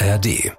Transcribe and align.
ARD. 0.00 0.52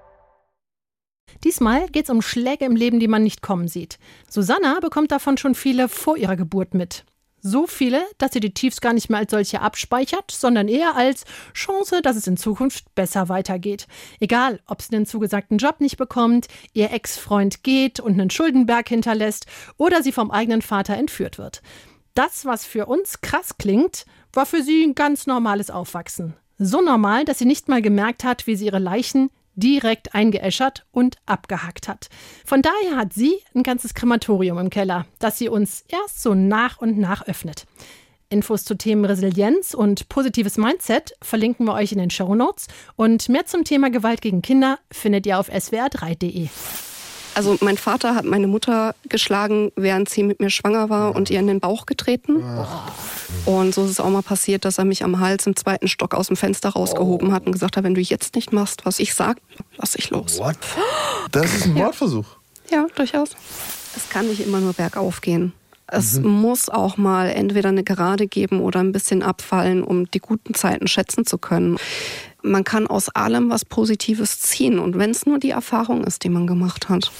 Diesmal 1.46 1.88
geht 1.88 2.06
es 2.06 2.10
um 2.10 2.22
Schläge 2.22 2.66
im 2.66 2.76
Leben, 2.76 3.00
die 3.00 3.08
man 3.08 3.24
nicht 3.24 3.42
kommen 3.42 3.70
sieht. 3.70 3.98
Susanna 4.30 4.80
bekommt 4.82 5.12
davon 5.12 5.38
schon 5.38 5.56
viele 5.56 5.88
vor 5.88 6.18
ihrer 6.18 6.36
Geburt 6.36 6.74
mit. 6.74 7.06
So 7.42 7.66
viele, 7.66 8.04
dass 8.18 8.34
sie 8.34 8.42
die 8.42 8.54
Tiefs 8.54 8.82
gar 8.82 8.92
nicht 8.92 9.10
mehr 9.10 9.20
als 9.20 9.32
solche 9.32 9.62
abspeichert, 9.62 10.30
sondern 10.32 10.68
eher 10.68 10.98
als 10.98 11.24
Chance, 11.54 12.02
dass 12.02 12.18
es 12.18 12.28
in 12.28 12.36
Zukunft 12.36 12.94
besser 12.96 13.30
weitergeht. 13.30 13.88
Egal, 14.20 14.60
ob 14.66 14.82
sie 14.82 14.92
den 14.92 15.06
zugesagten 15.06 15.58
Job 15.58 15.80
nicht 15.80 15.96
bekommt, 15.96 16.50
ihr 16.74 16.92
Ex-Freund 16.92 17.64
geht 17.64 18.02
und 18.02 18.20
einen 18.20 18.30
Schuldenberg 18.30 18.90
hinterlässt 18.90 19.46
oder 19.78 20.04
sie 20.04 20.12
vom 20.12 20.32
eigenen 20.32 20.62
Vater 20.62 20.98
entführt 20.98 21.38
wird. 21.38 21.62
Das, 22.14 22.44
was 22.44 22.66
für 22.66 22.88
uns 22.88 23.22
krass 23.22 23.58
klingt, 23.58 24.06
war 24.34 24.46
für 24.46 24.62
sie 24.62 24.84
ein 24.84 24.96
ganz 24.96 25.28
normales 25.28 25.72
Aufwachsen. 25.72 26.36
So 26.62 26.82
normal, 26.82 27.24
dass 27.24 27.40
sie 27.40 27.46
nicht 27.46 27.70
mal 27.70 27.82
gemerkt 27.82 28.26
hat, 28.26 28.46
wie 28.46 28.58
sie 28.58 28.66
ihre 28.66 28.80
Leichen 28.80 29.30
direkt 29.56 30.14
eingeäschert 30.14 30.86
und 30.92 31.16
abgehackt 31.26 31.88
hat. 31.88 32.10
Von 32.46 32.62
daher 32.62 32.98
hat 32.98 33.14
sie 33.14 33.38
ein 33.56 33.64
ganzes 33.64 33.94
Krematorium 33.94 34.58
im 34.58 34.70
Keller, 34.70 35.06
das 35.20 35.38
sie 35.38 35.48
uns 35.48 35.86
erst 35.88 36.22
so 36.22 36.34
nach 36.34 36.80
und 36.80 36.98
nach 36.98 37.26
öffnet. 37.28 37.66
Infos 38.30 38.66
zu 38.66 38.76
Themen 38.76 39.06
Resilienz 39.06 39.74
und 39.74 40.10
positives 40.10 40.58
Mindset 40.58 41.14
verlinken 41.22 41.66
wir 41.66 41.74
euch 41.74 41.94
in 41.94 41.98
den 41.98 42.12
Show 42.12 42.36
Notes 42.36 42.68
und 42.98 43.30
mehr 43.30 43.46
zum 43.46 43.64
Thema 43.64 43.90
Gewalt 43.90 44.22
gegen 44.22 44.42
Kinder 44.42 44.80
findet 44.92 45.26
ihr 45.26 45.40
auf 45.40 45.50
swr3.de. 45.50 46.50
Also 47.36 47.58
mein 47.62 47.78
Vater 47.78 48.16
hat 48.16 48.26
meine 48.26 48.48
Mutter 48.48 48.96
geschlagen, 49.08 49.72
während 49.76 50.10
sie 50.10 50.24
mit 50.24 50.40
mir 50.40 50.50
schwanger 50.50 50.90
war 50.90 51.16
und 51.16 51.30
ihr 51.30 51.40
in 51.40 51.48
den 51.48 51.60
Bauch 51.60 51.86
getreten. 51.86 52.44
Und 53.46 53.74
so 53.74 53.86
ist 53.86 53.92
es 53.92 54.00
auch 54.00 54.10
mal 54.10 54.22
passiert, 54.22 54.66
dass 54.66 54.78
er 54.78 54.86
mich 54.86 55.04
am 55.04 55.20
Hals 55.20 55.48
im 55.48 55.56
zweiten 55.56 55.88
Stock 55.88 56.14
aus 56.14 56.28
dem 56.28 56.36
Fenster 56.36 56.70
rausgehoben 56.70 57.32
hat 57.32 57.46
und 57.46 57.54
gesagt 57.54 57.78
hat, 57.78 57.84
wenn 57.84 57.96
du 57.96 58.02
jetzt 58.02 58.36
nicht 58.36 58.52
machst, 58.52 58.86
was 58.86 59.00
ich 59.00 59.14
sag, 59.14 59.38
lass 59.78 59.96
ich 59.96 60.10
los. 60.10 60.40
What? 60.40 60.58
Das 61.32 61.54
ist 61.56 61.66
ein 61.66 61.74
Mordversuch. 61.74 62.26
Ja, 62.72 62.88
durchaus. 62.96 63.32
Es 63.96 64.10
kann 64.10 64.28
nicht 64.28 64.46
immer 64.46 64.60
nur 64.60 64.74
bergauf 64.74 65.22
gehen. 65.22 65.54
Es 65.92 66.20
muss 66.20 66.70
auch 66.70 66.98
mal 66.98 67.30
entweder 67.30 67.70
eine 67.70 67.84
Gerade 67.84 68.28
geben 68.28 68.62
oder 68.62 68.80
ein 68.80 68.92
bisschen 68.92 69.24
abfallen, 69.24 69.84
um 69.84 70.10
die 70.12 70.20
guten 70.20 70.54
Zeiten 70.54 70.88
schätzen 70.88 71.26
zu 71.26 71.40
können. 71.40 71.78
Man 72.42 72.64
kann 72.64 72.88
aus 72.88 73.10
allem 73.10 73.50
was 73.50 73.66
Positives 73.66 74.40
ziehen 74.40 74.80
und 74.80 74.98
wenn 74.98 75.12
es 75.12 75.26
nur 75.26 75.40
die 75.40 75.50
Erfahrung 75.50 76.04
ist, 76.04 76.24
die 76.24 76.30
man 76.30 76.48
gemacht 76.48 76.90
hat. 76.90 77.12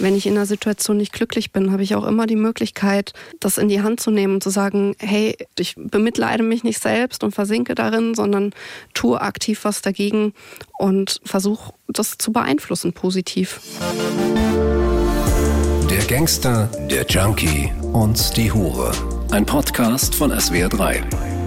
Wenn 0.00 0.14
ich 0.14 0.26
in 0.26 0.36
einer 0.36 0.46
Situation 0.46 0.96
nicht 0.96 1.12
glücklich 1.12 1.50
bin, 1.50 1.72
habe 1.72 1.82
ich 1.82 1.96
auch 1.96 2.06
immer 2.06 2.26
die 2.26 2.36
Möglichkeit, 2.36 3.12
das 3.40 3.58
in 3.58 3.68
die 3.68 3.82
Hand 3.82 3.98
zu 3.98 4.12
nehmen 4.12 4.34
und 4.34 4.42
zu 4.42 4.50
sagen, 4.50 4.94
hey, 4.98 5.36
ich 5.58 5.74
bemitleide 5.76 6.44
mich 6.44 6.62
nicht 6.62 6.80
selbst 6.80 7.24
und 7.24 7.34
versinke 7.34 7.74
darin, 7.74 8.14
sondern 8.14 8.52
tue 8.94 9.20
aktiv 9.20 9.64
was 9.64 9.82
dagegen 9.82 10.34
und 10.78 11.20
versuche 11.24 11.72
das 11.88 12.16
zu 12.16 12.32
beeinflussen 12.32 12.92
positiv. 12.92 13.60
Der 15.90 16.04
Gangster, 16.04 16.70
der 16.88 17.04
Junkie 17.06 17.72
und 17.92 18.36
die 18.36 18.52
Hure. 18.52 18.92
Ein 19.32 19.44
Podcast 19.44 20.14
von 20.14 20.32
SWR3. 20.32 21.37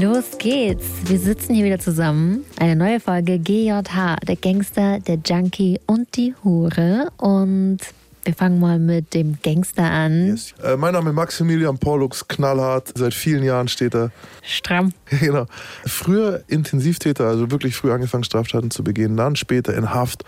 Los 0.00 0.38
geht's. 0.38 0.86
Wir 1.04 1.18
sitzen 1.18 1.54
hier 1.54 1.66
wieder 1.66 1.78
zusammen. 1.78 2.46
Eine 2.58 2.76
neue 2.76 2.98
Folge 2.98 3.38
GJH, 3.38 4.16
der 4.26 4.36
Gangster, 4.36 5.00
der 5.00 5.18
Junkie 5.22 5.80
und 5.86 6.16
die 6.16 6.34
Hure. 6.42 7.10
Und 7.18 7.78
wir 8.24 8.32
fangen 8.34 8.58
mal 8.58 8.78
mit 8.78 9.12
dem 9.12 9.36
Gangster 9.42 9.82
an. 9.82 10.28
Yes. 10.28 10.54
Äh, 10.64 10.76
mein 10.76 10.94
Name 10.94 11.10
ist 11.10 11.16
Maximilian 11.16 11.76
Pollux, 11.76 12.26
knallhart. 12.26 12.92
Seit 12.94 13.12
vielen 13.12 13.44
Jahren 13.44 13.68
steht 13.68 13.94
er. 13.94 14.12
Stramm. 14.40 14.94
genau. 15.20 15.44
Früher 15.84 16.42
Intensivtäter, 16.46 17.26
also 17.26 17.50
wirklich 17.50 17.76
früh 17.76 17.92
angefangen, 17.92 18.24
Straftaten 18.24 18.70
zu 18.70 18.82
begehen, 18.82 19.18
dann 19.18 19.36
später 19.36 19.74
in 19.74 19.92
Haft. 19.92 20.24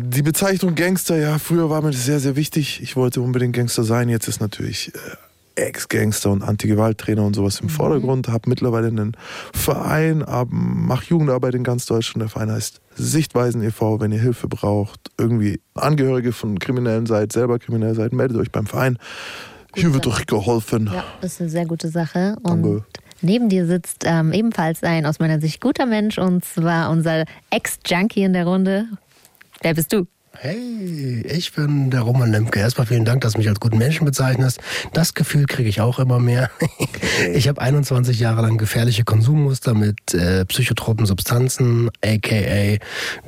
Die 0.00 0.22
Bezeichnung 0.22 0.74
Gangster, 0.74 1.16
ja, 1.16 1.38
früher 1.38 1.70
war 1.70 1.80
mir 1.80 1.92
das 1.92 2.04
sehr, 2.04 2.18
sehr 2.18 2.34
wichtig. 2.34 2.82
Ich 2.82 2.96
wollte 2.96 3.20
unbedingt 3.20 3.54
Gangster 3.54 3.84
sein. 3.84 4.08
Jetzt 4.08 4.26
ist 4.26 4.40
natürlich 4.40 4.92
äh, 4.94 4.98
Ex-Gangster 5.56 6.30
und 6.30 6.42
Anti-Gewalt-Trainer 6.42 7.24
und 7.24 7.34
sowas 7.34 7.60
im 7.60 7.68
Vordergrund. 7.68 8.28
Habe 8.28 8.48
mittlerweile 8.48 8.88
einen 8.88 9.16
Verein, 9.52 10.24
mache 10.48 11.06
Jugendarbeit 11.06 11.54
in 11.54 11.64
ganz 11.64 11.86
Deutschland. 11.86 12.22
Der 12.22 12.28
Verein 12.28 12.52
heißt 12.52 12.80
Sichtweisen 12.94 13.62
e.V. 13.62 14.00
Wenn 14.00 14.12
ihr 14.12 14.20
Hilfe 14.20 14.48
braucht, 14.48 15.10
irgendwie 15.18 15.60
Angehörige 15.74 16.32
von 16.32 16.58
Kriminellen 16.58 17.06
seid, 17.06 17.32
selber 17.32 17.58
kriminell 17.58 17.94
seid, 17.94 18.12
meldet 18.12 18.36
euch 18.36 18.52
beim 18.52 18.66
Verein. 18.66 18.98
Hier 19.74 19.92
wird 19.92 20.06
euch 20.06 20.26
geholfen. 20.26 20.90
Ja, 20.92 21.04
das 21.20 21.34
ist 21.34 21.40
eine 21.40 21.50
sehr 21.50 21.66
gute 21.66 21.88
Sache. 21.88 22.36
Und 22.42 22.62
Danke. 22.62 22.84
neben 23.20 23.48
dir 23.48 23.66
sitzt 23.66 24.04
ähm, 24.06 24.32
ebenfalls 24.32 24.82
ein 24.82 25.04
aus 25.04 25.18
meiner 25.18 25.40
Sicht 25.40 25.60
guter 25.60 25.84
Mensch 25.84 26.18
und 26.18 26.44
zwar 26.44 26.90
unser 26.90 27.24
Ex-Junkie 27.50 28.22
in 28.22 28.32
der 28.32 28.46
Runde. 28.46 28.86
Wer 29.60 29.74
bist 29.74 29.92
du? 29.92 30.06
Hey, 30.38 31.22
ich 31.22 31.54
bin 31.54 31.90
der 31.90 32.02
Roman 32.02 32.30
Lemke. 32.30 32.58
Erstmal 32.58 32.86
vielen 32.86 33.06
Dank, 33.06 33.22
dass 33.22 33.32
du 33.32 33.38
mich 33.38 33.48
als 33.48 33.58
guten 33.58 33.78
Menschen 33.78 34.04
bezeichnest. 34.04 34.60
Das 34.92 35.14
Gefühl 35.14 35.46
kriege 35.46 35.68
ich 35.68 35.80
auch 35.80 35.98
immer 35.98 36.18
mehr. 36.18 36.50
Ich 37.32 37.48
habe 37.48 37.62
21 37.62 38.20
Jahre 38.20 38.42
lang 38.42 38.58
gefährliche 38.58 39.04
Konsummuster 39.04 39.72
mit 39.72 40.12
äh, 40.12 40.44
psychotropen 40.44 41.06
Substanzen, 41.06 41.90
aka 42.04 42.76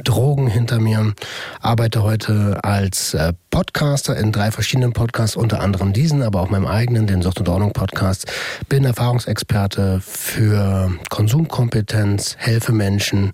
Drogen 0.05 0.47
hinter 0.49 0.79
mir. 0.79 1.15
Arbeite 1.63 2.03
heute 2.03 2.63
als 2.63 3.15
äh, 3.15 3.33
Podcaster 3.51 4.15
in 4.17 4.31
drei 4.31 4.51
verschiedenen 4.51 4.93
Podcasts, 4.93 5.37
unter 5.37 5.61
anderem 5.61 5.95
diesen, 5.95 6.23
aber 6.23 6.43
auch 6.43 6.51
meinem 6.51 6.67
eigenen, 6.67 7.07
den 7.07 7.23
Sucht 7.23 7.41
und 7.41 7.49
Ordnung 7.49 7.73
Podcast. 7.73 8.31
Bin 8.69 8.85
Erfahrungsexperte 8.85 10.03
für 10.05 10.93
Konsumkompetenz, 11.09 12.37
helfe 12.39 12.73
Menschen, 12.73 13.33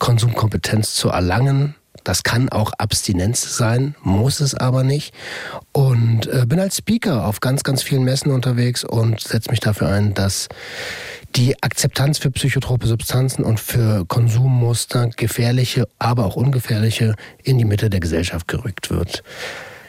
Konsumkompetenz 0.00 0.94
zu 0.94 1.10
erlangen. 1.10 1.76
Das 2.04 2.22
kann 2.22 2.48
auch 2.48 2.72
Abstinenz 2.78 3.56
sein, 3.56 3.94
muss 4.02 4.40
es 4.40 4.54
aber 4.54 4.82
nicht. 4.82 5.14
Und 5.72 6.26
äh, 6.26 6.44
bin 6.46 6.58
als 6.58 6.78
Speaker 6.78 7.26
auf 7.26 7.40
ganz, 7.40 7.62
ganz 7.62 7.82
vielen 7.82 8.04
Messen 8.04 8.32
unterwegs 8.32 8.84
und 8.84 9.20
setze 9.20 9.50
mich 9.50 9.60
dafür 9.60 9.88
ein, 9.88 10.14
dass 10.14 10.48
die 11.36 11.62
Akzeptanz 11.62 12.18
für 12.18 12.30
psychotrope 12.30 12.86
Substanzen 12.86 13.44
und 13.44 13.58
für 13.58 14.04
Konsummuster, 14.06 15.08
gefährliche, 15.16 15.88
aber 15.98 16.26
auch 16.26 16.36
ungefährliche, 16.36 17.14
in 17.42 17.58
die 17.58 17.64
Mitte 17.64 17.88
der 17.88 18.00
Gesellschaft 18.00 18.48
gerückt 18.48 18.90
wird. 18.90 19.22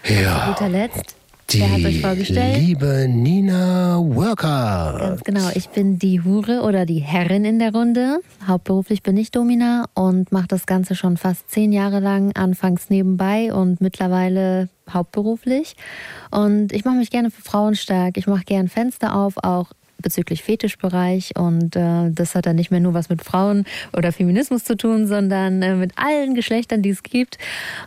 Zu 0.06 0.14
Ja, 0.14 0.48
guter 0.48 0.70
Letzt. 0.70 1.16
Die 1.50 1.60
Wer 1.60 1.72
hat 1.72 1.86
euch 1.86 2.02
vorgestellt? 2.02 2.58
liebe 2.58 3.08
Nina 3.10 3.98
Worker. 4.00 4.96
Ganz 5.00 5.24
genau, 5.24 5.50
ich 5.54 5.70
bin 5.70 6.00
die 6.00 6.22
Hure 6.22 6.62
oder 6.62 6.86
die 6.86 7.00
Herrin 7.00 7.46
in 7.46 7.60
der 7.60 7.74
Runde. 7.74 8.20
Hauptberuflich 8.48 9.04
bin 9.04 9.18
ich 9.18 9.32
Domina 9.32 9.86
und 9.94 10.32
mache 10.32 10.48
das 10.48 10.66
Ganze 10.66 10.96
schon 10.96 11.18
fast 11.18 11.50
zehn 11.50 11.72
Jahre 11.72 12.00
lang, 12.00 12.36
anfangs 12.36 12.90
nebenbei 12.90 13.54
und 13.54 13.82
mittlerweile 13.82 14.70
hauptberuflich. 14.92 15.76
Und 16.32 16.72
ich 16.74 16.86
mache 16.86 16.96
mich 16.96 17.10
gerne 17.10 17.32
für 17.32 17.42
Frauen 17.42 17.76
stark. 17.76 18.18
Ich 18.18 18.28
mache 18.28 18.44
gern 18.44 18.68
Fenster 18.68 19.16
auf, 19.16 19.36
auch 19.38 19.68
bezüglich 20.04 20.44
Fetischbereich 20.44 21.34
und 21.36 21.76
äh, 21.76 22.12
das 22.12 22.36
hat 22.36 22.46
dann 22.46 22.56
nicht 22.56 22.70
mehr 22.70 22.80
nur 22.80 22.94
was 22.94 23.10
mit 23.10 23.24
Frauen 23.24 23.66
oder 23.98 24.12
Feminismus 24.12 24.64
zu 24.64 24.78
tun, 24.78 25.08
sondern 25.08 25.62
äh, 25.64 25.76
mit 25.76 25.94
allen 25.98 26.36
Geschlechtern, 26.36 26.84
die 26.84 26.90
es 26.90 27.02
gibt. 27.02 27.40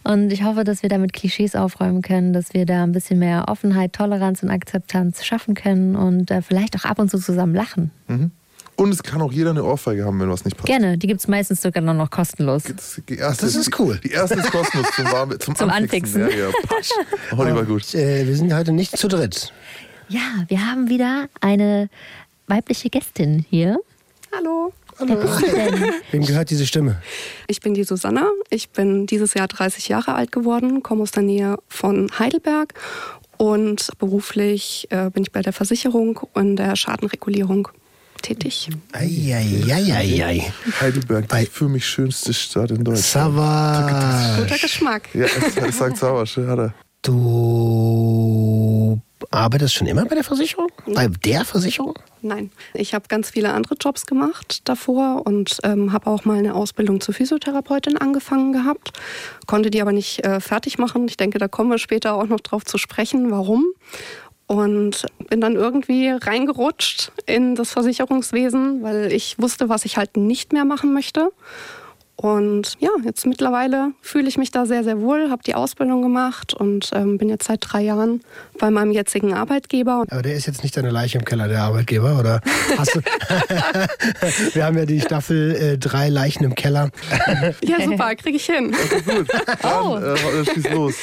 Und 0.03 0.33
ich 0.33 0.43
hoffe, 0.43 0.65
dass 0.65 0.83
wir 0.83 0.89
damit 0.89 1.13
Klischees 1.13 1.55
aufräumen 1.55 2.03
können, 2.03 2.33
dass 2.33 2.53
wir 2.53 2.67
da 2.67 2.83
ein 2.83 2.93
bisschen 2.93 3.21
mehr 3.21 3.45
Offenheit, 3.49 3.93
Toleranz 3.93 4.43
und 4.43 4.51
Akzeptanz 4.51 5.25
schaffen 5.25 5.55
können 5.55 5.95
und 5.95 6.31
äh, 6.33 6.43
vielleicht 6.43 6.75
auch 6.77 6.85
ab 6.85 6.99
und 6.99 7.11
zu 7.11 7.19
zusammen 7.19 7.55
lachen. 7.55 7.93
Und 8.77 8.93
es 8.93 9.03
kann 9.03 9.23
auch 9.23 9.33
jeder 9.33 9.51
eine 9.51 9.65
Ohrfeige 9.65 10.05
haben, 10.05 10.21
wenn 10.21 10.29
was 10.29 10.45
nicht 10.45 10.57
passt. 10.57 10.67
Gerne, 10.67 10.99
die 10.99 11.07
gibt 11.07 11.21
es 11.21 11.29
meistens 11.29 11.63
sogar 11.63 11.83
noch, 11.83 11.95
noch 11.95 12.11
kostenlos. 12.11 12.65
Erste, 12.65 13.47
Das 13.47 13.57
ist 13.57 13.79
cool. 13.79 13.99
Die 14.05 14.11
erste 14.11 14.39
ist 14.39 14.51
kostenlos 14.51 14.87
zum, 14.95 15.07
zum, 15.41 15.55
Zum 15.57 15.71
Anfixen. 15.71 16.23
Anfixen. 16.23 16.53
Ja, 16.53 16.53
ja. 17.33 17.39
Oliver, 17.39 17.65
gut. 17.65 17.95
Äh, 17.95 18.27
wir 18.27 18.37
sind 18.37 18.53
heute 18.53 18.73
nicht 18.73 18.97
zu 18.97 19.09
dritt. 19.09 19.53
Ja, 20.09 20.45
wir 20.49 20.65
haben 20.67 20.89
wieder 20.89 21.29
eine 21.41 21.89
weibliche 22.47 22.91
Gästin 22.91 23.45
hier. 23.51 23.79
Hallo. 24.35 24.73
Wer 24.99 25.17
bist 25.17 25.41
du 25.43 25.47
denn? 25.51 25.85
Wem 26.13 26.25
gehört 26.25 26.49
diese 26.51 26.67
Stimme? 26.67 27.03
Ich 27.49 27.61
bin 27.61 27.75
die 27.75 27.85
Susanna. 27.85 28.29
Ich 28.51 28.71
bin 28.71 29.07
dieses 29.07 29.35
Jahr 29.35 29.49
30 29.49 29.89
Jahre 29.89 30.15
alt 30.15 30.33
geworden, 30.33 30.83
komme 30.83 31.03
aus 31.03 31.11
der 31.11 31.23
Nähe 31.23 31.59
von 31.69 32.11
Heidelberg 32.19 32.73
und 33.37 33.89
beruflich 33.99 34.87
äh, 34.91 35.11
bin 35.11 35.23
ich 35.25 35.33
bei 35.33 35.43
der 35.43 35.53
Versicherung 35.53 36.19
und 36.33 36.57
der 36.57 36.77
Schadenregulierung 36.77 37.69
tätig. 38.23 38.71
Eieieiei. 38.93 40.51
Heidelberg, 40.81 41.29
Bei- 41.29 41.45
die 41.45 41.51
für 41.51 41.69
mich 41.69 41.85
schönste 41.87 42.33
Stadt 42.33 42.71
in 42.71 42.83
Deutschland. 42.83 43.05
Savage. 43.05 44.43
Guter 44.43 44.59
Geschmack. 44.59 45.09
Ja, 45.15 45.27
es, 45.27 45.57
es 45.57 45.79
sagt 45.79 45.99
Sauersch, 45.99 46.39
hat 46.39 46.59
er. 46.59 46.75
Du 47.03 48.99
arbeitest 49.31 49.75
schon 49.75 49.87
immer 49.87 50.05
bei 50.05 50.15
der 50.15 50.25
Versicherung? 50.25 50.69
Bei 50.87 51.09
der 51.09 51.45
Versicherung? 51.45 51.95
Nein, 52.23 52.51
ich 52.75 52.95
habe 52.95 53.07
ganz 53.09 53.31
viele 53.31 53.53
andere 53.53 53.77
Jobs 53.81 54.07
gemacht 54.07 54.61
davor 54.65 55.27
und 55.27 55.59
ähm, 55.63 55.93
habe 55.93 56.09
auch 56.09 56.25
mal 56.25 56.39
eine 56.39 56.55
Ausbildung 56.55 57.01
zur 57.01 57.15
Physiotherapeutin 57.15 57.97
angefangen 57.99 58.53
gehabt, 58.53 58.93
konnte 59.47 59.71
die 59.71 59.81
aber 59.81 59.93
nicht 59.93 60.25
äh, 60.25 60.41
fertig 60.41 60.79
machen. 60.79 61.07
Ich 61.09 61.17
denke, 61.17 61.39
da 61.39 61.49
kommen 61.49 61.71
wir 61.71 61.79
später 61.79 62.15
auch 62.15 62.27
noch 62.27 62.41
drauf 62.41 62.65
zu 62.65 62.79
sprechen, 62.79 63.31
warum. 63.31 63.67
Und 64.49 65.07
bin 65.29 65.41
dann 65.41 65.57
irgendwie 65.57 66.11
reingerutscht 66.11 67.11
in 67.27 67.57
das 67.57 67.73
Versicherungswesen, 67.73 68.83
weil 68.83 69.13
ich 69.13 69.41
wusste, 69.41 69.69
was 69.69 69.85
ich 69.85 69.97
halt 69.97 70.17
nicht 70.17 70.53
mehr 70.53 70.65
machen 70.65 70.93
möchte. 70.93 71.33
Und 72.27 72.73
ja, 72.81 72.91
jetzt 73.05 73.25
mittlerweile 73.25 73.93
fühle 74.01 74.27
ich 74.29 74.37
mich 74.37 74.51
da 74.51 74.67
sehr, 74.67 74.83
sehr 74.83 75.01
wohl, 75.01 75.31
habe 75.31 75.45
die 75.47 75.55
Ausbildung 75.55 76.03
gemacht 76.03 76.55
und 76.55 76.91
ähm, 76.93 77.19
bin 77.19 77.29
jetzt 77.29 77.47
seit 77.47 77.61
drei 77.61 77.83
Jahren 77.83 78.21
bei 78.59 78.69
meinem 78.69 78.91
jetzigen 78.91 79.33
Arbeitgeber. 79.33 80.03
Aber 80.11 80.23
der 80.23 80.35
ist 80.35 80.47
jetzt 80.47 80.65
nicht 80.65 80.77
deine 80.77 80.91
Leiche 80.91 81.19
im 81.19 81.25
Keller, 81.25 81.47
der 81.47 81.63
Arbeitgeber, 81.63 82.19
oder? 82.19 82.41
Hast 82.77 82.97
du 82.97 83.01
Wir 84.55 84.65
haben 84.65 84.77
ja 84.77 84.87
die 84.87 85.01
Staffel 85.01 85.55
äh, 85.55 85.79
drei 85.79 86.09
Leichen 86.09 86.43
im 86.43 86.57
Keller. 86.57 86.91
ja, 87.63 87.81
super, 87.85 88.17
kriege 88.17 88.37
ich 88.39 88.47
hin. 88.47 88.75
Okay, 88.75 89.03
gut. 89.19 89.29
Dann 89.63 89.73
Oh. 89.87 89.97
äh, 89.99 90.45
schieß 90.53 90.71
los. 90.71 90.95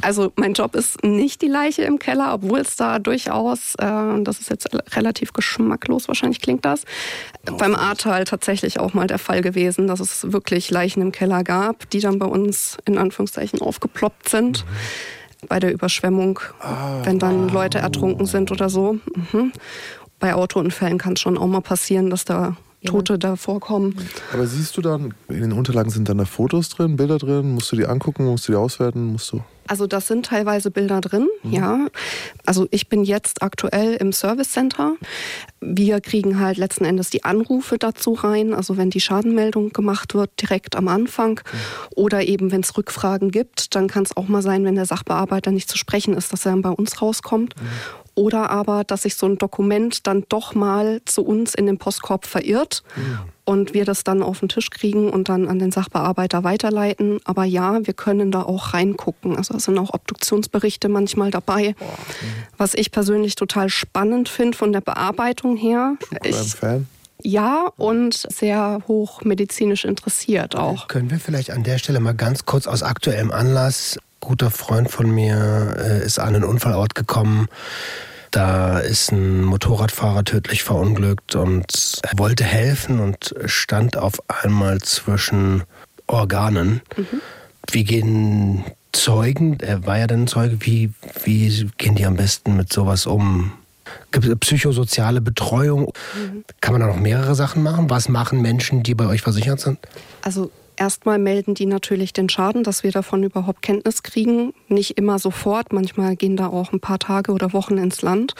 Also 0.00 0.32
mein 0.34 0.54
Job 0.54 0.74
ist 0.74 1.04
nicht 1.04 1.42
die 1.42 1.48
Leiche 1.48 1.82
im 1.82 2.00
Keller, 2.00 2.34
obwohl 2.34 2.58
es 2.58 2.74
da 2.74 2.98
durchaus, 2.98 3.76
äh, 3.76 4.22
das 4.24 4.40
ist 4.40 4.50
jetzt 4.50 4.68
relativ 4.96 5.32
geschmacklos, 5.32 6.08
wahrscheinlich 6.08 6.40
klingt 6.40 6.64
das, 6.64 6.82
beim 7.44 7.76
Ahrtal 7.76 8.24
tatsächlich 8.24 8.80
auch 8.80 8.94
mal 8.94 9.06
der 9.06 9.18
Fall 9.18 9.42
gewesen, 9.42 9.86
dass 9.86 10.00
es 10.00 10.32
wirklich 10.32 10.71
Leichen 10.72 11.02
im 11.02 11.12
Keller 11.12 11.44
gab, 11.44 11.88
die 11.90 12.00
dann 12.00 12.18
bei 12.18 12.26
uns 12.26 12.78
in 12.84 12.98
Anführungszeichen 12.98 13.60
aufgeploppt 13.60 14.28
sind. 14.28 14.64
Bei 15.48 15.58
der 15.58 15.72
Überschwemmung, 15.72 16.40
wenn 17.04 17.18
dann 17.18 17.48
Leute 17.48 17.78
ertrunken 17.78 18.26
sind 18.26 18.50
oder 18.52 18.68
so. 18.68 18.98
Mhm. 19.32 19.52
Bei 20.18 20.34
Autounfällen 20.34 20.98
kann 20.98 21.14
es 21.14 21.20
schon 21.20 21.36
auch 21.36 21.48
mal 21.48 21.60
passieren, 21.60 22.10
dass 22.10 22.24
da 22.24 22.56
Tote 22.84 23.18
da 23.18 23.36
vorkommen. 23.36 23.96
Aber 24.32 24.46
siehst 24.46 24.76
du 24.76 24.82
dann, 24.82 25.14
in 25.28 25.40
den 25.40 25.52
Unterlagen 25.52 25.90
sind 25.90 26.08
dann 26.08 26.18
da 26.18 26.24
Fotos 26.24 26.68
drin, 26.68 26.96
Bilder 26.96 27.18
drin? 27.18 27.52
Musst 27.52 27.70
du 27.72 27.76
die 27.76 27.86
angucken, 27.86 28.26
musst 28.26 28.48
du 28.48 28.52
die 28.52 28.58
auswerten, 28.58 29.12
musst 29.12 29.32
du. 29.32 29.40
Also 29.66 29.86
das 29.86 30.06
sind 30.06 30.26
teilweise 30.26 30.70
Bilder 30.70 31.00
drin, 31.00 31.28
ja. 31.44 31.86
Also 32.44 32.66
ich 32.70 32.88
bin 32.88 33.04
jetzt 33.04 33.42
aktuell 33.42 33.94
im 33.94 34.12
Service 34.12 34.50
Center. 34.52 34.94
Wir 35.60 36.00
kriegen 36.00 36.40
halt 36.40 36.58
letzten 36.58 36.84
Endes 36.84 37.10
die 37.10 37.24
Anrufe 37.24 37.78
dazu 37.78 38.12
rein, 38.12 38.54
also 38.54 38.76
wenn 38.76 38.90
die 38.90 39.00
Schadenmeldung 39.00 39.70
gemacht 39.70 40.14
wird, 40.14 40.30
direkt 40.40 40.76
am 40.76 40.88
Anfang. 40.88 41.40
Oder 41.94 42.24
eben, 42.24 42.50
wenn 42.50 42.62
es 42.62 42.76
Rückfragen 42.76 43.30
gibt, 43.30 43.74
dann 43.74 43.88
kann 43.88 44.02
es 44.02 44.16
auch 44.16 44.28
mal 44.28 44.42
sein, 44.42 44.64
wenn 44.64 44.74
der 44.74 44.86
Sachbearbeiter 44.86 45.50
nicht 45.50 45.70
zu 45.70 45.78
sprechen 45.78 46.14
ist, 46.14 46.32
dass 46.32 46.44
er 46.44 46.52
dann 46.52 46.62
bei 46.62 46.70
uns 46.70 47.00
rauskommt. 47.00 47.54
Oder 48.14 48.50
aber, 48.50 48.84
dass 48.84 49.02
sich 49.02 49.14
so 49.16 49.26
ein 49.26 49.38
Dokument 49.38 50.06
dann 50.06 50.24
doch 50.28 50.54
mal 50.54 51.00
zu 51.06 51.24
uns 51.24 51.54
in 51.54 51.66
den 51.66 51.78
Postkorb 51.78 52.26
verirrt 52.26 52.82
und 53.44 53.72
wir 53.72 53.84
das 53.84 54.04
dann 54.04 54.22
auf 54.22 54.40
den 54.40 54.48
Tisch 54.50 54.68
kriegen 54.70 55.08
und 55.10 55.28
dann 55.28 55.48
an 55.48 55.58
den 55.58 55.72
Sachbearbeiter 55.72 56.44
weiterleiten. 56.44 57.20
Aber 57.24 57.44
ja, 57.44 57.86
wir 57.86 57.94
können 57.94 58.30
da 58.30 58.42
auch 58.42 58.74
reingucken. 58.74 59.36
Also 59.36 59.54
es 59.54 59.64
sind 59.64 59.78
auch 59.78 59.94
Obduktionsberichte 59.94 60.88
manchmal 60.88 61.30
dabei. 61.30 61.74
Was 62.58 62.74
ich 62.74 62.90
persönlich 62.90 63.34
total 63.34 63.68
spannend 63.70 64.28
finde 64.28 64.58
von 64.58 64.72
der 64.72 64.82
Bearbeitung 64.82 65.56
her. 65.56 65.96
Beim 66.10 66.30
Ich, 66.30 66.54
Fan? 66.54 66.86
ja, 67.22 67.72
und 67.78 68.14
sehr 68.14 68.82
hoch 68.88 69.22
medizinisch 69.22 69.84
interessiert 69.86 70.54
auch. 70.54 70.86
Können 70.88 71.10
wir 71.10 71.18
vielleicht 71.18 71.50
an 71.50 71.62
der 71.62 71.78
Stelle 71.78 72.00
mal 72.00 72.14
ganz 72.14 72.44
kurz 72.44 72.66
aus 72.66 72.82
aktuellem 72.82 73.30
Anlass, 73.30 73.98
guter 74.22 74.50
Freund 74.50 74.90
von 74.90 75.10
mir 75.10 75.76
äh, 75.78 76.04
ist 76.04 76.18
an 76.18 76.34
einen 76.34 76.44
Unfallort 76.44 76.94
gekommen. 76.94 77.48
Da 78.30 78.78
ist 78.78 79.12
ein 79.12 79.44
Motorradfahrer 79.44 80.24
tödlich 80.24 80.62
verunglückt 80.62 81.34
und 81.34 82.00
er 82.02 82.18
wollte 82.18 82.44
helfen 82.44 82.98
und 82.98 83.34
stand 83.44 83.98
auf 83.98 84.22
einmal 84.28 84.80
zwischen 84.80 85.64
Organen. 86.06 86.80
Wie 87.70 87.84
gehen 87.84 88.64
Zeugen, 88.92 89.58
er 89.60 89.86
war 89.86 89.98
ja 89.98 90.06
dann 90.06 90.26
Zeuge, 90.26 90.58
wie, 90.60 90.92
wie 91.24 91.70
gehen 91.76 91.94
die 91.94 92.06
am 92.06 92.16
besten 92.16 92.56
mit 92.56 92.72
sowas 92.72 93.06
um? 93.06 93.52
Gibt 94.12 94.26
es 94.26 94.38
psychosoziale 94.38 95.20
Betreuung? 95.20 95.92
Kann 96.62 96.72
man 96.72 96.80
da 96.80 96.86
noch 96.86 96.96
mehrere 96.96 97.34
Sachen 97.34 97.62
machen? 97.62 97.90
Was 97.90 98.08
machen 98.08 98.40
Menschen, 98.40 98.82
die 98.82 98.94
bei 98.94 99.06
euch 99.06 99.20
versichert 99.20 99.60
sind? 99.60 99.78
Also 100.22 100.50
erstmal 100.82 101.20
melden 101.20 101.54
die 101.54 101.66
natürlich 101.66 102.12
den 102.12 102.28
Schaden, 102.28 102.64
dass 102.64 102.82
wir 102.82 102.90
davon 102.90 103.22
überhaupt 103.22 103.62
Kenntnis 103.62 104.02
kriegen. 104.02 104.52
Nicht 104.66 104.98
immer 104.98 105.20
sofort, 105.20 105.72
manchmal 105.72 106.16
gehen 106.16 106.36
da 106.36 106.48
auch 106.48 106.72
ein 106.72 106.80
paar 106.80 106.98
Tage 106.98 107.30
oder 107.30 107.52
Wochen 107.52 107.78
ins 107.78 108.02
Land. 108.02 108.34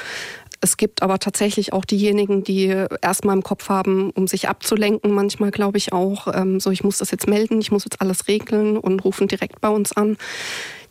Es 0.61 0.77
gibt 0.77 1.03
aber 1.03 1.21
tatsächlich 1.21 1.73
auch 1.73 1.85
diejenigen, 1.85 2.43
die 2.43 2.67
erstmal 3.01 3.37
im 3.37 3.45
Kopf 3.45 3.69
haben, 3.69 4.11
um 4.11 4.27
sich 4.27 4.49
abzulenken, 4.49 5.13
manchmal 5.13 5.53
glaube 5.53 5.79
ich 5.79 5.93
auch, 5.93 6.27
ähm, 6.35 6.59
so 6.59 6.73
ich 6.73 6.83
muss 6.83 6.99
das 6.99 7.13
jetzt 7.13 7.29
melden, 7.29 7.61
ich 7.61 7.71
muss 7.71 7.85
jetzt 7.85 8.01
alles 8.01 8.27
regeln 8.27 8.77
und 8.77 9.05
rufen 9.05 9.29
direkt 9.29 9.61
bei 9.61 9.69
uns 9.69 9.93
an. 9.93 10.17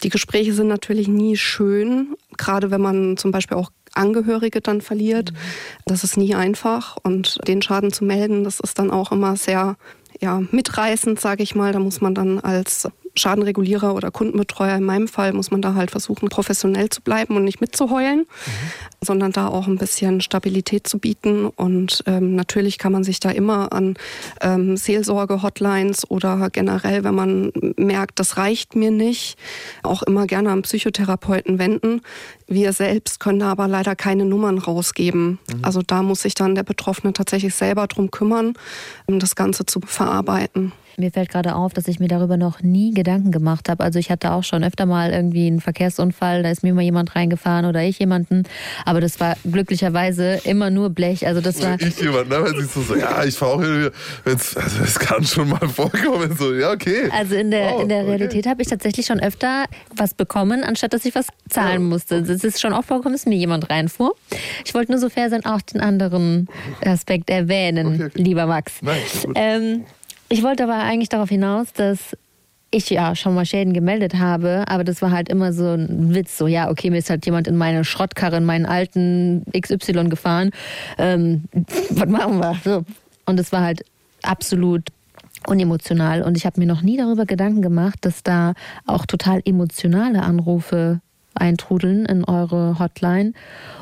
Die 0.04 0.09
Gespräche 0.09 0.54
sind 0.54 0.68
natürlich 0.68 1.09
nie 1.09 1.36
schön, 1.36 2.15
gerade 2.38 2.71
wenn 2.71 2.81
man 2.81 3.18
zum 3.18 3.31
Beispiel 3.31 3.57
auch 3.57 3.71
Angehörige 3.94 4.62
dann 4.62 4.80
verliert. 4.80 5.33
Das 5.86 6.06
ist 6.06 6.15
nie 6.15 6.33
einfach 6.33 6.97
und 7.04 7.45
den 7.45 7.62
Schaden 7.62 7.92
zu 7.92 8.06
melden, 8.06 8.45
das 8.45 8.62
ist 8.62 8.80
dann 8.80 8.89
auch 8.89 9.12
immer 9.12 9.36
sehr 9.36 9.75
ja, 10.21 10.41
mitreißend, 10.51 11.19
sage 11.19 11.44
ich 11.44 11.56
mal. 11.56 11.73
Da 11.73 11.79
muss 11.79 12.01
man 12.01 12.15
dann 12.15 12.39
als 12.39 12.88
Schadenregulierer 13.15 13.93
oder 13.93 14.11
Kundenbetreuer 14.11 14.77
in 14.77 14.83
meinem 14.83 15.07
Fall 15.07 15.33
muss 15.33 15.51
man 15.51 15.61
da 15.61 15.73
halt 15.73 15.91
versuchen, 15.91 16.29
professionell 16.29 16.89
zu 16.89 17.01
bleiben 17.01 17.35
und 17.35 17.43
nicht 17.43 17.61
mitzuheulen, 17.61 18.25
sondern 19.01 19.31
da 19.31 19.47
auch 19.47 19.67
ein 19.67 19.77
bisschen 19.77 20.21
Stabilität 20.21 20.87
zu 20.87 20.99
bieten. 20.99 21.45
Und 21.47 22.03
ähm, 22.07 22.35
natürlich 22.35 22.77
kann 22.77 22.91
man 22.91 23.03
sich 23.03 23.19
da 23.19 23.29
immer 23.29 23.73
an 23.73 23.95
ähm, 24.41 24.77
Seelsorge-Hotlines 24.77 26.09
oder 26.09 26.49
generell, 26.51 27.03
wenn 27.03 27.15
man 27.15 27.51
merkt, 27.77 28.19
das 28.19 28.37
reicht 28.37 28.75
mir 28.75 28.91
nicht, 28.91 29.37
auch 29.83 30.03
immer 30.03 30.27
gerne 30.27 30.51
an 30.51 30.61
Psychotherapeuten 30.61 31.59
wenden. 31.59 32.01
Wir 32.47 32.73
selbst 32.73 33.19
können 33.19 33.39
da 33.39 33.51
aber 33.51 33.67
leider 33.67 33.95
keine 33.95 34.25
Nummern 34.25 34.57
rausgeben. 34.57 35.39
Also 35.61 35.81
da 35.81 36.03
muss 36.03 36.21
sich 36.21 36.35
dann 36.35 36.55
der 36.55 36.63
Betroffene 36.63 37.13
tatsächlich 37.13 37.55
selber 37.55 37.87
drum 37.87 38.11
kümmern, 38.11 38.53
um 39.05 39.19
das 39.19 39.35
Ganze 39.35 39.65
zu 39.65 39.79
verarbeiten. 39.81 40.73
Mir 40.97 41.11
fällt 41.11 41.29
gerade 41.29 41.55
auf, 41.55 41.73
dass 41.73 41.88
ich 41.88 41.99
mir 41.99 42.07
darüber 42.07 42.38
noch 42.38 42.61
nie 42.61 42.93
Gedanken 42.93 43.31
gemacht 43.31 43.69
habe. 43.69 43.83
Also 43.83 43.99
ich 43.99 44.09
hatte 44.11 44.31
auch 44.31 44.43
schon 44.43 44.63
öfter 44.63 44.85
mal 44.85 45.11
irgendwie 45.11 45.47
einen 45.47 45.61
Verkehrsunfall, 45.61 46.43
da 46.43 46.49
ist 46.51 46.63
mir 46.63 46.73
mal 46.73 46.81
jemand 46.81 47.15
reingefahren 47.15 47.65
oder 47.65 47.81
ich 47.83 47.99
jemanden. 47.99 48.43
Aber 48.85 49.01
das 49.01 49.19
war 49.19 49.35
glücklicherweise 49.49 50.39
immer 50.43 50.69
nur 50.69 50.89
Blech. 50.89 51.25
Also 51.27 51.41
das 51.41 51.61
war. 51.63 51.79
Ich 51.81 51.99
jemand, 52.01 52.29
ne? 52.29 52.43
Wenn 52.43 52.53
du 52.53 52.61
so, 52.63 52.95
ja, 52.95 53.23
ich 53.23 53.35
fahre 53.35 53.51
auch 53.53 53.61
hier, 53.61 53.91
wenn's, 54.23 54.55
also 54.57 54.83
es 54.83 54.99
kann 54.99 55.23
schon 55.23 55.49
mal 55.49 55.59
vorkommen, 55.69 56.35
so, 56.38 56.53
ja, 56.53 56.71
okay. 56.71 57.09
Also 57.11 57.35
in 57.35 57.51
der, 57.51 57.75
Oh, 57.75 57.81
in 57.81 57.89
der 57.89 57.99
okay. 57.99 58.09
Realität 58.09 58.47
habe 58.47 58.61
ich 58.61 58.67
tatsächlich 58.67 59.05
schon 59.05 59.19
öfter 59.19 59.65
was 59.95 60.13
bekommen, 60.13 60.63
anstatt 60.63 60.94
dass 60.94 61.05
ich 61.05 61.15
was 61.15 61.27
zahlen 61.49 61.85
musste. 61.85 62.15
Es 62.17 62.44
ist 62.44 62.59
schon 62.59 62.73
auch 62.73 62.83
vorgekommen, 62.83 63.13
dass 63.17 63.25
mir 63.25 63.37
jemand 63.37 63.69
reinfuhr. 63.69 64.13
Ich 64.65 64.73
wollte 64.73 64.91
nur 64.91 64.99
so 64.99 65.09
fair 65.09 65.29
sein, 65.29 65.45
auch 65.45 65.61
den 65.61 65.79
anderen 65.81 66.47
Aspekt 66.83 67.29
erwähnen, 67.29 67.87
Okay, 67.95 68.05
okay. 68.05 68.21
lieber 68.21 68.45
Max. 68.45 68.73
Nein. 68.81 68.97
Ähm, 69.35 69.83
ich 70.31 70.44
wollte 70.44 70.63
aber 70.63 70.78
eigentlich 70.78 71.09
darauf 71.09 71.30
hinaus, 71.30 71.73
dass 71.73 72.16
ich 72.71 72.90
ja 72.90 73.16
schon 73.16 73.35
mal 73.35 73.45
Schäden 73.45 73.73
gemeldet 73.73 74.16
habe, 74.16 74.64
aber 74.68 74.85
das 74.85 75.02
war 75.02 75.11
halt 75.11 75.28
immer 75.28 75.52
so 75.52 75.73
ein 75.73 76.16
Witz, 76.16 76.38
so 76.38 76.47
ja, 76.47 76.69
okay, 76.69 76.90
mir 76.90 77.00
ist 77.00 77.09
halt 77.09 77.26
jemand 77.26 77.47
in 77.47 77.57
meine 77.57 77.83
Schrottkarre, 77.83 78.38
in 78.38 78.45
meinen 78.45 78.66
alten 78.66 79.44
XY 79.52 80.06
gefahren. 80.06 80.52
Ähm, 80.97 81.44
was 81.90 82.07
machen 82.07 82.40
wir? 82.40 82.56
So. 82.64 82.85
Und 83.26 83.40
es 83.40 83.52
war 83.52 83.61
halt 83.61 83.83
absolut 84.23 84.83
unemotional 85.47 86.21
und 86.21 86.38
ich 86.38 86.45
habe 86.45 86.59
mir 86.59 86.68
noch 86.68 86.81
nie 86.81 86.97
darüber 86.97 87.26
Gedanken 87.26 87.61
gemacht, 87.61 88.00
dass 88.02 88.23
da 88.23 88.54
auch 88.85 89.06
total 89.06 89.42
emotionale 89.44 90.21
Anrufe 90.21 91.02
eintrudeln 91.35 92.06
in 92.06 92.23
eure 92.26 92.80
Hotline 92.80 93.33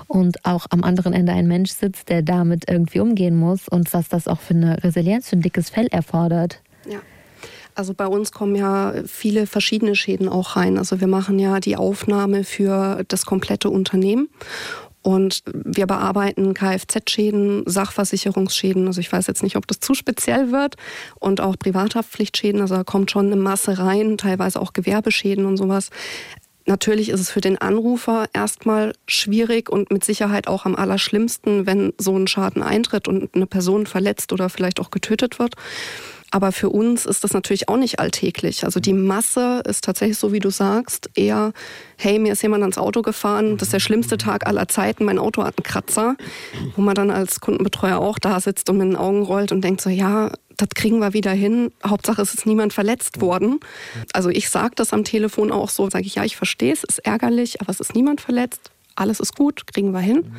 und 0.08 0.46
auch 0.46 0.66
am 0.70 0.84
anderen 0.84 1.14
Ende 1.14 1.34
ein 1.34 1.48
Mensch 1.48 1.72
sitzt, 1.72 2.10
der 2.10 2.22
damit 2.22 2.70
irgendwie 2.70 3.00
umgehen 3.00 3.38
muss 3.38 3.68
und 3.68 3.94
was 3.94 4.10
das 4.10 4.28
auch 4.28 4.40
für 4.40 4.56
eine 4.56 4.84
Resilienz, 4.84 5.30
für 5.30 5.38
ein 5.38 5.42
dickes 5.42 5.70
Fell 5.70 5.88
erfordert. 5.88 6.62
Ja. 6.90 7.00
Also 7.76 7.94
bei 7.94 8.08
uns 8.08 8.32
kommen 8.32 8.56
ja 8.56 8.94
viele 9.06 9.48
verschiedene 9.48 9.96
Schäden 9.96 10.28
auch 10.28 10.58
rein. 10.58 10.78
Also 10.78 11.00
wir 11.00 11.08
machen 11.08 11.40
ja 11.40 11.60
die 11.60 11.78
Aufnahme 11.78 12.44
für 12.44 13.04
das 13.08 13.26
komplette 13.26 13.70
Unternehmen. 13.70 14.28
Und 15.02 15.44
wir 15.54 15.88
bearbeiten 15.88 16.54
Kfz-Schäden, 16.54 17.64
Sachversicherungsschäden. 17.66 18.86
Also 18.88 19.00
ich 19.00 19.10
weiß 19.10 19.28
jetzt 19.28 19.44
nicht, 19.44 19.56
ob 19.56 19.66
das 19.66 19.80
zu 19.80 19.94
speziell 19.94 20.52
wird. 20.52 20.76
Und 21.20 21.40
auch 21.40 21.58
Privathaftpflichtschäden. 21.58 22.60
Also 22.60 22.76
da 22.76 22.84
kommt 22.84 23.12
schon 23.12 23.28
eine 23.28 23.38
Masse 23.38 23.80
rein, 23.80 24.18
teilweise 24.18 24.60
auch 24.60 24.74
Gewerbeschäden 24.74 25.46
und 25.46 25.56
sowas. 25.56 25.90
Natürlich 26.70 27.10
ist 27.10 27.20
es 27.20 27.32
für 27.32 27.42
den 27.42 27.58
Anrufer 27.58 28.28
erstmal 28.32 28.94
schwierig 29.08 29.72
und 29.72 29.90
mit 29.90 30.06
Sicherheit 30.06 30.48
auch 30.48 30.66
am 30.68 30.76
allerschlimmsten, 30.76 31.66
wenn 31.66 31.94
so 31.98 32.16
ein 32.16 32.28
Schaden 32.28 32.62
eintritt 32.62 33.08
und 33.08 33.34
eine 33.34 33.48
Person 33.48 33.88
verletzt 33.88 34.32
oder 34.34 34.50
vielleicht 34.50 34.80
auch 34.80 34.92
getötet 34.92 35.40
wird. 35.40 35.56
Aber 36.30 36.52
für 36.52 36.70
uns 36.70 37.08
ist 37.08 37.24
das 37.24 37.34
natürlich 37.34 37.70
auch 37.70 37.78
nicht 37.78 38.00
alltäglich. 38.00 38.66
Also 38.66 38.80
die 38.80 38.94
Masse 38.94 39.64
ist 39.68 39.84
tatsächlich 39.84 40.20
so, 40.20 40.32
wie 40.32 40.40
du 40.40 40.52
sagst, 40.52 41.10
eher, 41.16 41.54
hey, 41.98 42.20
mir 42.20 42.34
ist 42.34 42.44
jemand 42.44 42.62
ans 42.62 42.78
Auto 42.78 43.02
gefahren, 43.02 43.58
das 43.58 43.70
ist 43.70 43.74
der 43.74 43.80
schlimmste 43.80 44.20
Tag 44.20 44.46
aller 44.46 44.68
Zeiten, 44.68 45.06
mein 45.06 45.18
Auto 45.18 45.44
hat 45.44 45.58
einen 45.58 45.64
Kratzer, 45.64 46.18
wo 46.76 46.84
man 46.84 46.94
dann 46.94 47.10
als 47.10 47.40
Kundenbetreuer 47.40 47.98
auch 47.98 48.20
da 48.20 48.40
sitzt 48.40 48.70
und 48.70 48.78
mit 48.78 48.90
den 48.90 48.96
Augen 48.96 49.24
rollt 49.24 49.52
und 49.52 49.62
denkt 49.64 49.82
so, 49.82 49.90
ja, 49.90 50.32
das 50.60 50.70
kriegen 50.76 51.00
wir 51.00 51.14
wieder 51.14 51.32
hin. 51.32 51.72
Hauptsache, 51.86 52.22
es 52.22 52.34
ist 52.34 52.46
niemand 52.46 52.74
verletzt 52.74 53.22
worden. 53.22 53.60
Also 54.14 54.30
ich 54.30 54.50
sage 54.50 54.74
das 54.76 54.92
am 54.92 55.06
Telefon 55.06 55.52
auch 55.52 55.70
so, 55.70 55.90
sage 55.90 56.06
ich, 56.06 56.16
ja, 56.16 56.26
ich 56.26 56.36
verstehe 56.36 56.74
es, 56.74 56.84
ist 56.84 57.00
ärgerlich, 57.00 57.62
aber 57.62 57.70
es 57.70 57.80
ist 57.80 57.96
niemand 57.96 58.20
verletzt. 58.20 58.70
Alles 58.96 59.22
ist 59.22 59.38
gut, 59.38 59.66
kriegen 59.68 59.92
wir 59.92 60.02
hin. 60.02 60.34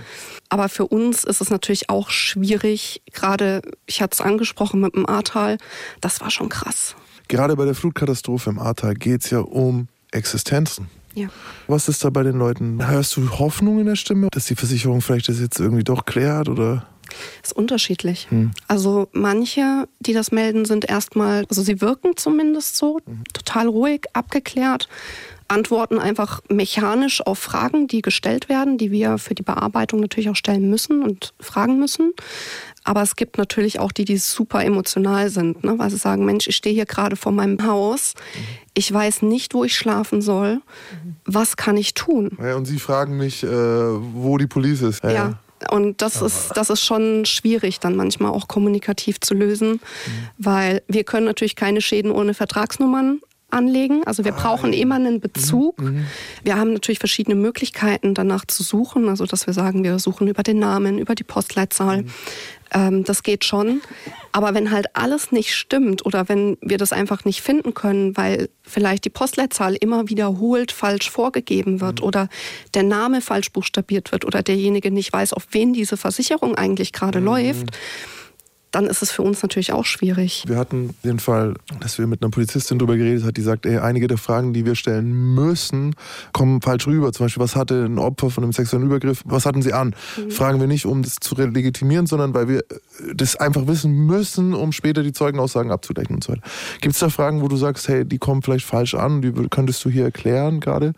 Aber 0.51 0.69
für 0.69 0.87
uns 0.87 1.25
ist 1.25 1.41
es 1.41 1.49
natürlich 1.49 1.89
auch 1.89 2.11
schwierig, 2.11 3.01
gerade, 3.11 3.63
ich 3.87 4.03
hatte 4.03 4.13
es 4.13 4.21
angesprochen 4.21 4.81
mit 4.81 4.95
dem 4.95 5.09
Ahrtal, 5.09 5.57
das 6.03 6.21
war 6.21 6.31
schon 6.31 6.51
krass. 6.51 6.95
Gerade 7.29 7.57
bei 7.57 7.65
der 7.65 7.75
Flutkatastrophe 7.75 8.51
im 8.51 8.59
Ahrtal 8.59 8.95
geht 8.95 9.25
es 9.25 9.31
ja 9.31 9.39
um 9.39 9.89
Existenzen. 10.11 10.89
Ja. 11.15 11.29
Was 11.67 11.89
ist 11.89 12.05
da 12.05 12.11
bei 12.11 12.23
den 12.23 12.37
Leuten? 12.39 12.87
Hörst 12.87 13.17
du 13.17 13.31
Hoffnung 13.39 13.81
in 13.81 13.87
der 13.87 13.97
Stimme, 13.97 14.29
dass 14.33 14.45
die 14.45 14.55
Versicherung 14.55 15.01
vielleicht 15.01 15.31
das 15.31 15.41
jetzt 15.41 15.59
irgendwie 15.59 15.85
doch 15.85 16.05
klärt 16.05 16.51
oder? 16.51 16.87
Ist 17.43 17.53
unterschiedlich. 17.53 18.29
Hm. 18.31 18.53
Also 18.69 19.09
manche, 19.13 19.89
die 20.01 20.13
das 20.13 20.33
melden, 20.33 20.65
sind 20.65 20.89
erstmal, 20.89 21.45
also 21.49 21.63
sie 21.63 21.81
wirken 21.81 22.17
zumindest 22.17 22.77
so, 22.77 22.99
hm. 23.05 23.25
total 23.33 23.69
ruhig, 23.69 24.07
abgeklärt, 24.13 24.89
antworten 25.51 25.99
einfach 25.99 26.41
mechanisch 26.49 27.27
auf 27.27 27.39
Fragen, 27.39 27.89
die 27.89 28.03
gestellt 28.03 28.49
werden, 28.49 28.79
die 28.79 28.93
wir 28.93 29.19
für 29.19 29.35
die 29.35 29.43
Bearbeitung 29.43 30.01
natürlich 30.01 30.31
auch 30.31 30.37
stellen 30.37 30.71
müssen 30.71 31.03
und 31.03 31.35
fragen 31.41 31.79
müssen. 31.81 32.13
Aber 32.85 33.03
es 33.03 33.17
gibt 33.17 33.37
natürlich 33.37 33.81
auch 33.81 33.93
die, 33.93 34.05
die 34.05 34.17
super 34.17 34.65
emotional 34.65 35.29
sind, 35.29 35.65
ne? 35.65 35.79
weil 35.79 35.91
sie 35.91 35.97
sagen, 35.97 36.25
Mensch, 36.25 36.47
ich 36.47 36.57
stehe 36.57 36.75
hier 36.75 36.87
gerade 36.87 37.17
vor 37.17 37.33
meinem 37.33 37.67
Haus, 37.67 38.15
ich 38.75 38.93
weiß 38.93 39.23
nicht, 39.23 39.53
wo 39.53 39.65
ich 39.65 39.77
schlafen 39.77 40.23
soll, 40.23 40.63
was 41.25 41.57
kann 41.57 41.77
ich 41.77 41.95
tun? 41.95 42.39
Ja, 42.41 42.55
und 42.55 42.67
sie 42.67 42.79
fragen 42.79 43.17
mich, 43.17 43.43
äh, 43.43 43.49
wo 43.49 44.39
die 44.39 44.47
Polizei 44.47 44.87
ist. 44.87 45.03
Ja. 45.03 45.11
ja. 45.11 45.39
Und 45.71 46.01
das 46.03 46.23
ist, 46.23 46.53
das 46.55 46.71
ist 46.71 46.85
schon 46.85 47.25
schwierig, 47.27 47.81
dann 47.81 47.97
manchmal 47.97 48.31
auch 48.31 48.49
kommunikativ 48.49 49.21
zu 49.21 49.35
lösen, 49.35 49.73
mhm. 49.73 49.81
weil 50.39 50.83
wir 50.89 51.05
können 51.05 51.27
natürlich 51.27 51.57
keine 51.57 51.81
Schäden 51.81 52.11
ohne 52.11 52.35
Vertragsnummern 52.35 53.21
anlegen. 53.51 54.03
Also 54.07 54.25
wir 54.25 54.33
brauchen 54.33 54.73
immer 54.73 54.95
einen 54.97 55.21
Bezug. 55.21 55.81
Mhm. 55.81 55.89
mhm. 55.89 56.07
Wir 56.43 56.57
haben 56.57 56.73
natürlich 56.73 56.99
verschiedene 56.99 57.35
Möglichkeiten, 57.35 58.15
danach 58.15 58.45
zu 58.47 58.63
suchen. 58.63 59.09
Also 59.09 59.27
dass 59.27 59.47
wir 59.47 59.55
sagen, 59.55 59.85
wir 59.85 59.99
suchen 59.99 60.29
über 60.29 60.43
den 60.43 60.59
Namen, 60.59 60.99
über 60.99 61.15
die 61.15 61.25
Postleitzahl. 61.25 62.03
Mhm. 62.03 62.11
Ähm, 62.73 63.05
das 63.05 63.23
geht 63.23 63.45
schon. 63.45 63.83
Aber 64.33 64.55
wenn 64.55 64.71
halt 64.71 64.95
alles 64.95 65.33
nicht 65.33 65.55
stimmt 65.55 66.05
oder 66.07 66.29
wenn 66.29 66.57
wir 66.61 66.79
das 66.79 66.93
einfach 66.93 67.25
nicht 67.25 67.43
finden 67.43 67.75
können, 67.75 68.17
weil 68.17 68.49
vielleicht 68.63 69.05
die 69.05 69.11
Postleitzahl 69.11 69.75
immer 69.75 70.09
wiederholt 70.09 70.73
falsch 70.73 71.11
vorgegeben 71.11 71.81
wird 71.81 72.01
mhm. 72.01 72.07
oder 72.07 72.29
der 72.75 72.85
Name 72.85 73.21
falsch 73.21 73.51
buchstabiert 73.53 74.13
wird 74.13 74.25
oder 74.25 74.43
derjenige 74.43 74.91
nicht 74.91 75.13
weiß, 75.13 75.33
auf 75.33 75.49
wen 75.51 75.73
diese 75.73 75.97
Versicherung 75.97 76.55
eigentlich 76.55 76.93
gerade 76.93 77.21
mhm. 77.21 77.27
läuft, 77.27 77.71
dann 78.71 78.87
ist 78.87 79.03
es 79.03 79.11
für 79.11 79.23
uns 79.23 79.43
natürlich 79.43 79.73
auch 79.73 79.85
schwierig. 79.85 80.45
Wir 80.47 80.57
hatten 80.57 80.95
den 81.05 81.19
Fall, 81.19 81.55
dass 81.81 81.99
wir 81.99 82.07
mit 82.07 82.23
einer 82.23 82.31
Polizistin 82.31 82.79
darüber 82.79 82.97
geredet 82.97 83.25
haben, 83.25 83.35
die 83.35 83.43
sagt, 83.43 83.67
ey, 83.67 83.79
einige 83.79 84.07
der 84.07 84.19
Fragen, 84.19 84.53
die 84.53 84.65
wir 84.65 84.77
stellen 84.77 85.35
müssen, 85.35 85.97
kommen 86.33 86.63
falsch 86.63 86.87
rüber. 86.87 87.13
Zum 87.13 87.27
Beispiel, 87.27 87.43
was 87.43 87.57
hatte 87.57 87.85
ein 87.85 87.99
Opfer 87.99 88.31
von 88.31 88.45
einem 88.45 88.53
sexuellen 88.53 88.87
Übergriff, 88.87 89.23
was 89.25 89.45
hatten 89.45 89.63
sie 89.63 89.73
an? 89.73 89.95
Mhm. 90.17 90.31
Fragen 90.31 90.61
wir 90.61 90.69
nicht, 90.69 90.87
um 90.87 91.03
das 91.03 91.17
zu 91.17 91.35
legitimieren, 91.35 92.07
sondern 92.07 92.33
weil 92.35 92.49
wir 92.49 92.65
das 93.15 93.37
einfach 93.37 93.67
wissen 93.67 94.07
müssen, 94.07 94.55
um 94.55 94.73
später 94.73 95.03
die 95.03 95.13
Zeugenaussagen 95.13 95.73
abzudecken 95.73 96.17
und 96.17 96.25
so 96.25 96.33
weiter. 96.33 96.43
Gibt 96.81 96.95
es 96.95 97.01
da 97.01 97.09
Fragen, 97.09 97.43
wo 97.43 97.49
du 97.49 97.57
sagst, 97.57 97.89
hey, 97.89 98.05
die 98.05 98.19
kommen 98.19 98.43
vielleicht 98.43 98.67
falsch 98.67 98.95
an, 98.95 99.23
die 99.23 99.33
könntest 99.51 99.85
du 99.85 99.91
hier 99.91 100.05
erklären 100.05 100.61
gerade? 100.61 100.93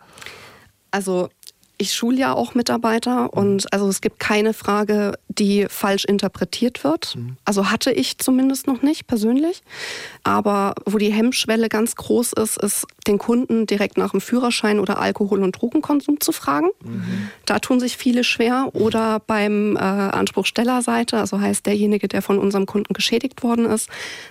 Also 0.91 1.29
ich 1.77 1.93
schule 1.93 2.17
ja 2.17 2.33
auch 2.33 2.53
Mitarbeiter 2.55 3.23
mhm. 3.23 3.29
und 3.29 3.73
also 3.73 3.87
es 3.87 4.01
gibt 4.01 4.19
keine 4.19 4.53
Frage, 4.53 5.13
die 5.27 5.65
falsch 5.69 6.05
interpretiert 6.05 6.83
wird. 6.83 7.15
Mhm. 7.15 7.37
Also 7.45 7.71
hatte 7.71 7.91
ich 7.91 8.19
zumindest 8.19 8.67
noch 8.67 8.81
nicht 8.81 9.07
persönlich. 9.07 9.61
Aber 10.23 10.75
wo 10.85 10.97
die 10.97 11.11
Hemmschwelle 11.11 11.69
ganz 11.69 11.95
groß 11.95 12.33
ist, 12.33 12.57
ist 12.57 12.85
den 13.07 13.17
Kunden 13.17 13.65
direkt 13.65 13.97
nach 13.97 14.11
dem 14.11 14.21
Führerschein 14.21 14.79
oder 14.79 14.99
Alkohol- 14.99 15.43
und 15.43 15.59
Drogenkonsum 15.59 16.19
zu 16.19 16.31
fragen. 16.31 16.69
Mhm. 16.83 17.29
Da 17.45 17.59
tun 17.59 17.79
sich 17.79 17.97
viele 17.97 18.23
schwer. 18.23 18.69
Oder 18.73 19.19
beim 19.19 19.75
äh, 19.75 19.79
Anspruchstellerseite, 19.79 21.17
also 21.17 21.39
heißt 21.39 21.65
derjenige, 21.65 22.07
der 22.07 22.21
von 22.21 22.37
unserem 22.37 22.65
Kunden 22.65 22.93
geschädigt 22.93 23.43
worden 23.43 23.65
ist, 23.65 23.89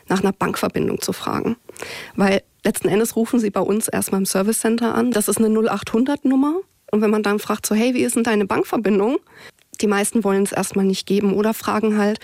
nach 0.09 0.21
einer 0.21 0.33
Bankverbindung 0.33 1.01
zu 1.01 1.13
fragen. 1.13 1.57
Weil 2.15 2.43
letzten 2.65 2.89
Endes 2.89 3.17
rufen 3.17 3.41
sie 3.41 3.51
bei 3.51 3.61
uns 3.61 3.89
erstmal 3.89 4.21
im 4.21 4.27
Service 4.27 4.61
Center 4.61 4.95
an. 4.95 5.11
Das 5.11 5.29
ist 5.29 5.39
eine 5.39 5.49
0800 5.49 6.25
Nummer. 6.25 6.55
Und 6.93 7.01
wenn 7.01 7.11
man 7.11 7.23
dann 7.23 7.39
fragt, 7.39 7.65
so, 7.67 7.75
hey, 7.75 7.95
wie 7.95 8.03
ist 8.03 8.17
denn 8.17 8.23
deine 8.23 8.45
Bankverbindung? 8.45 9.19
Die 9.81 9.87
meisten 9.87 10.25
wollen 10.25 10.43
es 10.43 10.53
erstmal 10.53 10.85
nicht 10.85 11.07
geben 11.07 11.33
oder 11.33 11.55
fragen 11.55 11.97
halt, 11.97 12.21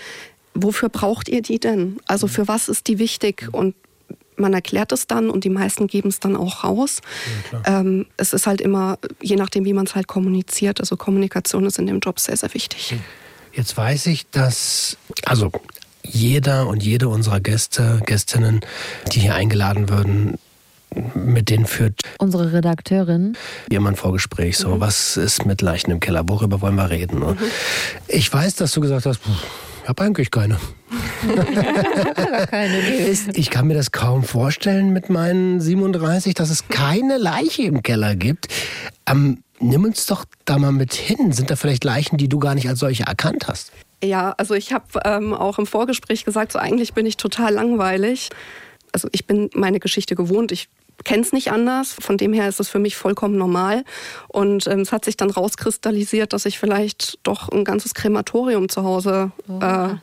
wofür 0.53 0.89
braucht 0.89 1.27
ihr 1.27 1.41
die 1.41 1.59
denn? 1.59 1.97
Also 2.05 2.27
für 2.27 2.47
was 2.47 2.69
ist 2.69 2.87
die 2.87 2.99
wichtig? 2.99 3.49
Und 3.51 3.75
man 4.37 4.53
erklärt 4.53 4.91
es 4.91 5.07
dann 5.07 5.31
und 5.31 5.43
die 5.43 5.49
meisten 5.49 5.87
geben 5.87 6.09
es 6.09 6.19
dann 6.19 6.35
auch 6.35 6.63
raus. 6.63 7.01
Ja, 7.51 7.79
ähm, 7.79 8.05
es 8.15 8.31
ist 8.31 8.45
halt 8.45 8.61
immer, 8.61 8.99
je 9.21 9.35
nachdem, 9.35 9.65
wie 9.65 9.73
man 9.73 9.85
es 9.85 9.95
halt 9.95 10.07
kommuniziert. 10.07 10.79
Also 10.79 10.95
Kommunikation 10.97 11.65
ist 11.65 11.79
in 11.79 11.87
dem 11.87 11.99
Job 11.99 12.19
sehr, 12.19 12.37
sehr 12.37 12.53
wichtig. 12.53 12.95
Jetzt 13.51 13.75
weiß 13.75 14.05
ich, 14.05 14.29
dass, 14.29 14.97
also 15.25 15.51
jeder 16.03 16.67
und 16.67 16.83
jede 16.83 17.09
unserer 17.09 17.39
Gäste, 17.39 18.01
Gästinnen, 18.05 18.61
die 19.11 19.19
hier 19.19 19.33
eingeladen 19.33 19.89
würden, 19.89 20.37
mit 21.13 21.49
denen 21.49 21.65
führt 21.65 22.01
unsere 22.17 22.53
Redakteurin 22.53 23.35
jemand 23.69 23.97
Vorgespräch. 23.97 24.57
So, 24.57 24.75
mhm. 24.75 24.79
was 24.79 25.17
ist 25.17 25.45
mit 25.45 25.61
Leichen 25.61 25.91
im 25.91 25.99
Keller? 25.99 26.23
Worüber 26.27 26.61
wollen 26.61 26.75
wir 26.75 26.89
reden? 26.89 27.19
Mhm. 27.19 27.37
Ich 28.07 28.31
weiß, 28.31 28.55
dass 28.55 28.71
du 28.71 28.81
gesagt 28.81 29.05
hast, 29.05 29.19
ich 29.83 29.89
habe 29.89 30.03
eigentlich 30.03 30.31
keine. 30.31 30.57
keine 32.49 32.79
ich 33.33 33.49
kann 33.49 33.67
mir 33.67 33.73
das 33.73 33.91
kaum 33.91 34.23
vorstellen 34.23 34.93
mit 34.93 35.09
meinen 35.09 35.59
37, 35.59 36.33
dass 36.33 36.49
es 36.49 36.67
keine 36.67 37.17
Leiche 37.17 37.63
im 37.63 37.81
Keller 37.83 38.15
gibt. 38.15 38.47
Ähm, 39.07 39.43
nimm 39.59 39.83
uns 39.83 40.05
doch 40.05 40.25
da 40.45 40.57
mal 40.57 40.71
mit 40.71 40.93
hin. 40.93 41.31
Sind 41.31 41.49
da 41.49 41.55
vielleicht 41.55 41.83
Leichen, 41.83 42.17
die 42.17 42.27
du 42.27 42.39
gar 42.39 42.55
nicht 42.55 42.67
als 42.69 42.79
solche 42.79 43.03
erkannt 43.03 43.47
hast? 43.47 43.71
Ja, 44.03 44.33
also 44.37 44.53
ich 44.53 44.71
habe 44.71 44.85
ähm, 45.03 45.33
auch 45.33 45.59
im 45.59 45.65
Vorgespräch 45.65 46.23
gesagt, 46.23 46.53
so 46.53 46.59
eigentlich 46.59 46.93
bin 46.93 47.05
ich 47.05 47.17
total 47.17 47.53
langweilig. 47.53 48.29
Also 48.91 49.09
ich 49.11 49.27
bin 49.27 49.49
meine 49.53 49.79
Geschichte 49.79 50.15
gewohnt. 50.15 50.51
Ich 50.51 50.69
kenne 51.03 51.23
es 51.23 51.31
nicht 51.31 51.51
anders. 51.51 51.95
Von 51.99 52.17
dem 52.17 52.33
her 52.33 52.47
ist 52.47 52.59
es 52.59 52.69
für 52.69 52.79
mich 52.79 52.95
vollkommen 52.95 53.37
normal. 53.37 53.83
Und 54.27 54.67
ähm, 54.67 54.81
es 54.81 54.91
hat 54.91 55.05
sich 55.05 55.17
dann 55.17 55.29
rauskristallisiert, 55.29 56.33
dass 56.33 56.45
ich 56.45 56.59
vielleicht 56.59 57.19
doch 57.23 57.49
ein 57.49 57.63
ganzes 57.63 57.93
Krematorium 57.93 58.69
zu 58.69 58.83
Hause 58.83 59.31
oh. 59.47 59.59
äh, 59.61 59.95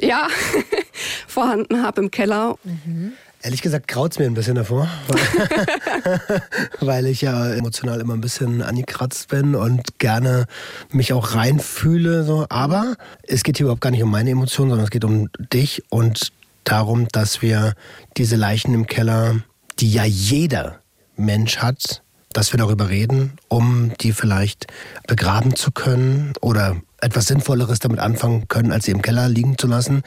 ja, 0.06 0.28
vorhanden 1.26 1.82
habe 1.82 2.02
im 2.02 2.10
Keller. 2.10 2.56
Mhm. 2.64 3.12
Ehrlich 3.42 3.62
gesagt 3.62 3.86
kraut 3.86 4.12
es 4.12 4.18
mir 4.18 4.24
ein 4.24 4.34
bisschen 4.34 4.56
davor, 4.56 4.88
weil, 5.06 6.42
weil, 6.80 7.06
ich 7.06 7.20
ja 7.20 7.52
emotional 7.52 8.00
immer 8.00 8.14
ein 8.14 8.20
bisschen 8.20 8.60
angekratzt 8.60 9.28
bin 9.28 9.54
und 9.54 10.00
gerne 10.00 10.46
mich 10.90 11.12
auch 11.12 11.34
reinfühle. 11.34 12.24
So. 12.24 12.46
Aber 12.48 12.96
es 13.22 13.44
geht 13.44 13.58
hier 13.58 13.66
überhaupt 13.66 13.82
gar 13.82 13.90
nicht 13.90 14.02
um 14.02 14.10
meine 14.10 14.30
Emotionen, 14.30 14.70
sondern 14.70 14.84
es 14.84 14.90
geht 14.90 15.04
um 15.04 15.28
dich 15.52 15.84
und 15.90 16.32
darum, 16.64 17.06
dass 17.12 17.40
wir 17.40 17.74
diese 18.16 18.36
Leichen 18.36 18.74
im 18.74 18.86
Keller 18.86 19.36
die 19.78 19.92
ja 19.92 20.04
jeder 20.04 20.80
Mensch 21.16 21.58
hat, 21.58 22.02
dass 22.32 22.52
wir 22.52 22.58
darüber 22.58 22.90
reden, 22.90 23.32
um 23.48 23.92
die 24.00 24.12
vielleicht 24.12 24.66
begraben 25.06 25.56
zu 25.56 25.72
können 25.72 26.34
oder 26.40 26.76
etwas 27.00 27.26
Sinnvolleres 27.26 27.78
damit 27.78 27.98
anfangen 27.98 28.48
können, 28.48 28.72
als 28.72 28.86
sie 28.86 28.90
im 28.90 29.02
Keller 29.02 29.28
liegen 29.28 29.56
zu 29.58 29.66
lassen. 29.66 29.96
Mhm. 29.96 30.02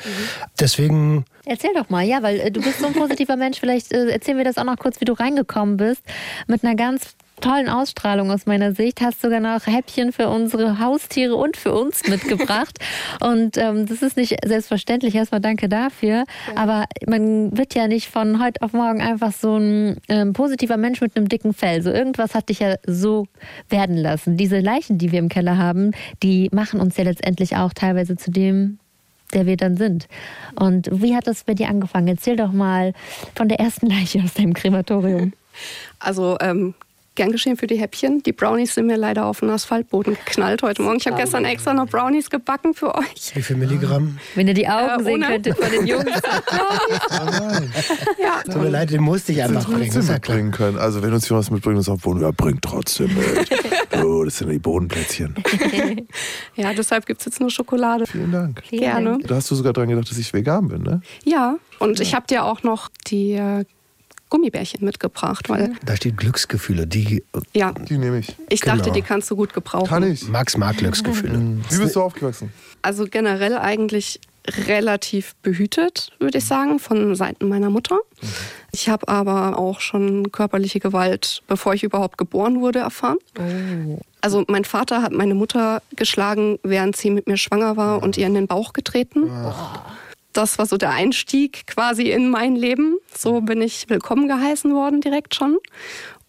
Deswegen. 0.60 1.26
Erzähl 1.46 1.72
doch 1.74 1.90
mal, 1.90 2.04
ja, 2.04 2.22
weil 2.22 2.40
äh, 2.40 2.52
du 2.52 2.62
bist 2.62 2.80
so 2.80 2.88
ein 2.88 2.94
positiver 2.94 3.36
Mensch. 3.36 3.60
Vielleicht 3.60 3.92
äh, 3.92 4.10
erzählen 4.10 4.38
wir 4.38 4.44
das 4.44 4.58
auch 4.58 4.64
noch 4.64 4.78
kurz, 4.78 5.02
wie 5.02 5.06
du 5.06 5.14
reingekommen 5.14 5.78
bist. 5.78 6.02
Mit 6.48 6.64
einer 6.64 6.76
ganz 6.76 7.16
tollen 7.40 7.70
Ausstrahlung 7.70 8.32
aus 8.32 8.46
meiner 8.46 8.74
Sicht. 8.74 9.02
Hast 9.02 9.22
sogar 9.22 9.40
noch 9.40 9.68
Häppchen 9.68 10.12
für 10.12 10.30
unsere 10.30 10.80
Haustiere 10.80 11.36
und 11.36 11.58
für 11.58 11.74
uns 11.74 12.04
mitgebracht. 12.08 12.80
und 13.20 13.58
ähm, 13.58 13.86
das 13.86 14.02
ist 14.02 14.18
nicht 14.18 14.38
selbstverständlich. 14.46 15.16
Erstmal 15.16 15.42
danke 15.42 15.70
dafür. 15.70 16.10
Ja. 16.10 16.26
Aber 16.56 16.86
man 17.08 17.58
wird 17.58 17.76
ja 17.76 17.88
nicht 17.88 18.10
von 18.10 18.44
heute 18.44 18.62
auf 18.62 18.74
morgen 18.74 19.02
einfach 19.02 19.32
so 19.32 19.58
ein 19.58 19.98
ähm, 20.08 20.34
positiver 20.34 20.78
Mensch 20.78 21.02
mit 21.02 21.16
einem 21.16 21.30
dicken 21.30 21.54
Fell. 21.54 21.82
So 21.82 21.92
irgendwas 21.92 22.36
hat 22.36 22.50
dich 22.50 22.60
ja 22.60 22.76
so 22.86 23.28
werden 23.70 23.98
lassen. 23.98 24.38
Diese 24.38 24.60
Leichen, 24.60 24.98
die 24.98 25.12
wir 25.12 25.20
im 25.20 25.30
Keller 25.30 25.58
haben, 25.58 25.92
die 26.24 26.50
machen 26.52 26.80
uns 26.80 26.98
ja 26.98 27.04
letztendlich 27.04 27.56
auch 27.56 27.74
teilweise 27.74 28.16
zu 28.18 28.32
dem, 28.32 28.80
der 29.34 29.46
wir 29.46 29.58
dann 29.58 29.78
sind. 29.78 30.08
Und 30.56 30.90
wie 30.92 31.16
hat 31.16 31.28
das 31.28 31.44
bei 31.44 31.54
dir 31.54 31.70
angefangen? 31.70 32.08
Erzähl 32.08 32.36
doch 32.36 32.52
mal 32.52 32.94
von 33.36 33.48
der 33.48 33.60
ersten 33.60 33.88
Leiche 33.88 34.22
aus 34.24 34.34
deinem 34.34 34.54
Krematorium. 34.54 35.34
Also 36.00 36.38
ähm, 36.40 36.74
Gern 37.20 37.34
geschehen 37.34 37.58
für 37.58 37.68
die 37.68 37.76
Häppchen. 37.76 38.24
Die 38.24 38.32
Brownies 38.32 38.76
sind 38.76 38.88
mir 38.88 38.96
leider 38.96 39.26
auf 39.26 39.42
den 39.42 39.50
Asphaltboden 39.50 40.14
geknallt 40.14 40.64
heute 40.64 40.82
Morgen. 40.82 41.00
Ich 41.00 41.06
habe 41.06 41.18
gestern 41.18 41.44
extra 41.44 41.74
noch 41.74 41.86
Brownies 41.90 42.30
gebacken 42.30 42.74
für 42.74 42.96
euch. 42.96 43.36
Wie 43.36 43.42
viel 43.42 43.58
Milligramm? 43.58 44.20
Wenn 44.36 44.48
ihr 44.48 44.54
die 44.54 44.70
Augen 44.70 45.02
äh, 45.02 45.04
sehen 45.04 45.22
könntet 45.24 45.58
von 45.58 45.70
den 45.70 45.86
Jungs. 45.86 46.06
ja. 48.24 48.42
Tut 48.46 48.56
mir 48.56 48.70
leid, 48.70 48.92
den 48.92 49.02
musste 49.02 49.34
ich 49.34 49.44
einfach 49.44 49.66
bringen. 49.66 49.92
Das 49.94 50.08
mitbringen 50.08 50.52
können. 50.52 50.78
Also 50.78 51.02
wenn 51.02 51.12
uns 51.12 51.28
hier 51.28 51.36
was 51.36 51.52
mitbringt, 51.52 51.78
ist 51.80 51.90
auf 51.90 52.04
Boden, 52.04 52.22
ja, 52.22 52.32
bringt 52.32 52.62
trotzdem 52.62 53.14
mit. 53.14 53.50
oh, 54.02 54.24
das 54.24 54.38
sind 54.38 54.50
die 54.50 54.58
Bodenplätzchen. 54.58 55.36
ja, 56.56 56.74
deshalb 56.74 57.06
gibt 57.06 57.20
es 57.20 57.26
jetzt 57.26 57.42
nur 57.42 57.50
Schokolade. 57.50 58.06
Vielen 58.08 58.32
Dank. 58.32 58.64
Gerne. 58.70 59.20
Da 59.28 59.36
hast 59.36 59.52
du 59.52 59.56
sogar 59.56 59.74
dran 59.74 59.90
gedacht, 59.90 60.10
dass 60.10 60.18
ich 60.18 60.32
vegan 60.32 60.70
bin, 60.70 60.84
ne? 60.84 61.02
Ja, 61.26 61.58
und 61.80 62.00
ja. 62.00 62.06
ich 62.06 62.16
habe 62.16 62.28
dir 62.28 62.46
auch 62.46 62.64
noch 62.64 62.88
die 63.08 63.34
äh, 63.34 63.66
Gummibärchen 64.30 64.86
mitgebracht. 64.86 65.50
Weil 65.50 65.74
da 65.86 65.96
steht 65.96 66.18
Glücksgefühle. 66.18 66.88
Die, 66.88 67.24
ja. 67.54 67.72
die 67.72 67.98
nehme 67.98 68.20
ich. 68.20 68.36
Ich 68.50 68.62
genau. 68.62 68.78
dachte, 68.78 68.92
die 68.92 69.02
kannst 69.02 69.30
du 69.32 69.36
gut 69.36 69.54
gebrauchen. 69.54 69.88
Kann 69.88 70.04
ich. 70.04 70.28
Max 70.28 70.58
mag 70.58 70.78
Glücksgefühle. 70.78 71.58
Wie 71.70 71.78
bist 71.78 71.96
du 71.96 72.02
aufgewachsen? 72.02 72.52
Also 72.82 73.06
generell 73.10 73.58
eigentlich 73.58 74.20
relativ 74.68 75.36
behütet, 75.42 76.12
würde 76.20 76.38
ich 76.38 76.46
sagen, 76.46 76.80
von 76.80 77.16
Seiten 77.16 77.48
meiner 77.48 77.70
Mutter. 77.70 78.00
Ich 78.72 78.90
habe 78.90 79.08
aber 79.08 79.58
auch 79.58 79.80
schon 79.80 80.32
körperliche 80.32 80.80
Gewalt, 80.80 81.42
bevor 81.48 81.74
ich 81.74 81.84
überhaupt 81.84 82.18
geboren 82.18 82.62
wurde, 82.62 82.80
erfahren. 82.80 83.18
Oh. 83.38 84.00
Also 84.22 84.44
mein 84.48 84.66
Vater 84.66 85.02
hat 85.02 85.12
meine 85.12 85.36
Mutter 85.36 85.82
geschlagen, 85.96 86.60
während 86.64 86.96
sie 86.96 87.10
mit 87.10 87.28
mir 87.28 87.38
schwanger 87.38 87.78
war 87.78 88.02
und 88.02 88.18
ihr 88.18 88.28
in 88.28 88.34
den 88.34 88.48
Bauch 88.48 88.74
getreten. 88.74 89.30
Oh. 89.30 89.54
Das 90.40 90.58
war 90.58 90.66
so 90.66 90.78
der 90.78 90.92
Einstieg 90.92 91.68
quasi 91.68 92.12
in 92.12 92.30
mein 92.30 92.56
Leben. 92.56 92.98
So 93.14 93.42
bin 93.42 93.62
ich 93.62 93.90
willkommen 93.90 94.30
geheißen 94.30 94.74
worden 94.74 95.02
direkt 95.02 95.36
schon. 95.36 95.58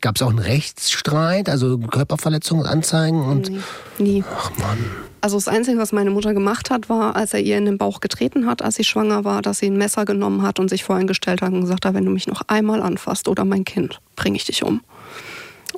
Gab 0.00 0.16
es 0.16 0.22
auch 0.22 0.30
einen 0.30 0.40
Rechtsstreit, 0.40 1.48
also 1.48 1.78
Körperverletzungsanzeigen 1.78 3.22
und. 3.22 3.50
Nee, 3.50 3.60
nie. 3.98 4.24
Ach 4.36 4.50
Mann. 4.58 4.78
Also 5.20 5.36
das 5.36 5.46
Einzige, 5.46 5.78
was 5.78 5.92
meine 5.92 6.10
Mutter 6.10 6.34
gemacht 6.34 6.70
hat, 6.70 6.88
war, 6.88 7.14
als 7.14 7.34
er 7.34 7.40
ihr 7.40 7.56
in 7.56 7.66
den 7.66 7.78
Bauch 7.78 8.00
getreten 8.00 8.46
hat, 8.46 8.62
als 8.62 8.74
sie 8.74 8.82
schwanger 8.82 9.24
war, 9.24 9.42
dass 9.42 9.60
sie 9.60 9.66
ein 9.66 9.78
Messer 9.78 10.04
genommen 10.04 10.42
hat 10.42 10.58
und 10.58 10.70
sich 10.70 10.82
vorhin 10.82 11.06
gestellt 11.06 11.40
hat 11.40 11.52
und 11.52 11.60
gesagt 11.60 11.86
hat, 11.86 11.94
wenn 11.94 12.04
du 12.04 12.10
mich 12.10 12.26
noch 12.26 12.42
einmal 12.48 12.82
anfasst 12.82 13.28
oder 13.28 13.44
mein 13.44 13.64
Kind, 13.64 14.00
bringe 14.16 14.34
ich 14.34 14.44
dich 14.44 14.64
um. 14.64 14.80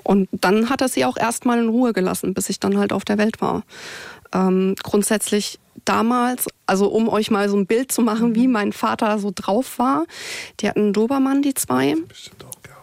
Und 0.04 0.30
dann 0.32 0.70
hat 0.70 0.80
er 0.80 0.88
sie 0.88 1.04
auch 1.04 1.18
erstmal 1.18 1.58
in 1.58 1.68
Ruhe 1.68 1.92
gelassen, 1.92 2.32
bis 2.32 2.48
ich 2.48 2.58
dann 2.58 2.78
halt 2.78 2.94
auf 2.94 3.04
der 3.04 3.18
Welt 3.18 3.42
war. 3.42 3.62
Ähm, 4.32 4.74
grundsätzlich 4.82 5.58
damals, 5.84 6.48
also 6.66 6.88
um 6.88 7.08
euch 7.08 7.30
mal 7.30 7.48
so 7.48 7.56
ein 7.56 7.66
Bild 7.66 7.92
zu 7.92 8.02
machen, 8.02 8.34
wie 8.34 8.48
mein 8.48 8.72
Vater 8.72 9.18
so 9.18 9.32
drauf 9.34 9.78
war, 9.78 10.04
die 10.60 10.68
hatten 10.68 10.80
einen 10.80 10.92
Dobermann, 10.92 11.42
die 11.42 11.54
zwei. 11.54 11.96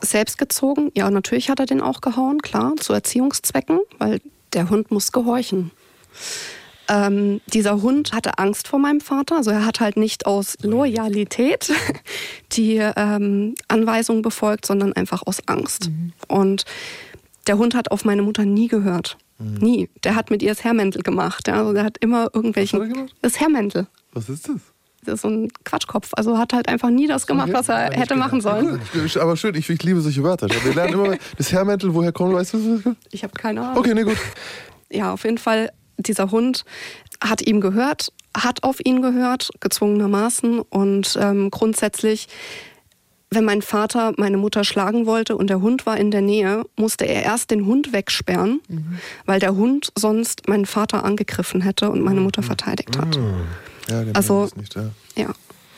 Selbst 0.02 0.38
gezogen, 0.38 0.92
ja, 0.96 1.10
natürlich 1.10 1.50
hat 1.50 1.60
er 1.60 1.66
den 1.66 1.82
auch 1.82 2.02
gehauen, 2.02 2.42
klar, 2.42 2.76
zu 2.78 2.94
Erziehungszwecken, 2.94 3.80
weil 3.98 4.22
der 4.54 4.70
Hund 4.70 4.92
muss 4.92 5.12
gehorchen. 5.12 5.72
Ähm, 6.88 7.40
dieser 7.46 7.82
Hund 7.84 8.14
hatte 8.14 8.40
Angst 8.40 8.68
vor 8.68 8.80
meinem 8.80 9.00
Vater, 9.00 9.36
also 9.36 9.52
er 9.52 9.66
hat 9.66 9.80
halt 9.80 9.96
nicht 9.96 10.26
aus 10.26 10.58
Loyalität 10.64 11.72
die 12.54 12.78
ähm, 12.78 13.56
Anweisungen 13.68 14.24
befolgt, 14.24 14.66
sondern 14.66 14.94
einfach 14.94 15.22
aus 15.26 15.48
Angst. 15.48 15.90
Mhm. 15.90 16.14
Und 16.28 16.66
der 17.46 17.58
Hund 17.58 17.76
hat 17.76 17.92
auf 17.92 18.06
meine 18.06 18.24
Mutter 18.24 18.46
nie 18.46 18.68
gehört. 18.68 19.18
Mhm. 19.40 19.56
Nie. 19.56 19.90
Der 20.04 20.16
hat 20.16 20.30
mit 20.30 20.44
ihr 20.44 20.50
das 20.50 20.64
Herrmäntel 20.64 21.02
gemacht. 21.02 21.48
Ja? 21.48 21.56
Also 21.56 21.74
der 21.74 21.84
hat 21.84 21.98
immer 22.00 22.30
irgendwelchen. 22.34 22.80
Was 22.80 22.90
hat 22.90 23.10
das 23.22 23.40
Herrmäntel. 23.40 23.88
Was 24.14 24.30
ist 24.30 24.48
das? 24.50 24.58
Das 25.06 25.16
ist 25.16 25.22
so 25.22 25.30
ein 25.30 25.50
Quatschkopf. 25.64 26.12
Also 26.14 26.38
hat 26.38 26.54
halt 26.54 26.68
einfach 26.68 26.90
nie 26.90 27.08
das 27.08 27.26
gemacht, 27.26 27.50
was 27.54 27.70
er 27.70 27.92
hätte 27.92 28.16
machen 28.16 28.42
sollen. 28.42 28.82
Aber 29.20 29.38
schön, 29.38 29.56
ich, 29.56 29.70
ich 29.70 29.82
liebe 29.82 30.02
solche 30.02 30.24
Wörter. 30.24 30.48
Wir 30.50 30.74
lernen 30.74 30.94
immer 30.94 31.18
das 31.38 31.52
Herrmäntel, 31.52 31.94
woher 31.94 32.12
kommt, 32.12 32.34
weißt 32.34 32.54
du? 32.54 32.96
Ich 33.12 33.24
habe 33.24 33.34
keine 33.34 33.62
Ahnung. 33.62 33.78
Okay, 33.78 33.94
nee, 33.94 34.04
gut. 34.04 34.18
Ja, 34.92 35.14
auf 35.14 35.24
jeden 35.24 35.38
Fall 35.38 35.72
dieser 35.98 36.32
Hund 36.32 36.66
hat 37.24 37.42
ihm 37.42 37.62
gehört, 37.62 38.12
hat 38.36 38.64
auf 38.64 38.78
ihn 38.84 39.02
gehört, 39.02 39.50
gezwungenermaßen. 39.60 40.60
Und 40.60 41.18
ähm, 41.20 41.50
grundsätzlich, 41.50 42.28
wenn 43.32 43.46
mein 43.46 43.62
Vater 43.62 44.14
meine 44.18 44.38
Mutter 44.38 44.64
schlagen 44.64 45.06
wollte 45.06 45.38
und 45.38 45.50
der 45.50 45.62
Hund 45.62 45.86
war 45.86 45.98
in 45.98 46.12
der 46.12 46.22
Nähe, 46.22 46.64
musste 46.76 47.06
er 47.06 47.24
erst 47.24 47.52
den 47.52 47.66
Hund 47.66 47.94
wegsperren, 47.94 48.62
mhm. 48.68 49.00
weil 49.26 49.40
der 49.40 49.56
Hund 49.56 49.92
sonst 49.96 50.48
meinen 50.48 50.66
Vater 50.66 51.04
angegriffen 51.04 51.62
hätte 51.62 51.92
und 51.92 52.02
meine 52.02 52.22
Mutter 52.22 52.42
mhm. 52.42 52.48
verteidigt 52.48 52.98
hat. 52.98 53.18
Mhm. 53.18 53.46
Ja, 53.88 54.00
genau, 54.02 54.14
also, 54.16 54.50
nicht, 54.56 54.76
ja. 54.76 54.90
ja. 55.16 55.34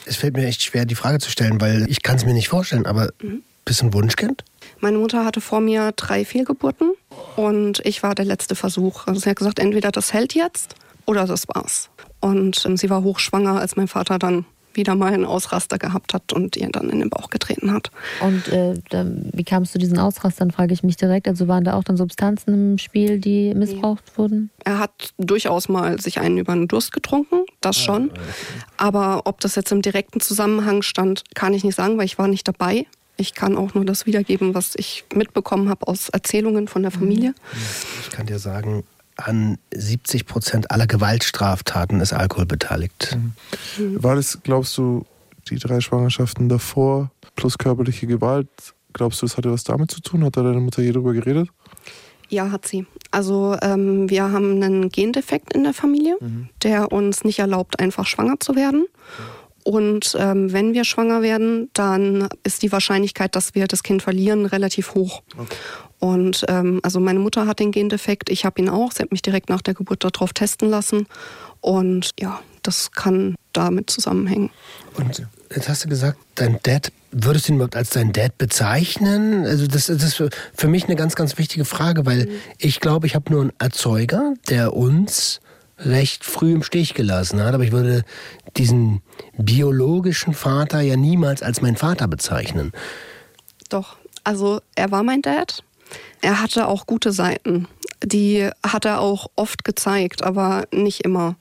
Es 0.05 0.15
fällt 0.15 0.35
mir 0.35 0.45
echt 0.47 0.63
schwer, 0.63 0.85
die 0.85 0.95
Frage 0.95 1.19
zu 1.19 1.29
stellen, 1.29 1.61
weil 1.61 1.85
ich 1.89 2.01
kann 2.03 2.15
es 2.15 2.25
mir 2.25 2.33
nicht 2.33 2.49
vorstellen, 2.49 2.85
aber 2.85 3.09
mhm. 3.21 3.43
bist 3.65 3.81
du 3.81 3.87
ein 3.87 3.93
Wunschkind? 3.93 4.43
Meine 4.79 4.97
Mutter 4.97 5.25
hatte 5.25 5.41
vor 5.41 5.61
mir 5.61 5.91
drei 5.95 6.25
Fehlgeburten 6.25 6.93
und 7.35 7.81
ich 7.85 8.01
war 8.01 8.15
der 8.15 8.25
letzte 8.25 8.55
Versuch. 8.55 9.07
Also 9.07 9.19
sie 9.19 9.29
hat 9.29 9.37
gesagt, 9.37 9.59
entweder 9.59 9.91
das 9.91 10.13
hält 10.13 10.33
jetzt 10.33 10.75
oder 11.05 11.25
das 11.25 11.47
war's. 11.49 11.89
Und 12.19 12.63
ähm, 12.65 12.77
sie 12.77 12.89
war 12.89 13.03
hochschwanger, 13.03 13.59
als 13.59 13.75
mein 13.75 13.87
Vater 13.87 14.19
dann 14.19 14.45
wieder 14.73 14.95
mal 14.95 15.13
einen 15.13 15.25
Ausraster 15.25 15.77
gehabt 15.77 16.13
hat 16.13 16.33
und 16.33 16.55
ihr 16.57 16.69
dann 16.69 16.89
in 16.89 16.99
den 16.99 17.09
Bauch 17.09 17.29
getreten 17.29 17.71
hat. 17.71 17.91
Und 18.21 18.47
äh, 18.49 18.75
da, 18.89 19.05
wie 19.07 19.43
kam 19.43 19.63
es 19.63 19.71
zu 19.71 19.77
diesen 19.77 19.97
Ausrastern, 19.97 20.51
frage 20.51 20.73
ich 20.73 20.83
mich 20.83 20.97
direkt. 20.97 21.27
Also 21.27 21.47
waren 21.47 21.63
da 21.63 21.73
auch 21.73 21.83
dann 21.83 21.97
Substanzen 21.97 22.53
im 22.53 22.77
Spiel, 22.77 23.19
die 23.19 23.53
missbraucht 23.53 24.03
nee. 24.07 24.17
wurden? 24.17 24.49
Er 24.63 24.79
hat 24.79 25.13
durchaus 25.17 25.69
mal 25.69 25.99
sich 25.99 26.19
einen 26.19 26.37
über 26.37 26.53
den 26.53 26.67
Durst 26.67 26.91
getrunken, 26.91 27.45
das 27.61 27.77
ah, 27.77 27.81
schon. 27.81 28.11
Aber 28.77 29.21
ob 29.25 29.39
das 29.41 29.55
jetzt 29.55 29.71
im 29.71 29.81
direkten 29.81 30.19
Zusammenhang 30.19 30.81
stand, 30.81 31.23
kann 31.35 31.53
ich 31.53 31.63
nicht 31.63 31.75
sagen, 31.75 31.97
weil 31.97 32.05
ich 32.05 32.17
war 32.17 32.27
nicht 32.27 32.47
dabei. 32.47 32.85
Ich 33.17 33.35
kann 33.35 33.57
auch 33.57 33.73
nur 33.73 33.85
das 33.85 34.05
wiedergeben, 34.05 34.55
was 34.55 34.73
ich 34.75 35.03
mitbekommen 35.13 35.69
habe 35.69 35.87
aus 35.87 36.09
Erzählungen 36.09 36.67
von 36.67 36.81
der 36.81 36.91
Familie. 36.91 37.35
Ich 38.01 38.09
kann 38.09 38.25
dir 38.25 38.39
sagen, 38.39 38.83
an 39.27 39.57
70 39.73 40.25
Prozent 40.25 40.71
aller 40.71 40.87
Gewaltstraftaten 40.87 41.99
ist 42.01 42.13
Alkohol 42.13 42.45
beteiligt. 42.45 43.17
Mhm. 43.77 44.03
War 44.03 44.15
das, 44.15 44.39
glaubst 44.43 44.77
du, 44.77 45.05
die 45.49 45.57
drei 45.57 45.81
Schwangerschaften 45.81 46.49
davor 46.49 47.11
plus 47.35 47.57
körperliche 47.57 48.07
Gewalt, 48.07 48.49
glaubst 48.93 49.21
du, 49.21 49.25
das 49.25 49.37
hatte 49.37 49.51
was 49.51 49.63
damit 49.63 49.91
zu 49.91 50.01
tun? 50.01 50.23
Hat 50.23 50.37
da 50.37 50.43
deine 50.43 50.59
Mutter 50.59 50.81
je 50.81 50.91
drüber 50.91 51.13
geredet? 51.13 51.49
Ja, 52.29 52.49
hat 52.49 52.65
sie. 52.65 52.85
Also 53.11 53.57
ähm, 53.61 54.09
wir 54.09 54.31
haben 54.31 54.63
einen 54.63 54.89
Gendefekt 54.89 55.53
in 55.53 55.63
der 55.63 55.73
Familie, 55.73 56.15
mhm. 56.19 56.49
der 56.63 56.91
uns 56.91 57.25
nicht 57.25 57.39
erlaubt, 57.39 57.79
einfach 57.79 58.07
schwanger 58.07 58.39
zu 58.39 58.55
werden. 58.55 58.85
Und 59.63 60.15
ähm, 60.19 60.51
wenn 60.51 60.73
wir 60.73 60.83
schwanger 60.83 61.21
werden, 61.21 61.69
dann 61.73 62.27
ist 62.43 62.63
die 62.63 62.71
Wahrscheinlichkeit, 62.71 63.35
dass 63.35 63.55
wir 63.55 63.67
das 63.67 63.83
Kind 63.83 64.01
verlieren, 64.01 64.45
relativ 64.45 64.95
hoch. 64.95 65.21
Okay. 65.37 65.55
Und 65.99 66.45
ähm, 66.47 66.79
also 66.81 66.99
meine 66.99 67.19
Mutter 67.19 67.45
hat 67.45 67.59
den 67.59 67.71
Gendefekt, 67.71 68.29
ich 68.29 68.43
habe 68.43 68.59
ihn 68.59 68.69
auch. 68.69 68.91
Sie 68.91 69.03
hat 69.03 69.11
mich 69.11 69.21
direkt 69.21 69.49
nach 69.49 69.61
der 69.61 69.75
Geburt 69.75 70.03
darauf 70.03 70.33
testen 70.33 70.69
lassen. 70.69 71.05
Und 71.61 72.09
ja, 72.19 72.41
das 72.63 72.91
kann 72.91 73.35
damit 73.53 73.89
zusammenhängen. 73.89 74.49
Und 74.95 75.27
jetzt 75.53 75.69
hast 75.69 75.85
du 75.85 75.89
gesagt, 75.89 76.17
dein 76.35 76.59
Dad, 76.63 76.91
würdest 77.11 77.47
du 77.47 77.53
ihn 77.53 77.55
überhaupt 77.57 77.75
als 77.75 77.91
dein 77.91 78.13
Dad 78.13 78.37
bezeichnen? 78.37 79.45
Also 79.45 79.67
das, 79.67 79.87
das 79.87 80.03
ist 80.03 80.23
für 80.55 80.67
mich 80.67 80.85
eine 80.85 80.95
ganz, 80.95 81.15
ganz 81.15 81.37
wichtige 81.37 81.65
Frage, 81.65 82.05
weil 82.05 82.25
mhm. 82.25 82.31
ich 82.57 82.79
glaube, 82.79 83.05
ich 83.05 83.13
habe 83.13 83.31
nur 83.31 83.41
einen 83.41 83.53
Erzeuger, 83.59 84.33
der 84.49 84.73
uns 84.73 85.39
recht 85.83 86.23
früh 86.25 86.53
im 86.53 86.63
Stich 86.63 86.93
gelassen 86.93 87.43
hat. 87.43 87.53
Aber 87.53 87.63
ich 87.63 87.71
würde 87.71 88.03
diesen 88.57 89.01
biologischen 89.37 90.33
Vater 90.33 90.81
ja 90.81 90.95
niemals 90.95 91.43
als 91.43 91.61
mein 91.61 91.75
Vater 91.75 92.07
bezeichnen. 92.07 92.71
Doch, 93.69 93.97
also 94.23 94.61
er 94.75 94.91
war 94.91 95.03
mein 95.03 95.21
Dad. 95.21 95.63
Er 96.21 96.41
hatte 96.41 96.67
auch 96.67 96.85
gute 96.85 97.11
Seiten. 97.11 97.67
Die 98.03 98.49
hat 98.65 98.85
er 98.85 98.99
auch 98.99 99.27
oft 99.35 99.63
gezeigt, 99.63 100.23
aber 100.23 100.65
nicht 100.71 101.01
immer. 101.01 101.35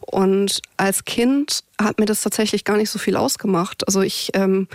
Und 0.00 0.60
als 0.76 1.04
Kind 1.04 1.64
hat 1.80 1.98
mir 1.98 2.06
das 2.06 2.22
tatsächlich 2.22 2.64
gar 2.64 2.76
nicht 2.76 2.90
so 2.90 2.98
viel 2.98 3.16
ausgemacht. 3.16 3.86
Also 3.86 4.00
ich 4.00 4.30
ähm, 4.34 4.68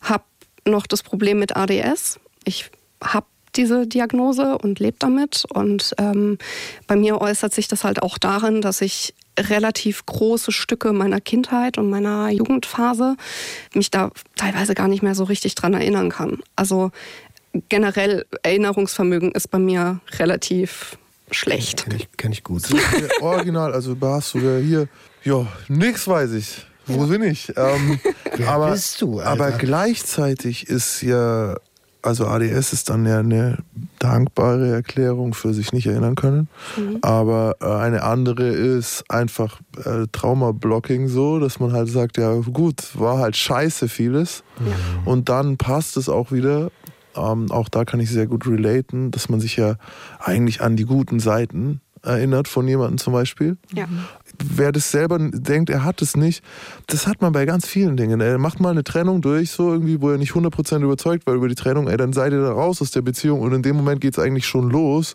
habe 0.00 0.24
noch 0.66 0.86
das 0.86 1.02
Problem 1.02 1.38
mit 1.38 1.56
ADS. 1.56 2.18
Ich 2.44 2.70
habe 3.02 3.26
diese 3.58 3.86
Diagnose 3.86 4.56
und 4.56 4.78
lebe 4.78 4.96
damit. 4.98 5.44
Und 5.52 5.94
ähm, 5.98 6.38
bei 6.86 6.96
mir 6.96 7.20
äußert 7.20 7.52
sich 7.52 7.68
das 7.68 7.84
halt 7.84 8.02
auch 8.02 8.16
darin, 8.16 8.62
dass 8.62 8.80
ich 8.80 9.14
relativ 9.38 10.06
große 10.06 10.52
Stücke 10.52 10.92
meiner 10.92 11.20
Kindheit 11.20 11.78
und 11.78 11.90
meiner 11.90 12.30
Jugendphase 12.30 13.16
mich 13.74 13.90
da 13.90 14.10
teilweise 14.36 14.74
gar 14.74 14.88
nicht 14.88 15.02
mehr 15.02 15.14
so 15.14 15.24
richtig 15.24 15.54
dran 15.54 15.74
erinnern 15.74 16.08
kann. 16.10 16.38
Also 16.56 16.90
generell 17.68 18.24
Erinnerungsvermögen 18.42 19.32
ist 19.32 19.50
bei 19.50 19.58
mir 19.58 20.00
relativ 20.18 20.98
schlecht. 21.30 21.84
Kenn 21.84 21.96
ich, 21.96 22.08
kenn 22.16 22.32
ich 22.32 22.42
gut. 22.42 22.62
Original, 23.20 23.72
also 23.74 23.96
hast 24.00 24.34
du 24.34 24.38
ja 24.38 24.58
hier, 24.58 24.88
ja, 25.24 25.46
nix 25.68 26.08
weiß 26.08 26.32
ich. 26.32 26.64
Wo 26.86 27.06
bin 27.06 27.22
ich? 27.22 27.52
Ähm, 27.54 28.00
Wer 28.36 28.48
aber, 28.48 28.70
bist 28.70 29.02
du? 29.02 29.18
Alter? 29.18 29.30
Aber 29.30 29.50
gleichzeitig 29.52 30.68
ist 30.68 31.02
ja, 31.02 31.56
also 32.02 32.26
ADS 32.26 32.72
ist 32.72 32.90
dann 32.90 33.06
ja 33.06 33.18
eine 33.18 33.58
dankbare 33.98 34.70
Erklärung 34.70 35.34
für 35.34 35.52
sich 35.52 35.72
nicht 35.72 35.86
erinnern 35.86 36.14
können. 36.14 36.48
Mhm. 36.76 36.98
Aber 37.02 37.56
äh, 37.60 37.66
eine 37.66 38.02
andere 38.02 38.46
ist 38.46 39.04
einfach 39.08 39.60
äh, 39.84 40.06
Trauma-Blocking 40.12 41.08
so, 41.08 41.38
dass 41.38 41.60
man 41.60 41.72
halt 41.72 41.88
sagt, 41.88 42.16
ja 42.16 42.34
gut, 42.34 42.98
war 42.98 43.18
halt 43.18 43.36
scheiße 43.36 43.88
vieles. 43.88 44.44
Ja. 44.60 44.74
Und 45.04 45.28
dann 45.28 45.56
passt 45.56 45.96
es 45.96 46.08
auch 46.08 46.32
wieder 46.32 46.70
ähm, 47.16 47.50
auch 47.50 47.68
da 47.68 47.84
kann 47.84 48.00
ich 48.00 48.10
sehr 48.10 48.26
gut 48.26 48.46
relaten, 48.46 49.10
dass 49.10 49.28
man 49.28 49.40
sich 49.40 49.56
ja 49.56 49.74
eigentlich 50.20 50.60
an 50.60 50.76
die 50.76 50.84
guten 50.84 51.18
Seiten 51.18 51.80
erinnert 52.02 52.48
von 52.48 52.68
jemandem 52.68 52.98
zum 52.98 53.12
Beispiel. 53.12 53.56
Ja. 53.74 53.88
Wer 54.42 54.70
das 54.70 54.90
selber 54.90 55.18
denkt, 55.18 55.68
er 55.68 55.84
hat 55.84 56.00
es 56.00 56.16
nicht, 56.16 56.44
das 56.86 57.06
hat 57.06 57.20
man 57.20 57.32
bei 57.32 57.44
ganz 57.44 57.66
vielen 57.66 57.96
Dingen. 57.96 58.20
Er 58.20 58.38
macht 58.38 58.60
mal 58.60 58.70
eine 58.70 58.84
Trennung 58.84 59.20
durch, 59.20 59.50
so 59.50 59.72
irgendwie, 59.72 60.00
wo 60.00 60.10
er 60.10 60.18
nicht 60.18 60.32
100% 60.32 60.80
überzeugt 60.82 61.26
war 61.26 61.34
über 61.34 61.48
die 61.48 61.56
Trennung, 61.56 61.88
ey, 61.88 61.96
dann 61.96 62.12
seid 62.12 62.32
ihr 62.32 62.40
da 62.40 62.52
raus 62.52 62.80
aus 62.80 62.92
der 62.92 63.02
Beziehung 63.02 63.40
und 63.40 63.52
in 63.52 63.62
dem 63.62 63.76
Moment 63.76 64.00
geht 64.00 64.16
es 64.16 64.22
eigentlich 64.22 64.46
schon 64.46 64.70
los. 64.70 65.14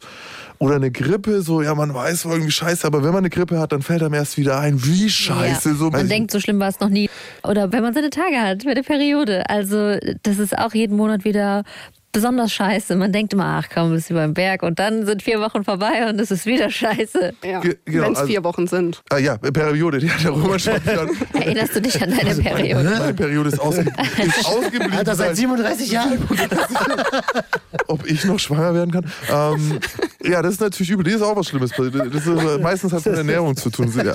Oder 0.59 0.75
eine 0.75 0.91
Grippe, 0.91 1.41
so, 1.41 1.61
ja, 1.61 1.73
man 1.73 1.93
weiß, 1.93 2.25
irgendwie 2.25 2.51
scheiße, 2.51 2.85
aber 2.85 3.03
wenn 3.03 3.11
man 3.11 3.19
eine 3.19 3.29
Grippe 3.29 3.59
hat, 3.59 3.71
dann 3.71 3.81
fällt 3.81 4.03
einem 4.03 4.13
erst 4.13 4.37
wieder 4.37 4.59
ein, 4.59 4.83
wie 4.85 5.09
scheiße. 5.09 5.69
Ja. 5.69 5.75
So, 5.75 5.89
man 5.89 6.07
denkt, 6.07 6.31
so 6.31 6.39
schlimm 6.39 6.59
war 6.59 6.69
es 6.69 6.79
noch 6.79 6.89
nie. 6.89 7.09
Oder 7.43 7.71
wenn 7.71 7.81
man 7.81 7.93
seine 7.93 8.09
Tage 8.09 8.37
hat, 8.37 8.65
mit 8.65 8.77
der 8.77 8.83
Periode. 8.83 9.49
Also, 9.49 9.97
das 10.23 10.37
ist 10.37 10.57
auch 10.57 10.73
jeden 10.73 10.97
Monat 10.97 11.23
wieder 11.25 11.63
besonders 12.13 12.53
scheiße. 12.53 12.95
Man 12.95 13.11
denkt 13.11 13.33
immer, 13.33 13.61
ach 13.61 13.67
komm, 13.73 13.91
bist 13.91 14.09
du 14.09 14.13
beim 14.13 14.33
Berg 14.33 14.63
und 14.63 14.79
dann 14.79 15.05
sind 15.05 15.21
vier 15.21 15.41
Wochen 15.41 15.63
vorbei 15.63 16.07
und 16.09 16.19
es 16.21 16.31
ist 16.31 16.45
wieder 16.45 16.69
scheiße. 16.69 17.33
Ja, 17.43 17.59
Ge- 17.59 17.77
genau, 17.85 18.05
wenn 18.05 18.13
es 18.13 18.19
also- 18.19 18.31
vier 18.31 18.43
Wochen 18.43 18.67
sind. 18.67 19.01
Ah 19.09 19.17
ja, 19.17 19.37
Periode, 19.37 19.99
die 19.99 20.09
hat 20.09 20.23
der 20.23 20.31
Roman 20.31 20.57
schon. 20.59 20.73
Erinnerst 21.33 21.75
du 21.75 21.81
dich 21.81 22.01
an 22.01 22.11
deine 22.15 22.35
Periode? 22.35 22.83
Meine 22.97 23.13
Periode 23.13 23.49
ist, 23.49 23.59
ausge 23.59 23.81
ist 23.81 24.45
ausgeblieben. 24.45 24.93
Alter, 24.93 25.15
seit 25.15 25.27
seit 25.29 25.37
37 25.37 25.91
Jahren. 25.91 26.17
ob 27.87 28.05
ich 28.05 28.23
noch 28.25 28.39
schwanger 28.39 28.73
werden 28.73 28.91
kann. 28.91 29.05
Ähm, 29.31 29.79
ja, 30.23 30.41
das 30.41 30.53
ist 30.55 30.61
natürlich 30.61 30.91
übel. 30.91 31.03
Das 31.03 31.15
ist 31.15 31.21
auch 31.21 31.35
was 31.35 31.47
Schlimmes. 31.47 31.71
Das 31.71 31.85
ist, 31.87 32.27
äh, 32.27 32.57
meistens 32.59 32.91
hat 32.93 32.99
es 32.99 33.05
mit 33.05 33.15
Ernährung 33.17 33.55
zu 33.55 33.69
tun. 33.69 33.91
Ja. 33.95 34.13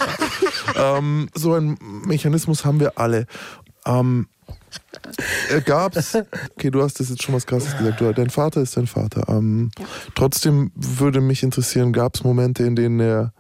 Ähm, 0.99 1.29
so 1.35 1.55
einen 1.55 1.77
Mechanismus 2.07 2.65
haben 2.65 2.81
wir 2.81 2.99
alle. 2.99 3.27
Ähm, 3.87 4.29
äh, 5.51 5.61
gab's, 5.61 6.15
okay, 6.57 6.71
du 6.71 6.83
hast 6.83 7.01
das 7.01 7.11
jetzt 7.11 7.23
schon 7.23 7.35
was 7.35 7.47
krasses 7.47 7.77
gesagt. 7.77 8.01
Du, 8.01 8.13
dein 8.13 8.31
Vater 8.31 8.63
ist 8.63 8.77
dein 8.77 8.87
Vater. 8.87 9.25
Ähm, 9.29 9.71
Trotzdem 10.15 10.71
würde 10.75 11.21
mich 11.21 11.43
interessieren, 11.43 11.93
gab 11.93 12.15
es 12.17 12.25
Momente, 12.25 12.65
in 12.65 12.77
denen 12.77 13.01
er 13.01 13.33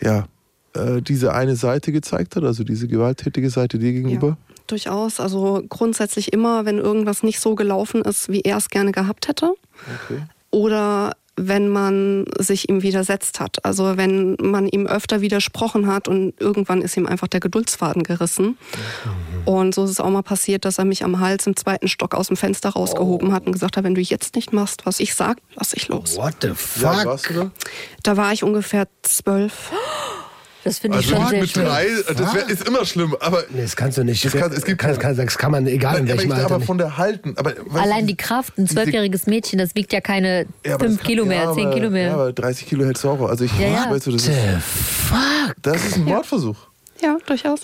ja 0.00 0.26
äh, 0.74 1.02
diese 1.02 1.34
eine 1.34 1.56
Seite 1.56 1.92
gezeigt 1.92 2.36
hat, 2.36 2.44
also 2.44 2.64
diese 2.64 2.88
gewalttätige 2.88 3.50
Seite 3.50 3.78
dir 3.78 3.92
gegenüber? 3.92 4.36
Durchaus. 4.66 5.20
Also 5.20 5.62
grundsätzlich 5.68 6.32
immer, 6.32 6.64
wenn 6.64 6.78
irgendwas 6.78 7.22
nicht 7.22 7.40
so 7.40 7.54
gelaufen 7.54 8.02
ist, 8.02 8.28
wie 8.30 8.40
er 8.40 8.56
es 8.56 8.70
gerne 8.70 8.92
gehabt 8.92 9.28
hätte. 9.28 9.52
Okay. 10.04 10.22
Oder 10.50 11.12
wenn 11.36 11.68
man 11.68 12.26
sich 12.38 12.68
ihm 12.68 12.82
widersetzt 12.82 13.40
hat. 13.40 13.64
Also 13.64 13.96
wenn 13.96 14.36
man 14.40 14.68
ihm 14.68 14.86
öfter 14.86 15.20
widersprochen 15.22 15.86
hat 15.86 16.06
und 16.06 16.34
irgendwann 16.38 16.82
ist 16.82 16.96
ihm 16.96 17.06
einfach 17.06 17.26
der 17.28 17.40
Geduldsfaden 17.40 18.02
gerissen. 18.02 18.58
Und 19.46 19.74
so 19.74 19.84
ist 19.84 19.90
es 19.90 20.00
auch 20.00 20.10
mal 20.10 20.22
passiert, 20.22 20.64
dass 20.66 20.78
er 20.78 20.84
mich 20.84 21.04
am 21.04 21.20
Hals 21.20 21.46
im 21.46 21.56
zweiten 21.56 21.88
Stock 21.88 22.14
aus 22.14 22.28
dem 22.28 22.36
Fenster 22.36 22.68
rausgehoben 22.70 23.32
hat 23.32 23.46
und 23.46 23.52
gesagt 23.52 23.76
hat, 23.76 23.84
wenn 23.84 23.94
du 23.94 24.00
jetzt 24.02 24.34
nicht 24.36 24.52
machst, 24.52 24.84
was 24.84 25.00
ich 25.00 25.14
sag, 25.14 25.38
lass 25.56 25.72
ich 25.72 25.88
los. 25.88 26.16
What 26.16 26.36
the 26.42 26.48
Ja, 26.48 26.54
fuck? 26.54 27.04
warst 27.06 27.30
du 27.30 27.34
da? 27.34 27.50
Da 28.02 28.16
war 28.16 28.32
ich 28.32 28.42
ungefähr 28.44 28.86
zwölf. 29.02 29.70
Das 30.64 30.78
finde 30.78 30.98
ich 31.00 31.06
Also 31.06 31.16
schon 31.20 31.28
sehr 31.30 31.40
mit 31.40 31.50
schlimm. 31.50 31.64
drei, 31.66 31.86
das 32.16 32.34
wär, 32.34 32.48
ist 32.48 32.68
immer 32.68 32.84
schlimm, 32.84 33.16
aber 33.18 33.42
Nee, 33.50 33.62
das 33.62 33.74
kannst 33.74 33.98
du 33.98 34.04
nicht. 34.04 34.24
Das 34.24 34.32
kann- 34.32 34.52
es 34.52 34.64
gibt- 34.64 34.78
kann, 34.80 34.96
kann, 34.98 35.16
das 35.16 35.36
kann 35.36 35.50
man, 35.50 35.66
egal 35.66 35.96
in 35.98 36.02
aber, 36.04 36.18
welchem 36.18 36.32
Alter. 36.32 36.44
aber 36.54 36.60
von 36.60 36.78
der 36.78 36.96
Halten. 36.98 37.34
Aber, 37.36 37.52
Allein 37.74 38.06
die 38.06 38.16
Kraft, 38.16 38.56
ein 38.58 38.68
zwölfjähriges 38.68 39.26
Mädchen, 39.26 39.58
das 39.58 39.74
wiegt 39.74 39.92
ja 39.92 40.00
keine 40.00 40.46
Ja, 40.64 40.78
fünf 40.78 40.98
kann- 40.98 41.06
Kilo 41.06 41.24
mehr, 41.24 41.44
ja, 41.44 41.52
zehn 41.52 41.66
aber, 41.66 41.74
Kilo 41.74 41.90
mehr. 41.90 42.06
Ja, 42.08 42.14
aber 42.14 42.32
30 42.32 42.66
Kilo 42.68 42.84
hältst 42.84 43.02
du 43.02 43.10
auch. 43.10 43.28
Also 43.28 43.44
ich, 43.44 43.58
Ja, 43.58 43.66
ja. 43.68 43.90
weißt 43.90 44.06
du, 44.06 44.12
das 44.12 44.28
ist, 44.28 44.36
fuck? 44.62 45.54
das 45.62 45.84
ist 45.84 45.96
ein 45.96 46.04
Mordversuch. 46.04 46.56
Ja, 47.02 47.16
durchaus. 47.26 47.62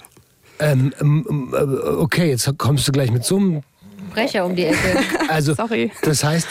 Ähm, 0.59 0.93
ähm, 1.01 1.55
äh, 1.57 1.57
okay, 1.63 2.31
jetzt 2.31 2.51
kommst 2.59 2.89
du 2.89 2.93
gleich 2.93 3.13
mit 3.13 3.25
so 3.25 3.37
einem. 3.37 3.63
Brecher 4.13 4.45
um 4.45 4.57
die 4.57 4.65
Ecke. 4.65 4.77
Also, 5.29 5.55
Sorry. 5.55 5.93
das 6.03 6.25
heißt, 6.25 6.49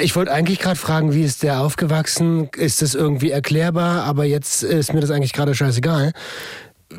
ich 0.00 0.16
wollte 0.16 0.32
eigentlich 0.32 0.58
gerade 0.58 0.78
fragen, 0.78 1.12
wie 1.14 1.22
ist 1.22 1.42
der 1.42 1.60
aufgewachsen? 1.60 2.48
Ist 2.56 2.82
das 2.82 2.94
irgendwie 2.94 3.30
erklärbar? 3.30 4.04
Aber 4.04 4.24
jetzt 4.24 4.62
ist 4.62 4.94
mir 4.94 5.00
das 5.00 5.10
eigentlich 5.10 5.32
gerade 5.32 5.54
scheißegal. 5.54 6.12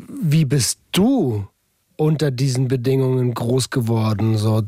Wie 0.08 0.44
bist 0.44 0.78
du 0.92 1.46
unter 1.96 2.30
diesen 2.30 2.68
Bedingungen 2.68 3.34
groß 3.34 3.70
geworden? 3.70 4.36
So, 4.36 4.62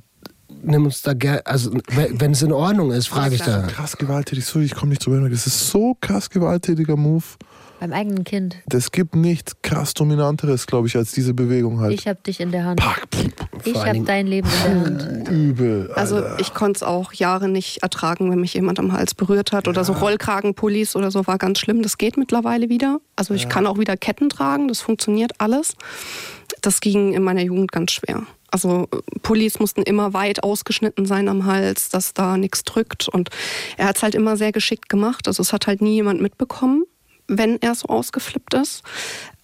nimm 0.67 0.85
uns 0.85 1.03
da 1.03 1.15
gerne, 1.15 1.45
also 1.47 1.71
wenn 1.89 2.33
es 2.33 2.43
in 2.43 2.53
Ordnung 2.53 2.91
ist, 2.93 3.07
frage 3.09 3.35
ich 3.37 3.43
da. 3.43 3.63
Krass 3.63 3.97
gewalttätig. 3.97 4.45
So, 4.45 4.61
ich 4.61 4.75
komme 4.75 4.91
nicht 4.91 5.05
drüber 5.05 5.17
hinweg. 5.17 5.33
Das 5.33 5.47
ist 5.47 5.69
so 5.71 5.97
krass 6.01 6.29
gewalttätiger 6.31 6.97
Move. 6.97 7.25
Beim 7.79 7.93
eigenen 7.93 8.25
Kind. 8.25 8.57
Das 8.69 8.91
gibt 8.91 9.15
nichts 9.15 9.53
krass 9.61 9.93
Dominanteres, 9.93 10.67
glaube 10.67 10.89
ich, 10.89 10.97
als 10.97 11.13
diese 11.13 11.35
Bewegung 11.35 11.79
halt. 11.81 11.93
Ich 11.93 12.09
hab 12.09 12.25
dich 12.25 12.41
in 12.41 12.51
der 12.51 12.65
Hand. 12.65 12.81
Pack, 12.81 13.03
pff, 13.15 13.27
Ich 13.67 13.73
Vor 13.75 13.83
allen 13.83 13.87
hab 13.89 13.93
Dingen- 13.93 14.05
dein 14.07 14.27
Leben 14.27 14.49
in 14.49 14.99
der 14.99 15.07
Hand. 15.17 15.29
übel. 15.31 15.91
Also 15.95 16.17
Alter. 16.17 16.37
ich 16.41 16.55
konnte 16.55 16.79
es 16.79 16.83
auch 16.83 17.13
Jahre 17.13 17.51
nicht 17.51 17.83
ertragen, 17.83 18.31
wenn 18.31 18.41
mich 18.41 18.55
jemand 18.55 18.79
am 18.79 18.93
Hals 18.93 19.15
berührt 19.15 19.53
hat 19.53 19.69
oder 19.69 19.85
so 19.85 19.93
Rollkragenpullis 19.93 20.97
oder 20.97 21.11
so 21.11 21.27
war 21.27 21.37
ganz 21.37 21.59
schlimm. 21.59 21.83
Das 21.83 21.99
geht 21.99 22.17
mittlerweile 22.17 22.71
wieder. 22.71 22.99
Also 23.15 23.35
ich 23.35 23.51
kann 23.51 23.67
auch 23.67 23.79
wieder 23.79 23.97
Ketten 23.99 24.31
tragen, 24.31 24.69
das 24.69 24.81
funktioniert 24.81 25.33
alles. 25.39 25.75
Das 26.63 26.81
ging 26.81 27.13
in 27.13 27.23
meiner 27.23 27.43
Jugend 27.43 27.73
ganz 27.73 27.93
schwer. 27.93 28.23
Also 28.57 28.89
Pullis 29.21 29.59
mussten 29.61 29.83
immer 29.83 30.15
weit 30.15 30.43
ausgeschnitten 30.43 31.05
sein 31.05 31.29
am 31.29 31.45
Hals, 31.45 31.91
dass 31.91 32.15
da 32.15 32.39
nichts 32.39 32.65
drückt. 32.65 33.07
Und 33.07 33.29
er 33.77 33.87
hat 33.89 33.97
es 33.99 34.03
halt 34.03 34.15
immer 34.15 34.39
sehr 34.39 34.51
geschickt 34.51 34.89
gemacht. 34.89 35.29
Also 35.29 35.43
es 35.43 35.53
hat 35.53 35.67
halt 35.67 35.83
nie 35.83 35.93
jemand 35.97 36.23
mitbekommen, 36.23 36.85
wenn 37.29 37.61
er 37.61 37.75
so 37.75 37.89
ausgeflippt 37.89 38.55
ist. 38.55 38.83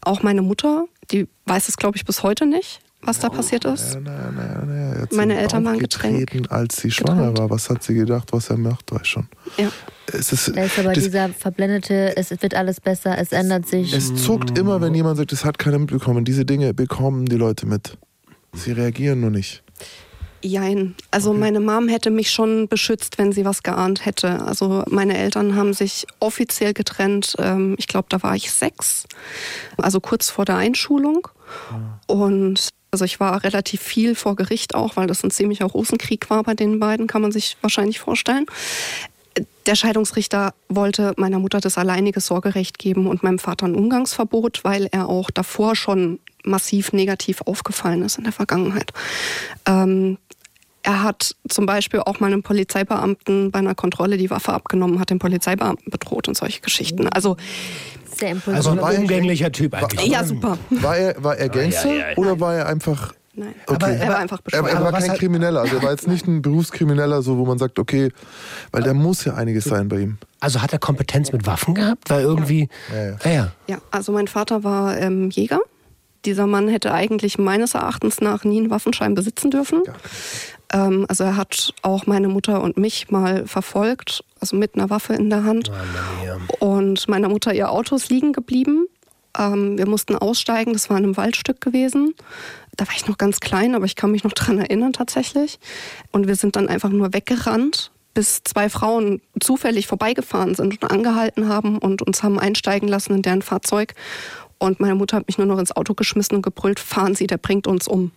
Auch 0.01 0.23
meine 0.23 0.41
Mutter, 0.41 0.87
die 1.11 1.29
weiß 1.45 1.69
es, 1.69 1.77
glaube 1.77 1.99
ich, 1.99 2.07
bis 2.07 2.23
heute 2.23 2.47
nicht, 2.47 2.81
was 3.03 3.19
da 3.19 3.29
passiert 3.29 3.67
ist. 3.67 4.01
Naja, 4.01 4.33
naja. 4.33 4.93
Er 4.95 5.03
hat 5.03 5.13
Meine 5.13 5.39
Eltern 5.39 5.63
waren 5.67 5.79
getränkt. 5.79 6.21
getreten, 6.31 6.47
als 6.47 6.77
sie 6.79 6.91
schwanger 6.91 7.29
Getrennt. 7.33 7.39
war. 7.39 7.51
Was 7.51 7.69
hat 7.69 7.83
sie 7.83 7.93
gedacht, 7.93 8.33
was 8.33 8.49
er 8.49 8.57
macht, 8.57 8.91
weiß 8.93 9.07
schon. 9.07 9.29
Ja. 9.59 9.71
Es 10.11 10.33
ist, 10.33 10.57
Da 10.57 10.65
ist 10.65 10.79
aber 10.79 10.95
das, 10.95 11.05
dieser 11.05 11.29
verblendete, 11.29 12.17
es 12.17 12.31
wird 12.31 12.55
alles 12.55 12.81
besser, 12.81 13.19
es 13.19 13.31
ändert 13.33 13.67
sich. 13.67 13.93
Es 13.93 14.15
zuckt 14.25 14.57
immer, 14.59 14.81
wenn 14.81 14.95
jemand 14.95 15.19
sagt, 15.19 15.33
das 15.33 15.45
hat 15.45 15.59
keiner 15.59 15.79
mitbekommen. 15.79 16.25
Diese 16.25 16.47
Dinge 16.47 16.73
bekommen 16.73 17.27
die 17.27 17.37
Leute 17.37 17.67
mit. 17.67 17.99
Sie 18.55 18.73
reagieren 18.73 19.21
nur 19.21 19.31
nicht. 19.31 19.63
Jein. 20.45 20.97
Also 21.11 21.33
meine 21.33 21.61
Mom 21.61 21.89
hätte 21.89 22.11
mich 22.11 22.31
schon 22.31 22.67
beschützt, 22.67 23.17
wenn 23.19 23.33
sie 23.33 23.45
was 23.45 23.63
geahnt 23.63 24.05
hätte. 24.05 24.43
Also 24.43 24.83
meine 24.89 25.17
Eltern 25.17 25.55
haben 25.55 25.73
sich 25.73 26.07
offiziell 26.19 26.75
getrennt. 26.75 27.37
Ähm, 27.39 27.77
ich 27.79 27.87
glaube, 27.87 28.07
da 28.09 28.23
war 28.23 28.35
ich 28.35 28.51
sechs. 28.51 29.05
Also 29.77 30.01
kurz 30.01 30.31
vor 30.31 30.45
der 30.45 30.57
Einschulung. 30.57 31.29
Und 32.07 32.71
also 32.91 33.05
ich 33.05 33.21
war 33.21 33.43
relativ 33.43 33.81
viel 33.81 34.15
vor 34.15 34.37
Gericht 34.37 34.75
auch, 34.75 34.97
weil 34.97 35.07
das 35.07 35.23
ein 35.25 35.31
ziemlicher 35.31 35.65
Rosenkrieg 35.65 36.29
war 36.29 36.43
bei 36.43 36.55
den 36.55 36.79
beiden, 36.79 37.07
kann 37.07 37.23
man 37.23 37.33
sich 37.33 37.57
wahrscheinlich 37.63 38.01
vorstellen. 38.01 38.45
Der 39.67 39.75
Scheidungsrichter 39.77 40.55
wollte 40.69 41.13
meiner 41.17 41.39
Mutter 41.39 41.61
das 41.61 41.79
alleinige 41.79 42.21
Sorgerecht 42.21 42.79
geben 42.79 43.07
und 43.07 43.23
meinem 43.23 43.39
Vater 43.39 43.67
ein 43.67 43.75
Umgangsverbot, 43.75 44.65
weil 44.65 44.89
er 44.91 45.09
auch 45.09 45.31
davor 45.31 45.77
schon 45.77 46.19
massiv 46.45 46.93
negativ 46.93 47.41
aufgefallen 47.43 48.03
ist 48.03 48.19
in 48.19 48.25
der 48.25 48.33
Vergangenheit. 48.33 48.93
Ähm, 49.67 50.19
er 50.83 51.05
hat 51.05 51.37
zum 51.49 51.65
Beispiel 51.65 52.01
auch 52.01 52.19
mal 52.19 52.27
einem 52.27 52.43
Polizeibeamten 52.43 53.53
bei 53.53 53.61
einer 53.61 53.77
Kontrolle 53.77 54.17
die 54.17 54.31
Waffe 54.31 54.53
abgenommen, 54.53 54.99
hat 54.99 55.11
den 55.11 55.21
Polizeibeamten 55.21 55.91
bedroht 55.93 56.27
und 56.27 56.37
solche 56.37 56.61
Geschichten. 56.61 57.09
Also 57.09 57.37
Sehr 58.17 58.31
impulsiv. 58.31 58.57
Also 58.57 58.71
ein 58.71 58.81
war 58.81 58.93
er- 58.93 58.99
umgänglicher 58.99 59.53
Typ 59.53 59.75
eigentlich. 59.75 60.07
ja, 60.11 60.25
super. 60.25 60.59
War 60.71 60.97
er, 60.97 61.23
war 61.23 61.37
er 61.37 61.49
Gangster 61.49 61.93
ja, 61.95 62.11
ja. 62.11 62.17
oder 62.17 62.41
war 62.41 62.55
er 62.57 62.67
einfach. 62.67 63.15
Nein, 63.35 63.55
Okay. 63.67 63.97
er 63.99 64.09
war 64.09 64.19
einfach 64.19 64.39
Er, 64.39 64.43
bescheuert. 64.43 64.67
er 64.69 64.77
Aber 64.77 64.93
war 64.93 65.01
kein 65.01 65.11
hat- 65.11 65.19
Krimineller, 65.19 65.61
also 65.63 65.77
er 65.77 65.83
war 65.83 65.91
jetzt 65.91 66.07
nicht 66.07 66.27
ein 66.27 66.43
Berufskrimineller, 66.43 67.23
so 67.23 67.39
wo 67.39 67.47
man 67.47 67.59
sagt, 67.59 67.79
okay, 67.79 68.13
weil 68.73 68.83
da 68.83 68.93
muss 68.93 69.25
ja 69.25 69.35
einiges 69.35 69.65
sein 69.65 69.89
bei 69.89 70.01
ihm. 70.01 70.19
Also 70.41 70.61
hat 70.61 70.73
er 70.75 70.79
Kompetenz 70.79 71.33
mit 71.33 71.47
Waffen 71.47 71.75
gehabt? 71.75 72.11
Weil 72.11 72.23
irgendwie. 72.23 72.69
Ja, 72.93 73.03
ja. 73.05 73.17
Ja, 73.25 73.31
ja. 73.31 73.53
Ja, 73.69 73.79
also 73.91 74.13
mein 74.13 74.29
Vater 74.29 74.65
war 74.65 74.99
ähm, 74.99 75.31
Jäger. 75.31 75.61
Dieser 76.27 76.47
Mann 76.47 76.69
hätte 76.69 76.93
eigentlich 76.93 77.39
meines 77.39 77.75
Erachtens 77.75 78.21
nach 78.21 78.45
nie 78.45 78.59
einen 78.59 78.71
Waffenschein 78.71 79.15
besitzen 79.15 79.51
dürfen. 79.51 79.83
Ähm, 80.73 81.05
also 81.09 81.25
er 81.25 81.37
hat 81.37 81.73
auch 81.83 82.07
meine 82.07 82.29
Mutter 82.29 82.63
und 82.63 82.77
mich 82.77 83.11
mal 83.11 83.47
verfolgt, 83.47 84.23
also 84.41 84.57
mit 84.57 84.75
einer 84.75 84.89
Waffe 84.91 85.15
in 85.15 85.31
der 85.31 85.43
Hand. 85.45 85.71
Und 86.61 87.09
meiner 87.09 87.29
Mutter 87.29 87.53
ihr 87.55 87.71
Auto 87.71 87.97
ist 87.97 88.09
liegen 88.11 88.33
geblieben. 88.33 88.87
Ähm, 89.37 89.79
wir 89.79 89.89
mussten 89.89 90.15
aussteigen, 90.15 90.75
das 90.75 90.91
war 90.91 90.99
in 90.99 91.05
einem 91.05 91.17
Waldstück 91.17 91.61
gewesen. 91.61 92.15
Da 92.77 92.87
war 92.87 92.95
ich 92.97 93.07
noch 93.07 93.19
ganz 93.19 93.41
klein, 93.41 93.75
aber 93.75 93.85
ich 93.85 93.97
kann 93.97 94.11
mich 94.11 94.25
noch 94.25 94.33
dran 94.33 94.59
erinnern 94.59 94.93
tatsächlich. 94.93 95.59
Und 96.11 96.27
wir 96.27 96.37
sind 96.37 96.57
dann 96.57 96.69
einfach 96.69 96.89
nur 96.91 97.13
weggerannt, 97.13 97.91
bis 98.15 98.43
zwei 98.45 98.69
Frauen 98.69 99.21
zufällig 99.41 99.87
vorbeigefahren 99.87 100.55
sind 100.55 100.83
und 100.83 100.91
angehalten 100.91 101.49
haben 101.49 101.79
und 101.79 102.03
uns 102.03 102.23
haben 102.23 102.39
einsteigen 102.39 102.89
lassen 102.89 103.15
in 103.15 103.23
deren 103.23 103.43
Fahrzeug. 103.43 103.95
Und 104.59 104.81
meine 104.81 104.95
Mutter 104.95 105.17
hat 105.17 105.27
mich 105.27 105.39
nur 105.39 105.47
noch 105.47 105.59
ins 105.59 105.75
Auto 105.75 105.95
geschmissen 105.95 106.37
und 106.37 106.43
gebrüllt, 106.43 106.79
fahren 106.79 107.15
Sie, 107.15 107.27
der 107.27 107.39
bringt 107.39 107.67
uns 107.67 107.89
um. 107.89 108.13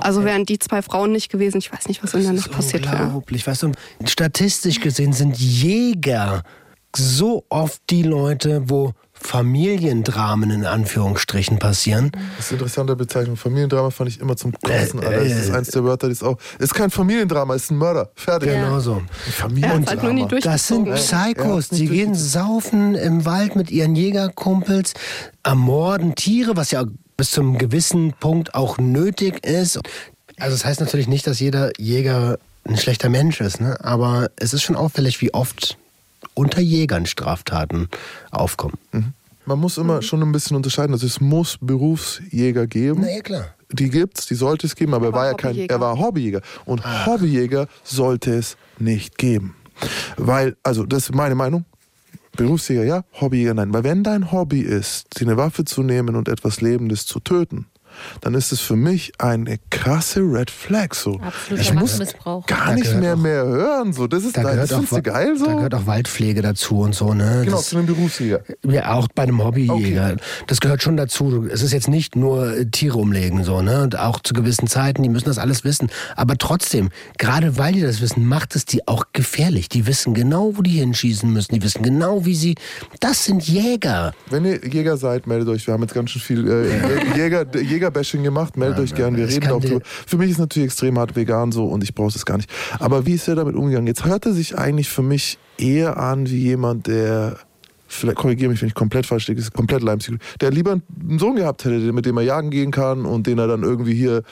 Also 0.00 0.24
wären 0.24 0.46
die 0.46 0.58
zwei 0.58 0.80
Frauen 0.80 1.12
nicht 1.12 1.30
gewesen, 1.30 1.58
ich 1.58 1.72
weiß 1.72 1.88
nicht, 1.88 2.02
was 2.02 2.14
in 2.14 2.22
der 2.22 2.32
Das 2.32 2.46
Nacht 2.46 2.52
passiert 2.52 2.84
wäre. 2.84 3.02
unglaublich. 3.04 3.46
Weißt 3.46 3.64
du, 3.64 3.72
statistisch 4.06 4.80
gesehen 4.80 5.12
sind 5.12 5.36
Jäger 5.38 6.44
so 6.96 7.44
oft 7.48 7.80
die 7.90 8.02
Leute, 8.02 8.68
wo 8.68 8.92
Familiendramen 9.22 10.50
in 10.50 10.64
Anführungsstrichen 10.64 11.58
passieren. 11.58 12.10
Das 12.36 12.46
ist 12.46 12.50
eine 12.50 12.58
interessante 12.58 12.96
Bezeichnung. 12.96 13.36
Familiendrama 13.36 13.90
fand 13.90 14.10
ich 14.10 14.20
immer 14.20 14.36
zum 14.36 14.52
Kotzen, 14.52 15.00
Äh, 15.00 15.06
Alter. 15.06 15.24
Das 15.24 15.32
äh, 15.32 15.40
ist 15.40 15.50
eins 15.50 15.68
der 15.68 15.84
Wörter, 15.84 16.08
die 16.08 16.12
ist 16.12 16.24
auch. 16.24 16.36
Ist 16.58 16.74
kein 16.74 16.90
Familiendrama, 16.90 17.54
ist 17.54 17.70
ein 17.70 17.78
Mörder. 17.78 18.10
Fertig. 18.14 18.50
Genau 18.50 18.80
so. 18.80 19.02
Familiendrama. 19.30 20.28
halt 20.30 20.44
Das 20.44 20.66
sind 20.66 20.92
Psychos, 20.92 21.70
ja, 21.70 21.76
die 21.76 21.86
gehen 21.86 22.14
saufen 22.14 22.94
im 22.94 23.24
Wald 23.24 23.56
mit 23.56 23.70
ihren 23.70 23.94
Jägerkumpels, 23.94 24.94
ermorden 25.42 26.14
Tiere, 26.14 26.56
was 26.56 26.70
ja 26.72 26.84
bis 27.16 27.30
zum 27.30 27.58
gewissen 27.58 28.14
Punkt 28.18 28.54
auch 28.54 28.78
nötig 28.78 29.46
ist. 29.46 29.78
Also 30.38 30.56
das 30.56 30.64
heißt 30.64 30.80
natürlich 30.80 31.08
nicht, 31.08 31.26
dass 31.26 31.38
jeder 31.38 31.70
Jäger 31.78 32.38
ein 32.64 32.76
schlechter 32.76 33.08
Mensch 33.08 33.40
ist, 33.40 33.60
ne? 33.60 33.76
aber 33.82 34.30
es 34.36 34.52
ist 34.52 34.62
schon 34.62 34.76
auffällig, 34.76 35.20
wie 35.20 35.34
oft 35.34 35.76
unter 36.34 36.60
Jägern 36.60 37.06
Straftaten 37.06 37.88
aufkommen. 38.30 38.78
Man 39.44 39.58
muss 39.58 39.76
immer 39.76 40.02
schon 40.02 40.22
ein 40.22 40.32
bisschen 40.32 40.56
unterscheiden. 40.56 40.92
Also 40.92 41.06
es 41.06 41.20
muss 41.20 41.58
Berufsjäger 41.60 42.66
geben. 42.66 43.00
Na 43.02 43.10
ja, 43.10 43.20
klar. 43.20 43.46
die 43.70 43.90
gibt's, 43.90 44.26
die 44.26 44.34
sollte 44.34 44.66
es 44.66 44.76
geben, 44.76 44.94
aber 44.94 45.06
er 45.06 45.12
war, 45.12 45.26
ja 45.26 45.34
kein, 45.34 45.56
er 45.56 45.80
war 45.80 45.98
Hobbyjäger. 45.98 46.42
Und 46.64 46.82
Ach. 46.84 47.06
Hobbyjäger 47.06 47.66
sollte 47.82 48.34
es 48.34 48.56
nicht 48.78 49.18
geben. 49.18 49.56
Weil, 50.16 50.56
also 50.62 50.86
das 50.86 51.04
ist 51.04 51.14
meine 51.14 51.34
Meinung. 51.34 51.64
Berufsjäger 52.36 52.84
ja, 52.84 53.04
Hobbyjäger 53.20 53.54
nein. 53.54 53.74
Weil 53.74 53.84
wenn 53.84 54.04
dein 54.04 54.32
Hobby 54.32 54.60
ist, 54.60 55.18
die 55.18 55.24
eine 55.24 55.36
Waffe 55.36 55.64
zu 55.64 55.82
nehmen 55.82 56.16
und 56.16 56.28
etwas 56.28 56.60
Lebendes 56.60 57.04
zu 57.04 57.20
töten, 57.20 57.66
dann 58.20 58.34
ist 58.34 58.52
es 58.52 58.60
für 58.60 58.76
mich 58.76 59.12
eine 59.18 59.58
krasse 59.70 60.20
Red 60.20 60.50
Flag. 60.50 60.94
So. 60.94 61.20
Absoluter 61.20 61.62
ich 61.62 61.74
muss 61.74 61.98
gar 62.46 62.74
nicht 62.74 62.94
mehr 62.94 63.16
mehr 63.16 63.44
hören. 63.44 63.92
So. 63.92 64.06
Das 64.06 64.24
ist 64.24 64.36
da 64.36 64.54
das 64.54 64.72
auch, 64.72 65.02
geil 65.02 65.36
so. 65.36 65.46
Da 65.46 65.54
gehört 65.54 65.74
auch 65.74 65.86
Waldpflege 65.86 66.42
dazu 66.42 66.80
und 66.80 66.94
so. 66.94 67.14
Ne? 67.14 67.42
Genau, 67.44 67.56
das, 67.56 67.68
zu 67.68 67.76
einem 67.76 67.86
Berufsjäger. 67.86 68.42
Ja, 68.64 68.94
auch 68.94 69.08
bei 69.14 69.24
einem 69.24 69.42
Hobbyjäger. 69.42 70.12
Okay. 70.12 70.16
Das 70.46 70.60
gehört 70.60 70.82
schon 70.82 70.96
dazu. 70.96 71.46
Es 71.50 71.62
ist 71.62 71.72
jetzt 71.72 71.88
nicht 71.88 72.16
nur 72.16 72.56
äh, 72.56 72.66
Tiere 72.66 72.98
umlegen, 72.98 73.44
so, 73.44 73.62
ne? 73.62 73.82
Und 73.82 73.98
auch 73.98 74.20
zu 74.20 74.34
gewissen 74.34 74.66
Zeiten, 74.66 75.02
die 75.02 75.08
müssen 75.08 75.26
das 75.26 75.38
alles 75.38 75.64
wissen. 75.64 75.90
Aber 76.16 76.36
trotzdem, 76.36 76.90
gerade 77.18 77.58
weil 77.58 77.72
die 77.72 77.80
das 77.80 78.00
wissen, 78.00 78.26
macht 78.26 78.56
es 78.56 78.64
die 78.64 78.86
auch 78.88 79.06
gefährlich. 79.12 79.68
Die 79.68 79.86
wissen 79.86 80.14
genau, 80.14 80.56
wo 80.56 80.62
die 80.62 80.78
hinschießen 80.78 81.30
müssen. 81.30 81.54
Die 81.54 81.62
wissen 81.62 81.82
genau, 81.82 82.24
wie 82.24 82.34
sie. 82.34 82.54
Das 83.00 83.24
sind 83.24 83.46
Jäger. 83.46 84.12
Wenn 84.30 84.44
ihr 84.44 84.64
Jäger 84.66 84.96
seid, 84.96 85.26
meldet 85.26 85.48
euch. 85.48 85.66
Wir 85.66 85.74
haben 85.74 85.82
jetzt 85.82 85.94
ganz 85.94 86.10
schön 86.10 86.22
viel 86.22 86.48
äh, 86.48 87.16
Jäger, 87.16 87.46
Jäger 87.56 87.90
Jägerbashing 87.92 88.22
gemacht, 88.22 88.56
meldet 88.56 88.78
ja, 88.78 88.84
euch 88.84 88.94
gern, 88.94 89.16
wir 89.16 89.28
reden 89.28 89.50
auch 89.50 89.60
drüber. 89.60 89.80
Für 89.84 90.16
mich 90.16 90.30
ist 90.30 90.38
natürlich 90.38 90.66
extrem 90.66 90.98
hart 90.98 91.14
vegan 91.14 91.52
so 91.52 91.66
und 91.66 91.84
ich 91.84 91.94
brauche 91.94 92.12
das 92.12 92.24
gar 92.24 92.36
nicht. 92.36 92.50
Aber 92.78 93.06
wie 93.06 93.14
ist 93.14 93.28
er 93.28 93.34
damit 93.34 93.54
umgegangen? 93.54 93.86
Jetzt 93.86 94.04
hört 94.04 94.26
er 94.26 94.32
sich 94.32 94.58
eigentlich 94.58 94.88
für 94.88 95.02
mich 95.02 95.38
eher 95.58 95.98
an 95.98 96.28
wie 96.28 96.38
jemand, 96.38 96.86
der 96.86 97.36
vielleicht 97.86 98.16
korrigiere 98.16 98.50
mich, 98.50 98.62
wenn 98.62 98.68
ich 98.68 98.74
komplett 98.74 99.04
falsch 99.04 99.28
liege, 99.28 99.38
ist 99.38 99.52
komplett 99.52 99.82
Leipzig, 99.82 100.18
der 100.40 100.50
lieber 100.50 100.72
einen 100.72 101.18
Sohn 101.18 101.36
gehabt 101.36 101.66
hätte, 101.66 101.92
mit 101.92 102.06
dem 102.06 102.16
er 102.16 102.22
jagen 102.22 102.50
gehen 102.50 102.70
kann 102.70 103.04
und 103.04 103.26
den 103.26 103.38
er 103.38 103.46
dann 103.46 103.62
irgendwie 103.62 103.94
hier 103.94 104.22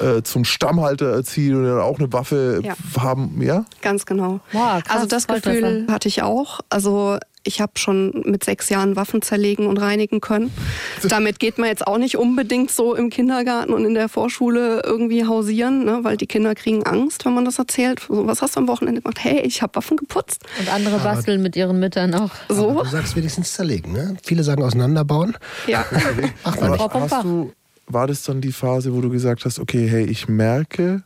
äh, 0.00 0.22
zum 0.22 0.44
Stammhalter 0.44 1.12
erzieht 1.12 1.52
und 1.52 1.64
dann 1.64 1.78
auch 1.78 1.98
eine 1.98 2.10
Waffe 2.10 2.60
ja. 2.62 2.74
haben, 2.98 3.42
ja? 3.42 3.66
Ganz 3.82 4.06
genau. 4.06 4.40
Wow, 4.52 4.82
krass, 4.82 4.96
also 4.96 5.06
das 5.06 5.26
Gefühl 5.26 5.86
hatte 5.90 6.08
ich 6.08 6.22
auch. 6.22 6.60
Also 6.70 7.18
ich 7.44 7.60
habe 7.60 7.72
schon 7.76 8.22
mit 8.24 8.44
sechs 8.44 8.68
Jahren 8.68 8.96
Waffen 8.96 9.22
zerlegen 9.22 9.66
und 9.66 9.78
reinigen 9.78 10.20
können. 10.20 10.52
Damit 11.08 11.38
geht 11.38 11.58
man 11.58 11.68
jetzt 11.68 11.86
auch 11.86 11.98
nicht 11.98 12.16
unbedingt 12.16 12.70
so 12.70 12.94
im 12.94 13.10
Kindergarten 13.10 13.72
und 13.72 13.84
in 13.84 13.94
der 13.94 14.08
Vorschule 14.08 14.82
irgendwie 14.84 15.26
hausieren, 15.26 15.84
ne? 15.84 16.00
weil 16.02 16.16
die 16.16 16.26
Kinder 16.26 16.54
kriegen 16.54 16.84
Angst, 16.84 17.24
wenn 17.24 17.34
man 17.34 17.44
das 17.44 17.58
erzählt. 17.58 18.00
So, 18.08 18.26
was 18.26 18.42
hast 18.42 18.56
du 18.56 18.60
am 18.60 18.68
Wochenende 18.68 19.00
gemacht? 19.00 19.18
Hey, 19.20 19.40
ich 19.40 19.62
habe 19.62 19.74
Waffen 19.76 19.96
geputzt. 19.96 20.42
Und 20.58 20.72
andere 20.72 20.96
Aber 20.96 21.04
basteln 21.04 21.42
mit 21.42 21.56
ihren 21.56 21.78
Müttern 21.78 22.14
auch. 22.14 22.30
So. 22.48 22.82
du 22.82 22.88
sagst 22.88 23.16
wenigstens 23.16 23.54
zerlegen, 23.54 23.92
ne? 23.92 24.16
Viele 24.22 24.42
sagen 24.44 24.62
auseinanderbauen. 24.62 25.36
Ja. 25.66 25.84
Ach, 26.44 26.56
hast 26.60 27.24
du, 27.24 27.52
war 27.86 28.06
das 28.06 28.22
dann 28.22 28.40
die 28.40 28.52
Phase, 28.52 28.94
wo 28.94 29.00
du 29.00 29.10
gesagt 29.10 29.44
hast, 29.44 29.58
okay, 29.58 29.88
hey, 29.88 30.04
ich 30.04 30.28
merke, 30.28 31.02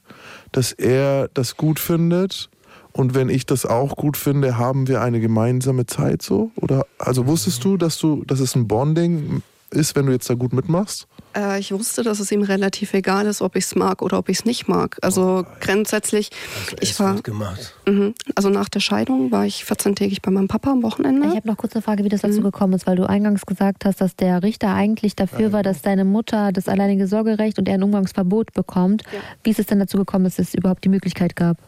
dass 0.52 0.72
er 0.72 1.28
das 1.34 1.56
gut 1.56 1.78
findet 1.78 2.48
und 2.96 3.14
wenn 3.14 3.28
ich 3.28 3.44
das 3.44 3.66
auch 3.66 3.94
gut 3.94 4.16
finde, 4.16 4.56
haben 4.56 4.88
wir 4.88 5.02
eine 5.02 5.20
gemeinsame 5.20 5.84
Zeit 5.84 6.22
so? 6.22 6.50
Oder 6.56 6.86
also 6.98 7.26
wusstest 7.26 7.62
du, 7.62 7.76
dass 7.76 7.98
du, 7.98 8.24
dass 8.24 8.40
es 8.40 8.54
ein 8.54 8.66
Bonding 8.68 9.42
ist, 9.70 9.96
wenn 9.96 10.06
du 10.06 10.12
jetzt 10.12 10.30
da 10.30 10.34
gut 10.34 10.54
mitmachst? 10.54 11.06
Äh, 11.36 11.60
ich 11.60 11.72
wusste, 11.72 12.02
dass 12.02 12.20
es 12.20 12.32
ihm 12.32 12.42
relativ 12.42 12.94
egal 12.94 13.26
ist, 13.26 13.42
ob 13.42 13.56
ich 13.56 13.64
es 13.64 13.74
mag 13.74 14.00
oder 14.00 14.18
ob 14.18 14.30
ich 14.30 14.38
es 14.38 14.44
nicht 14.46 14.68
mag. 14.68 14.96
Also 15.02 15.44
oh, 15.44 15.56
grundsätzlich, 15.60 16.30
also 16.64 16.76
ich 16.80 16.98
war. 16.98 17.20
Gemacht. 17.20 17.74
Mh, 17.86 18.12
also 18.34 18.48
nach 18.48 18.70
der 18.70 18.80
Scheidung 18.80 19.30
war 19.30 19.44
ich 19.44 19.64
14-tägig 19.64 20.22
bei 20.22 20.30
meinem 20.30 20.48
Papa 20.48 20.70
am 20.70 20.82
Wochenende. 20.82 21.28
Ich 21.28 21.36
habe 21.36 21.48
noch 21.48 21.58
kurz 21.58 21.74
eine 21.74 21.82
Frage, 21.82 22.04
wie 22.04 22.08
das 22.08 22.22
dazu 22.22 22.40
mhm. 22.40 22.44
gekommen 22.44 22.72
ist, 22.72 22.86
weil 22.86 22.96
du 22.96 23.06
eingangs 23.06 23.44
gesagt 23.44 23.84
hast, 23.84 24.00
dass 24.00 24.16
der 24.16 24.42
Richter 24.42 24.72
eigentlich 24.72 25.16
dafür 25.16 25.48
ja, 25.48 25.52
war, 25.52 25.62
dass 25.62 25.82
deine 25.82 26.06
Mutter 26.06 26.52
das 26.52 26.68
alleinige 26.68 27.06
Sorgerecht 27.06 27.58
und 27.58 27.68
er 27.68 27.74
ein 27.74 27.82
Umgangsverbot 27.82 28.54
bekommt. 28.54 29.02
Ja. 29.12 29.18
Wie 29.44 29.50
ist 29.50 29.58
es 29.58 29.66
denn 29.66 29.78
dazu 29.78 29.98
gekommen, 29.98 30.24
dass 30.24 30.38
es 30.38 30.54
überhaupt 30.54 30.84
die 30.84 30.88
Möglichkeit 30.88 31.36
gab? 31.36 31.58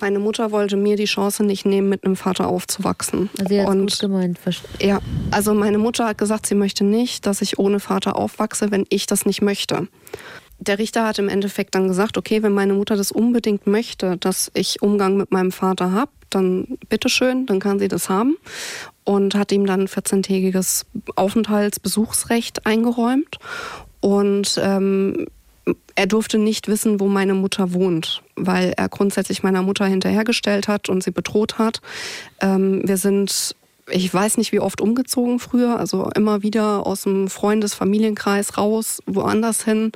Meine 0.00 0.18
Mutter 0.18 0.50
wollte 0.50 0.76
mir 0.76 0.96
die 0.96 1.04
Chance 1.04 1.44
nicht 1.44 1.66
nehmen, 1.66 1.88
mit 1.88 2.04
einem 2.04 2.16
Vater 2.16 2.48
aufzuwachsen. 2.48 3.30
Also 3.38 3.48
sie 3.48 3.60
hat 3.60 3.68
und, 3.68 3.80
gut 3.80 3.98
gemeint. 3.98 4.38
Ja, 4.80 5.00
also 5.30 5.54
meine 5.54 5.78
Mutter 5.78 6.06
hat 6.06 6.18
gesagt, 6.18 6.46
sie 6.46 6.54
möchte 6.54 6.84
nicht, 6.84 7.26
dass 7.26 7.42
ich 7.42 7.58
ohne 7.58 7.80
Vater 7.80 8.16
aufwachse, 8.16 8.70
wenn 8.70 8.86
ich 8.88 9.06
das 9.06 9.26
nicht 9.26 9.42
möchte. 9.42 9.88
Der 10.58 10.78
Richter 10.78 11.06
hat 11.06 11.18
im 11.18 11.28
Endeffekt 11.28 11.74
dann 11.74 11.88
gesagt, 11.88 12.18
okay, 12.18 12.42
wenn 12.42 12.52
meine 12.52 12.74
Mutter 12.74 12.96
das 12.96 13.12
unbedingt 13.12 13.66
möchte, 13.66 14.18
dass 14.18 14.50
ich 14.54 14.82
Umgang 14.82 15.16
mit 15.16 15.30
meinem 15.30 15.52
Vater 15.52 15.92
habe, 15.92 16.10
dann 16.28 16.78
bitteschön, 16.88 17.46
dann 17.46 17.60
kann 17.60 17.78
sie 17.78 17.88
das 17.88 18.08
haben. 18.08 18.36
Und 19.04 19.34
hat 19.34 19.52
ihm 19.52 19.66
dann 19.66 19.86
14-tägiges 19.86 20.84
Aufenthaltsbesuchsrecht 21.16 22.66
eingeräumt. 22.66 23.38
Und 24.00 24.60
ähm, 24.62 25.26
er 25.94 26.06
durfte 26.06 26.38
nicht 26.38 26.68
wissen, 26.68 27.00
wo 27.00 27.08
meine 27.08 27.34
Mutter 27.34 27.72
wohnt, 27.72 28.22
weil 28.36 28.72
er 28.76 28.88
grundsätzlich 28.88 29.42
meiner 29.42 29.62
Mutter 29.62 29.86
hinterhergestellt 29.86 30.68
hat 30.68 30.88
und 30.88 31.02
sie 31.02 31.10
bedroht 31.10 31.58
hat. 31.58 31.80
Ähm, 32.40 32.82
wir 32.84 32.96
sind 32.96 33.54
ich 33.92 34.12
weiß 34.12 34.38
nicht, 34.38 34.52
wie 34.52 34.60
oft 34.60 34.80
umgezogen 34.80 35.38
früher, 35.38 35.78
also 35.78 36.10
immer 36.14 36.42
wieder 36.42 36.86
aus 36.86 37.02
dem 37.02 37.28
Freundes-Familienkreis 37.28 38.56
raus, 38.56 39.00
woanders 39.06 39.64
hin. 39.64 39.92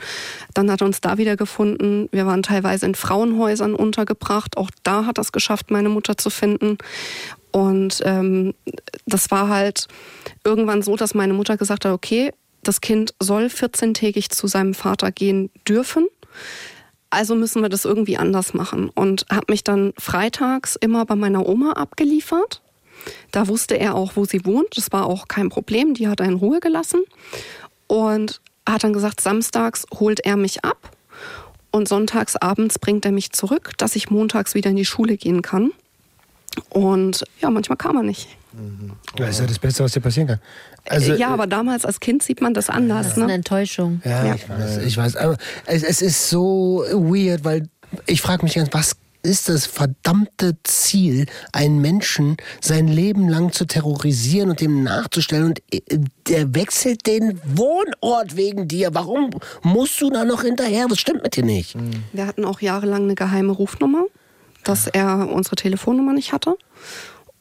Dann 0.52 0.70
hat 0.70 0.82
er 0.82 0.86
uns 0.86 1.00
da 1.00 1.18
wieder 1.18 1.36
gefunden. 1.36 2.08
Wir 2.12 2.26
waren 2.26 2.42
teilweise 2.42 2.86
in 2.86 2.94
Frauenhäusern 2.94 3.74
untergebracht. 3.74 4.56
Auch 4.56 4.70
da 4.82 5.06
hat 5.06 5.18
er 5.18 5.22
es 5.22 5.32
geschafft, 5.32 5.70
meine 5.70 5.88
Mutter 5.88 6.16
zu 6.16 6.30
finden. 6.30 6.78
Und 7.52 8.02
ähm, 8.04 8.54
das 9.06 9.30
war 9.30 9.48
halt 9.48 9.86
irgendwann 10.44 10.82
so, 10.82 10.96
dass 10.96 11.14
meine 11.14 11.34
Mutter 11.34 11.56
gesagt 11.56 11.84
hat, 11.84 11.92
okay, 11.92 12.32
das 12.68 12.80
Kind 12.80 13.14
soll 13.20 13.46
14-tägig 13.46 14.30
zu 14.30 14.46
seinem 14.46 14.74
Vater 14.74 15.12
gehen 15.12 15.50
dürfen. 15.68 16.06
Also 17.10 17.34
müssen 17.34 17.62
wir 17.62 17.68
das 17.68 17.84
irgendwie 17.84 18.16
anders 18.16 18.54
machen. 18.54 18.90
Und 18.90 19.26
habe 19.30 19.46
mich 19.50 19.62
dann 19.62 19.92
freitags 19.98 20.76
immer 20.76 21.04
bei 21.06 21.14
meiner 21.14 21.46
Oma 21.46 21.72
abgeliefert. 21.72 22.60
Da 23.30 23.48
wusste 23.48 23.78
er 23.78 23.94
auch, 23.94 24.16
wo 24.16 24.24
sie 24.24 24.44
wohnt. 24.44 24.76
Das 24.76 24.90
war 24.92 25.06
auch 25.06 25.28
kein 25.28 25.48
Problem. 25.48 25.94
Die 25.94 26.08
hat 26.08 26.20
er 26.20 26.26
in 26.26 26.34
Ruhe 26.34 26.60
gelassen. 26.60 27.02
Und 27.86 28.40
hat 28.68 28.82
dann 28.82 28.92
gesagt, 28.92 29.20
samstags 29.20 29.86
holt 29.98 30.20
er 30.20 30.36
mich 30.36 30.64
ab. 30.64 30.90
Und 31.70 31.88
sonntags 31.88 32.36
abends 32.36 32.78
bringt 32.78 33.04
er 33.04 33.12
mich 33.12 33.32
zurück, 33.32 33.72
dass 33.78 33.96
ich 33.96 34.10
montags 34.10 34.54
wieder 34.54 34.70
in 34.70 34.76
die 34.76 34.84
Schule 34.84 35.16
gehen 35.16 35.42
kann. 35.42 35.72
Und 36.70 37.24
ja, 37.40 37.50
manchmal 37.50 37.76
kam 37.76 37.96
er 37.96 38.02
nicht. 38.02 38.28
Mhm. 38.56 38.92
Das 39.16 39.30
ist 39.30 39.40
ja 39.40 39.46
das 39.46 39.58
Beste, 39.58 39.84
was 39.84 39.92
dir 39.92 40.00
passieren 40.00 40.28
kann. 40.28 40.40
Also, 40.88 41.14
ja, 41.14 41.28
aber 41.28 41.46
damals 41.46 41.84
als 41.84 42.00
Kind 42.00 42.22
sieht 42.22 42.40
man 42.40 42.54
das 42.54 42.70
anders. 42.70 42.98
Das 42.98 43.12
ist 43.12 43.18
eine 43.18 43.26
ne? 43.26 43.34
Enttäuschung. 43.34 44.00
Ja, 44.04 44.24
ja. 44.26 44.34
Ich, 44.34 44.48
weiß, 44.48 44.76
ich 44.78 44.96
weiß. 44.96 45.16
Aber 45.16 45.36
es, 45.66 45.82
es 45.82 46.02
ist 46.02 46.30
so 46.30 46.84
weird, 46.92 47.44
weil 47.44 47.68
ich 48.06 48.20
frage 48.20 48.44
mich 48.44 48.54
ganz, 48.54 48.68
was 48.72 48.96
ist 49.24 49.48
das 49.48 49.66
verdammte 49.66 50.56
Ziel, 50.64 51.26
einen 51.52 51.80
Menschen 51.80 52.36
sein 52.60 52.88
Leben 52.88 53.28
lang 53.28 53.52
zu 53.52 53.64
terrorisieren 53.64 54.50
und 54.50 54.60
dem 54.60 54.82
nachzustellen 54.82 55.46
und 55.46 55.62
äh, 55.72 55.80
der 56.28 56.54
wechselt 56.54 57.06
den 57.06 57.40
Wohnort 57.44 58.36
wegen 58.36 58.68
dir. 58.68 58.90
Warum 58.92 59.30
musst 59.62 60.00
du 60.00 60.10
da 60.10 60.24
noch 60.24 60.42
hinterher? 60.42 60.86
Was 60.90 61.00
stimmt 61.00 61.22
mit 61.22 61.36
dir 61.36 61.44
nicht? 61.44 61.74
Wir 62.12 62.26
hatten 62.26 62.44
auch 62.44 62.60
jahrelang 62.60 63.04
eine 63.04 63.14
geheime 63.14 63.52
Rufnummer, 63.52 64.04
dass 64.62 64.86
er 64.86 65.28
unsere 65.30 65.56
Telefonnummer 65.56 66.12
nicht 66.12 66.32
hatte. 66.32 66.56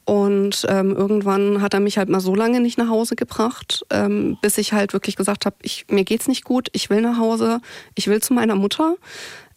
Und 0.05 0.65
ähm, 0.67 0.95
irgendwann 0.95 1.61
hat 1.61 1.73
er 1.73 1.79
mich 1.79 1.97
halt 1.97 2.09
mal 2.09 2.19
so 2.19 2.35
lange 2.35 2.59
nicht 2.59 2.77
nach 2.77 2.89
Hause 2.89 3.15
gebracht, 3.15 3.85
ähm, 3.89 4.37
bis 4.41 4.57
ich 4.57 4.73
halt 4.73 4.91
wirklich 4.91 5.15
gesagt 5.15 5.45
habe, 5.45 5.55
ich, 5.61 5.85
mir 5.89 6.03
geht's 6.03 6.27
nicht 6.27 6.43
gut, 6.43 6.67
ich 6.73 6.89
will 6.89 7.01
nach 7.01 7.17
Hause, 7.17 7.61
ich 7.95 8.07
will 8.07 8.21
zu 8.21 8.33
meiner 8.33 8.55
Mutter. 8.55 8.95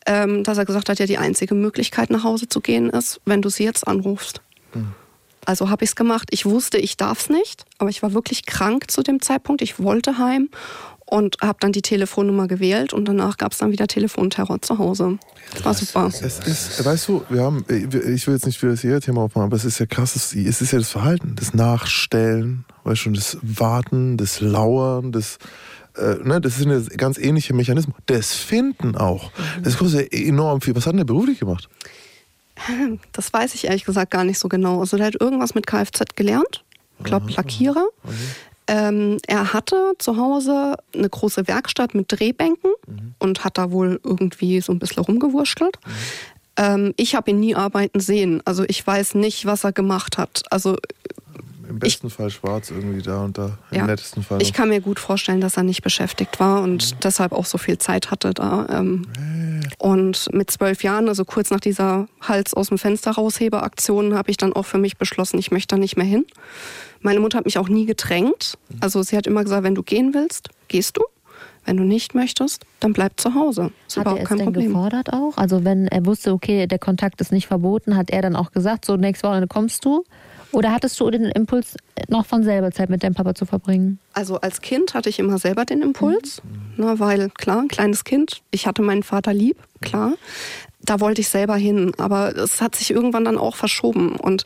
Ähm, 0.08 0.44
dass 0.44 0.56
er 0.56 0.64
gesagt 0.64 0.88
hat, 0.88 1.00
ja, 1.00 1.06
die 1.06 1.18
einzige 1.18 1.56
Möglichkeit 1.56 2.10
nach 2.10 2.22
Hause 2.22 2.48
zu 2.48 2.60
gehen 2.60 2.90
ist, 2.90 3.20
wenn 3.24 3.42
du 3.42 3.48
sie 3.48 3.64
jetzt 3.64 3.88
anrufst. 3.88 4.40
Mhm. 4.72 4.94
Also 5.44 5.68
habe 5.68 5.84
ich 5.84 5.90
es 5.90 5.96
gemacht. 5.96 6.28
Ich 6.30 6.46
wusste, 6.46 6.78
ich 6.78 6.96
darf 6.96 7.20
es 7.20 7.28
nicht, 7.28 7.64
aber 7.78 7.90
ich 7.90 8.02
war 8.02 8.12
wirklich 8.12 8.46
krank 8.46 8.88
zu 8.88 9.02
dem 9.02 9.20
Zeitpunkt. 9.20 9.62
Ich 9.62 9.80
wollte 9.80 10.18
heim 10.18 10.48
und 11.06 11.36
habe 11.40 11.58
dann 11.60 11.72
die 11.72 11.82
Telefonnummer 11.82 12.48
gewählt 12.48 12.92
und 12.92 13.06
danach 13.06 13.36
gab 13.36 13.52
es 13.52 13.58
dann 13.58 13.72
wieder 13.72 13.86
Telefonterror 13.86 14.60
zu 14.60 14.78
Hause. 14.78 15.18
Das 15.54 15.64
war 15.64 15.74
super. 15.74 16.06
Es 16.08 16.40
ist, 16.40 16.84
weißt 16.84 17.08
du, 17.08 17.22
wir 17.28 17.42
haben, 17.42 17.64
ich 17.68 18.26
will 18.26 18.34
jetzt 18.34 18.46
nicht 18.46 18.58
für 18.58 18.68
das 18.68 18.80
hier 18.80 19.00
Thema 19.00 19.22
aufmachen, 19.22 19.46
aber 19.46 19.56
es 19.56 19.64
ist 19.64 19.78
ja 19.78 19.86
krass, 19.86 20.16
es 20.16 20.34
ist 20.34 20.72
ja 20.72 20.78
das 20.78 20.90
Verhalten, 20.90 21.36
das 21.36 21.54
Nachstellen, 21.54 22.64
weißt 22.84 23.06
du, 23.06 23.10
das 23.12 23.38
Warten, 23.42 24.16
das 24.16 24.40
Lauern, 24.40 25.12
das 25.12 25.38
äh, 25.96 26.16
ne, 26.24 26.40
das 26.40 26.56
sind 26.56 26.70
ja 26.70 26.96
ganz 26.96 27.18
ähnliche 27.18 27.54
Mechanismen. 27.54 27.94
Das 28.06 28.34
Finden 28.34 28.96
auch. 28.96 29.30
Das 29.62 29.78
kostet 29.78 30.12
ja 30.12 30.20
enorm 30.26 30.60
viel. 30.60 30.74
Was 30.76 30.86
hat 30.86 30.92
denn 30.92 30.98
der 30.98 31.04
beruflich 31.04 31.38
gemacht? 31.38 31.68
Das 33.12 33.32
weiß 33.32 33.54
ich 33.54 33.66
ehrlich 33.66 33.84
gesagt 33.84 34.10
gar 34.10 34.24
nicht 34.24 34.38
so 34.38 34.48
genau. 34.48 34.80
Also 34.80 34.96
der 34.96 35.06
hat 35.06 35.20
irgendwas 35.20 35.54
mit 35.54 35.66
Kfz 35.66 36.16
gelernt. 36.16 36.64
Ich 36.98 37.04
glaube 37.04 37.30
Lackierer. 37.30 37.86
Okay. 38.02 38.14
Ähm, 38.68 39.18
er 39.26 39.52
hatte 39.52 39.92
zu 39.98 40.16
Hause 40.16 40.76
eine 40.94 41.08
große 41.08 41.46
Werkstatt 41.46 41.94
mit 41.94 42.06
Drehbänken 42.10 42.72
mhm. 42.86 43.14
und 43.18 43.44
hat 43.44 43.58
da 43.58 43.70
wohl 43.70 44.00
irgendwie 44.02 44.60
so 44.60 44.72
ein 44.72 44.78
bisschen 44.78 45.04
rumgewurschtelt. 45.04 45.78
Mhm. 45.84 45.92
Ähm, 46.56 46.94
ich 46.96 47.14
habe 47.14 47.30
ihn 47.30 47.40
nie 47.40 47.54
arbeiten 47.54 48.00
sehen. 48.00 48.42
Also 48.44 48.64
ich 48.66 48.84
weiß 48.84 49.14
nicht, 49.14 49.46
was 49.46 49.64
er 49.64 49.72
gemacht 49.72 50.18
hat. 50.18 50.42
Also 50.50 50.76
Im 51.68 51.78
besten 51.78 52.06
ich, 52.08 52.12
Fall 52.14 52.30
schwarz 52.30 52.70
irgendwie 52.70 53.02
da 53.02 53.24
und 53.24 53.38
da. 53.38 53.58
Im 53.70 53.78
ja, 53.78 53.86
nettesten 53.86 54.22
Fall. 54.22 54.40
Ich 54.42 54.52
kann 54.52 54.68
mir 54.68 54.80
gut 54.80 54.98
vorstellen, 54.98 55.40
dass 55.40 55.56
er 55.56 55.62
nicht 55.62 55.82
beschäftigt 55.82 56.40
war 56.40 56.62
und 56.62 56.92
mhm. 56.92 57.00
deshalb 57.02 57.32
auch 57.32 57.44
so 57.44 57.58
viel 57.58 57.78
Zeit 57.78 58.10
hatte 58.10 58.34
da. 58.34 58.66
Ähm, 58.70 59.06
äh. 59.16 59.66
Und 59.78 60.28
mit 60.32 60.50
zwölf 60.50 60.82
Jahren, 60.82 61.08
also 61.08 61.24
kurz 61.24 61.50
nach 61.50 61.60
dieser 61.60 62.08
Hals 62.20 62.54
aus 62.54 62.68
dem 62.68 62.78
Fenster 62.78 63.12
raushebeaktion, 63.12 64.14
habe 64.14 64.30
ich 64.30 64.36
dann 64.36 64.52
auch 64.52 64.64
für 64.64 64.78
mich 64.78 64.96
beschlossen, 64.96 65.38
ich 65.38 65.50
möchte 65.50 65.74
da 65.74 65.78
nicht 65.78 65.96
mehr 65.96 66.06
hin. 66.06 66.24
Meine 67.00 67.20
Mutter 67.20 67.38
hat 67.38 67.44
mich 67.44 67.58
auch 67.58 67.68
nie 67.68 67.86
gedrängt. 67.86 68.58
Mhm. 68.68 68.78
Also 68.80 69.02
sie 69.02 69.16
hat 69.16 69.26
immer 69.26 69.42
gesagt, 69.42 69.62
wenn 69.62 69.74
du 69.74 69.82
gehen 69.82 70.14
willst, 70.14 70.50
gehst 70.68 70.96
du. 70.96 71.02
Wenn 71.66 71.76
du 71.76 71.82
nicht 71.82 72.14
möchtest, 72.14 72.64
dann 72.78 72.92
bleib 72.92 73.18
zu 73.18 73.34
Hause. 73.34 73.72
Ist 73.88 73.96
hat 73.96 74.06
er 74.06 74.22
es 74.22 74.28
denn 74.28 74.38
Problem. 74.38 74.68
gefordert 74.68 75.12
auch? 75.12 75.36
Also 75.36 75.64
wenn 75.64 75.88
er 75.88 76.06
wusste, 76.06 76.32
okay, 76.32 76.68
der 76.68 76.78
Kontakt 76.78 77.20
ist 77.20 77.32
nicht 77.32 77.48
verboten, 77.48 77.96
hat 77.96 78.10
er 78.10 78.22
dann 78.22 78.36
auch 78.36 78.52
gesagt, 78.52 78.84
so 78.84 78.96
nächste 78.96 79.28
Woche 79.28 79.44
kommst 79.48 79.84
du? 79.84 80.04
Oder 80.56 80.72
hattest 80.72 80.98
du 81.00 81.10
den 81.10 81.26
Impuls, 81.26 81.76
noch 82.08 82.24
von 82.24 82.42
selber 82.42 82.70
Zeit 82.70 82.88
mit 82.88 83.02
deinem 83.02 83.12
Papa 83.12 83.34
zu 83.34 83.44
verbringen? 83.44 83.98
Also 84.14 84.40
als 84.40 84.62
Kind 84.62 84.94
hatte 84.94 85.10
ich 85.10 85.18
immer 85.18 85.36
selber 85.36 85.66
den 85.66 85.82
Impuls, 85.82 86.40
mhm. 86.42 86.82
ne, 86.82 86.98
weil 86.98 87.28
klar, 87.28 87.58
ein 87.58 87.68
kleines 87.68 88.04
Kind, 88.04 88.40
ich 88.50 88.66
hatte 88.66 88.80
meinen 88.80 89.02
Vater 89.02 89.34
lieb, 89.34 89.58
klar. 89.82 90.14
Da 90.80 90.98
wollte 91.00 91.20
ich 91.20 91.28
selber 91.28 91.56
hin, 91.56 91.92
aber 91.98 92.34
es 92.34 92.62
hat 92.62 92.74
sich 92.74 92.90
irgendwann 92.90 93.26
dann 93.26 93.36
auch 93.36 93.54
verschoben. 93.54 94.16
Und 94.16 94.44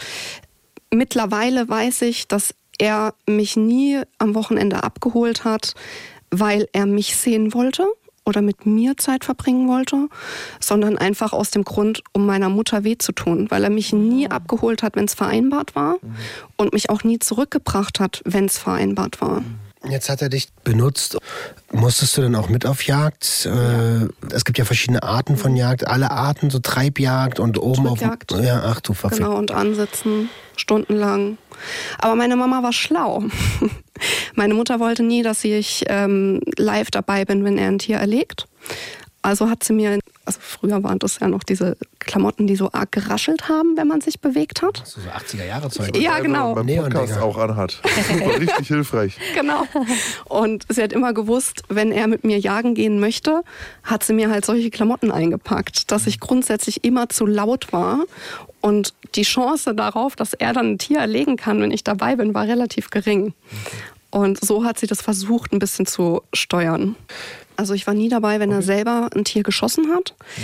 mittlerweile 0.90 1.68
weiß 1.68 2.02
ich, 2.02 2.26
dass 2.26 2.56
er 2.80 3.14
mich 3.28 3.56
nie 3.56 4.00
am 4.18 4.34
Wochenende 4.34 4.82
abgeholt 4.82 5.44
hat, 5.44 5.74
weil 6.32 6.68
er 6.72 6.86
mich 6.86 7.14
sehen 7.14 7.54
wollte 7.54 7.86
oder 8.24 8.42
mit 8.42 8.66
mir 8.66 8.96
Zeit 8.96 9.24
verbringen 9.24 9.68
wollte, 9.68 10.08
sondern 10.60 10.98
einfach 10.98 11.32
aus 11.32 11.50
dem 11.50 11.64
Grund, 11.64 12.02
um 12.12 12.26
meiner 12.26 12.48
Mutter 12.48 12.84
weh 12.84 12.98
zu 12.98 13.12
tun, 13.12 13.50
weil 13.50 13.64
er 13.64 13.70
mich 13.70 13.92
nie 13.92 14.26
mhm. 14.26 14.32
abgeholt 14.32 14.82
hat, 14.82 14.96
wenn 14.96 15.06
es 15.06 15.14
vereinbart 15.14 15.74
war 15.74 15.94
mhm. 15.94 16.16
und 16.56 16.72
mich 16.72 16.90
auch 16.90 17.04
nie 17.04 17.18
zurückgebracht 17.18 18.00
hat, 18.00 18.22
wenn 18.24 18.46
es 18.46 18.58
vereinbart 18.58 19.20
war. 19.20 19.40
Mhm. 19.40 19.58
Jetzt 19.88 20.10
hat 20.10 20.20
er 20.20 20.28
dich 20.28 20.48
benutzt. 20.62 21.16
Musstest 21.72 22.16
du 22.16 22.22
dann 22.22 22.34
auch 22.34 22.50
mit 22.50 22.66
auf 22.66 22.82
Jagd? 22.82 23.44
Ja. 23.44 24.02
Äh, 24.02 24.08
es 24.30 24.44
gibt 24.44 24.58
ja 24.58 24.66
verschiedene 24.66 25.02
Arten 25.02 25.38
von 25.38 25.56
Jagd. 25.56 25.86
Alle 25.86 26.10
Arten, 26.10 26.50
so 26.50 26.58
Treibjagd 26.58 27.40
und 27.40 27.58
oben 27.58 27.86
auf. 27.86 28.00
Ja, 28.00 28.62
ach 28.66 28.80
du 28.80 28.92
verfickt. 28.92 29.22
Genau, 29.22 29.38
und 29.38 29.52
ansitzen, 29.52 30.28
stundenlang. 30.56 31.38
Aber 31.98 32.14
meine 32.14 32.36
Mama 32.36 32.62
war 32.62 32.74
schlau. 32.74 33.24
meine 34.34 34.54
Mutter 34.54 34.80
wollte 34.80 35.02
nie, 35.02 35.22
dass 35.22 35.44
ich 35.44 35.84
ähm, 35.88 36.40
live 36.56 36.90
dabei 36.90 37.24
bin, 37.24 37.44
wenn 37.44 37.58
er 37.58 37.68
ein 37.68 37.78
Tier 37.78 37.96
erlegt. 37.96 38.46
Also 39.22 39.50
hat 39.50 39.62
sie 39.62 39.74
mir, 39.74 39.98
also 40.24 40.38
früher 40.40 40.82
waren 40.82 40.98
das 40.98 41.18
ja 41.20 41.28
noch 41.28 41.42
diese 41.42 41.76
Klamotten, 41.98 42.46
die 42.46 42.56
so 42.56 42.70
arg 42.72 42.90
geraschelt 42.90 43.50
haben, 43.50 43.76
wenn 43.76 43.86
man 43.86 44.00
sich 44.00 44.20
bewegt 44.20 44.62
hat. 44.62 44.82
So 44.86 45.00
80er 45.00 45.44
Jahre 45.44 45.68
Zeug. 45.68 45.94
Ja, 45.98 46.20
genau. 46.20 46.54
Beim 46.54 46.66
Podcast 46.66 47.18
auch 47.18 47.36
anhat. 47.36 47.82
Super, 48.08 48.40
richtig 48.40 48.68
hilfreich. 48.68 49.18
Genau. 49.34 49.64
Und 50.24 50.64
sie 50.70 50.82
hat 50.82 50.92
immer 50.92 51.12
gewusst, 51.12 51.62
wenn 51.68 51.92
er 51.92 52.06
mit 52.08 52.24
mir 52.24 52.38
jagen 52.38 52.74
gehen 52.74 52.98
möchte, 52.98 53.42
hat 53.82 54.02
sie 54.02 54.12
mir 54.12 54.30
halt 54.30 54.44
solche 54.44 54.70
Klamotten 54.70 55.10
eingepackt, 55.10 55.90
dass 55.90 56.06
ich 56.06 56.18
grundsätzlich 56.18 56.84
immer 56.84 57.08
zu 57.08 57.26
laut 57.26 57.72
war. 57.72 58.04
Und 58.60 58.94
die 59.14 59.22
Chance 59.22 59.74
darauf, 59.74 60.16
dass 60.16 60.34
er 60.34 60.52
dann 60.52 60.72
ein 60.72 60.78
Tier 60.78 60.98
erlegen 60.98 61.36
kann, 61.36 61.60
wenn 61.60 61.70
ich 61.70 61.84
dabei 61.84 62.16
bin, 62.16 62.34
war 62.34 62.46
relativ 62.46 62.90
gering. 62.90 63.34
Und 64.10 64.44
so 64.44 64.64
hat 64.64 64.78
sie 64.78 64.86
das 64.86 65.02
versucht, 65.02 65.52
ein 65.52 65.58
bisschen 65.58 65.86
zu 65.86 66.22
steuern. 66.32 66.96
Also 67.56 67.74
ich 67.74 67.86
war 67.86 67.94
nie 67.94 68.08
dabei, 68.08 68.40
wenn 68.40 68.50
okay. 68.50 68.58
er 68.58 68.62
selber 68.62 69.10
ein 69.14 69.24
Tier 69.24 69.42
geschossen 69.42 69.92
hat. 69.92 70.14
Mhm. 70.18 70.42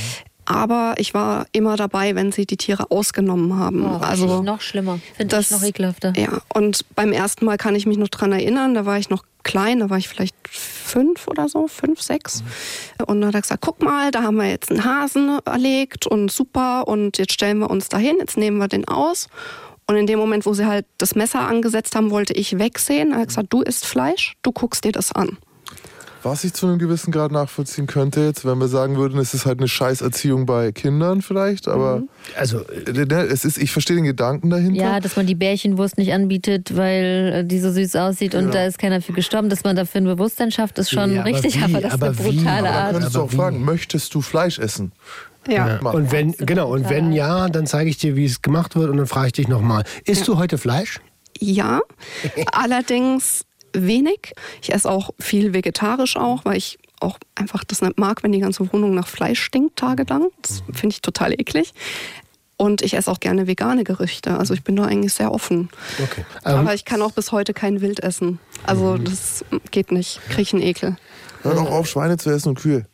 Aber 0.48 0.94
ich 0.98 1.12
war 1.12 1.46
immer 1.50 1.76
dabei, 1.76 2.14
wenn 2.14 2.31
sie 2.31 2.46
die 2.46 2.57
Tiere 2.57 2.92
ausgenommen 2.92 3.59
haben. 3.59 3.85
Oh, 3.85 3.98
also 3.98 4.42
noch 4.42 4.61
schlimmer, 4.61 5.00
finde 5.16 5.40
ich 5.40 5.50
noch 5.50 5.62
ekelhafter. 5.62 6.12
Ja, 6.16 6.38
und 6.55 6.85
beim 6.94 7.11
ersten 7.11 7.44
Mal 7.44 7.57
kann 7.57 7.74
ich 7.74 7.85
mich 7.85 7.98
noch 7.98 8.09
dran 8.09 8.31
erinnern, 8.31 8.74
da 8.74 8.87
war 8.87 8.96
ich 8.96 9.11
noch 9.11 9.24
klein, 9.42 9.81
da 9.81 9.90
war 9.90 9.98
ich 9.98 10.09
vielleicht 10.09 10.37
fünf 10.48 11.26
oder 11.26 11.48
so, 11.48 11.66
fünf, 11.66 12.00
sechs. 12.00 12.42
Mhm. 12.42 13.05
Und 13.07 13.20
dann 13.20 13.29
hat 13.29 13.35
er 13.35 13.40
gesagt, 13.40 13.61
guck 13.61 13.83
mal, 13.83 14.12
da 14.12 14.22
haben 14.22 14.37
wir 14.37 14.48
jetzt 14.48 14.70
einen 14.70 14.85
Hasen 14.85 15.40
erlegt 15.44 16.07
und 16.07 16.31
super 16.31 16.87
und 16.87 17.18
jetzt 17.18 17.33
stellen 17.33 17.59
wir 17.59 17.68
uns 17.68 17.88
dahin, 17.88 18.16
jetzt 18.20 18.37
nehmen 18.37 18.59
wir 18.59 18.68
den 18.68 18.87
aus. 18.87 19.29
Und 19.88 19.96
in 19.96 20.07
dem 20.07 20.18
Moment, 20.18 20.46
wo 20.46 20.53
sie 20.53 20.66
halt 20.66 20.85
das 20.99 21.14
Messer 21.14 21.40
angesetzt 21.40 21.94
haben, 21.94 22.11
wollte 22.11 22.33
ich 22.33 22.59
wegsehen. 22.59 23.12
Er 23.12 23.20
hat 23.20 23.29
gesagt, 23.29 23.53
du 23.53 23.62
isst 23.62 23.87
Fleisch, 23.87 24.35
du 24.42 24.51
guckst 24.51 24.85
dir 24.85 24.92
das 24.92 25.12
an. 25.12 25.38
Was 26.27 26.42
ich 26.42 26.55
zu 26.55 26.66
einem 26.66 26.81
gewissen 26.81 27.12
Grad 27.12 27.31
nachvollziehen 27.31 27.87
könnte 27.87 28.20
jetzt, 28.22 28.44
wenn 28.44 28.59
wir 28.59 28.66
sagen 28.66 28.96
würden, 28.96 29.16
es 29.20 29.33
ist 29.33 29.46
halt 29.46 29.61
eine 29.61 29.68
Scheißerziehung 29.68 30.44
bei 30.44 30.72
Kindern 30.72 31.22
vielleicht, 31.22 31.68
aber 31.68 31.99
mhm. 31.99 32.09
also 32.37 32.62
äh, 32.62 33.05
ne, 33.05 33.29
es 33.31 33.44
ist, 33.44 33.59
ich 33.59 33.70
verstehe 33.70 33.94
den 33.94 34.07
Gedanken 34.07 34.51
dahinter. 34.51 34.83
Ja, 34.83 34.99
dass 34.99 35.14
man 35.14 35.27
die 35.27 35.37
Bärchenwurst 35.37 35.99
nicht 35.99 36.12
anbietet, 36.12 36.77
weil 36.77 37.33
äh, 37.33 37.44
die 37.44 37.61
so 37.61 37.70
süß 37.70 37.94
aussieht 37.94 38.33
genau. 38.33 38.46
und 38.46 38.55
da 38.55 38.66
ist 38.66 38.81
keiner 38.81 39.01
für 39.01 39.12
gestorben, 39.12 39.51
dass 39.51 39.62
man 39.62 39.77
dafür 39.77 40.01
ein 40.01 40.07
Bewusstsein 40.07 40.51
schafft, 40.51 40.81
ist 40.81 40.90
schon 40.90 41.14
ja, 41.14 41.22
richtig, 41.22 41.59
aber, 41.62 41.75
aber 41.75 41.81
das 41.81 41.92
aber 41.92 42.11
ist 42.11 42.20
eine 42.20 42.33
brutale 42.33 42.64
wie? 42.64 42.68
Art. 42.68 42.77
Aber 42.77 42.92
könntest 42.94 43.14
du 43.14 43.20
auch 43.20 43.31
fragen, 43.31 43.64
möchtest 43.64 44.12
du 44.12 44.20
Fleisch 44.20 44.59
essen? 44.59 44.90
Ja. 45.48 45.80
ja. 45.82 45.90
Und 45.90 46.12
wenn, 46.12 46.32
genau, 46.32 46.72
und 46.72 46.88
wenn 46.88 47.12
ja, 47.12 47.48
dann 47.48 47.66
zeige 47.66 47.90
ich 47.90 47.98
dir, 47.98 48.16
wie 48.16 48.24
es 48.24 48.42
gemacht 48.42 48.76
wird 48.76 48.90
und 48.90 48.96
dann 48.96 49.06
frage 49.06 49.28
ich 49.28 49.32
dich 49.35 49.48
nochmal. 49.48 49.85
Isst 50.04 50.20
ja. 50.20 50.26
du 50.26 50.38
heute 50.38 50.59
Fleisch? 50.59 51.00
Ja, 51.38 51.80
allerdings 52.52 53.44
wenig. 53.72 54.32
Ich 54.62 54.72
esse 54.72 54.90
auch 54.90 55.11
viel 55.18 55.52
vegetarisch 55.52 56.16
auch, 56.16 56.44
weil 56.44 56.56
ich 56.56 56.78
auch 57.00 57.18
einfach 57.35 57.64
das 57.64 57.82
nicht 57.82 57.98
mag, 57.98 58.22
wenn 58.22 58.32
die 58.32 58.40
ganze 58.40 58.72
Wohnung 58.72 58.94
nach 58.94 59.06
Fleisch 59.06 59.40
stinkt 59.42 59.76
tagelang. 59.76 60.28
Das 60.42 60.62
finde 60.72 60.94
ich 60.94 61.02
total 61.02 61.32
eklig. 61.32 61.74
Und 62.59 62.80
ich 62.80 62.94
esse 62.94 63.11
auch 63.11 63.20
gerne 63.20 63.46
vegane 63.46 63.85
Gerichte. 63.85 64.38
Also 64.38 64.54
ich 64.54 64.64
bin 64.64 64.76
da 64.76 64.85
eigentlich 64.85 65.12
sehr 65.12 65.30
offen. 65.30 65.68
Okay. 66.02 66.24
Aber 66.42 66.61
um, 66.61 66.68
ähm, 66.68 66.74
ich 66.74 66.87
kann 66.87 67.02
auch 67.02 67.12
bis 67.12 67.30
heute 67.30 67.52
kein 67.52 67.82
Wild 67.82 68.02
essen. 68.02 68.38
Also 68.64 68.96
mhm. 68.96 69.04
das 69.04 69.44
geht 69.70 69.92
nicht. 69.92 70.20
Kriege 70.28 70.42
ich 70.42 70.52
einen 70.54 70.62
Ekel. 70.62 70.96
Hör 71.42 71.54
doch 71.54 71.70
auf, 71.70 71.87
Schweine 71.87 72.16
zu 72.16 72.30
essen 72.30 72.50
und 72.50 72.59
Kühe. 72.59 72.87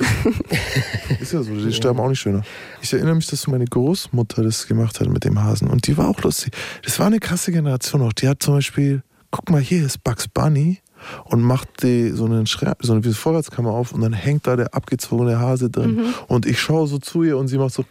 ist 1.20 1.32
ja 1.32 1.42
so, 1.42 1.54
die 1.54 1.72
sterben 1.72 2.00
auch 2.00 2.08
nicht 2.08 2.20
schöner. 2.20 2.42
Ich 2.82 2.92
erinnere 2.92 3.14
mich, 3.14 3.26
dass 3.26 3.46
meine 3.46 3.64
Großmutter 3.64 4.42
das 4.42 4.66
gemacht 4.66 5.00
hat 5.00 5.08
mit 5.08 5.24
dem 5.24 5.42
Hasen. 5.42 5.68
Und 5.68 5.86
die 5.86 5.96
war 5.96 6.08
auch 6.08 6.20
lustig. 6.22 6.54
Das 6.82 6.98
war 6.98 7.06
eine 7.06 7.20
krasse 7.20 7.52
Generation 7.52 8.02
auch. 8.02 8.12
Die 8.12 8.28
hat 8.28 8.42
zum 8.42 8.54
Beispiel 8.54 9.02
guck 9.34 9.50
mal, 9.50 9.60
hier 9.60 9.84
ist 9.84 10.04
Bugs 10.04 10.28
Bunny 10.28 10.78
und 11.24 11.42
macht 11.42 11.82
die, 11.82 12.10
so, 12.10 12.24
einen 12.24 12.46
so 12.46 12.92
eine 12.92 13.02
Vorratskammer 13.02 13.70
auf 13.70 13.92
und 13.92 14.00
dann 14.00 14.12
hängt 14.12 14.46
da 14.46 14.54
der 14.54 14.74
abgezogene 14.74 15.40
Hase 15.40 15.70
drin. 15.70 15.96
Mhm. 15.96 16.14
Und 16.28 16.46
ich 16.46 16.60
schaue 16.60 16.86
so 16.86 16.98
zu 16.98 17.24
ihr 17.24 17.36
und 17.36 17.48
sie 17.48 17.58
macht 17.58 17.74
so. 17.74 17.84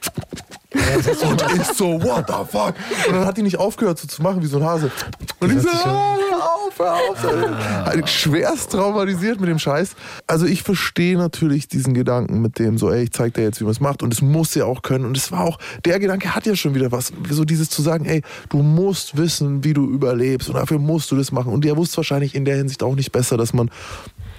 und 1.29 1.43
ich 1.55 1.63
so, 1.75 2.01
what 2.01 2.25
the 2.27 2.33
fuck? 2.49 2.73
Und 3.07 3.15
dann 3.15 3.25
hat 3.25 3.37
die 3.37 3.43
nicht 3.43 3.57
aufgehört 3.57 3.99
so 3.99 4.07
zu 4.07 4.21
machen 4.21 4.41
wie 4.41 4.47
so 4.47 4.57
ein 4.57 4.63
Hase. 4.63 4.91
Und 5.39 5.51
ich 5.51 5.61
so, 5.61 5.69
ah, 5.69 6.17
auf, 6.43 6.79
hör 6.79 6.93
auf. 6.93 7.25
Ah. 7.25 8.07
Schwerst 8.07 8.71
traumatisiert 8.71 9.39
mit 9.39 9.49
dem 9.49 9.59
Scheiß. 9.59 9.95
Also 10.27 10.45
ich 10.45 10.63
verstehe 10.63 11.17
natürlich 11.17 11.67
diesen 11.67 11.93
Gedanken 11.93 12.41
mit 12.41 12.59
dem 12.59 12.77
so, 12.77 12.91
ey, 12.91 13.03
ich 13.03 13.11
zeig 13.11 13.33
dir 13.33 13.43
jetzt, 13.43 13.59
wie 13.59 13.63
man 13.63 13.71
es 13.71 13.79
macht. 13.79 14.03
Und 14.03 14.13
es 14.13 14.21
muss 14.21 14.55
ja 14.55 14.65
auch 14.65 14.81
können. 14.81 15.05
Und 15.05 15.17
es 15.17 15.31
war 15.31 15.41
auch, 15.41 15.59
der 15.85 15.99
Gedanke 15.99 16.35
hat 16.35 16.45
ja 16.45 16.55
schon 16.55 16.75
wieder 16.75 16.91
was. 16.91 17.11
So 17.29 17.45
dieses 17.45 17.69
zu 17.69 17.81
sagen, 17.81 18.05
ey, 18.05 18.21
du 18.49 18.57
musst 18.57 19.17
wissen, 19.17 19.63
wie 19.63 19.73
du 19.73 19.89
überlebst. 19.89 20.49
Und 20.49 20.55
dafür 20.55 20.79
musst 20.79 21.11
du 21.11 21.15
das 21.15 21.31
machen. 21.31 21.51
Und 21.53 21.63
der 21.63 21.77
wusste 21.77 21.97
wahrscheinlich 21.97 22.35
in 22.35 22.45
der 22.45 22.57
Hinsicht 22.57 22.83
auch 22.83 22.95
nicht 22.95 23.11
besser, 23.11 23.37
dass 23.37 23.53
man 23.53 23.69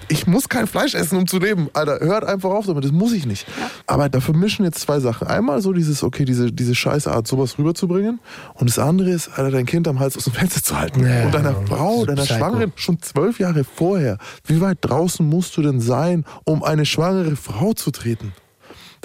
ich 0.07 0.27
muss 0.27 0.49
kein 0.49 0.67
Fleisch 0.67 0.95
essen, 0.95 1.17
um 1.17 1.27
zu 1.27 1.39
leben. 1.39 1.69
Alter, 1.73 1.99
hört 1.99 2.23
einfach 2.23 2.49
auf 2.49 2.65
damit, 2.65 2.83
das 2.83 2.91
muss 2.91 3.13
ich 3.13 3.25
nicht. 3.25 3.47
Ja. 3.59 3.69
Aber 3.87 4.09
da 4.09 4.19
vermischen 4.19 4.65
jetzt 4.65 4.79
zwei 4.79 4.99
Sachen. 4.99 5.27
Einmal 5.27 5.61
so 5.61 5.73
dieses, 5.73 6.03
okay, 6.03 6.25
diese, 6.25 6.51
diese 6.51 6.75
Scheißart, 6.75 7.27
sowas 7.27 7.57
rüberzubringen. 7.57 8.19
Und 8.53 8.69
das 8.69 8.79
andere 8.79 9.09
ist, 9.09 9.29
Alter, 9.29 9.51
dein 9.51 9.65
Kind 9.65 9.87
am 9.87 9.99
Hals 9.99 10.17
aus 10.17 10.25
dem 10.25 10.33
Fenster 10.33 10.61
zu 10.61 10.79
halten. 10.79 11.05
Ja, 11.05 11.25
und 11.25 11.33
deiner 11.33 11.55
Frau, 11.67 12.05
deiner 12.05 12.25
Schwangeren, 12.25 12.73
schon 12.75 13.01
zwölf 13.01 13.39
Jahre 13.39 13.63
vorher. 13.63 14.17
Wie 14.45 14.61
weit 14.61 14.79
draußen 14.81 15.27
musst 15.27 15.57
du 15.57 15.61
denn 15.61 15.79
sein, 15.79 16.25
um 16.43 16.63
eine 16.63 16.85
schwangere 16.85 17.35
Frau 17.35 17.73
zu 17.73 17.91
treten? 17.91 18.33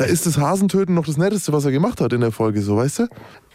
Da 0.00 0.06
ist 0.06 0.24
das 0.24 0.38
Hasentöten 0.38 0.94
noch 0.94 1.04
das 1.04 1.18
Netteste, 1.18 1.52
was 1.52 1.66
er 1.66 1.72
gemacht 1.72 2.00
hat 2.00 2.14
in 2.14 2.22
der 2.22 2.32
Folge, 2.32 2.62
so, 2.62 2.74
weißt 2.74 3.00
du? 3.00 3.08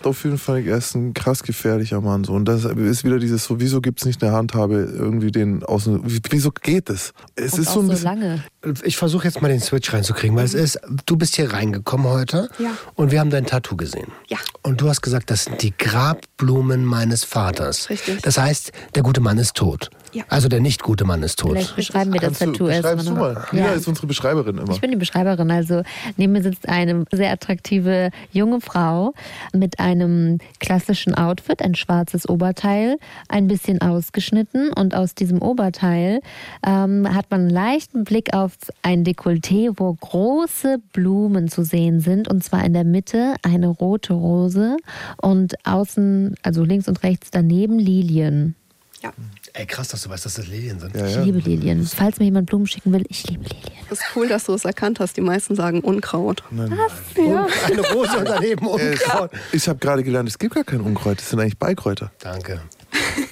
Auf 0.03 0.23
jeden 0.25 0.37
Fall, 0.37 0.63
er 0.67 0.77
ist 0.77 0.93
ein 0.93 1.15
krass 1.15 1.41
gefährlicher 1.41 2.01
Mann. 2.01 2.23
So. 2.23 2.33
Und 2.33 2.45
das 2.45 2.65
ist 2.65 3.03
wieder 3.03 3.17
dieses, 3.17 3.45
so, 3.45 3.59
wieso 3.59 3.81
gibt 3.81 4.01
es 4.01 4.05
nicht 4.05 4.23
eine 4.23 4.31
Handhabe, 4.31 4.75
irgendwie 4.75 5.31
den 5.31 5.63
außen, 5.63 6.01
wieso 6.03 6.51
geht 6.51 6.91
es? 6.91 7.13
Es 7.35 7.53
Und 7.53 7.61
ist 7.61 7.71
so 7.71 7.79
ein 7.79 7.87
bisschen. 7.87 8.03
lange. 8.03 8.43
Ich 8.83 8.95
versuche 8.95 9.23
jetzt 9.23 9.41
mal 9.41 9.47
den 9.47 9.59
Switch 9.59 9.91
reinzukriegen, 9.91 10.37
weil 10.37 10.45
es 10.45 10.53
ist, 10.53 10.79
du 11.07 11.17
bist 11.17 11.35
hier 11.35 11.51
reingekommen 11.51 12.05
heute 12.05 12.47
ja. 12.59 12.77
und 12.93 13.09
wir 13.09 13.21
haben 13.21 13.31
dein 13.31 13.47
Tattoo 13.47 13.75
gesehen. 13.75 14.11
Ja. 14.27 14.37
Und 14.61 14.81
du 14.81 14.87
hast 14.87 15.01
gesagt, 15.01 15.31
das 15.31 15.45
sind 15.45 15.63
die 15.63 15.73
Grabblumen 15.75 16.85
meines 16.85 17.23
Vaters. 17.23 17.89
Richtig. 17.89 18.21
Das 18.21 18.37
heißt, 18.37 18.71
der 18.93 19.01
gute 19.01 19.19
Mann 19.19 19.39
ist 19.39 19.55
tot. 19.55 19.89
Ja. 20.15 20.23
Also 20.29 20.47
der 20.47 20.61
nicht 20.61 20.81
gute 20.81 21.03
Mann 21.03 21.23
ist 21.23 21.39
tot. 21.39 21.51
Vielleicht 21.51 21.75
beschreiben 21.75 22.13
wir 22.13 22.21
das 22.21 22.39
Kannst 22.39 22.57
Tattoo 22.57 22.69
erstmal. 22.69 22.95
beschreibst 22.95 23.07
du 23.09 23.19
mal. 23.19 23.45
Ja. 23.51 23.73
ist 23.73 23.85
unsere 23.87 24.07
Beschreiberin 24.07 24.57
immer. 24.57 24.71
Ich 24.71 24.79
bin 24.79 24.91
die 24.91 24.97
Beschreiberin. 24.97 25.51
Also 25.51 25.83
neben 26.15 26.31
mir 26.31 26.41
sitzt 26.41 26.69
eine 26.69 27.03
sehr 27.11 27.31
attraktive 27.33 28.11
junge 28.31 28.61
Frau 28.61 29.13
mit 29.51 29.79
einem 29.79 30.37
klassischen 30.59 31.15
Outfit, 31.15 31.61
ein 31.61 31.75
schwarzes 31.75 32.29
Oberteil, 32.29 32.97
ein 33.27 33.47
bisschen 33.47 33.81
ausgeschnitten 33.81 34.71
und 34.71 34.95
aus 34.95 35.15
diesem 35.15 35.41
Oberteil 35.41 36.21
ähm, 36.65 37.13
hat 37.13 37.29
man 37.29 37.41
einen 37.41 37.49
leichten 37.49 38.05
Blick 38.05 38.33
auf 38.33 38.53
ein 38.83 39.03
Dekolleté, 39.03 39.73
wo 39.75 39.93
große 39.93 40.77
Blumen 40.93 41.49
zu 41.49 41.65
sehen 41.65 41.99
sind 41.99 42.29
und 42.29 42.41
zwar 42.41 42.63
in 42.63 42.71
der 42.71 42.85
Mitte 42.85 43.33
eine 43.43 43.67
rote 43.67 44.13
Rose 44.13 44.77
und 45.21 45.55
außen, 45.65 46.35
also 46.41 46.63
links 46.63 46.87
und 46.87 47.03
rechts 47.03 47.31
daneben 47.31 47.79
Lilien. 47.79 48.55
Ja. 49.03 49.11
Ey, 49.57 49.65
krass, 49.65 49.87
dass 49.87 50.01
du 50.03 50.09
weißt, 50.09 50.25
dass 50.25 50.33
das 50.33 50.47
Lilien 50.47 50.81
sind. 50.81 50.93
ja, 50.95 51.05
Ich 51.05 51.15
ja. 51.15 51.21
liebe 51.23 51.39
Lilien. 51.39 51.85
Falls 51.85 52.19
mir 52.19 52.25
jemand 52.25 52.47
Blumen 52.47 52.67
schicken 52.67 52.91
will, 52.91 53.05
ich 53.07 53.25
liebe 53.29 53.43
Lilien. 53.45 53.85
Das 53.89 53.99
ist 53.99 54.05
cool, 54.13 54.27
dass 54.27 54.43
du 54.43 54.53
es 54.53 54.65
erkannt 54.65 54.99
hast. 54.99 55.15
Die 55.15 55.21
meisten 55.21 55.55
sagen 55.55 55.79
Unkraut. 55.79 56.43
Ja. 56.51 57.47
Eine 57.65 57.81
Rose 57.93 58.17
und 58.17 58.25
daneben 58.27 58.67
Unkraut. 58.67 59.31
Ich 59.53 59.69
habe 59.69 59.79
gerade 59.79 60.03
gelernt, 60.03 60.27
es 60.27 60.37
gibt 60.37 60.55
gar 60.55 60.65
kein 60.65 60.81
Unkreuz, 60.81 61.19
das 61.19 61.29
sind 61.29 61.39
eigentlich 61.39 61.57
Beikräuter. 61.57 62.11
Danke. 62.19 62.61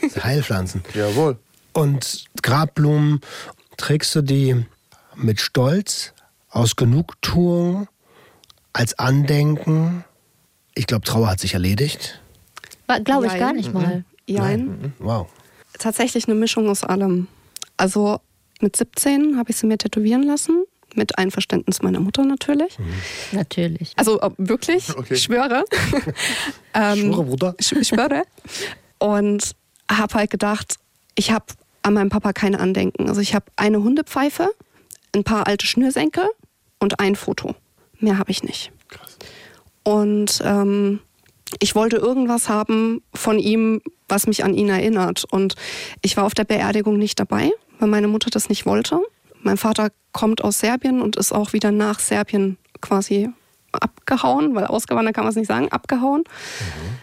Das 0.01 0.13
sind 0.13 0.24
Heilpflanzen. 0.24 0.82
Jawohl. 0.93 1.38
Und 1.74 2.26
Grabblumen, 2.41 3.19
trägst 3.76 4.15
du 4.15 4.21
die 4.21 4.65
mit 5.15 5.41
Stolz, 5.41 6.13
aus 6.49 6.78
Genugtuung, 6.78 7.89
als 8.71 8.97
Andenken? 8.97 10.05
Ich 10.74 10.88
glaube, 10.88 11.03
Trauer 11.03 11.30
hat 11.30 11.41
sich 11.41 11.53
erledigt. 11.53 12.21
Glaube 13.03 13.28
ich 13.28 13.38
gar 13.38 13.51
nicht 13.51 13.74
mal. 13.74 14.05
Jein. 14.26 14.93
Wow. 14.99 15.28
Tatsächlich 15.80 16.26
eine 16.28 16.36
Mischung 16.36 16.69
aus 16.69 16.84
allem. 16.84 17.28
Also 17.78 18.19
mit 18.61 18.76
17 18.76 19.38
habe 19.38 19.51
ich 19.51 19.57
sie 19.57 19.67
mir 19.67 19.78
tätowieren 19.78 20.24
lassen. 20.24 20.63
Mit 20.95 21.17
Einverständnis 21.17 21.82
meiner 21.82 21.99
Mutter 21.99 22.24
natürlich. 22.24 22.78
Natürlich. 23.32 23.93
Also 23.95 24.21
äh, 24.21 24.30
wirklich, 24.38 24.89
Okay. 24.97 25.15
ich 25.15 25.24
schwöre. 25.24 25.65
ähm, 26.76 26.97
Schwöre, 26.97 27.24
Bruder. 27.24 27.55
Ich, 27.57 27.67
schwöre. 27.67 28.24
Und 28.99 29.55
habe 29.91 30.13
halt 30.13 30.30
gedacht, 30.30 30.76
ich 31.15 31.32
habe 31.32 31.45
an 31.82 31.95
meinem 31.95 32.09
Papa 32.09 32.32
keine 32.32 32.59
Andenken. 32.59 33.09
Also 33.09 33.21
ich 33.21 33.34
habe 33.34 33.45
eine 33.55 33.82
Hundepfeife, 33.82 34.49
ein 35.15 35.24
paar 35.24 35.47
alte 35.47 35.65
Schnürsenkel 35.65 36.30
und 36.80 36.99
ein 36.99 37.15
Foto. 37.15 37.55
Mehr 37.99 38.19
habe 38.19 38.32
ich 38.32 38.43
nicht. 38.43 38.71
Und 39.84 40.41
ähm, 40.45 40.99
ich 41.60 41.76
wollte 41.76 41.97
irgendwas 41.97 42.49
haben 42.49 43.01
von 43.14 43.39
ihm, 43.39 43.82
was 44.08 44.28
mich 44.28 44.43
an 44.43 44.54
ihn 44.54 44.70
erinnert. 44.70 45.26
Und 45.32 45.56
ich 46.01 46.18
war 46.18 46.26
auf 46.26 46.34
der 46.34 46.43
Beerdigung 46.45 46.97
nicht 46.97 47.20
dabei, 47.20 47.51
weil 47.80 47.89
meine 47.89 48.08
Mutter 48.08 48.30
das 48.30 48.49
nicht 48.49 48.66
wollte. 48.66 48.99
Mein 49.41 49.58
Vater 49.58 49.89
kommt 50.12 50.43
aus 50.43 50.60
Serbien 50.60 51.01
und 51.01 51.16
ist 51.16 51.32
auch 51.34 51.54
wieder 51.54 51.72
nach 51.72 51.99
Serbien 51.99 52.58
quasi 52.82 53.30
abgehauen, 53.72 54.54
weil 54.54 54.66
ausgewandert 54.66 55.16
kann 55.16 55.24
man 55.24 55.32
es 55.32 55.36
nicht 55.36 55.47
sagen, 55.47 55.68
abgehauen. 55.72 56.24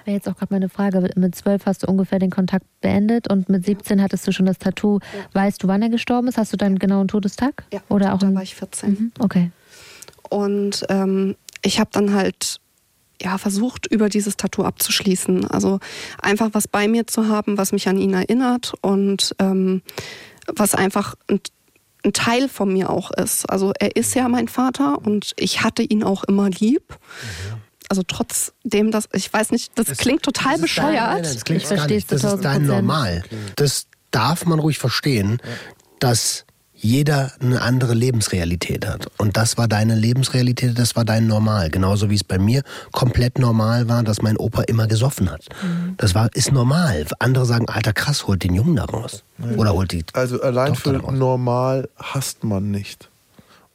Wäre 0.05 0.15
jetzt 0.17 0.29
auch 0.29 0.37
gerade 0.37 0.55
meine 0.55 0.69
Frage. 0.69 1.11
Mit 1.17 1.35
12 1.35 1.67
hast 1.67 1.83
du 1.83 1.89
ungefähr 1.89 2.19
den 2.21 2.31
Kontakt 2.31 2.65
beendet 2.81 3.29
und 3.29 3.49
mit 3.49 3.67
17 3.67 4.01
hattest 4.01 4.27
du 4.27 4.33
schon 4.33 4.47
das 4.47 4.59
Tattoo. 4.59 5.01
Weißt 5.33 5.63
du, 5.63 5.69
wann 5.69 5.83
er 5.83 5.89
gestorben 5.89 6.29
ist? 6.29 6.39
Hast 6.39 6.53
du 6.53 6.57
deinen 6.57 6.79
genauen 6.79 7.09
Todestag? 7.09 7.65
Ja, 7.73 7.81
Oder 7.89 8.15
auch 8.15 8.19
da 8.19 8.33
war 8.33 8.43
ich 8.43 8.55
14. 8.55 8.91
Mhm, 8.91 9.13
Okay. 9.19 9.51
Und 10.29 10.87
ähm, 10.89 11.35
ich 11.63 11.81
habe 11.81 11.91
dann 11.93 12.15
halt 12.15 12.61
ja, 13.23 13.37
versucht, 13.39 13.87
über 13.87 14.09
dieses 14.09 14.37
Tattoo 14.37 14.65
abzuschließen. 14.65 15.47
Also 15.51 15.79
einfach 16.21 16.51
was 16.53 16.67
bei 16.69 16.89
mir 16.89 17.07
zu 17.07 17.29
haben, 17.29 17.59
was 17.59 17.73
mich 17.73 17.89
an 17.89 17.99
ihn 17.99 18.15
erinnert 18.15 18.73
und 18.81 19.35
ähm, 19.39 19.83
was 20.47 20.75
einfach 20.75 21.15
ein, 21.29 21.41
ein 22.05 22.13
Teil 22.15 22.49
von 22.49 22.73
mir 22.73 22.89
auch 22.91 23.11
ist. 23.11 23.45
Also 23.51 23.73
er 23.79 23.95
ist 23.97 24.15
ja 24.15 24.29
mein 24.29 24.49
Vater 24.49 24.99
und 25.05 25.33
ich 25.37 25.63
hatte 25.63 25.83
ihn 25.83 26.03
auch 26.03 26.25
immer 26.25 26.49
lieb. 26.49 26.99
Also 27.91 28.03
trotzdem, 28.07 28.91
dass 28.91 29.09
ich 29.13 29.31
weiß 29.33 29.51
nicht, 29.51 29.73
das, 29.75 29.99
klingt 29.99 30.23
total 30.23 30.53
Das 30.53 30.63
ist 30.63 30.79
dein- 30.79 30.85
bescheuert. 30.85 30.95
Nein, 31.13 31.23
nein, 31.23 31.35
das 31.35 31.45
klingt 31.45 31.63
Ich 31.63 31.71
nicht. 31.87 32.11
Das 32.13 32.19
ist 32.25 32.25
1000 32.25 32.45
dein. 32.45 32.63
Normal. 32.67 33.23
Das 33.57 33.87
darf 34.13 34.47
man 34.47 34.59
ruhig 34.61 34.79
verstehen, 34.79 35.43
dass 35.99 36.45
jeder 36.83 37.33
eine 37.41 37.61
andere 37.61 37.93
Lebensrealität 37.95 38.87
hat. 38.87 39.09
Und 39.19 39.37
das 39.37 39.59
war 39.59 39.69
deine 39.69 39.95
Lebensrealität, 39.95 40.79
das 40.79 40.97
war 40.97 41.05
dein 41.05 41.27
Normal. 41.27 41.69
Genauso 41.71 42.09
wie 42.09 42.15
es 42.15 42.25
bei 42.25 42.39
mir 42.39 42.63
komplett 42.91 43.39
normal 43.39 43.89
war, 43.89 44.03
dass 44.03 44.23
mein 44.23 44.37
Opa 44.39 44.63
immer 44.63 44.87
gesoffen 44.87 45.31
hat. 45.31 45.47
Das 45.99 46.15
war, 46.15 46.31
ist 46.35 46.53
normal. 46.53 47.07
Andere 47.19 47.45
sagen, 47.45 47.69
alter 47.69 47.93
krass, 47.93 48.27
holt 48.27 48.43
den 48.45 48.55
Jungen 48.55 48.77
da 48.77 48.85
raus. 48.87 49.25
Oder 49.59 49.75
holt 49.75 49.93
die 49.93 50.05
Also 50.15 50.41
allein 50.41 50.69
Tochter 50.75 50.91
für 50.95 50.99
daraus. 50.99 51.15
normal 51.19 51.89
hasst 51.99 52.45
man 52.45 52.71
nicht. 52.71 53.11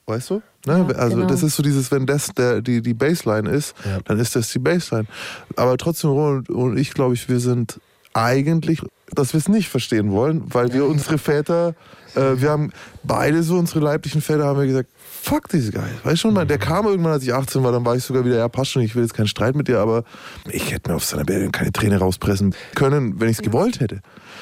Weißt 0.08 0.32
du? 0.32 0.42
Ne? 0.66 0.86
Ja, 0.90 0.96
also 0.96 1.18
genau. 1.18 1.28
das 1.28 1.44
ist 1.44 1.56
so 1.56 1.62
dieses, 1.64 1.92
wenn 1.92 2.08
das 2.08 2.30
der, 2.36 2.62
die, 2.62 2.82
die 2.82 2.94
Baseline 2.96 3.50
ist, 3.50 3.76
Ja. 3.86 4.00
dann 4.06 4.20
ist 4.20 4.36
das 4.36 4.50
die 4.52 4.60
Baseline. 4.60 5.08
Aber 5.56 5.78
trotzdem, 5.78 6.10
Roland 6.10 6.50
und 6.50 6.78
ich, 6.78 6.92
glaube 6.94 7.14
ich, 7.14 7.30
wir 7.30 7.40
sind 7.40 7.80
eigentlich, 8.14 8.82
dass 9.14 9.34
wir 9.34 9.40
es 9.40 9.48
nicht 9.48 9.70
verstehen 9.70 10.12
wollen, 10.12 10.44
weil 10.48 10.74
wir 10.74 10.86
unsere 10.86 11.18
Väter, 11.18 11.76
äh, 12.16 12.42
wir 12.42 12.50
haben 12.50 12.72
beide 13.04 13.44
so 13.44 13.58
unsere 13.58 13.80
leiblichen 13.80 14.22
Väter 14.22 14.46
haben 14.46 14.60
wir 14.60 14.66
gesagt, 14.68 14.90
fuck 14.98 15.50
diese 15.50 15.72
Guy. 15.72 15.82
Weißt 16.04 16.14
du 16.14 16.18
schon 16.18 16.34
mal, 16.34 16.46
der 16.46 16.58
kam 16.58 16.86
irgendwann, 16.86 17.14
als 17.14 17.24
ich 17.24 17.34
18 17.34 17.64
war, 17.64 17.72
dann 17.72 17.86
war 17.86 17.96
ich 17.96 18.04
sogar 18.04 18.26
wieder, 18.26 18.38
ja, 18.38 18.48
passt 18.48 18.72
schon, 18.72 18.82
ich 18.82 18.96
will 18.96 19.04
jetzt 19.04 19.14
keinen 19.14 19.28
Streit 19.28 19.56
mit 19.56 19.68
dir, 19.68 19.80
aber 19.80 20.04
ich 20.50 20.72
hätte 20.72 20.92
mir 20.92 20.96
auf 20.96 21.06
seiner 21.06 21.24
Beerdigung 21.24 21.52
keine 21.52 21.72
Träne 21.72 21.98
rauspressen 21.98 22.56
können, 22.76 23.20
wenn 23.20 23.30
ich 23.30 23.38
es 23.38 23.44
gewollt 23.44 23.80
hätte. 23.80 24.02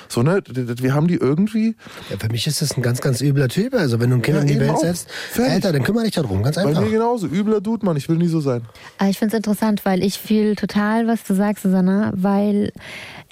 So, 0.10 0.22
ne, 0.24 0.42
wir 0.46 0.94
haben 0.94 1.08
die 1.08 1.16
irgendwie, 1.16 1.76
Ja, 2.10 2.18
für 2.18 2.30
mich 2.30 2.46
ist 2.48 2.62
das 2.62 2.76
ein 2.78 2.82
ganz, 2.82 3.02
ganz 3.02 3.22
übler 3.22 3.48
Typ. 3.48 3.74
Also 3.74 4.00
wenn 4.00 4.10
du 4.10 4.18
ein 4.18 4.22
Kind 4.22 4.36
Ja, 4.38 4.42
in 4.42 4.48
die 4.48 4.60
Welt 4.60 4.78
setzt, 4.80 5.10
Fertig. 5.12 5.54
Alter, 5.54 5.72
dann 5.72 5.84
kümmere 5.84 6.04
dich 6.04 6.14
darum. 6.16 6.44
Ganz 6.44 6.56
bei 6.56 6.66
einfach. 6.66 6.82
mir 6.82 6.90
genauso, 6.90 7.28
übler 7.28 7.62
Dude, 7.62 7.86
Mann, 7.86 7.96
ich 7.98 8.10
will 8.10 8.18
nie 8.18 8.28
so 8.28 8.42
sein. 8.42 8.62
Aber 8.98 9.10
ich 9.10 9.18
finde 9.18 9.36
es 9.36 9.38
interessant, 9.38 9.86
weil 9.86 10.04
ich 10.04 10.20
fühle 10.20 10.56
total, 10.56 11.08
was 11.08 11.24
du 11.24 11.34
sagst, 11.34 11.64
Susanna, 11.64 12.12
weil 12.16 12.72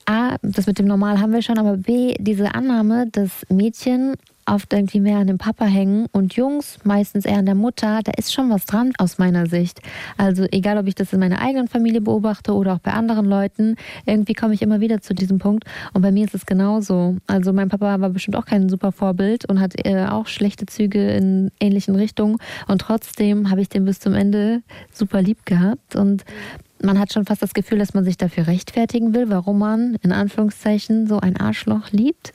A, 0.05 0.35
das 0.41 0.65
mit 0.67 0.79
dem 0.79 0.87
Normal 0.87 1.19
haben 1.19 1.31
wir 1.33 1.41
schon, 1.41 1.57
aber 1.59 1.77
B, 1.77 2.15
diese 2.19 2.55
Annahme, 2.55 3.07
dass 3.11 3.29
Mädchen 3.49 4.15
oft 4.45 4.73
irgendwie 4.73 4.99
mehr 4.99 5.17
an 5.17 5.27
dem 5.27 5.37
Papa 5.37 5.65
hängen 5.65 6.07
und 6.11 6.33
Jungs 6.35 6.79
meistens 6.83 7.25
eher 7.25 7.37
an 7.37 7.45
der 7.45 7.55
Mutter, 7.55 8.01
da 8.03 8.11
ist 8.17 8.33
schon 8.33 8.49
was 8.49 8.65
dran 8.65 8.93
aus 8.97 9.17
meiner 9.17 9.47
Sicht. 9.47 9.81
Also 10.17 10.45
egal, 10.51 10.77
ob 10.77 10.87
ich 10.87 10.95
das 10.95 11.13
in 11.13 11.19
meiner 11.19 11.41
eigenen 11.41 11.67
Familie 11.67 12.01
beobachte 12.01 12.53
oder 12.53 12.73
auch 12.73 12.79
bei 12.79 12.91
anderen 12.91 13.25
Leuten, 13.25 13.75
irgendwie 14.05 14.33
komme 14.33 14.53
ich 14.53 14.61
immer 14.61 14.79
wieder 14.79 15.01
zu 15.01 15.13
diesem 15.13 15.39
Punkt 15.39 15.65
und 15.93 16.01
bei 16.01 16.11
mir 16.11 16.25
ist 16.25 16.35
es 16.35 16.45
genauso. 16.45 17.17
Also 17.27 17.53
mein 17.53 17.69
Papa 17.69 17.99
war 17.99 18.09
bestimmt 18.09 18.35
auch 18.35 18.45
kein 18.45 18.69
super 18.69 18.91
Vorbild 18.91 19.45
und 19.49 19.59
hat 19.59 19.73
äh, 19.85 20.05
auch 20.05 20.27
schlechte 20.27 20.65
Züge 20.65 21.11
in 21.11 21.51
ähnlichen 21.59 21.95
Richtungen 21.95 22.37
und 22.67 22.81
trotzdem 22.81 23.49
habe 23.49 23.61
ich 23.61 23.69
den 23.69 23.85
bis 23.85 23.99
zum 23.99 24.13
Ende 24.13 24.61
super 24.91 25.21
lieb 25.21 25.45
gehabt 25.45 25.95
und 25.95 26.23
man 26.83 26.99
hat 26.99 27.13
schon 27.13 27.25
fast 27.25 27.41
das 27.41 27.53
Gefühl, 27.53 27.79
dass 27.79 27.93
man 27.93 28.03
sich 28.03 28.17
dafür 28.17 28.47
rechtfertigen 28.47 29.13
will, 29.13 29.29
warum 29.29 29.59
man 29.59 29.95
in 30.01 30.11
Anführungszeichen 30.11 31.07
so 31.07 31.19
ein 31.19 31.37
Arschloch 31.37 31.91
liebt. 31.91 32.33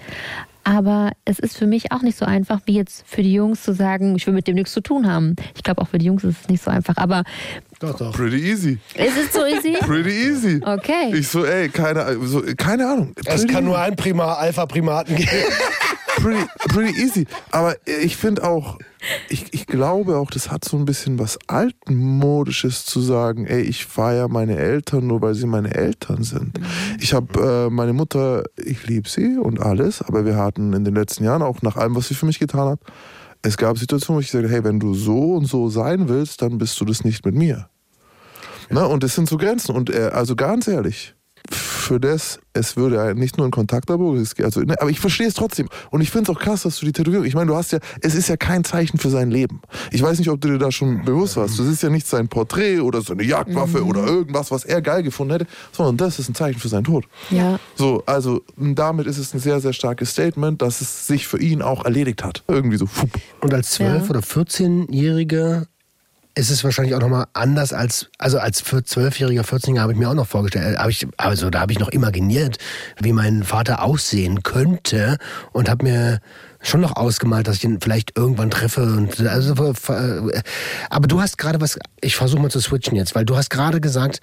Aber 0.68 1.12
es 1.24 1.38
ist 1.38 1.56
für 1.56 1.68
mich 1.68 1.92
auch 1.92 2.02
nicht 2.02 2.18
so 2.18 2.24
einfach, 2.24 2.58
wie 2.64 2.74
jetzt 2.74 3.04
für 3.06 3.22
die 3.22 3.32
Jungs 3.32 3.62
zu 3.62 3.72
sagen, 3.72 4.16
ich 4.16 4.26
will 4.26 4.34
mit 4.34 4.48
dem 4.48 4.56
nichts 4.56 4.72
zu 4.72 4.80
tun 4.80 5.06
haben. 5.06 5.36
Ich 5.54 5.62
glaube, 5.62 5.80
auch 5.80 5.86
für 5.86 5.98
die 5.98 6.06
Jungs 6.06 6.24
ist 6.24 6.42
es 6.42 6.48
nicht 6.48 6.64
so 6.64 6.72
einfach. 6.72 6.96
Aber 6.96 7.22
Doch, 7.78 7.96
doch. 7.96 8.12
Pretty 8.12 8.38
easy. 8.38 8.78
ist 8.96 9.16
es 9.16 9.32
so 9.32 9.46
easy? 9.46 9.76
Pretty 9.80 10.10
easy. 10.10 10.60
Okay. 10.64 11.14
Ich 11.14 11.28
so, 11.28 11.44
ey, 11.44 11.68
keine, 11.68 12.18
so, 12.26 12.42
keine 12.56 12.84
Ahnung. 12.88 13.14
Es 13.26 13.46
kann 13.46 13.64
nur 13.64 13.78
ein 13.78 13.94
Prima 13.94 14.34
Alpha-Primaten 14.34 15.14
geben. 15.14 15.28
pretty, 16.16 16.44
pretty 16.68 17.00
easy. 17.00 17.26
Aber 17.50 17.76
ich 17.86 18.16
finde 18.16 18.44
auch, 18.44 18.78
ich, 19.28 19.52
ich 19.52 19.66
glaube 19.66 20.16
auch, 20.16 20.30
das 20.30 20.50
hat 20.50 20.64
so 20.64 20.76
ein 20.76 20.84
bisschen 20.84 21.18
was 21.18 21.38
altmodisches 21.46 22.84
zu 22.84 23.00
sagen, 23.00 23.46
ey, 23.46 23.62
ich 23.62 23.86
feiere 23.86 24.28
meine 24.28 24.56
Eltern 24.56 25.06
nur, 25.06 25.22
weil 25.22 25.34
sie 25.34 25.46
meine 25.46 25.74
Eltern 25.74 26.22
sind. 26.22 26.58
Ich 27.00 27.14
habe 27.14 27.66
äh, 27.68 27.70
meine 27.70 27.92
Mutter, 27.92 28.44
ich 28.56 28.86
liebe 28.86 29.08
sie 29.08 29.38
und 29.38 29.60
alles, 29.60 30.02
aber 30.02 30.24
wir 30.24 30.36
hatten 30.36 30.72
in 30.72 30.84
den 30.84 30.94
letzten 30.94 31.24
Jahren 31.24 31.42
auch 31.42 31.62
nach 31.62 31.76
allem, 31.76 31.94
was 31.94 32.08
sie 32.08 32.14
für 32.14 32.26
mich 32.26 32.38
getan 32.38 32.68
hat, 32.68 32.80
es 33.42 33.56
gab 33.56 33.78
Situationen, 33.78 34.18
wo 34.18 34.20
ich 34.20 34.30
sagte, 34.30 34.48
hey, 34.48 34.64
wenn 34.64 34.80
du 34.80 34.94
so 34.94 35.34
und 35.34 35.46
so 35.46 35.68
sein 35.68 36.08
willst, 36.08 36.42
dann 36.42 36.58
bist 36.58 36.80
du 36.80 36.84
das 36.84 37.04
nicht 37.04 37.24
mit 37.24 37.34
mir. 37.34 37.68
Ne? 38.70 38.86
Und 38.86 39.02
das 39.02 39.14
sind 39.14 39.28
so 39.28 39.36
Grenzen. 39.36 39.74
Und 39.74 39.90
äh, 39.90 40.10
also 40.12 40.34
ganz 40.34 40.66
ehrlich, 40.68 41.14
für 41.50 42.00
das, 42.00 42.40
es 42.52 42.76
würde 42.76 43.14
nicht 43.14 43.38
nur 43.38 43.46
ein 43.46 43.50
geht 43.50 44.44
also, 44.44 44.60
ne, 44.60 44.74
aber 44.80 44.90
ich 44.90 45.00
verstehe 45.00 45.26
es 45.26 45.34
trotzdem. 45.34 45.68
Und 45.90 46.00
ich 46.00 46.10
finde 46.10 46.30
es 46.30 46.36
auch 46.36 46.40
krass, 46.40 46.62
dass 46.62 46.78
du 46.78 46.86
die 46.86 46.92
Tätowierung, 46.92 47.26
ich 47.26 47.34
meine, 47.34 47.46
du 47.50 47.56
hast 47.56 47.72
ja, 47.72 47.78
es 48.00 48.14
ist 48.14 48.28
ja 48.28 48.36
kein 48.36 48.64
Zeichen 48.64 48.98
für 48.98 49.10
sein 49.10 49.30
Leben. 49.30 49.60
Ich 49.92 50.02
weiß 50.02 50.18
nicht, 50.18 50.30
ob 50.30 50.40
du 50.40 50.48
dir 50.48 50.58
da 50.58 50.72
schon 50.72 51.04
bewusst 51.04 51.36
warst. 51.36 51.58
Das 51.58 51.66
ist 51.66 51.82
ja 51.82 51.90
nicht 51.90 52.06
sein 52.06 52.28
Porträt 52.28 52.80
oder 52.80 53.02
seine 53.02 53.22
Jagdwaffe 53.22 53.84
oder 53.84 54.04
irgendwas, 54.04 54.50
was 54.50 54.64
er 54.64 54.82
geil 54.82 55.02
gefunden 55.02 55.32
hätte, 55.32 55.46
sondern 55.72 55.96
das 55.96 56.18
ist 56.18 56.28
ein 56.28 56.34
Zeichen 56.34 56.58
für 56.58 56.68
seinen 56.68 56.84
Tod. 56.84 57.04
Ja. 57.30 57.58
So, 57.74 58.02
also 58.06 58.42
damit 58.56 59.06
ist 59.06 59.18
es 59.18 59.34
ein 59.34 59.40
sehr, 59.40 59.60
sehr 59.60 59.72
starkes 59.72 60.10
Statement, 60.10 60.62
dass 60.62 60.80
es 60.80 61.06
sich 61.06 61.26
für 61.26 61.38
ihn 61.40 61.62
auch 61.62 61.84
erledigt 61.84 62.24
hat. 62.24 62.42
Irgendwie 62.48 62.76
so, 62.76 62.86
fupp. 62.86 63.10
Und 63.40 63.54
als 63.54 63.78
12- 63.78 63.82
Ja. 63.84 64.02
oder 64.10 64.20
14-Jährige 64.20 65.66
ist 66.36 66.50
es 66.50 66.62
wahrscheinlich 66.62 66.94
auch 66.94 67.00
nochmal 67.00 67.26
anders 67.32 67.72
als, 67.72 68.08
also 68.18 68.38
als 68.38 68.60
für 68.60 68.84
Zwölfjähriger, 68.84 69.42
14-Jähriger 69.42 69.80
habe 69.80 69.92
ich 69.92 69.98
mir 69.98 70.10
auch 70.10 70.14
noch 70.14 70.26
vorgestellt, 70.26 70.78
hab 70.78 70.90
ich, 70.90 71.06
also 71.16 71.48
da 71.48 71.60
habe 71.60 71.72
ich 71.72 71.78
noch 71.78 71.88
imaginiert, 71.88 72.58
wie 73.00 73.14
mein 73.14 73.42
Vater 73.42 73.82
aussehen 73.82 74.42
könnte 74.42 75.16
und 75.52 75.70
habe 75.70 75.84
mir 75.84 76.20
schon 76.60 76.82
noch 76.82 76.94
ausgemalt, 76.94 77.48
dass 77.48 77.56
ich 77.56 77.64
ihn 77.64 77.80
vielleicht 77.80 78.18
irgendwann 78.18 78.50
treffe. 78.50 78.82
Und, 78.82 79.18
also, 79.20 79.72
äh, 79.72 80.42
aber 80.90 81.08
du 81.08 81.22
hast 81.22 81.38
gerade 81.38 81.60
was, 81.62 81.78
ich 82.02 82.16
versuche 82.16 82.42
mal 82.42 82.50
zu 82.50 82.60
switchen 82.60 82.96
jetzt, 82.96 83.14
weil 83.14 83.24
du 83.24 83.36
hast 83.36 83.48
gerade 83.48 83.80
gesagt, 83.80 84.20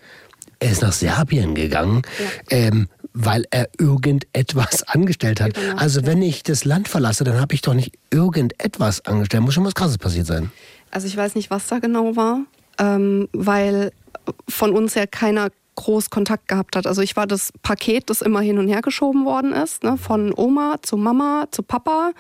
er 0.60 0.72
ist 0.72 0.84
nach 0.84 0.94
Serbien 0.94 1.56
gegangen. 1.56 2.04
Ja. 2.52 2.58
Ähm, 2.58 2.90
weil 3.14 3.46
er 3.52 3.70
irgendetwas 3.80 4.84
angestellt 4.88 5.40
hat. 5.40 5.54
Also 5.78 6.06
wenn 6.06 6.22
ich 6.22 6.44
das 6.44 6.66
Land 6.66 6.88
verlasse, 6.88 7.24
dann 7.24 7.40
habe 7.40 7.54
ich 7.54 7.62
doch 7.62 7.76
nicht 7.76 7.94
irgendetwas 8.10 9.06
angestellt. 9.06 9.44
Muss 9.44 9.54
schon 9.54 9.66
was 9.66 9.76
Krasses 9.76 10.00
passiert 10.00 10.26
sein. 10.26 10.52
Also 10.94 11.08
ich 11.08 11.18
weiß 11.18 11.34
nicht, 11.34 11.50
was 11.50 11.68
da 11.68 11.80
genau 11.80 12.16
war, 12.16 12.42
ähm, 12.78 13.28
weil 13.34 13.92
von 14.48 14.74
uns 14.74 14.94
ja 14.94 15.08
keiner 15.08 15.50
groß 15.76 16.12
Kontakt 16.12 16.48
gehabt 16.48 16.76
hat. 16.76 16.86
Also 16.86 17.02
ich 17.02 17.16
war 17.16 17.26
das 17.26 17.52
Paket, 17.64 18.12
das 18.12 18.22
immer 18.22 18.42
hin 18.42 18.60
und 18.60 18.68
her 18.68 18.84
geschoben 18.84 19.26
worden 19.26 19.54
ist, 19.54 19.84
ne? 19.84 19.98
von 19.98 20.32
Oma 20.36 20.76
zu 20.84 20.98
Mama 20.98 21.48
zu 21.50 21.64
Papa. 21.64 22.12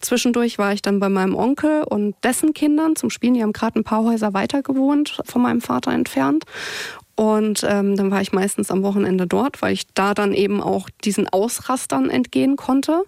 Zwischendurch 0.00 0.56
war 0.56 0.72
ich 0.72 0.80
dann 0.80 0.98
bei 0.98 1.10
meinem 1.10 1.34
Onkel 1.34 1.82
und 1.84 2.14
dessen 2.24 2.54
Kindern 2.54 2.96
zum 2.96 3.10
Spielen. 3.10 3.34
Die 3.34 3.42
haben 3.42 3.52
gerade 3.52 3.78
ein 3.78 3.84
paar 3.84 4.02
Häuser 4.02 4.32
weiter 4.32 4.62
gewohnt, 4.62 5.20
von 5.26 5.42
meinem 5.42 5.60
Vater 5.60 5.92
entfernt. 5.92 6.44
Und 7.16 7.66
ähm, 7.68 7.96
dann 7.96 8.10
war 8.10 8.22
ich 8.22 8.32
meistens 8.32 8.70
am 8.70 8.82
Wochenende 8.82 9.26
dort, 9.26 9.60
weil 9.60 9.74
ich 9.74 9.86
da 9.92 10.14
dann 10.14 10.32
eben 10.32 10.62
auch 10.62 10.88
diesen 11.04 11.28
Ausrastern 11.28 12.08
entgehen 12.08 12.56
konnte. 12.56 13.02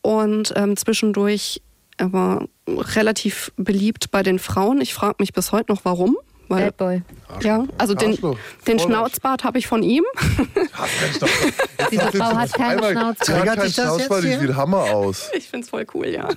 Und 0.00 0.54
ähm, 0.56 0.78
zwischendurch 0.78 1.60
er 2.00 2.12
war 2.12 2.48
relativ 2.66 3.52
beliebt 3.56 4.10
bei 4.10 4.22
den 4.22 4.38
Frauen. 4.38 4.80
Ich 4.80 4.94
frage 4.94 5.16
mich 5.18 5.32
bis 5.32 5.52
heute 5.52 5.70
noch, 5.70 5.84
warum. 5.84 6.16
Weil, 6.50 6.64
Bad 6.64 6.76
Boy. 6.78 7.02
Ja, 7.42 7.64
also 7.78 7.94
den, 7.94 8.18
den 8.66 8.78
Schnauzbart 8.80 9.44
habe 9.44 9.58
ich 9.58 9.68
von 9.68 9.84
ihm. 9.84 10.02
Diese 11.92 12.10
Frau 12.10 12.36
hat 12.36 12.52
keinen 12.52 12.78
Schnauzbart. 12.80 13.18
Triggert 13.20 13.60
kein 13.60 13.70
Schnauzbart, 13.70 14.24
ich 14.24 14.40
will 14.40 14.56
Hammer 14.56 14.82
aus. 14.82 15.30
Ich 15.40 15.48
finde 15.48 15.64
es 15.64 15.70
voll 15.70 15.86
cool, 15.94 16.06
ja. 16.08 16.28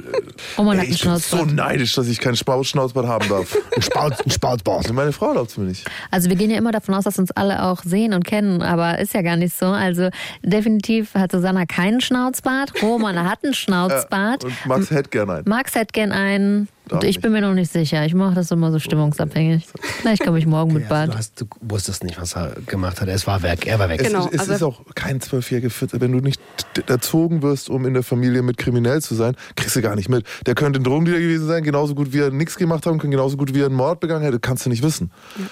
Oh, 0.57 0.63
man 0.63 0.79
hat 0.79 0.87
ich 0.87 1.01
bin 1.03 1.17
so 1.17 1.45
neidisch, 1.45 1.93
dass 1.93 2.07
ich 2.07 2.19
keinen 2.19 2.35
Schnauzbart 2.35 3.07
haben 3.07 3.27
darf. 3.27 3.57
ein 3.75 3.81
Spauz, 3.81 4.19
ein 4.25 4.29
Spauzbart. 4.29 4.93
Meine 4.93 5.11
Frau 5.11 5.29
erlaubt 5.29 5.51
es 5.51 5.57
mir 5.57 5.65
nicht. 5.65 5.85
Also 6.11 6.29
wir 6.29 6.35
gehen 6.35 6.51
ja 6.51 6.57
immer 6.57 6.71
davon 6.71 6.95
aus, 6.95 7.03
dass 7.03 7.17
uns 7.19 7.31
alle 7.31 7.63
auch 7.63 7.81
sehen 7.83 8.13
und 8.13 8.23
kennen, 8.23 8.61
aber 8.61 8.99
ist 8.99 9.13
ja 9.13 9.21
gar 9.21 9.35
nicht 9.35 9.57
so. 9.57 9.65
Also 9.65 10.09
definitiv 10.43 11.15
hat 11.15 11.31
Susanna 11.31 11.65
keinen 11.65 12.01
Schnauzbart. 12.01 12.81
Roman 12.81 13.27
hat 13.29 13.43
einen 13.43 13.53
Schnauzbart. 13.53 14.45
Und 14.45 14.65
Max 14.65 14.91
hätte 14.91 15.09
gern 15.09 15.29
einen. 15.29 15.49
Max 15.49 15.75
hätte 15.75 15.91
gern 15.91 16.11
einen. 16.11 16.69
Und 16.89 17.03
ich 17.03 17.21
bin 17.21 17.31
mir 17.31 17.41
noch 17.41 17.53
nicht 17.53 17.71
sicher. 17.71 18.05
Ich 18.05 18.13
mache 18.13 18.35
das 18.35 18.51
immer 18.51 18.71
so 18.71 18.79
stimmungsabhängig. 18.79 19.65
Vielleicht 19.81 20.23
komme 20.23 20.37
ich 20.37 20.45
morgen 20.45 20.73
mit 20.73 20.89
Bart. 20.89 21.13
Du, 21.13 21.17
hast, 21.17 21.39
du, 21.39 21.45
wusstest 21.61 22.03
nicht, 22.03 22.19
was 22.19 22.35
er 22.35 22.55
gemacht 22.65 22.99
hat. 22.99 23.07
Es 23.07 23.25
war 23.25 23.41
weg. 23.41 23.65
Er 23.65 23.79
war 23.79 23.87
weg. 23.89 24.03
Genau, 24.03 24.27
es, 24.27 24.33
es 24.33 24.39
also 24.41 24.53
ist 24.53 24.63
auch 24.63 24.81
kein 24.93 25.21
zwölfjähriger 25.21 25.69
Viertel. 25.69 26.01
Wenn 26.01 26.11
du 26.11 26.19
nicht 26.19 26.41
erzogen 26.87 27.41
wirst, 27.41 27.69
um 27.69 27.85
in 27.85 27.93
der 27.93 28.03
Familie 28.03 28.41
mit 28.41 28.57
kriminell 28.57 29.01
zu 29.01 29.15
sein, 29.15 29.35
kriegst 29.55 29.75
du 29.75 29.81
gar 29.81 29.95
nicht 29.95 30.09
mit. 30.09 30.25
Der 30.45 30.55
könnte 30.55 30.79
ein 30.79 30.83
Drogendealer 30.83 31.19
gewesen 31.19 31.47
sein, 31.47 31.63
genauso 31.63 31.95
gut 31.95 32.11
wie 32.11 32.19
er 32.19 32.31
nichts 32.31 32.57
gemacht 32.57 32.85
haben, 32.85 32.99
kann 32.99 33.11
genauso 33.11 33.37
gut 33.37 33.53
wie 33.53 33.61
er 33.61 33.67
einen 33.67 33.75
Mord 33.75 34.01
begangen 34.01 34.23
hätte. 34.23 34.39
Kannst 34.39 34.65
du 34.65 34.69
nicht 34.69 34.83
wissen. 34.83 35.11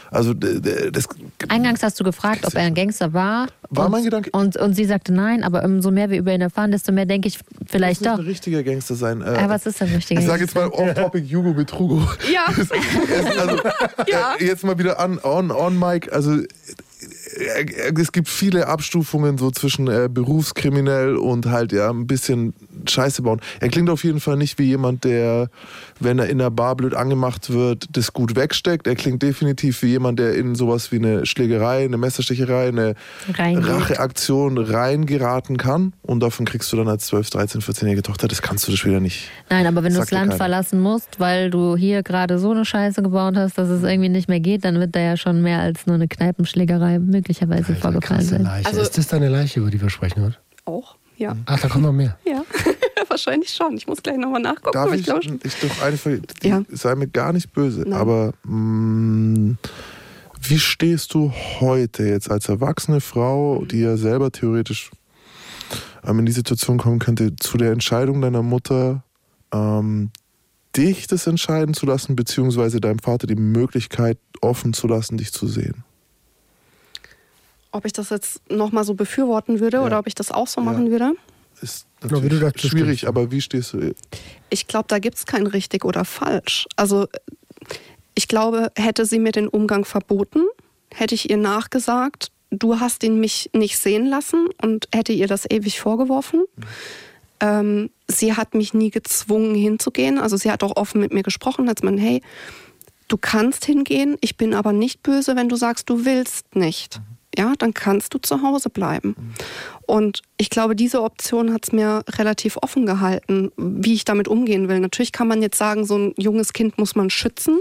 Also 0.09 0.33
das, 0.33 1.07
Eingangs 1.47 1.81
hast 1.81 1.99
du 1.99 2.03
gefragt, 2.03 2.45
ob 2.45 2.55
er 2.55 2.63
ein 2.63 2.73
Gangster 2.73 3.13
war. 3.13 3.47
War 3.69 3.85
und, 3.85 3.91
mein 3.91 4.03
Gedanke. 4.03 4.29
Und, 4.31 4.57
und 4.57 4.75
sie 4.75 4.83
sagte 4.83 5.13
nein, 5.13 5.43
aber 5.43 5.63
umso 5.63 5.91
mehr 5.91 6.09
wir 6.09 6.19
über 6.19 6.33
ihn 6.33 6.41
erfahren, 6.41 6.71
desto 6.71 6.91
mehr 6.91 7.05
denke 7.05 7.29
ich 7.29 7.39
vielleicht 7.65 8.05
das 8.05 8.15
doch. 8.15 8.19
ein 8.19 8.25
richtiger 8.25 8.63
Gangster 8.63 8.95
sein. 8.95 9.21
Äh, 9.21 9.35
ja, 9.35 9.49
was 9.49 9.65
ist 9.65 9.81
ein 9.81 9.87
richtiger 9.89 10.19
Ich 10.19 10.27
sage 10.27 10.43
jetzt 10.43 10.55
mal 10.55 10.67
off-topic 10.67 11.20
Hugo 11.21 11.53
Betrugo. 11.53 12.07
Ja. 12.31 12.45
also, 12.47 12.73
ja. 14.07 14.35
Äh, 14.39 14.45
jetzt 14.45 14.63
mal 14.63 14.77
wieder 14.77 14.99
an, 14.99 15.19
on, 15.23 15.51
on 15.51 15.77
Mike. 15.77 16.11
Also 16.11 16.37
es 17.95 18.11
gibt 18.11 18.27
viele 18.27 18.67
Abstufungen 18.67 19.37
so 19.37 19.51
zwischen 19.51 19.87
äh, 19.87 20.09
berufskriminell 20.11 21.15
und 21.15 21.47
halt 21.47 21.71
ja 21.71 21.89
ein 21.89 22.05
bisschen 22.05 22.53
Scheiße 22.87 23.21
bauen. 23.21 23.41
Er 23.59 23.69
klingt 23.69 23.89
auf 23.89 24.03
jeden 24.03 24.19
Fall 24.19 24.37
nicht 24.37 24.59
wie 24.59 24.65
jemand, 24.65 25.03
der, 25.03 25.49
wenn 25.99 26.19
er 26.19 26.27
in 26.27 26.37
der 26.37 26.49
Bar 26.49 26.75
blöd 26.75 26.93
angemacht 26.93 27.51
wird, 27.51 27.85
das 27.91 28.13
gut 28.13 28.35
wegsteckt. 28.35 28.87
Er 28.87 28.95
klingt 28.95 29.21
definitiv 29.21 29.81
wie 29.81 29.87
jemand, 29.87 30.19
der 30.19 30.35
in 30.35 30.55
sowas 30.55 30.91
wie 30.91 30.97
eine 30.97 31.25
Schlägerei, 31.25 31.85
eine 31.85 31.97
Messerstecherei, 31.97 32.67
eine 32.67 32.95
Reingeht. 33.33 33.67
Racheaktion 33.67 34.57
reingeraten 34.57 35.57
kann. 35.57 35.93
Und 36.01 36.21
davon 36.21 36.45
kriegst 36.45 36.71
du 36.71 36.77
dann 36.77 36.87
als 36.87 37.07
12, 37.07 37.29
13, 37.29 37.61
14-jährige 37.61 38.01
Tochter, 38.03 38.27
das 38.27 38.41
kannst 38.41 38.67
du 38.67 38.71
das 38.71 38.85
wieder 38.85 38.99
nicht. 38.99 39.29
Nein, 39.49 39.67
aber 39.67 39.83
wenn 39.83 39.93
du 39.93 39.99
das 39.99 40.11
Land 40.11 40.29
keiner. 40.29 40.37
verlassen 40.37 40.79
musst, 40.79 41.19
weil 41.19 41.49
du 41.49 41.75
hier 41.75 42.03
gerade 42.03 42.39
so 42.39 42.51
eine 42.51 42.65
Scheiße 42.65 43.01
gebaut 43.01 43.35
hast, 43.35 43.57
dass 43.57 43.69
es 43.69 43.83
irgendwie 43.83 44.09
nicht 44.09 44.27
mehr 44.27 44.39
geht, 44.39 44.65
dann 44.65 44.79
wird 44.79 44.95
da 44.95 44.99
ja 44.99 45.17
schon 45.17 45.41
mehr 45.41 45.59
als 45.59 45.85
nur 45.85 45.95
eine 45.95 46.07
Kneipenschlägerei 46.07 46.99
möglicherweise 46.99 47.73
Alter, 47.73 47.81
vorgefallen 47.81 48.21
sein. 48.21 48.45
Also, 48.63 48.81
ist 48.81 48.97
das 48.97 49.07
deine 49.07 49.29
Leiche, 49.29 49.59
über 49.59 49.69
die 49.69 49.81
wir 49.81 49.89
sprechen 49.89 50.23
heute? 50.23 50.37
Auch, 50.65 50.95
ja. 51.21 51.35
Ach, 51.45 51.59
da 51.59 51.67
kommt 51.69 51.83
noch 51.83 51.93
mehr. 51.93 52.17
Ja. 52.25 52.43
Wahrscheinlich 53.07 53.53
schon. 53.53 53.77
Ich 53.77 53.87
muss 53.87 54.01
gleich 54.01 54.17
nochmal 54.17 54.41
nachgucken. 54.41 54.71
Darf 54.73 54.93
ich, 54.93 55.07
ich, 55.07 55.45
ich 55.45 55.55
doch 55.55 55.81
einfach, 55.83 56.11
ja. 56.43 56.63
sei 56.69 56.95
mir 56.95 57.07
gar 57.07 57.31
nicht 57.33 57.53
böse, 57.53 57.81
Nein. 57.81 57.93
aber 57.93 58.33
mh, 58.43 58.55
mm, 58.55 59.57
wie 60.41 60.59
stehst 60.59 61.13
du 61.13 61.31
heute 61.59 62.03
jetzt 62.03 62.31
als 62.31 62.49
erwachsene 62.49 63.01
Frau, 63.01 63.63
die 63.65 63.81
ja 63.81 63.97
selber 63.97 64.31
theoretisch 64.31 64.89
ähm, 66.03 66.19
in 66.19 66.25
die 66.25 66.31
Situation 66.31 66.77
kommen 66.77 66.99
könnte, 66.99 67.35
zu 67.35 67.57
der 67.57 67.71
Entscheidung 67.71 68.21
deiner 68.21 68.41
Mutter, 68.41 69.03
ähm, 69.53 70.09
dich 70.75 71.05
das 71.07 71.27
entscheiden 71.27 71.73
zu 71.73 71.85
lassen, 71.85 72.15
beziehungsweise 72.15 72.79
deinem 72.79 72.99
Vater 72.99 73.27
die 73.27 73.35
Möglichkeit 73.35 74.17
offen 74.41 74.73
zu 74.73 74.87
lassen, 74.87 75.17
dich 75.17 75.31
zu 75.31 75.47
sehen? 75.47 75.83
Ob 77.71 77.85
ich 77.85 77.93
das 77.93 78.09
jetzt 78.09 78.41
nochmal 78.49 78.83
so 78.83 78.93
befürworten 78.93 79.59
würde 79.59 79.77
ja. 79.77 79.83
oder 79.83 79.99
ob 79.99 80.07
ich 80.07 80.15
das 80.15 80.31
auch 80.31 80.47
so 80.47 80.61
machen 80.61 80.91
würde? 80.91 81.13
Ist 81.61 81.85
natürlich 82.01 82.41
ja, 82.41 82.51
schwierig, 82.55 83.07
aber 83.07 83.31
wie 83.31 83.41
stehst 83.41 83.73
du? 83.73 83.93
Ich 84.49 84.67
glaube, 84.67 84.85
da 84.87 84.99
gibt 84.99 85.17
es 85.17 85.25
kein 85.25 85.45
richtig 85.45 85.85
oder 85.85 86.05
falsch. 86.05 86.65
Also 86.75 87.07
ich 88.15 88.27
glaube, 88.27 88.71
hätte 88.75 89.05
sie 89.05 89.19
mir 89.19 89.31
den 89.31 89.47
Umgang 89.47 89.85
verboten, 89.85 90.45
hätte 90.93 91.15
ich 91.15 91.29
ihr 91.29 91.37
nachgesagt, 91.37 92.31
du 92.49 92.79
hast 92.79 93.03
ihn 93.03 93.19
mich 93.19 93.49
nicht 93.53 93.77
sehen 93.77 94.07
lassen 94.07 94.49
und 94.61 94.87
hätte 94.93 95.13
ihr 95.13 95.27
das 95.27 95.49
ewig 95.49 95.79
vorgeworfen. 95.79 96.41
Mhm. 96.55 96.63
Ähm, 97.39 97.89
sie 98.07 98.35
hat 98.35 98.55
mich 98.55 98.73
nie 98.73 98.89
gezwungen 98.89 99.55
hinzugehen. 99.55 100.17
Also 100.19 100.37
sie 100.37 100.51
hat 100.51 100.63
auch 100.63 100.75
offen 100.75 100.99
mit 100.99 101.13
mir 101.13 101.23
gesprochen, 101.23 101.69
als 101.69 101.83
man, 101.83 101.97
hey, 101.97 102.21
du 103.07 103.17
kannst 103.17 103.65
hingehen, 103.65 104.17
ich 104.21 104.35
bin 104.35 104.53
aber 104.53 104.73
nicht 104.73 105.03
böse, 105.03 105.35
wenn 105.35 105.49
du 105.49 105.55
sagst, 105.55 105.89
du 105.89 106.05
willst 106.05 106.55
nicht. 106.55 106.99
Mhm 106.99 107.20
ja, 107.37 107.53
dann 107.57 107.73
kannst 107.73 108.13
du 108.13 108.17
zu 108.17 108.41
Hause 108.41 108.69
bleiben. 108.69 109.33
Und 109.85 110.21
ich 110.37 110.49
glaube, 110.49 110.75
diese 110.75 111.01
Option 111.01 111.53
hat 111.53 111.65
es 111.65 111.71
mir 111.71 112.03
relativ 112.09 112.57
offen 112.61 112.85
gehalten, 112.85 113.51
wie 113.57 113.93
ich 113.93 114.05
damit 114.05 114.27
umgehen 114.27 114.67
will. 114.67 114.79
Natürlich 114.79 115.11
kann 115.11 115.27
man 115.27 115.41
jetzt 115.41 115.57
sagen, 115.57 115.85
so 115.85 115.97
ein 115.97 116.13
junges 116.17 116.53
Kind 116.53 116.77
muss 116.77 116.95
man 116.95 117.09
schützen, 117.09 117.59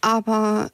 aber 0.00 0.70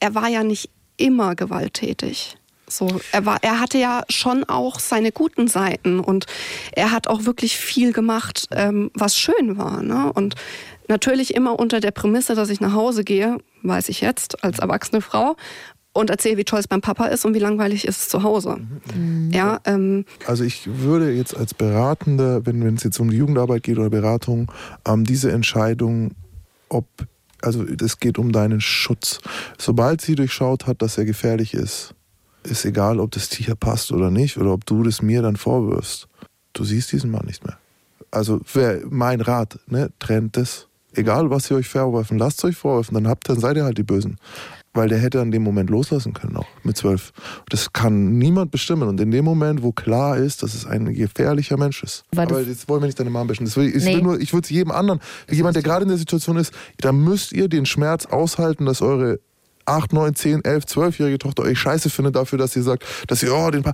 er 0.00 0.14
war 0.14 0.28
ja 0.28 0.44
nicht 0.44 0.70
immer 0.96 1.34
gewalttätig. 1.34 2.36
So, 2.66 2.88
er, 3.12 3.26
war, 3.26 3.38
er 3.42 3.60
hatte 3.60 3.78
ja 3.78 4.04
schon 4.08 4.44
auch 4.44 4.80
seine 4.80 5.12
guten 5.12 5.48
Seiten 5.48 6.00
und 6.00 6.26
er 6.72 6.92
hat 6.92 7.08
auch 7.08 7.24
wirklich 7.24 7.56
viel 7.56 7.92
gemacht, 7.92 8.48
ähm, 8.52 8.90
was 8.94 9.16
schön 9.16 9.58
war. 9.58 9.82
Ne? 9.82 10.12
Und 10.12 10.34
natürlich 10.88 11.34
immer 11.34 11.58
unter 11.58 11.80
der 11.80 11.90
Prämisse, 11.90 12.34
dass 12.34 12.48
ich 12.48 12.60
nach 12.60 12.72
Hause 12.72 13.04
gehe, 13.04 13.38
weiß 13.62 13.90
ich 13.90 14.00
jetzt 14.00 14.42
als 14.42 14.58
erwachsene 14.60 15.02
Frau, 15.02 15.36
und 15.94 16.10
erzähle, 16.10 16.36
wie 16.36 16.44
toll 16.44 16.58
es 16.58 16.68
beim 16.68 16.80
Papa 16.80 17.06
ist 17.06 17.24
und 17.24 17.34
wie 17.34 17.38
langweilig 17.38 17.86
ist 17.86 18.02
es 18.02 18.08
zu 18.08 18.22
Hause. 18.22 18.58
Mhm. 18.94 19.30
Ja, 19.32 19.60
ähm, 19.64 20.04
also 20.26 20.44
ich 20.44 20.66
würde 20.66 21.12
jetzt 21.12 21.34
als 21.34 21.54
Beratende, 21.54 22.44
wenn 22.44 22.76
es 22.76 22.82
jetzt 22.82 22.98
um 22.98 23.10
die 23.10 23.16
Jugendarbeit 23.16 23.62
geht 23.62 23.78
oder 23.78 23.90
Beratung, 23.90 24.50
ähm, 24.84 25.04
diese 25.04 25.32
Entscheidung, 25.32 26.10
ob, 26.68 26.86
also 27.40 27.64
es 27.64 28.00
geht 28.00 28.18
um 28.18 28.32
deinen 28.32 28.60
Schutz. 28.60 29.20
Sobald 29.56 30.00
sie 30.00 30.16
durchschaut 30.16 30.66
hat, 30.66 30.82
dass 30.82 30.98
er 30.98 31.04
gefährlich 31.04 31.54
ist, 31.54 31.94
ist 32.42 32.64
egal, 32.64 32.98
ob 32.98 33.12
das 33.12 33.28
Tier 33.28 33.54
passt 33.54 33.92
oder 33.92 34.10
nicht 34.10 34.36
oder 34.36 34.52
ob 34.52 34.66
du 34.66 34.82
das 34.82 35.00
mir 35.00 35.22
dann 35.22 35.36
vorwirfst. 35.36 36.08
Du 36.52 36.64
siehst 36.64 36.90
diesen 36.90 37.10
Mann 37.10 37.26
nicht 37.26 37.46
mehr. 37.46 37.56
Also 38.10 38.40
mein 38.90 39.20
Rat, 39.20 39.58
ne, 39.68 39.90
trennt 40.00 40.36
es. 40.36 40.66
Egal, 40.92 41.30
was 41.30 41.46
sie 41.46 41.54
euch 41.54 41.68
vorwerfen, 41.68 42.18
lasst 42.18 42.38
es 42.38 42.44
euch 42.44 42.56
vorwerfen, 42.56 42.94
dann 42.94 43.08
habt, 43.08 43.28
dann 43.28 43.40
seid 43.40 43.56
ihr 43.56 43.64
halt 43.64 43.78
die 43.78 43.82
Bösen 43.82 44.18
weil 44.74 44.88
der 44.88 44.98
hätte 44.98 45.20
an 45.20 45.30
dem 45.30 45.42
Moment 45.42 45.70
loslassen 45.70 46.12
können, 46.12 46.36
auch 46.36 46.46
mit 46.64 46.76
zwölf. 46.76 47.12
Das 47.48 47.72
kann 47.72 48.18
niemand 48.18 48.50
bestimmen. 48.50 48.88
Und 48.88 49.00
in 49.00 49.10
dem 49.10 49.24
Moment, 49.24 49.62
wo 49.62 49.72
klar 49.72 50.16
ist, 50.16 50.42
dass 50.42 50.54
es 50.54 50.66
ein 50.66 50.92
gefährlicher 50.92 51.56
Mensch 51.56 51.82
ist. 51.82 52.04
Weil 52.12 52.26
Aber 52.26 52.42
jetzt 52.42 52.68
wollen 52.68 52.82
wir 52.82 52.86
nicht 52.86 52.98
deine 52.98 53.10
Mom 53.10 53.26
bashen. 53.26 53.46
ich 53.46 53.56
nee. 53.56 54.16
ich 54.18 54.32
würde 54.32 54.44
es 54.44 54.50
jedem 54.50 54.72
anderen, 54.72 55.00
jemand, 55.30 55.56
der 55.56 55.62
gerade 55.62 55.84
in 55.84 55.88
der 55.88 55.98
Situation 55.98 56.36
ist, 56.36 56.52
da 56.78 56.92
müsst 56.92 57.32
ihr 57.32 57.48
den 57.48 57.66
Schmerz 57.66 58.06
aushalten, 58.06 58.66
dass 58.66 58.82
eure 58.82 59.20
8, 59.66 59.92
9, 59.92 60.14
10, 60.14 60.44
11, 60.44 60.64
12-jährige 60.64 61.18
Tochter 61.18 61.42
euch 61.42 61.58
scheiße 61.58 61.90
findet 61.90 62.16
dafür, 62.16 62.38
dass 62.38 62.54
ihr 62.56 62.62
sagt, 62.62 62.84
dass 63.08 63.22
ihr, 63.22 63.34
oh, 63.34 63.50
den 63.50 63.62
pa 63.62 63.72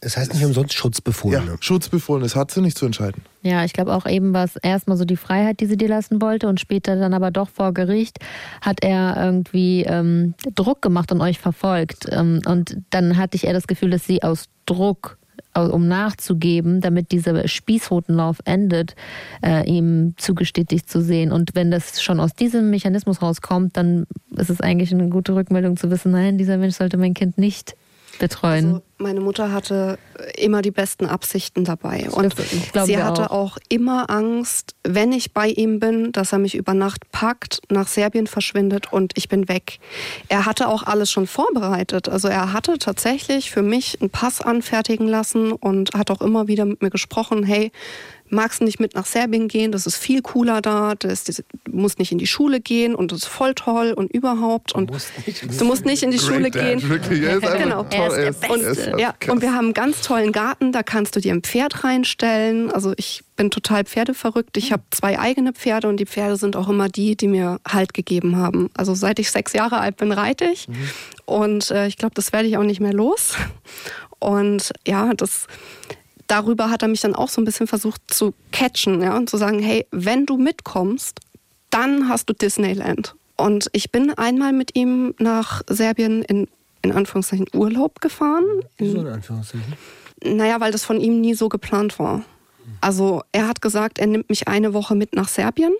Es 0.00 0.16
heißt 0.16 0.34
nicht 0.34 0.44
umsonst 0.44 0.72
ja, 0.74 0.78
Schutzbefohlene. 0.78 1.56
Schutzbefohlen, 1.60 2.22
das 2.22 2.36
hat 2.36 2.50
sie 2.50 2.60
nicht 2.60 2.78
zu 2.78 2.86
entscheiden. 2.86 3.22
Ja, 3.42 3.64
ich 3.64 3.72
glaube 3.72 3.92
auch 3.94 4.06
eben 4.06 4.32
war 4.32 4.44
es 4.44 4.56
erstmal 4.56 4.96
so 4.96 5.04
die 5.04 5.16
Freiheit, 5.16 5.60
die 5.60 5.66
sie 5.66 5.76
dir 5.76 5.88
lassen 5.88 6.20
wollte 6.20 6.48
und 6.48 6.60
später 6.60 6.96
dann 6.96 7.14
aber 7.14 7.30
doch 7.30 7.48
vor 7.48 7.72
Gericht 7.72 8.18
hat 8.60 8.82
er 8.82 9.16
irgendwie 9.16 9.84
ähm, 9.84 10.34
Druck 10.54 10.82
gemacht 10.82 11.12
und 11.12 11.20
euch 11.20 11.38
verfolgt. 11.38 12.06
Ähm, 12.10 12.40
und 12.46 12.78
dann 12.90 13.16
hatte 13.16 13.36
ich 13.36 13.44
eher 13.44 13.52
das 13.52 13.66
Gefühl, 13.66 13.90
dass 13.90 14.04
sie 14.04 14.22
aus 14.22 14.46
Druck 14.66 15.17
um 15.66 15.88
nachzugeben, 15.88 16.80
damit 16.80 17.12
dieser 17.12 17.46
Spießrutenlauf 17.46 18.38
endet, 18.44 18.94
äh, 19.44 19.68
ihm 19.68 20.14
zugesteht, 20.16 20.70
dich 20.70 20.86
zu 20.86 21.02
sehen. 21.02 21.32
Und 21.32 21.54
wenn 21.54 21.70
das 21.70 22.02
schon 22.02 22.20
aus 22.20 22.34
diesem 22.34 22.70
Mechanismus 22.70 23.22
rauskommt, 23.22 23.76
dann 23.76 24.06
ist 24.36 24.50
es 24.50 24.60
eigentlich 24.60 24.92
eine 24.92 25.08
gute 25.08 25.34
Rückmeldung 25.34 25.76
zu 25.76 25.90
wissen, 25.90 26.12
nein, 26.12 26.38
dieser 26.38 26.56
Mensch 26.56 26.76
sollte 26.76 26.96
mein 26.96 27.14
Kind 27.14 27.38
nicht 27.38 27.74
betreuen. 28.18 28.66
Also 28.66 28.82
meine 28.98 29.20
Mutter 29.20 29.52
hatte 29.52 29.98
immer 30.36 30.60
die 30.60 30.70
besten 30.70 31.06
Absichten 31.06 31.64
dabei. 31.64 32.08
Und 32.10 32.34
sie 32.84 32.98
hatte 32.98 33.30
auch. 33.30 33.58
immer 33.68 34.10
Angst, 34.10 34.74
wenn 34.82 35.12
ich 35.12 35.32
bei 35.32 35.48
ihm 35.48 35.78
bin, 35.78 36.10
dass 36.12 36.32
er 36.32 36.38
mich 36.38 36.54
über 36.54 36.74
Nacht 36.74 37.10
packt, 37.12 37.60
nach 37.70 37.86
Serbien 37.86 38.26
verschwindet 38.26 38.92
und 38.92 39.12
ich 39.16 39.28
bin 39.28 39.48
weg. 39.48 39.78
Er 40.28 40.46
hatte 40.46 40.68
auch 40.68 40.82
alles 40.82 41.10
schon 41.10 41.26
vorbereitet. 41.26 42.08
Also 42.08 42.28
er 42.28 42.52
hatte 42.52 42.78
tatsächlich 42.78 43.50
für 43.50 43.62
mich 43.62 44.00
einen 44.00 44.10
Pass 44.10 44.40
anfertigen 44.40 45.06
lassen 45.06 45.52
und 45.52 45.94
hat 45.94 46.10
auch 46.10 46.20
immer 46.20 46.48
wieder 46.48 46.64
mit 46.64 46.82
mir 46.82 46.90
gesprochen, 46.90 47.44
hey, 47.44 47.70
magst 48.30 48.60
du 48.60 48.64
nicht 48.64 48.80
mit 48.80 48.94
nach 48.94 49.06
Serbien 49.06 49.48
gehen, 49.48 49.72
das 49.72 49.86
ist 49.86 49.96
viel 49.96 50.22
cooler 50.22 50.60
da, 50.60 50.94
das, 50.98 51.24
das, 51.24 51.36
du 51.36 51.44
musst 51.76 51.98
nicht 51.98 52.12
in 52.12 52.18
die 52.18 52.26
Schule 52.26 52.60
gehen 52.60 52.94
und 52.94 53.12
das 53.12 53.20
ist 53.20 53.26
voll 53.28 53.54
toll 53.54 53.92
und 53.96 54.10
überhaupt 54.12 54.72
und 54.74 54.90
du 54.90 55.64
musst 55.64 55.84
nicht 55.84 56.02
in 56.02 56.10
die 56.10 56.18
Schule 56.18 56.50
Dad, 56.50 56.62
gehen. 56.62 56.88
Wirklich, 56.88 57.22
er 57.22 57.36
ist 57.36 57.58
Genau. 57.58 57.82
toll. 57.84 57.92
Er 58.16 58.28
ist 58.30 58.42
der 58.42 58.50
Und, 58.50 58.60
ist 58.60 58.86
ja, 58.98 59.12
krass. 59.18 59.32
und 59.34 59.42
wir 59.42 59.52
haben 59.54 59.66
einen 59.66 59.74
ganz 59.74 60.02
tollen 60.02 60.32
Garten, 60.32 60.72
da 60.72 60.82
kannst 60.82 61.16
du 61.16 61.20
dir 61.20 61.32
ein 61.32 61.42
Pferd 61.42 61.84
reinstellen. 61.84 62.70
Also 62.70 62.92
ich 62.96 63.22
bin 63.36 63.50
total 63.50 63.84
pferdeverrückt. 63.84 64.56
Ich 64.56 64.72
habe 64.72 64.82
zwei 64.90 65.18
eigene 65.18 65.52
Pferde 65.52 65.88
und 65.88 65.98
die 65.98 66.06
Pferde 66.06 66.36
sind 66.36 66.56
auch 66.56 66.68
immer 66.68 66.88
die, 66.88 67.16
die 67.16 67.28
mir 67.28 67.60
Halt 67.68 67.94
gegeben 67.94 68.36
haben. 68.36 68.70
Also 68.74 68.94
seit 68.94 69.18
ich 69.20 69.30
sechs 69.30 69.52
Jahre 69.52 69.78
alt 69.78 69.96
bin, 69.96 70.10
reite 70.12 70.44
ich. 70.46 70.66
Und 71.24 71.70
äh, 71.70 71.86
ich 71.86 71.96
glaube, 71.96 72.14
das 72.14 72.32
werde 72.32 72.48
ich 72.48 72.56
auch 72.56 72.64
nicht 72.64 72.80
mehr 72.80 72.92
los. 72.92 73.34
Und 74.18 74.72
ja, 74.86 75.14
das 75.14 75.46
darüber 76.28 76.70
hat 76.70 76.82
er 76.82 76.88
mich 76.88 77.00
dann 77.00 77.14
auch 77.14 77.28
so 77.28 77.40
ein 77.40 77.44
bisschen 77.44 77.66
versucht 77.66 78.00
zu 78.06 78.34
catchen 78.52 79.02
ja, 79.02 79.16
und 79.16 79.28
zu 79.28 79.36
sagen, 79.36 79.58
hey, 79.58 79.86
wenn 79.90 80.26
du 80.26 80.36
mitkommst, 80.36 81.20
dann 81.70 82.08
hast 82.08 82.28
du 82.28 82.34
Disneyland. 82.34 83.14
Und 83.36 83.68
ich 83.72 83.90
bin 83.90 84.10
einmal 84.12 84.52
mit 84.52 84.76
ihm 84.76 85.14
nach 85.18 85.62
Serbien 85.68 86.22
in, 86.22 86.48
in 86.82 86.92
Anführungszeichen 86.92 87.46
Urlaub 87.54 88.00
gefahren. 88.00 88.44
Wieso 88.78 89.00
in 89.00 89.06
Anführungszeichen? 89.08 89.74
Naja, 90.22 90.60
weil 90.60 90.72
das 90.72 90.84
von 90.84 91.00
ihm 91.00 91.20
nie 91.20 91.34
so 91.34 91.48
geplant 91.48 91.98
war. 91.98 92.22
Also 92.80 93.22
er 93.32 93.48
hat 93.48 93.62
gesagt, 93.62 93.98
er 93.98 94.06
nimmt 94.06 94.28
mich 94.28 94.48
eine 94.48 94.74
Woche 94.74 94.94
mit 94.94 95.14
nach 95.14 95.28
Serbien, 95.28 95.72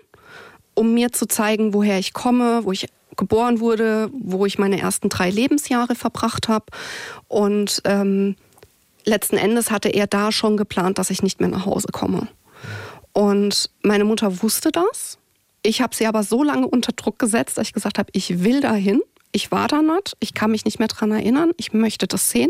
um 0.73 0.93
mir 0.93 1.11
zu 1.11 1.27
zeigen, 1.27 1.73
woher 1.73 1.99
ich 1.99 2.13
komme, 2.13 2.63
wo 2.63 2.71
ich 2.71 2.87
geboren 3.17 3.59
wurde, 3.59 4.09
wo 4.13 4.45
ich 4.45 4.57
meine 4.57 4.79
ersten 4.79 5.09
drei 5.09 5.29
Lebensjahre 5.29 5.95
verbracht 5.95 6.47
habe. 6.47 6.65
Und 7.27 7.81
ähm, 7.83 8.35
letzten 9.05 9.37
Endes 9.37 9.71
hatte 9.71 9.89
er 9.89 10.07
da 10.07 10.31
schon 10.31 10.57
geplant, 10.57 10.97
dass 10.97 11.09
ich 11.09 11.23
nicht 11.23 11.39
mehr 11.39 11.49
nach 11.49 11.65
Hause 11.65 11.87
komme. 11.91 12.27
Und 13.13 13.69
meine 13.81 14.05
Mutter 14.05 14.41
wusste 14.41 14.71
das. 14.71 15.17
Ich 15.61 15.81
habe 15.81 15.95
sie 15.95 16.07
aber 16.07 16.23
so 16.23 16.43
lange 16.43 16.67
unter 16.67 16.93
Druck 16.93 17.19
gesetzt, 17.19 17.57
dass 17.57 17.67
ich 17.67 17.73
gesagt 17.73 17.99
habe, 17.99 18.09
ich 18.13 18.43
will 18.43 18.61
dahin. 18.61 19.01
Ich 19.31 19.51
war 19.51 19.67
da 19.67 19.81
nicht. 19.81 20.15
Ich 20.19 20.33
kann 20.33 20.51
mich 20.51 20.65
nicht 20.65 20.79
mehr 20.79 20.87
dran 20.87 21.11
erinnern. 21.11 21.51
Ich 21.57 21.73
möchte 21.73 22.07
das 22.07 22.29
sehen. 22.29 22.49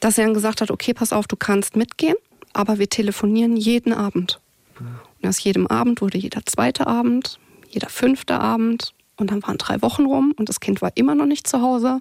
Dass 0.00 0.18
er 0.18 0.24
dann 0.24 0.34
gesagt 0.34 0.60
hat, 0.60 0.70
okay, 0.70 0.94
pass 0.94 1.12
auf, 1.12 1.26
du 1.26 1.36
kannst 1.36 1.76
mitgehen, 1.76 2.16
aber 2.52 2.78
wir 2.78 2.88
telefonieren 2.88 3.56
jeden 3.56 3.92
Abend. 3.92 4.40
Und 4.78 5.28
aus 5.28 5.42
jedem 5.42 5.66
Abend 5.66 6.00
wurde 6.00 6.18
jeder 6.18 6.44
zweite 6.44 6.86
Abend, 6.86 7.38
jeder 7.68 7.88
fünfte 7.88 8.38
Abend. 8.38 8.92
Und 9.16 9.30
dann 9.30 9.42
waren 9.44 9.58
drei 9.58 9.80
Wochen 9.82 10.06
rum 10.06 10.34
und 10.36 10.48
das 10.48 10.60
Kind 10.60 10.82
war 10.82 10.92
immer 10.96 11.14
noch 11.14 11.26
nicht 11.26 11.46
zu 11.46 11.62
Hause. 11.62 12.00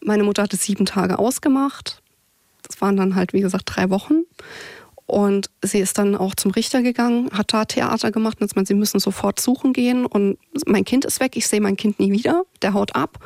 Meine 0.00 0.22
Mutter 0.22 0.42
hatte 0.42 0.56
sieben 0.56 0.86
Tage 0.86 1.18
ausgemacht. 1.18 2.00
Das 2.66 2.80
waren 2.80 2.96
dann 2.96 3.14
halt, 3.14 3.32
wie 3.32 3.40
gesagt, 3.40 3.64
drei 3.74 3.90
Wochen. 3.90 4.22
Und 5.06 5.50
sie 5.62 5.80
ist 5.80 5.98
dann 5.98 6.16
auch 6.16 6.34
zum 6.34 6.50
Richter 6.52 6.82
gegangen, 6.82 7.30
hat 7.32 7.52
da 7.52 7.66
Theater 7.66 8.10
gemacht 8.10 8.40
und 8.40 8.44
hat 8.44 8.54
gemeint, 8.54 8.68
sie 8.68 8.74
müssen 8.74 9.00
sofort 9.00 9.38
suchen 9.38 9.74
gehen. 9.74 10.06
Und 10.06 10.38
mein 10.66 10.84
Kind 10.84 11.04
ist 11.04 11.20
weg, 11.20 11.36
ich 11.36 11.46
sehe 11.46 11.60
mein 11.60 11.76
Kind 11.76 12.00
nie 12.00 12.10
wieder, 12.10 12.44
der 12.62 12.72
haut 12.72 12.94
ab. 12.94 13.18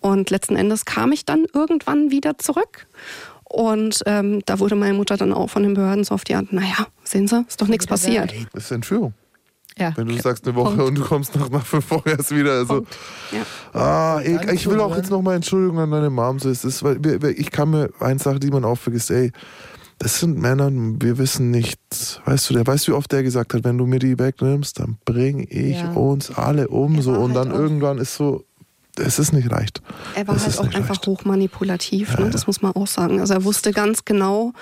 Und 0.00 0.30
letzten 0.30 0.56
Endes 0.56 0.84
kam 0.84 1.12
ich 1.12 1.24
dann 1.24 1.46
irgendwann 1.54 2.10
wieder 2.10 2.38
zurück. 2.38 2.88
Und 3.44 4.02
ähm, 4.06 4.42
da 4.46 4.58
wurde 4.58 4.74
meine 4.74 4.94
Mutter 4.94 5.16
dann 5.16 5.32
auch 5.32 5.50
von 5.50 5.62
den 5.62 5.74
Behörden 5.74 6.04
so 6.04 6.14
auf 6.14 6.24
die 6.24 6.36
Hand, 6.36 6.52
naja, 6.52 6.86
sehen 7.04 7.26
Sie, 7.26 7.44
ist 7.48 7.60
doch 7.60 7.66
nichts 7.68 7.86
passiert. 7.86 8.32
Das 8.52 8.64
ist 8.64 8.70
Entführung. 8.70 9.12
Ja. 9.80 9.92
Wenn 9.96 10.06
du 10.08 10.16
sagst 10.20 10.46
eine 10.46 10.54
Woche 10.56 10.76
Punkt. 10.76 10.88
und 10.90 10.94
du 10.98 11.02
kommst 11.04 11.34
nach, 11.36 11.50
nach 11.50 11.66
fünf 11.66 11.90
Wochen 11.90 12.08
erst 12.08 12.30
wieder. 12.34 12.52
Also. 12.52 12.84
Ja. 13.32 13.78
ah, 13.80 14.20
ich, 14.22 14.40
ich 14.52 14.70
will 14.70 14.78
auch 14.80 14.96
jetzt 14.96 15.10
nochmal 15.10 15.36
Entschuldigung 15.36 15.78
an 15.80 15.90
deine 15.90 16.10
Mom. 16.10 16.38
So, 16.38 16.48
es 16.50 16.64
ist, 16.64 16.82
weil 16.84 16.98
ich 17.36 17.50
kann 17.50 17.70
mir 17.70 17.90
eine 17.98 18.18
Sache, 18.20 18.38
die 18.38 18.50
man 18.50 18.64
auch 18.64 18.76
vergisst, 18.78 19.10
ey, 19.10 19.32
das 19.98 20.18
sind 20.20 20.38
Männer, 20.38 20.70
wir 20.72 21.18
wissen 21.18 21.50
nicht, 21.50 21.78
weißt 22.24 22.48
du, 22.48 22.54
der 22.54 22.66
weißt 22.66 22.86
du, 22.88 22.92
wie 22.92 22.96
oft 22.96 23.12
der 23.12 23.22
gesagt 23.22 23.52
hat, 23.52 23.64
wenn 23.64 23.76
du 23.76 23.84
mir 23.86 23.98
die 23.98 24.18
wegnimmst, 24.18 24.78
dann 24.78 24.96
bring 25.04 25.46
ich 25.50 25.80
Ja. 25.80 25.92
uns 25.92 26.30
alle 26.30 26.68
um. 26.68 27.02
So, 27.02 27.12
und 27.12 27.34
halt 27.34 27.36
dann 27.36 27.52
auch- 27.52 27.58
irgendwann 27.58 27.98
ist 27.98 28.14
so, 28.14 28.44
es 29.00 29.18
ist 29.18 29.32
nicht 29.32 29.50
leicht. 29.50 29.82
Er 30.14 30.26
war 30.28 30.36
Es 30.36 30.44
halt 30.44 30.58
auch 30.58 30.74
einfach 30.74 30.96
leicht. 30.96 31.06
hochmanipulativ, 31.06 32.16
ne? 32.18 32.30
das 32.30 32.46
muss 32.46 32.62
man 32.62 32.72
auch 32.72 32.86
sagen. 32.86 33.20
Also 33.20 33.34
er 33.34 33.44
wusste 33.44 33.72
ganz 33.72 34.04
genau, 34.04 34.52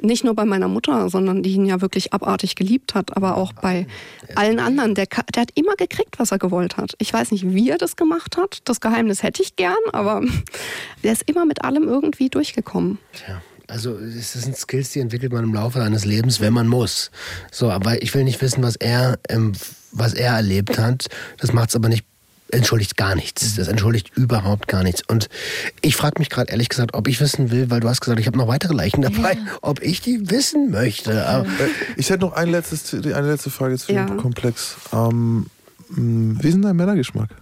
nicht 0.00 0.24
nur 0.24 0.34
bei 0.34 0.44
meiner 0.44 0.68
Mutter, 0.68 1.08
sondern 1.10 1.42
die 1.42 1.50
ihn 1.52 1.66
ja 1.66 1.80
wirklich 1.80 2.12
abartig 2.12 2.54
geliebt 2.54 2.94
hat, 2.94 3.16
aber 3.16 3.36
auch 3.36 3.52
bei 3.52 3.86
allen 4.34 4.60
anderen. 4.60 4.94
Der, 4.94 5.06
der 5.06 5.42
hat 5.42 5.50
immer 5.54 5.74
gekriegt, 5.76 6.18
was 6.18 6.30
er 6.32 6.38
gewollt 6.38 6.76
hat. 6.76 6.94
Ich 6.98 7.12
weiß 7.12 7.32
nicht, 7.32 7.52
wie 7.52 7.70
er 7.70 7.78
das 7.78 7.96
gemacht 7.96 8.36
hat. 8.36 8.60
Das 8.64 8.80
Geheimnis 8.80 9.22
hätte 9.22 9.42
ich 9.42 9.56
gern, 9.56 9.74
aber 9.92 10.22
der 11.02 11.12
ist 11.12 11.22
immer 11.28 11.44
mit 11.44 11.64
allem 11.64 11.84
irgendwie 11.84 12.28
durchgekommen. 12.28 12.98
Tja, 13.12 13.42
also 13.66 13.96
es 13.96 14.32
sind 14.32 14.56
Skills, 14.56 14.92
die 14.92 15.00
entwickelt 15.00 15.32
man 15.32 15.44
im 15.44 15.52
Laufe 15.52 15.78
seines 15.78 16.04
Lebens, 16.04 16.40
wenn 16.40 16.52
man 16.54 16.68
muss. 16.68 17.10
So, 17.50 17.70
aber 17.70 18.02
ich 18.02 18.14
will 18.14 18.24
nicht 18.24 18.40
wissen, 18.40 18.62
was 18.62 18.76
er, 18.76 19.18
ähm, 19.28 19.52
was 19.92 20.14
er 20.14 20.34
erlebt 20.34 20.78
hat. 20.78 21.08
Das 21.38 21.52
macht 21.52 21.70
es 21.70 21.76
aber 21.76 21.88
nicht 21.88 22.06
entschuldigt 22.50 22.96
gar 22.96 23.14
nichts. 23.14 23.56
Das 23.56 23.68
entschuldigt 23.68 24.10
überhaupt 24.16 24.68
gar 24.68 24.82
nichts. 24.82 25.02
Und 25.06 25.28
ich 25.82 25.96
frage 25.96 26.18
mich 26.18 26.30
gerade 26.30 26.50
ehrlich 26.50 26.68
gesagt, 26.68 26.94
ob 26.94 27.06
ich 27.08 27.20
wissen 27.20 27.50
will, 27.50 27.70
weil 27.70 27.80
du 27.80 27.88
hast 27.88 28.00
gesagt, 28.00 28.20
ich 28.20 28.26
habe 28.26 28.38
noch 28.38 28.48
weitere 28.48 28.74
Leichen 28.74 29.02
dabei, 29.02 29.36
ob 29.62 29.82
ich 29.82 30.00
die 30.00 30.30
wissen 30.30 30.70
möchte. 30.70 31.26
Aber 31.26 31.44
Äh, 31.46 31.68
Ich 31.96 32.10
hätte 32.10 32.20
noch 32.20 32.32
ein 32.32 32.48
letztes, 32.50 32.92
eine 32.94 33.26
letzte 33.30 33.50
Frage 33.50 33.76
zu 33.76 33.92
Ja. 33.92 34.06
dem 34.06 34.16
Komplex. 34.16 34.76
Ähm, 34.92 35.46
mh, 35.90 36.42
wie 36.42 36.48
ist 36.48 36.54
denn 36.54 36.62
dein 36.62 36.76
Männergeschmack? 36.76 37.30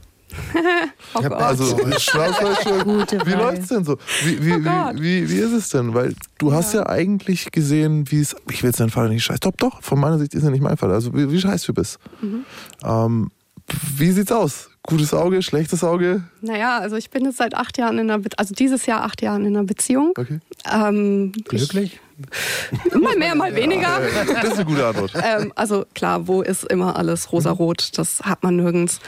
Oh 1.14 1.22
Gott. 1.22 1.32
Also, 1.32 1.76
Gute 1.76 3.18
wie 3.24 3.32
läuft's 3.32 3.68
denn 3.68 3.84
so? 3.84 3.96
Wie, 4.24 4.44
wie, 4.44 4.52
Oh 4.54 4.58
wie, 4.94 5.00
wie, 5.00 5.30
wie 5.30 5.38
ist 5.38 5.52
es 5.52 5.68
denn? 5.70 5.94
Weil 5.94 6.14
du 6.38 6.52
hast 6.52 6.74
ja 6.74 6.86
eigentlich 6.86 7.52
gesehen, 7.52 8.10
wie 8.10 8.20
es. 8.20 8.36
Ich 8.50 8.62
will 8.62 8.68
jetzt 8.70 8.80
deinen 8.80 8.90
Vater 8.90 9.08
nicht 9.08 9.24
scheiß. 9.24 9.40
Doch, 9.40 9.52
doch, 9.56 9.82
von 9.82 9.98
meiner 9.98 10.18
Sicht 10.18 10.34
ist 10.34 10.42
er 10.42 10.50
nicht 10.50 10.60
mein 10.62 10.76
Vater. 10.76 10.92
Also, 10.94 11.14
wie, 11.14 11.30
wie 11.30 11.40
scheiß 11.40 11.62
du 11.62 11.72
bist. 11.72 11.98
Mhm. 12.20 12.44
Ähm, 12.84 13.30
wie 13.96 14.10
sieht's 14.12 14.30
aus? 14.32 14.68
Gutes 14.86 15.12
Auge, 15.14 15.42
schlechtes 15.42 15.82
Auge? 15.84 16.22
Naja, 16.40 16.78
also 16.78 16.96
ich 16.96 17.10
bin 17.10 17.24
jetzt 17.24 17.38
seit 17.38 17.54
acht 17.54 17.76
Jahren 17.78 17.98
in 17.98 18.10
einer, 18.10 18.20
Be 18.20 18.30
also 18.36 18.54
dieses 18.54 18.86
Jahr 18.86 19.02
acht 19.02 19.20
Jahren 19.22 19.44
in 19.44 19.56
einer 19.56 19.64
Beziehung. 19.66 20.12
Okay. 20.16 20.38
Ähm, 20.72 21.32
glücklich? 21.44 22.00
Ich, 22.86 22.94
mal 23.00 23.16
mehr, 23.16 23.34
mal 23.34 23.54
weniger. 23.54 24.00
Das 24.32 24.44
ist 24.44 24.52
eine 24.54 24.64
gute 24.64 24.86
Antwort. 24.86 25.12
ähm, 25.22 25.52
also 25.54 25.84
klar, 25.94 26.26
wo 26.28 26.40
ist 26.42 26.64
immer 26.64 26.96
alles 26.96 27.32
rosarot? 27.32 27.98
Das 27.98 28.20
hat 28.22 28.42
man 28.42 28.56
nirgends. 28.56 29.00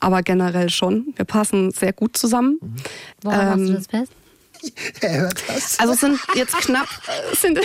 Aber 0.00 0.22
generell 0.22 0.70
schon. 0.70 1.12
Wir 1.14 1.26
passen 1.26 1.70
sehr 1.72 1.92
gut 1.92 2.16
zusammen. 2.16 2.58
Woran 3.22 3.46
machst 3.46 3.58
du 3.60 3.68
Ähm, 3.68 3.74
das 3.74 3.86
fest? 3.86 4.12
Er 5.00 5.20
hört 5.22 5.42
das. 5.48 5.78
Also 5.80 5.94
es 5.94 6.00
sind 6.00 6.18
jetzt 6.34 6.56
knapp, 6.58 6.86
äh, 7.06 7.36
sind, 7.36 7.58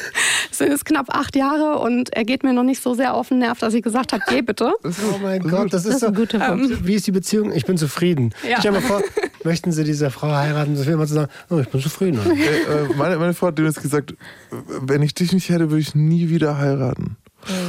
sind 0.50 0.72
es 0.72 0.84
knapp 0.84 1.14
acht 1.14 1.34
Jahre 1.36 1.78
und 1.78 2.12
er 2.14 2.24
geht 2.24 2.42
mir 2.44 2.52
noch 2.52 2.62
nicht 2.62 2.82
so 2.82 2.94
sehr 2.94 3.14
auf 3.14 3.28
den 3.28 3.38
Nerv, 3.38 3.58
dass 3.58 3.74
ich 3.74 3.82
gesagt 3.82 4.12
habe, 4.12 4.22
geh 4.28 4.42
bitte. 4.42 4.72
Oh 4.84 5.18
mein 5.22 5.40
Gott, 5.42 5.72
das 5.72 5.84
ist, 5.84 5.88
Das 5.88 5.96
ist 5.96 6.04
ein 6.04 6.14
so. 6.14 6.20
guter 6.20 6.38
Punkt. 6.40 6.86
Wie 6.86 6.94
ist 6.94 7.06
die 7.06 7.12
Beziehung? 7.12 7.52
Ich 7.52 7.64
bin 7.64 7.76
zufrieden. 7.76 8.34
Ja. 8.48 8.58
Stell 8.60 8.72
dir 8.72 8.80
mal 8.80 8.86
vor, 8.86 9.02
möchten 9.44 9.72
Sie 9.72 9.84
diese 9.84 10.10
Frau 10.10 10.30
heiraten? 10.32 10.74
Das 10.76 10.86
will 10.86 10.96
man 10.96 11.06
zu 11.06 11.14
sagen, 11.14 11.30
oh, 11.50 11.58
ich 11.58 11.68
bin 11.68 11.80
zufrieden. 11.80 12.18
Äh, 12.24 12.84
äh, 12.84 12.88
meine, 12.96 13.16
meine 13.16 13.34
Frau 13.34 13.48
hat 13.48 13.58
übrigens 13.58 13.80
gesagt, 13.82 14.14
wenn 14.50 15.02
ich 15.02 15.14
dich 15.14 15.32
nicht 15.32 15.48
hätte, 15.48 15.70
würde 15.70 15.80
ich 15.80 15.94
nie 15.94 16.28
wieder 16.28 16.58
heiraten. 16.58 17.16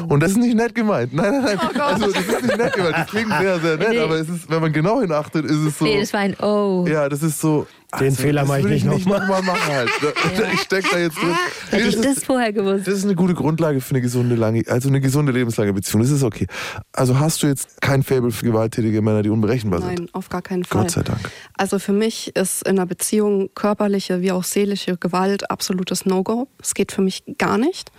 Und 0.08 0.22
das 0.22 0.32
ist 0.32 0.38
nicht 0.38 0.56
nett 0.56 0.74
gemeint. 0.76 1.14
Nein, 1.14 1.42
nein, 1.44 1.58
nein. 1.60 1.82
also, 1.82 2.12
das 2.12 2.22
ist 2.26 2.44
nicht 2.44 2.58
nett 2.58 2.74
gemeint. 2.74 2.96
Das 2.98 3.08
klingt 3.08 3.30
sehr, 3.40 3.60
sehr 3.60 3.78
nett, 3.78 3.90
Nee. 3.90 4.00
aber 4.00 4.16
es 4.16 4.30
ist, 4.30 4.50
wenn 4.50 4.62
man 4.62 4.74
genau 4.74 5.02
hinachtet, 5.02 5.46
ist 5.46 5.58
es 5.58 5.78
so. 5.78 5.86
Nee, 5.86 6.00
das 6.00 6.14
war 6.14 6.20
ein 6.22 6.36
Oh. 6.40 6.86
Ja, 6.88 7.10
das 7.10 7.24
ist 7.24 7.40
so. 7.40 7.68
Den 8.02 8.14
Fehler 8.14 8.44
mache 8.44 8.60
ich 8.60 8.66
nicht 8.66 8.76
ich 8.80 8.84
nicht 8.84 9.08
nochmal. 9.08 9.22
nochmal 9.22 9.42
machen 9.44 9.74
halt. 9.74 9.90
Da- 10.02 10.44
Ich 10.54 10.60
stecke 10.60 10.88
da 10.92 11.00
jetzt 11.00 11.16
drin. 11.18 11.30
Hätte 11.72 11.88
ich 11.88 11.96
Das 11.96 12.18
ist- 12.18 12.26
vorher 12.26 12.52
gewusst. 12.52 12.86
Das 12.86 12.96
ist 12.96 13.06
eine 13.06 13.16
gute 13.16 13.34
Grundlage 13.34 13.80
für 13.80 13.92
eine 13.92 14.02
gesunde, 14.02 14.36
lange, 14.36 14.62
also 14.68 14.90
eine 14.90 15.00
gesunde 15.00 15.32
lebenslange 15.32 15.72
Beziehung. 15.72 16.02
Das 16.02 16.12
ist 16.12 16.22
okay. 16.24 16.48
Also 16.92 17.18
hast 17.18 17.42
du 17.44 17.48
jetzt 17.48 17.80
kein 17.80 18.04
Faible 18.04 18.32
für 18.32 18.46
gewalttätige 18.46 19.02
Männer, 19.02 19.24
die 19.24 19.30
unberechenbar 19.30 19.80
sind? 19.82 20.00
Nein, 20.00 20.10
auf 20.12 20.28
gar 20.28 20.42
keinen 20.42 20.66
Fall. 20.66 20.82
Gott 20.82 20.92
sei 20.92 21.04
Dank. 21.04 21.20
Also 21.58 21.80
für 21.80 21.94
mich 21.94 22.36
ist 22.36 22.68
in 22.68 22.78
einer 22.78 22.86
Beziehung 22.86 23.52
körperliche 23.56 24.22
wie 24.22 24.34
auch 24.34 24.44
seelische 24.44 24.98
Gewalt 24.98 25.50
absolutes 25.50 26.06
No-Go. 26.06 26.50
Es 26.62 26.74
geht 26.74 26.92
für 26.92 27.02
mich 27.02 27.24
gar 27.38 27.58
nicht. 27.58 27.90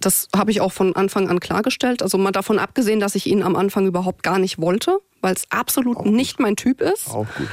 Das 0.00 0.28
habe 0.34 0.50
ich 0.50 0.60
auch 0.60 0.72
von 0.72 0.94
Anfang 0.96 1.28
an 1.28 1.40
klargestellt. 1.40 2.02
Also 2.02 2.18
mal 2.18 2.32
davon 2.32 2.58
abgesehen, 2.58 3.00
dass 3.00 3.14
ich 3.14 3.26
ihn 3.26 3.42
am 3.42 3.56
Anfang 3.56 3.86
überhaupt 3.86 4.22
gar 4.22 4.38
nicht 4.38 4.60
wollte, 4.60 4.98
weil 5.20 5.34
es 5.34 5.44
absolut 5.50 6.04
nicht 6.04 6.38
mein 6.38 6.54
Typ 6.54 6.80
ist. 6.82 7.08
Auch 7.08 7.26
gut. 7.36 7.48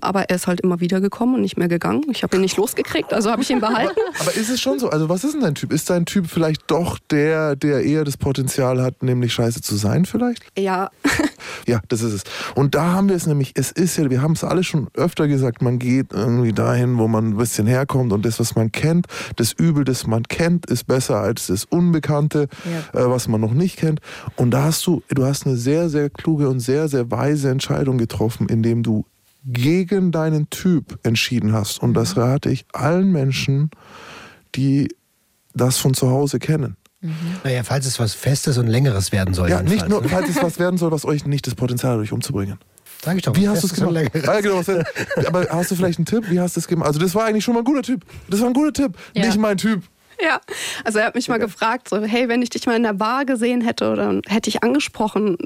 Aber 0.00 0.22
er 0.30 0.36
ist 0.36 0.46
halt 0.46 0.60
immer 0.60 0.80
wieder 0.80 1.00
gekommen 1.00 1.34
und 1.34 1.42
nicht 1.42 1.58
mehr 1.58 1.68
gegangen. 1.68 2.04
Ich 2.10 2.22
habe 2.22 2.36
ihn 2.36 2.40
nicht 2.40 2.56
losgekriegt, 2.56 3.12
also 3.12 3.30
habe 3.30 3.42
ich 3.42 3.50
ihn 3.50 3.60
behalten. 3.60 3.94
Aber 4.20 4.34
ist 4.34 4.48
es 4.48 4.60
schon 4.60 4.78
so? 4.78 4.88
Also 4.88 5.08
was 5.08 5.22
ist 5.22 5.34
denn 5.34 5.42
dein 5.42 5.54
Typ? 5.54 5.72
Ist 5.72 5.90
dein 5.90 6.06
Typ 6.06 6.26
vielleicht 6.28 6.70
doch 6.70 6.98
der, 7.10 7.54
der 7.54 7.82
eher 7.84 8.04
das 8.04 8.16
Potenzial 8.16 8.80
hat, 8.80 9.02
nämlich 9.02 9.34
scheiße 9.34 9.60
zu 9.60 9.76
sein 9.76 10.06
vielleicht? 10.06 10.42
Ja, 10.58 10.90
Ja, 11.66 11.80
das 11.88 12.02
ist 12.02 12.12
es. 12.12 12.22
Und 12.54 12.74
da 12.74 12.92
haben 12.92 13.08
wir 13.08 13.16
es 13.16 13.26
nämlich, 13.26 13.52
es 13.54 13.70
ist 13.70 13.96
ja, 13.96 14.08
wir 14.10 14.22
haben 14.22 14.32
es 14.32 14.44
alle 14.44 14.64
schon 14.64 14.88
öfter 14.94 15.28
gesagt, 15.28 15.62
man 15.62 15.78
geht 15.78 16.12
irgendwie 16.12 16.52
dahin, 16.52 16.98
wo 16.98 17.08
man 17.08 17.30
ein 17.30 17.36
bisschen 17.36 17.66
herkommt 17.66 18.12
und 18.12 18.24
das, 18.24 18.40
was 18.40 18.54
man 18.54 18.72
kennt, 18.72 19.06
das 19.36 19.52
Übel, 19.52 19.84
das 19.84 20.06
man 20.06 20.24
kennt, 20.24 20.66
ist 20.66 20.86
besser 20.86 21.20
als 21.20 21.46
das 21.46 21.64
Unbekannte, 21.64 22.48
äh, 22.92 22.98
was 23.04 23.28
man 23.28 23.40
noch 23.40 23.54
nicht 23.54 23.76
kennt. 23.76 24.00
Und 24.36 24.50
da 24.50 24.64
hast 24.64 24.86
du, 24.86 25.02
du 25.08 25.24
hast 25.24 25.46
eine 25.46 25.56
sehr, 25.56 25.88
sehr 25.88 26.10
kluge 26.10 26.48
und 26.48 26.60
sehr, 26.60 26.88
sehr 26.88 27.10
weise 27.10 27.50
Entscheidung 27.50 27.98
getroffen, 27.98 28.48
indem 28.48 28.82
du 28.82 29.04
gegen 29.44 30.12
deinen 30.12 30.50
Typ 30.50 30.98
entschieden 31.02 31.52
hast. 31.52 31.82
Und 31.82 31.94
das 31.94 32.16
rate 32.16 32.50
ich 32.50 32.64
allen 32.72 33.10
Menschen, 33.10 33.70
die 34.54 34.88
das 35.54 35.78
von 35.78 35.94
zu 35.94 36.10
Hause 36.10 36.38
kennen. 36.38 36.76
Naja, 37.42 37.64
falls 37.64 37.86
es 37.86 37.98
was 37.98 38.14
Festes 38.14 38.58
und 38.58 38.68
Längeres 38.68 39.10
werden 39.10 39.34
soll. 39.34 39.50
Ja, 39.50 39.62
nicht 39.62 39.88
nur, 39.88 40.02
ne? 40.02 40.08
falls 40.08 40.28
es 40.28 40.40
was 40.42 40.58
werden 40.58 40.78
soll, 40.78 40.92
was 40.92 41.04
euch 41.04 41.26
nicht 41.26 41.46
das 41.46 41.54
Potenzial 41.54 41.94
hat, 41.94 42.00
euch 42.00 42.12
umzubringen. 42.12 42.58
Sag 43.04 43.16
ich 43.16 43.22
doch. 43.22 43.34
Wie 43.34 43.48
hast 43.48 43.64
du 43.64 43.66
es 43.66 43.74
gemacht? 43.74 44.10
Ah, 44.28 44.40
genau, 44.40 44.62
aber 45.26 45.48
hast 45.50 45.72
du 45.72 45.74
vielleicht 45.74 45.98
einen 45.98 46.06
Tipp? 46.06 46.30
Wie 46.30 46.38
hast 46.38 46.54
du 46.54 46.60
es 46.60 46.68
gemacht? 46.68 46.86
Also 46.86 47.00
das 47.00 47.14
war 47.16 47.24
eigentlich 47.24 47.44
schon 47.44 47.54
mal 47.54 47.60
ein 47.60 47.64
guter 47.64 47.82
Typ. 47.82 48.04
Das 48.28 48.40
war 48.40 48.46
ein 48.46 48.54
guter 48.54 48.72
Tipp. 48.72 48.96
Ja. 49.14 49.26
Nicht 49.26 49.38
mein 49.38 49.56
Typ. 49.56 49.82
Ja, 50.22 50.40
also 50.84 51.00
er 51.00 51.06
hat 51.06 51.16
mich 51.16 51.28
mal 51.28 51.38
gefragt, 51.38 51.88
so, 51.88 52.00
hey, 52.00 52.28
wenn 52.28 52.42
ich 52.42 52.50
dich 52.50 52.66
mal 52.66 52.76
in 52.76 52.84
der 52.84 52.92
Bar 52.92 53.24
gesehen 53.24 53.60
hätte 53.60 53.90
oder 53.90 54.20
hätte 54.28 54.50
ich 54.50 54.62
angesprochen, 54.62 55.36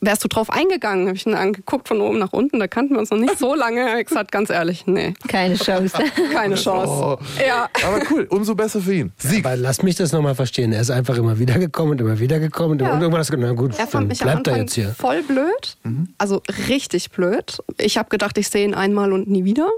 wärst 0.00 0.22
du 0.24 0.28
drauf 0.28 0.50
eingegangen? 0.50 1.06
Habe 1.08 1.16
ich 1.16 1.26
ihn 1.26 1.34
angeguckt 1.34 1.88
von 1.88 2.00
oben 2.00 2.18
nach 2.18 2.32
unten, 2.32 2.58
da 2.58 2.66
kannten 2.68 2.94
wir 2.94 3.00
uns 3.00 3.10
noch 3.10 3.18
nicht 3.18 3.38
so 3.38 3.54
lange. 3.54 3.80
Er 3.80 3.98
hat 3.98 4.06
gesagt, 4.06 4.32
ganz 4.32 4.50
ehrlich, 4.50 4.86
nee, 4.86 5.14
Keine 5.28 5.56
Chance. 5.56 5.98
keine 6.32 6.54
Chance. 6.54 6.88
Oh. 6.92 7.18
Ja, 7.46 7.68
Aber 7.86 8.00
cool, 8.10 8.26
umso 8.30 8.54
besser 8.54 8.80
für 8.80 8.94
ihn. 8.94 9.12
Sieg. 9.18 9.44
Aber 9.44 9.56
lass 9.56 9.82
mich 9.82 9.96
das 9.96 10.12
nochmal 10.12 10.34
verstehen. 10.34 10.72
Er 10.72 10.80
ist 10.80 10.90
einfach 10.90 11.16
immer 11.16 11.38
wieder 11.38 11.58
gekommen 11.58 11.92
und 11.92 12.00
immer 12.00 12.18
wieder 12.18 12.38
gekommen. 12.40 12.72
Und 12.72 12.80
Ja. 12.82 12.88
irgendwann 12.98 13.18
hast 13.20 13.30
du 13.30 13.36
gedacht, 13.36 13.52
na 13.54 13.60
gut, 13.60 13.78
er 13.78 13.86
fand 13.86 14.08
mich 14.08 14.20
am 14.22 14.26
bleibt 14.26 14.46
er 14.46 14.52
Anfang 14.54 14.66
jetzt 14.66 14.74
hier. 14.74 14.94
voll 14.98 15.22
blöd, 15.22 15.76
Mhm. 15.84 16.08
also 16.18 16.42
richtig 16.68 17.10
blöd. 17.10 17.58
Ich 17.78 17.98
habe 17.98 18.08
gedacht, 18.08 18.38
ich 18.38 18.48
sehe 18.48 18.64
ihn 18.64 18.74
einmal 18.74 19.12
und 19.12 19.28
nie 19.28 19.44
wieder. 19.44 19.68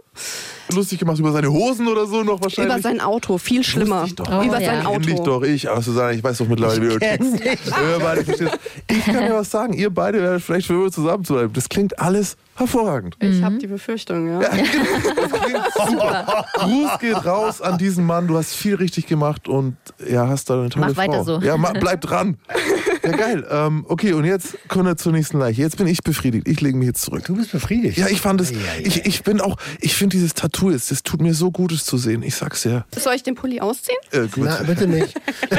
Lustig 0.74 0.98
gemacht 0.98 1.18
über 1.18 1.32
seine 1.32 1.50
Hosen 1.50 1.88
oder 1.88 2.06
so 2.06 2.22
noch 2.22 2.40
wahrscheinlich. 2.42 2.74
Über 2.74 2.82
sein 2.82 3.00
Auto, 3.00 3.38
viel 3.38 3.64
schlimmer. 3.64 4.04
ich 4.06 4.14
doch. 4.14 4.26
Über 4.28 4.46
Oh, 4.46 4.50
sein 4.52 4.62
ja. 4.82 4.84
Auto. 4.84 5.24
doch, 5.24 5.42
ich, 5.42 5.68
also 5.70 5.92
sagen, 5.92 6.16
ich 6.18 6.22
weiß 6.22 6.38
doch 6.38 6.46
mittlerweile, 6.48 6.82
wie 6.82 6.88
du 6.88 6.98
tickst. 6.98 7.42
Ich 8.88 9.04
kann 9.04 9.26
dir 9.26 9.34
was 9.34 9.50
sagen, 9.50 9.72
ihr 9.72 9.90
beide 9.90 10.09
werdet 10.18 10.42
vielleicht 10.42 10.66
für 10.66 10.74
immer 10.74 10.90
zusammen 10.90 11.24
zu 11.24 11.34
bleiben. 11.34 11.52
Das 11.52 11.68
klingt 11.68 11.98
alles 11.98 12.36
hervorragend. 12.56 13.16
Ich 13.20 13.42
habe 13.42 13.58
die 13.58 13.66
Befürchtung, 13.66 14.28
ja. 14.28 14.40
Das 14.50 15.40
klingt 15.40 15.64
super. 15.88 16.46
Gruß 16.54 16.98
geht 17.00 17.24
raus 17.24 17.62
an 17.62 17.78
diesen 17.78 18.04
Mann. 18.04 18.26
Du 18.26 18.36
hast 18.36 18.54
viel 18.54 18.74
richtig 18.74 19.06
gemacht 19.06 19.48
und 19.48 19.76
ja, 20.06 20.28
hast 20.28 20.50
da 20.50 20.60
eine 20.60 20.68
tolle 20.68 20.86
Mach 20.86 20.94
Frau. 20.94 21.02
weiter 21.02 21.24
so. 21.24 21.40
Ja, 21.40 21.56
ma, 21.56 21.72
bleib 21.72 22.00
dran. 22.02 22.36
Ja, 23.02 23.12
geil. 23.12 23.46
Ähm, 23.50 23.86
okay, 23.88 24.12
und 24.12 24.24
jetzt 24.24 24.58
kommen 24.68 24.86
wir 24.86 24.96
zur 24.96 25.12
nächsten 25.12 25.38
Leiche. 25.38 25.62
Jetzt 25.62 25.78
bin 25.78 25.86
ich 25.86 26.02
befriedigt. 26.02 26.48
Ich 26.48 26.60
lege 26.60 26.76
mich 26.76 26.88
jetzt 26.88 27.02
zurück. 27.02 27.24
Du 27.24 27.36
bist 27.36 27.52
befriedigt. 27.52 27.96
Ja, 27.96 28.08
ich 28.08 28.20
fand 28.20 28.40
es. 28.40 28.52
Ich, 28.82 29.06
ich 29.06 29.22
bin 29.22 29.40
auch. 29.40 29.56
Ich 29.80 29.94
finde 29.94 30.16
dieses 30.16 30.34
Tattoo 30.34 30.70
jetzt. 30.70 30.90
Das 30.90 31.02
tut 31.02 31.22
mir 31.22 31.32
so 31.34 31.50
Gutes 31.50 31.84
zu 31.84 31.96
sehen. 31.96 32.22
Ich 32.22 32.34
sag's 32.34 32.64
ja. 32.64 32.84
Soll 32.96 33.14
ich 33.14 33.22
den 33.22 33.36
Pulli 33.36 33.60
ausziehen? 33.60 33.96
Äh, 34.12 34.26
gut. 34.28 34.44
Na, 34.44 34.62
bitte 34.64 34.86
nicht. 34.86 35.14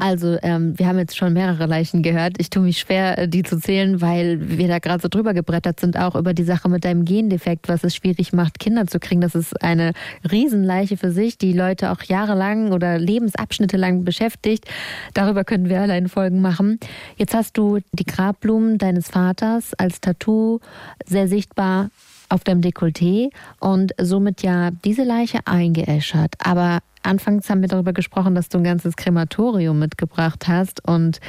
Also, 0.00 0.38
ähm, 0.42 0.78
wir 0.78 0.86
haben 0.86 0.98
jetzt 0.98 1.14
schon 1.14 1.34
mehrere 1.34 1.66
Leichen 1.66 2.02
gehört. 2.02 2.36
Ich 2.38 2.48
tue 2.48 2.62
mich 2.62 2.78
schwer, 2.78 3.18
äh, 3.18 3.28
die 3.28 3.42
zu 3.42 3.58
zählen, 3.58 4.00
weil 4.00 4.38
wir 4.40 4.66
da 4.66 4.78
gerade 4.78 5.02
so 5.02 5.08
drüber 5.08 5.34
gebrettert 5.34 5.78
sind, 5.78 5.98
auch 5.98 6.14
über 6.14 6.32
die 6.32 6.44
Sache 6.44 6.70
mit 6.70 6.86
deinem 6.86 7.04
Gendefekt, 7.04 7.68
was 7.68 7.84
es 7.84 7.94
schwierig 7.94 8.32
macht, 8.32 8.58
Kinder 8.58 8.86
zu 8.86 8.98
kriegen. 8.98 9.20
Das 9.20 9.34
ist 9.34 9.62
eine 9.62 9.92
Riesenleiche 10.30 10.96
für 10.96 11.12
sich, 11.12 11.36
die 11.36 11.52
Leute 11.52 11.90
auch 11.90 12.02
jahrelang 12.02 12.72
oder 12.72 12.98
Lebensabschnitte 12.98 13.76
lang 13.76 14.04
beschäftigt. 14.04 14.64
Darüber 15.12 15.44
können 15.44 15.68
wir 15.68 15.82
allein 15.82 16.08
Folgen 16.08 16.40
machen. 16.40 16.80
Jetzt 17.18 17.34
hast 17.34 17.58
du 17.58 17.80
die 17.92 18.04
Grabblumen 18.04 18.78
deines 18.78 19.08
Vaters 19.08 19.74
als 19.74 20.00
Tattoo 20.00 20.60
sehr 21.04 21.28
sichtbar 21.28 21.90
auf 22.30 22.44
deinem 22.44 22.62
Dekolleté 22.62 23.30
und 23.58 23.92
somit 24.00 24.42
ja 24.42 24.70
diese 24.70 25.04
Leiche 25.04 25.40
eingeäschert. 25.44 26.34
Aber 26.38 26.80
anfangs 27.02 27.50
haben 27.50 27.60
wir 27.60 27.68
darüber 27.68 27.92
gesprochen, 27.92 28.34
dass 28.34 28.48
du 28.48 28.58
ein 28.58 28.64
ganzes 28.64 28.96
Krematorium 28.96 29.78
mitgebracht 29.78 30.48
hast 30.48 30.86
und 30.86 31.20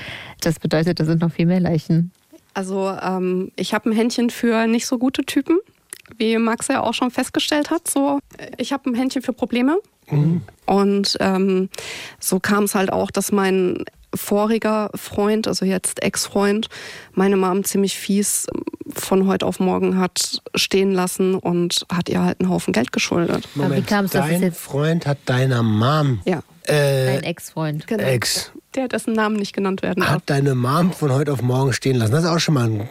das 0.42 0.60
bedeutet, 0.60 1.00
da 1.00 1.06
sind 1.06 1.22
noch 1.22 1.32
viel 1.32 1.46
mehr 1.46 1.60
Leichen. 1.60 2.12
Also 2.54 2.90
ähm, 2.90 3.52
ich 3.56 3.74
habe 3.74 3.90
ein 3.90 3.94
Händchen 3.94 4.30
für 4.30 4.68
nicht 4.68 4.86
so 4.86 4.98
gute 4.98 5.24
Typen, 5.24 5.60
wie 6.18 6.38
Max 6.38 6.68
ja 6.68 6.82
auch 6.82 6.94
schon 6.94 7.12
festgestellt 7.12 7.72
hat. 7.72 7.90
So, 7.90 8.20
ich 8.58 8.74
habe 8.74 8.90
ein 8.90 8.96
Händchen 8.96 9.22
für 9.22 9.34
Probleme. 9.34 9.78
Und 10.66 11.18
ähm, 11.22 11.70
so 12.20 12.40
kam 12.40 12.66
es 12.66 12.76
halt 12.76 12.92
auch, 12.92 13.12
dass 13.12 13.32
mein 13.32 13.86
voriger 14.16 14.90
Freund, 14.96 15.48
also 15.48 15.66
jetzt 15.66 16.02
Ex-Freund, 16.04 16.68
meine 17.14 17.38
Mom 17.38 17.64
ziemlich 17.64 17.98
fies 17.98 18.48
von 18.94 19.26
heute 19.28 19.46
auf 19.46 19.60
morgen 19.60 19.98
hat 19.98 20.42
stehen 20.56 20.92
lassen 20.92 21.36
und 21.36 21.86
hat 21.92 22.10
ihr 22.10 22.22
halt 22.22 22.42
einen 22.42 22.50
Haufen 22.50 22.74
Geld 22.74 22.92
geschuldet. 22.92 23.48
Aber 23.58 23.76
wie 23.76 23.82
kam 23.82 24.06
es, 24.06 24.12
dass 24.12 24.26
es 24.26 24.32
Dein 24.32 24.42
jetzt- 24.42 24.60
Freund 24.60 25.08
hat 25.08 25.18
deiner 25.26 25.64
Mom, 25.64 26.20
Ja, 26.26 26.44
äh, 26.64 27.06
Dein 27.16 27.24
Ex-Freund. 27.24 27.88
genau. 27.88 28.04
Ex, 28.04 28.52
Der, 28.76 28.88
dessen 28.90 29.14
Namen 29.14 29.38
nicht 29.38 29.54
genannt 29.54 29.82
werden 29.82 30.02
darf. 30.02 30.10
hat 30.10 30.24
deine 30.26 30.56
Mom 30.56 30.92
von 30.92 31.12
heute 31.14 31.32
auf 31.32 31.42
morgen 31.42 31.72
stehen 31.74 31.96
lassen. 31.96 32.12
Das 32.12 32.24
ist 32.24 32.30
auch 32.30 32.40
schon 32.40 32.56
mal 32.56 32.66
ein 32.70 32.90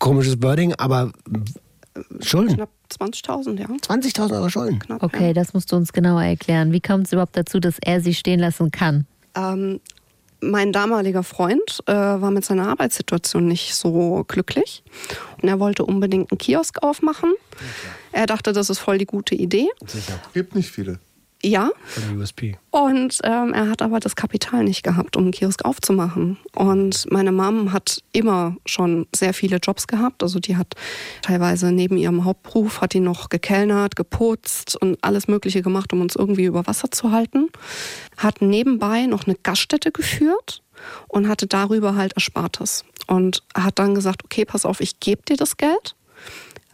komisches 0.00 0.42
Wording, 0.42 0.74
aber 0.74 1.12
Schulden. 2.20 2.56
Knapp 2.56 2.70
20.000, 2.90 3.58
ja. 3.60 3.66
20.000 3.66 4.32
Euro 4.32 4.48
Schulden. 4.48 4.78
Knapp, 4.78 5.02
Okay, 5.02 5.32
das 5.32 5.52
musst 5.54 5.70
du 5.72 5.76
uns 5.76 5.92
genauer 5.92 6.22
erklären. 6.22 6.72
Wie 6.72 6.80
kommt 6.80 7.06
es 7.06 7.12
überhaupt 7.12 7.36
dazu, 7.36 7.60
dass 7.60 7.76
er 7.80 8.00
sie 8.00 8.14
stehen 8.14 8.40
lassen 8.40 8.70
kann? 8.70 9.06
Ja. 9.36 9.52
Ähm, 9.52 9.80
mein 10.40 10.72
damaliger 10.72 11.22
Freund 11.22 11.80
äh, 11.86 11.92
war 11.92 12.30
mit 12.30 12.44
seiner 12.44 12.68
Arbeitssituation 12.68 13.46
nicht 13.46 13.74
so 13.74 14.24
glücklich. 14.28 14.82
Und 15.42 15.48
er 15.48 15.60
wollte 15.60 15.84
unbedingt 15.84 16.30
einen 16.30 16.38
Kiosk 16.38 16.82
aufmachen. 16.82 17.32
Er 18.12 18.26
dachte, 18.26 18.52
das 18.52 18.70
ist 18.70 18.78
voll 18.78 18.98
die 18.98 19.06
gute 19.06 19.34
Idee. 19.34 19.68
Sicher. 19.86 20.18
Gibt 20.34 20.54
nicht 20.54 20.70
viele. 20.70 20.98
Ja, 21.42 21.70
Von 21.84 22.02
der 22.08 22.18
USP. 22.18 22.58
Und 22.70 23.20
ähm, 23.22 23.54
er 23.54 23.70
hat 23.70 23.80
aber 23.80 24.00
das 24.00 24.16
Kapital 24.16 24.64
nicht 24.64 24.82
gehabt, 24.82 25.16
um 25.16 25.24
einen 25.24 25.32
Kiosk 25.32 25.64
aufzumachen. 25.64 26.36
Und 26.54 27.10
meine 27.12 27.30
Mom 27.30 27.72
hat 27.72 28.02
immer 28.12 28.56
schon 28.66 29.06
sehr 29.14 29.32
viele 29.32 29.58
Jobs 29.58 29.86
gehabt. 29.86 30.24
Also 30.24 30.40
die 30.40 30.56
hat 30.56 30.74
teilweise 31.22 31.70
neben 31.70 31.96
ihrem 31.96 32.24
Hauptberuf, 32.24 32.80
hat 32.80 32.92
die 32.92 33.00
noch 33.00 33.28
gekellnert, 33.28 33.94
geputzt 33.94 34.74
und 34.76 34.98
alles 35.02 35.28
Mögliche 35.28 35.62
gemacht, 35.62 35.92
um 35.92 36.00
uns 36.00 36.16
irgendwie 36.16 36.44
über 36.44 36.66
Wasser 36.66 36.90
zu 36.90 37.12
halten. 37.12 37.50
Hat 38.16 38.42
nebenbei 38.42 39.06
noch 39.06 39.26
eine 39.26 39.36
Gaststätte 39.36 39.92
geführt 39.92 40.64
und 41.06 41.28
hatte 41.28 41.46
darüber 41.46 41.94
halt 41.94 42.14
Erspartes. 42.16 42.84
Und 43.06 43.44
hat 43.54 43.78
dann 43.78 43.94
gesagt, 43.94 44.24
okay, 44.24 44.44
pass 44.44 44.66
auf, 44.66 44.80
ich 44.80 44.98
gebe 44.98 45.22
dir 45.22 45.36
das 45.36 45.56
Geld, 45.56 45.94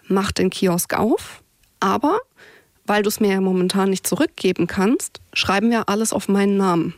mach 0.08 0.32
den 0.32 0.48
Kiosk 0.48 0.94
auf, 0.98 1.42
aber 1.80 2.18
weil 2.86 3.02
du 3.02 3.08
es 3.08 3.20
mir 3.20 3.32
ja 3.32 3.40
momentan 3.40 3.90
nicht 3.90 4.06
zurückgeben 4.06 4.66
kannst, 4.66 5.20
schreiben 5.32 5.70
wir 5.70 5.88
alles 5.88 6.12
auf 6.12 6.28
meinen 6.28 6.56
Namen. 6.56 6.94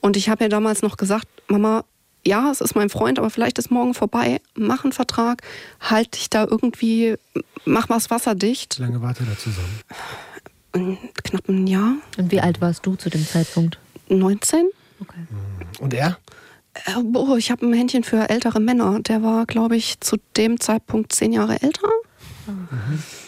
Und 0.00 0.16
ich 0.16 0.28
habe 0.28 0.44
ja 0.44 0.48
damals 0.48 0.82
noch 0.82 0.96
gesagt, 0.96 1.26
Mama, 1.48 1.84
ja, 2.24 2.50
es 2.50 2.60
ist 2.60 2.74
mein 2.74 2.90
Freund, 2.90 3.18
aber 3.18 3.30
vielleicht 3.30 3.58
ist 3.58 3.70
morgen 3.70 3.94
vorbei. 3.94 4.40
Mach 4.54 4.84
einen 4.84 4.92
Vertrag, 4.92 5.42
halt 5.80 6.16
dich 6.16 6.30
da 6.30 6.44
irgendwie, 6.44 7.16
mach 7.64 7.88
was 7.88 8.10
wasserdicht. 8.10 8.78
Wie 8.78 8.82
lange 8.82 9.00
wart 9.00 9.20
ihr 9.20 9.26
da 9.26 9.36
zusammen? 9.38 9.80
In 10.72 10.98
knapp 11.14 11.48
ein 11.48 11.66
Jahr, 11.66 11.94
Und 12.18 12.30
wie 12.30 12.40
alt 12.40 12.60
warst 12.60 12.86
du 12.86 12.94
zu 12.94 13.10
dem 13.10 13.26
Zeitpunkt? 13.26 13.78
19. 14.08 14.68
Okay. 15.00 15.26
Und 15.80 15.94
er? 15.94 16.18
Boah, 17.02 17.36
ich 17.36 17.50
habe 17.50 17.66
ein 17.66 17.72
Händchen 17.72 18.04
für 18.04 18.28
ältere 18.28 18.60
Männer. 18.60 19.00
Der 19.00 19.22
war, 19.22 19.46
glaube 19.46 19.76
ich, 19.76 20.00
zu 20.00 20.16
dem 20.36 20.60
Zeitpunkt 20.60 21.12
zehn 21.12 21.32
Jahre 21.32 21.60
älter. 21.60 21.88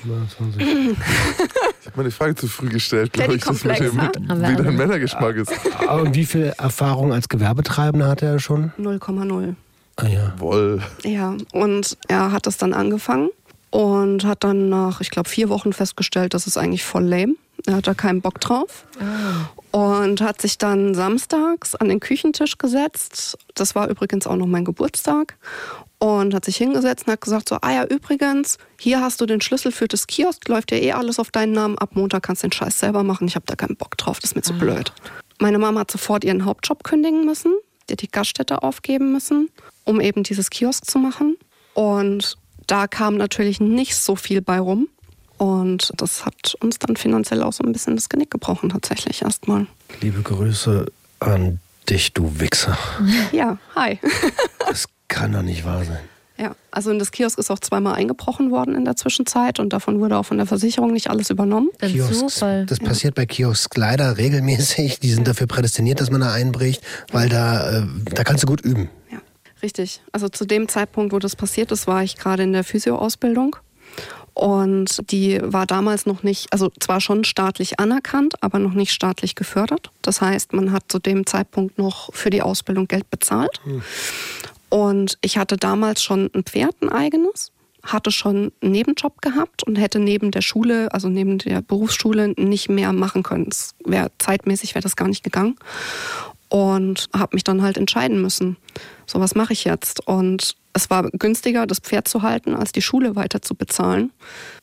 29. 0.05 0.61
Ich 0.61 1.87
habe 1.87 1.97
meine 1.97 2.11
Frage 2.11 2.35
zu 2.35 2.47
früh 2.49 2.69
gestellt, 2.69 3.13
glaube 3.13 3.35
ich, 3.35 3.43
das 3.43 3.65
mit 3.65 3.79
dem, 3.81 3.97
ne? 3.97 4.11
mit, 4.15 4.59
wie 4.59 4.63
dein 4.63 4.77
Männergeschmack 4.77 5.37
ist. 5.37 5.53
Aber 5.87 6.03
und 6.03 6.15
wie 6.15 6.27
viel 6.27 6.53
Erfahrung 6.59 7.13
als 7.13 7.29
Gewerbetreibender 7.29 8.09
hat 8.09 8.23
er 8.23 8.39
schon? 8.39 8.73
0,0. 8.79 9.55
Ah 9.97 10.07
ja. 10.07 10.33
Woll. 10.39 10.83
Ja, 11.05 11.37
und 11.53 11.99
er 12.09 12.33
hat 12.33 12.47
es 12.47 12.57
dann 12.57 12.73
angefangen 12.73 13.31
und 13.71 14.25
hat 14.25 14.45
dann 14.45 14.69
nach, 14.69 15.01
ich 15.01 15.11
glaube, 15.11 15.29
vier 15.29 15.49
Wochen 15.49 15.73
festgestellt, 15.73 16.35
das 16.35 16.47
ist 16.47 16.57
eigentlich 16.57 16.85
voll 16.85 17.05
lame. 17.05 17.35
Er 17.67 17.77
hat 17.77 17.87
da 17.87 17.95
keinen 17.95 18.21
Bock 18.21 18.41
drauf. 18.41 18.87
Und 19.71 20.21
hat 20.21 20.43
sich 20.43 20.59
dann 20.59 20.95
samstags 20.95 21.75
an 21.75 21.89
den 21.89 22.01
Küchentisch 22.01 22.59
gesetzt. 22.59 23.39
Das 23.55 23.75
war 23.75 23.89
übrigens 23.89 24.27
auch 24.27 24.37
noch 24.37 24.47
mein 24.47 24.65
Geburtstag. 24.65 25.37
Und 25.99 26.35
hat 26.35 26.45
sich 26.45 26.57
hingesetzt 26.57 27.07
und 27.07 27.13
hat 27.13 27.21
gesagt, 27.21 27.49
so, 27.49 27.59
ah 27.61 27.73
ja, 27.73 27.85
übrigens, 27.85 28.59
hier 28.79 29.01
hast 29.01 29.21
du 29.21 29.27
den 29.27 29.41
Schlüssel 29.41 29.71
für 29.71 29.87
das 29.87 30.09
Kiosk, 30.09 30.49
läuft 30.49 30.73
ja 30.73 30.79
eh 30.79 30.93
alles 30.93 31.21
auf 31.21 31.31
deinen 31.31 31.53
Namen. 31.53 31.79
Ab 31.79 31.91
Montag 31.95 32.25
kannst 32.25 32.43
du 32.43 32.49
den 32.49 32.53
Scheiß 32.53 32.81
selber 32.81 33.05
machen. 33.05 33.29
Ich 33.29 33.37
habe 33.37 33.47
da 33.47 33.55
keinen 33.55 33.77
Bock 33.77 33.97
drauf, 33.97 34.19
das 34.19 34.33
ist 34.33 34.35
mir 34.35 34.43
zu 34.43 34.55
blöd. 34.55 34.93
Meine 35.39 35.59
Mama 35.59 35.81
hat 35.81 35.91
sofort 35.91 36.25
ihren 36.25 36.45
Hauptjob 36.45 36.83
kündigen 36.83 37.25
müssen. 37.25 37.55
Die 37.89 37.93
hat 37.93 38.03
die 38.03 38.11
Gaststätte 38.11 38.63
aufgeben 38.63 39.13
müssen, 39.13 39.49
um 39.85 40.01
eben 40.01 40.25
dieses 40.25 40.51
Kiosk 40.51 40.91
zu 40.91 40.99
machen. 40.99 41.37
Und 41.75 42.37
da 42.67 42.87
kam 42.87 43.17
natürlich 43.17 43.61
nicht 43.61 43.97
so 43.97 44.17
viel 44.17 44.43
bei 44.43 44.59
rum. 44.59 44.89
Und 45.43 45.93
das 45.97 46.25
hat 46.25 46.55
uns 46.61 46.79
dann 46.79 46.95
finanziell 46.95 47.43
auch 47.43 47.53
so 47.53 47.65
ein 47.65 47.73
bisschen 47.73 47.97
das 47.97 48.09
Genick 48.09 48.31
gebrochen, 48.31 48.69
tatsächlich 48.69 49.23
erstmal. 49.23 49.67
Liebe 50.01 50.23
Grüße 50.23 50.87
an 51.19 51.59
dich, 51.89 52.13
du 52.13 52.39
Wichser. 52.39 52.79
Ja, 53.33 53.59
hi. 53.75 53.99
Das 54.61 54.87
kann 55.09 55.33
doch 55.33 55.43
nicht 55.43 55.65
wahr 55.65 55.85
sein. 55.85 55.99
Ja, 56.39 56.55
also 56.71 56.93
in 56.93 57.01
das 57.01 57.11
Kiosk 57.11 57.41
ist 57.41 57.51
auch 57.51 57.59
zweimal 57.59 57.95
eingebrochen 57.95 58.53
worden 58.53 58.77
in 58.77 58.85
der 58.85 58.95
Zwischenzeit 58.95 59.59
und 59.59 59.73
davon 59.73 59.99
wurde 59.99 60.17
auch 60.17 60.23
von 60.23 60.37
der 60.37 60.47
Versicherung 60.47 60.93
nicht 60.93 61.11
alles 61.11 61.29
übernommen. 61.29 61.71
Ein 61.81 61.91
Kiosks, 61.91 62.39
das 62.39 62.79
passiert 62.79 63.17
bei 63.17 63.27
Kiosks 63.27 63.77
leider 63.77 64.19
regelmäßig. 64.19 65.01
Die 65.01 65.11
sind 65.11 65.27
dafür 65.27 65.49
prädestiniert, 65.49 66.01
dass 66.01 66.13
man 66.13 66.21
da 66.21 66.33
einbricht, 66.33 66.85
weil 67.11 67.29
da, 67.29 67.81
äh, 67.81 67.87
da 68.15 68.23
kannst 68.23 68.45
du 68.45 68.47
gut 68.47 68.61
üben. 68.61 68.91
Ja, 69.11 69.19
richtig. 69.61 70.03
Also 70.13 70.29
zu 70.29 70.45
dem 70.45 70.69
Zeitpunkt, 70.69 71.13
wo 71.13 71.19
das 71.19 71.35
passiert 71.35 71.73
ist, 71.73 71.89
war 71.89 72.05
ich 72.05 72.17
gerade 72.17 72.45
in 72.45 72.53
der 72.53 72.63
Physioausbildung. 72.63 73.57
Und 74.35 75.11
die 75.11 75.41
war 75.43 75.67
damals 75.67 76.07
noch 76.07 76.23
nicht, 76.23 76.53
also 76.53 76.71
zwar 76.81 77.01
schon 77.01 77.25
staatlich 77.25 77.79
anerkannt, 77.79 78.43
aber 78.43 78.59
noch 78.59 78.73
nicht 78.73 78.93
staatlich 78.93 79.35
gefördert. 79.35 79.91
Das 80.01 80.21
heißt, 80.21 80.53
man 80.55 80.73
hat 80.73 80.85
zu 80.89 80.99
dem 80.99 81.27
Zeitpunkt 81.27 81.79
noch 81.79 82.13
für 82.15 82.31
die 82.31 82.43
Ausbildung 82.43 82.89
Geld 82.89 83.11
bezahlt. 83.11 83.61
Und 84.71 85.19
ich 85.21 85.37
hatte 85.37 85.59
damals 85.59 86.03
schon 86.03 86.31
ein 86.35 86.45
Pferd, 86.45 86.75
ein 86.81 86.89
eigenes, 86.89 87.53
hatte 87.85 88.11
schon 88.11 88.53
einen 88.63 88.73
Nebenjob 88.73 89.21
gehabt 89.21 89.65
und 89.65 89.77
hätte 89.77 89.99
neben 89.99 90.31
der 90.31 90.41
Schule, 90.41 90.89
also 90.93 91.09
neben 91.09 91.39
der 91.39 91.61
Berufsschule, 91.61 92.29
nicht 92.29 92.71
mehr 92.71 92.93
machen 92.93 93.23
können. 93.23 93.51
Wär, 93.85 94.11
zeitmäßig 94.19 94.75
wäre 94.75 94.83
das 94.83 94.97
gar 94.97 95.09
nicht 95.09 95.25
gegangen. 95.25 95.57
Und 96.49 97.09
habe 97.15 97.37
mich 97.37 97.45
dann 97.45 97.63
halt 97.63 97.77
entscheiden 97.77 98.23
müssen, 98.23 98.57
so 99.07 99.21
was 99.21 99.35
mache 99.35 99.53
ich 99.53 99.65
jetzt? 99.65 100.07
Und 100.07 100.57
es 100.73 100.91
war 100.91 101.09
günstiger, 101.11 101.67
das 101.67 101.79
Pferd 101.79 102.09
zu 102.09 102.23
halten, 102.23 102.55
als 102.55 102.73
die 102.73 102.83
Schule 102.83 103.17
weiter 103.17 103.43
zu 103.43 103.55
bezahlen. 103.55 104.13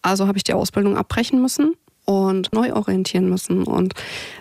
Also 0.02 0.28
habe 0.28 0.38
ich 0.38 0.44
die 0.44 0.54
Ausbildung 0.54 0.98
abbrechen 0.98 1.42
müssen 1.42 1.76
und 2.06 2.52
neu 2.54 2.74
orientieren 2.74 3.30
müssen. 3.30 3.64
Und 3.64 3.94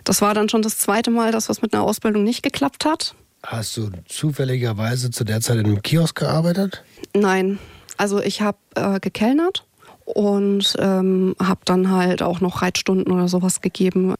das 0.04 0.22
war 0.22 0.34
dann 0.34 0.48
schon 0.48 0.62
das 0.62 0.78
zweite 0.78 1.10
Mal, 1.10 1.32
dass 1.32 1.48
was 1.48 1.62
mit 1.62 1.74
einer 1.74 1.82
Ausbildung 1.82 2.24
nicht 2.24 2.42
geklappt 2.42 2.84
hat. 2.84 3.14
Hast 3.42 3.76
du 3.76 3.90
zufälligerweise 4.06 5.10
zu 5.10 5.24
der 5.24 5.40
Zeit 5.40 5.58
in 5.58 5.66
einem 5.66 5.82
Kiosk 5.82 6.18
gearbeitet? 6.18 6.82
Nein, 7.14 7.58
also 7.96 8.20
ich 8.20 8.40
habe 8.40 8.58
äh, 8.74 8.98
gekellnert 9.00 9.64
und 10.04 10.74
ähm, 10.78 11.36
habe 11.40 11.60
dann 11.64 11.90
halt 11.90 12.22
auch 12.22 12.40
noch 12.40 12.62
Reitstunden 12.62 13.12
oder 13.12 13.28
sowas 13.28 13.60
gegeben 13.60 14.14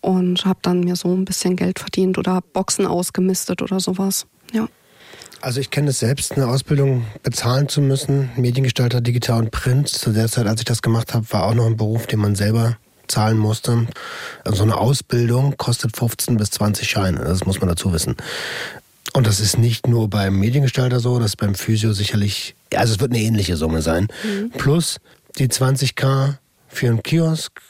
und 0.00 0.44
habe 0.44 0.58
dann 0.62 0.80
mir 0.80 0.96
so 0.96 1.08
ein 1.14 1.24
bisschen 1.24 1.56
Geld 1.56 1.78
verdient 1.78 2.18
oder 2.18 2.40
Boxen 2.52 2.86
ausgemistet 2.86 3.62
oder 3.62 3.80
sowas. 3.80 4.26
Ja. 4.52 4.68
Also 5.42 5.58
ich 5.58 5.70
kenne 5.70 5.90
es 5.90 5.98
selbst, 5.98 6.32
eine 6.32 6.46
Ausbildung 6.46 7.04
bezahlen 7.24 7.68
zu 7.68 7.80
müssen. 7.80 8.30
Mediengestalter, 8.36 9.00
Digital 9.00 9.40
und 9.40 9.50
Print. 9.50 9.88
Zu 9.88 10.12
der 10.12 10.28
Zeit, 10.28 10.46
als 10.46 10.60
ich 10.60 10.64
das 10.64 10.82
gemacht 10.82 11.14
habe, 11.14 11.26
war 11.30 11.46
auch 11.46 11.54
noch 11.54 11.66
ein 11.66 11.76
Beruf, 11.76 12.06
den 12.06 12.20
man 12.20 12.36
selber 12.36 12.76
zahlen 13.08 13.38
musste. 13.38 13.88
Also 14.44 14.58
so 14.58 14.62
eine 14.62 14.76
Ausbildung 14.76 15.56
kostet 15.56 15.96
15 15.96 16.36
bis 16.36 16.52
20 16.52 16.88
Scheine. 16.88 17.24
Das 17.24 17.44
muss 17.44 17.58
man 17.58 17.68
dazu 17.68 17.92
wissen. 17.92 18.14
Und 19.14 19.26
das 19.26 19.40
ist 19.40 19.58
nicht 19.58 19.88
nur 19.88 20.08
beim 20.08 20.38
Mediengestalter 20.38 21.00
so, 21.00 21.18
das 21.18 21.32
ist 21.32 21.36
beim 21.36 21.56
Physio 21.56 21.92
sicherlich, 21.92 22.54
also 22.72 22.94
es 22.94 23.00
wird 23.00 23.10
eine 23.10 23.20
ähnliche 23.20 23.56
Summe 23.56 23.82
sein. 23.82 24.06
Plus 24.56 24.98
die 25.38 25.48
20k 25.48 26.36
für 26.68 26.86
einen 26.86 27.02
Kiosk, 27.02 27.60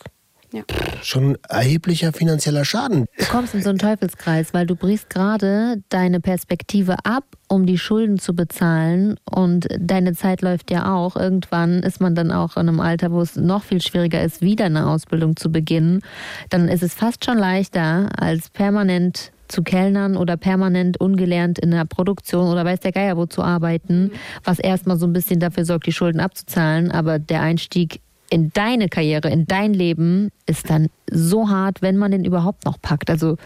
Ja. 0.53 0.62
schon 1.03 1.38
erheblicher 1.48 2.12
finanzieller 2.12 2.64
Schaden. 2.64 3.07
Du 3.18 3.24
kommst 3.26 3.55
in 3.55 3.62
so 3.62 3.70
einen 3.70 3.78
Teufelskreis, 3.78 4.53
weil 4.53 4.66
du 4.66 4.76
brichst 4.76 5.09
gerade 5.09 5.82
deine 5.88 6.20
Perspektive 6.20 6.96
ab, 7.05 7.24
um 7.48 7.64
die 7.66 7.78
Schulden 7.78 8.18
zu 8.18 8.34
bezahlen 8.34 9.16
und 9.24 9.66
deine 9.78 10.12
Zeit 10.12 10.42
läuft 10.42 10.70
ja 10.70 10.94
auch. 10.94 11.16
Irgendwann 11.16 11.82
ist 11.82 12.00
man 12.00 12.14
dann 12.14 12.30
auch 12.30 12.57
in 12.57 12.68
einem 12.68 12.80
Alter, 12.80 13.12
wo 13.12 13.20
es 13.20 13.36
noch 13.36 13.64
viel 13.64 13.80
schwieriger 13.80 14.22
ist, 14.22 14.42
wieder 14.42 14.66
eine 14.66 14.88
Ausbildung 14.88 15.36
zu 15.36 15.50
beginnen. 15.50 16.03
Dann 16.50 16.68
ist 16.68 16.82
es 16.82 16.94
fast 16.94 17.24
schon 17.24 17.38
leichter, 17.38 18.11
als 18.16 18.50
permanent 18.50 19.32
zu 19.48 19.62
kellnern 19.62 20.16
oder 20.16 20.36
permanent 20.36 20.98
ungelernt 20.98 21.59
in 21.59 21.70
der 21.70 21.84
Produktion 21.84 22.48
oder 22.48 22.64
weiß 22.64 22.80
der 22.80 22.92
Geier 22.92 23.16
wo 23.16 23.26
zu 23.26 23.42
arbeiten, 23.42 24.11
was 24.44 24.59
erstmal 24.59 24.96
so 24.96 25.07
ein 25.07 25.12
bisschen 25.12 25.40
dafür 25.40 25.64
sorgt, 25.64 25.86
die 25.86 25.92
Schulden 25.92 26.20
abzuzahlen. 26.20 26.90
Aber 26.90 27.18
der 27.18 27.42
Einstieg 27.42 28.00
in 28.33 28.51
deine 28.55 28.89
Karriere, 28.89 29.28
in 29.28 29.47
dein 29.47 29.74
Leben 29.74 30.30
ist 30.47 30.70
dann 30.70 30.89
so 31.11 31.51
hart, 31.51 31.83
wenn 31.83 31.99
man 31.99 32.12
den 32.12 32.24
überhaupt 32.24 32.64
noch 32.64 32.80
packt. 32.80 33.11
Also 33.11 33.37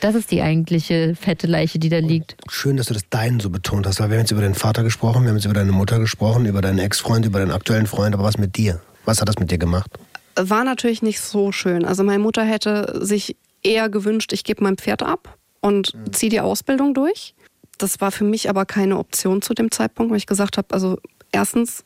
das 0.00 0.14
ist 0.14 0.30
die 0.30 0.40
eigentliche 0.40 1.14
fette 1.14 1.46
Leiche, 1.46 1.78
die 1.78 1.90
da 1.90 1.98
liegt. 1.98 2.34
Schön, 2.48 2.78
dass 2.78 2.86
du 2.86 2.94
das 2.94 3.08
deinen 3.10 3.38
so 3.38 3.50
betont 3.50 3.86
hast, 3.86 4.00
weil 4.00 4.08
wir 4.08 4.16
haben 4.16 4.22
jetzt 4.22 4.30
über 4.30 4.40
deinen 4.40 4.54
Vater 4.54 4.82
gesprochen, 4.82 5.24
wir 5.24 5.28
haben 5.28 5.36
jetzt 5.36 5.44
über 5.44 5.54
deine 5.54 5.72
Mutter 5.72 5.98
gesprochen, 5.98 6.46
über 6.46 6.62
deinen 6.62 6.78
Ex-Freund, 6.78 7.26
über 7.26 7.40
deinen 7.40 7.50
aktuellen 7.50 7.86
Freund, 7.86 8.14
aber 8.14 8.24
was 8.24 8.38
mit 8.38 8.56
dir? 8.56 8.80
Was 9.04 9.20
hat 9.20 9.28
das 9.28 9.38
mit 9.38 9.50
dir 9.50 9.58
gemacht? 9.58 9.90
War 10.36 10.64
natürlich 10.64 11.02
nicht 11.02 11.20
so 11.20 11.52
schön. 11.52 11.84
Also 11.84 12.02
meine 12.02 12.22
Mutter 12.22 12.44
hätte 12.44 12.98
sich 13.04 13.36
eher 13.62 13.90
gewünscht, 13.90 14.32
ich 14.32 14.42
gebe 14.42 14.64
mein 14.64 14.78
Pferd 14.78 15.02
ab 15.02 15.36
und 15.60 15.92
ziehe 16.12 16.30
die 16.30 16.40
Ausbildung 16.40 16.94
durch. 16.94 17.34
Das 17.76 18.00
war 18.00 18.10
für 18.10 18.24
mich 18.24 18.48
aber 18.48 18.64
keine 18.64 18.96
Option 18.96 19.42
zu 19.42 19.52
dem 19.52 19.70
Zeitpunkt, 19.70 20.10
weil 20.10 20.18
ich 20.18 20.26
gesagt 20.26 20.56
habe, 20.56 20.68
also 20.72 20.98
erstens, 21.30 21.84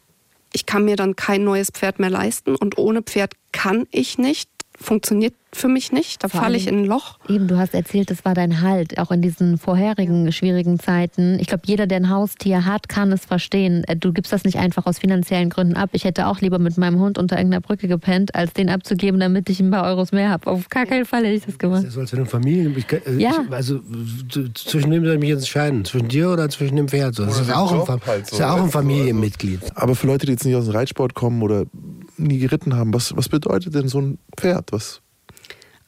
ich 0.57 0.65
kann 0.65 0.87
mir 0.87 0.97
dann 0.97 1.17
kein 1.17 1.45
neues 1.45 1.69
Pferd 1.71 1.99
mehr 1.99 2.09
leisten 2.09 2.57
und 2.57 2.79
ohne 2.79 3.03
Pferd 3.03 3.35
kann 3.53 3.87
ich 3.91 4.17
nicht. 4.17 4.49
Funktioniert 4.81 5.35
für 5.57 5.69
mich 5.69 5.93
nicht. 5.93 6.23
Da 6.23 6.29
falle 6.29 6.57
ich 6.57 6.67
in 6.67 6.81
ein 6.81 6.85
Loch. 6.85 7.19
Eben, 7.29 7.49
du 7.49 7.57
hast 7.59 7.75
erzählt, 7.75 8.11
das 8.11 8.25
war 8.25 8.35
dein 8.35 8.61
Halt, 8.61 8.99
auch 8.99 9.11
in 9.11 9.23
diesen 9.23 9.59
vorherigen 9.59 10.31
schwierigen 10.33 10.79
Zeiten. 10.79 11.39
Ich 11.41 11.47
glaube, 11.49 11.63
jeder, 11.67 11.87
der 11.87 11.99
ein 11.99 12.11
Haustier 12.11 12.65
hat, 12.65 12.89
kann 12.89 13.11
es 13.13 13.25
verstehen. 13.25 13.83
Äh, 13.89 13.97
Du 13.97 14.13
gibst 14.13 14.33
das 14.33 14.45
nicht 14.45 14.59
einfach 14.59 14.87
aus 14.87 14.99
finanziellen 14.99 15.51
Gründen 15.51 15.75
ab. 15.77 15.91
Ich 15.93 16.05
hätte 16.05 16.27
auch 16.27 16.41
lieber 16.41 16.59
mit 16.59 16.77
meinem 16.79 17.01
Hund 17.01 17.19
unter 17.19 17.37
irgendeiner 17.37 17.61
Brücke 17.61 17.89
gepennt, 17.89 18.35
als 18.35 18.53
den 18.53 18.69
abzugeben, 18.71 19.19
damit 19.19 19.49
ich 19.51 19.59
ein 19.61 19.71
paar 19.71 19.85
Euros 19.85 20.13
mehr 20.13 20.31
habe. 20.31 20.49
Auf 20.51 20.69
gar 20.69 20.87
keinen 20.87 21.05
Fall 21.05 21.25
hätte 21.25 21.35
ich 21.35 21.45
das 21.47 21.59
gemacht. 21.59 21.83
Das 21.85 21.93
ist 21.95 21.99
als 21.99 22.13
wenn 22.13 22.21
du 22.21 22.27
Familien. 22.27 22.77
Ich, 22.77 22.87
äh, 22.93 23.01
Ja. 23.19 23.33
ich, 23.47 23.53
also 23.53 23.81
zwischen 24.55 24.91
wem 24.91 25.05
soll 25.05 25.15
ich 25.15 25.21
mich 25.21 25.29
jetzt 25.31 25.41
entscheiden? 25.41 25.85
Zwischen 25.85 26.09
dir 26.09 26.31
oder 26.31 26.49
zwischen 26.49 26.77
dem 26.77 26.89
Pferd? 26.89 27.15
So, 27.15 27.25
Das 27.25 27.41
ist 27.41 27.49
dem 27.49 27.55
auch, 27.57 27.89
ein, 27.89 28.01
halt 28.07 28.27
so, 28.27 28.37
ist 28.37 28.41
ja 28.41 28.53
auch 28.53 28.59
ein 28.59 28.65
du, 28.67 28.71
Familienmitglied. 28.71 29.61
Aber 29.75 29.95
für 29.95 30.07
Leute, 30.07 30.27
die 30.27 30.33
jetzt 30.33 30.45
nicht 30.45 30.55
aus 30.55 30.67
dem 30.67 30.75
Reitsport 30.75 31.15
kommen 31.15 31.43
oder 31.43 31.65
nie 32.17 32.39
geritten 32.39 32.77
haben, 32.77 32.93
was, 32.95 33.17
was 33.17 33.29
bedeutet 33.29 33.75
denn 33.75 33.89
so 33.89 34.01
ein 34.01 34.19
Pferd? 34.37 34.73
Was, 34.73 35.01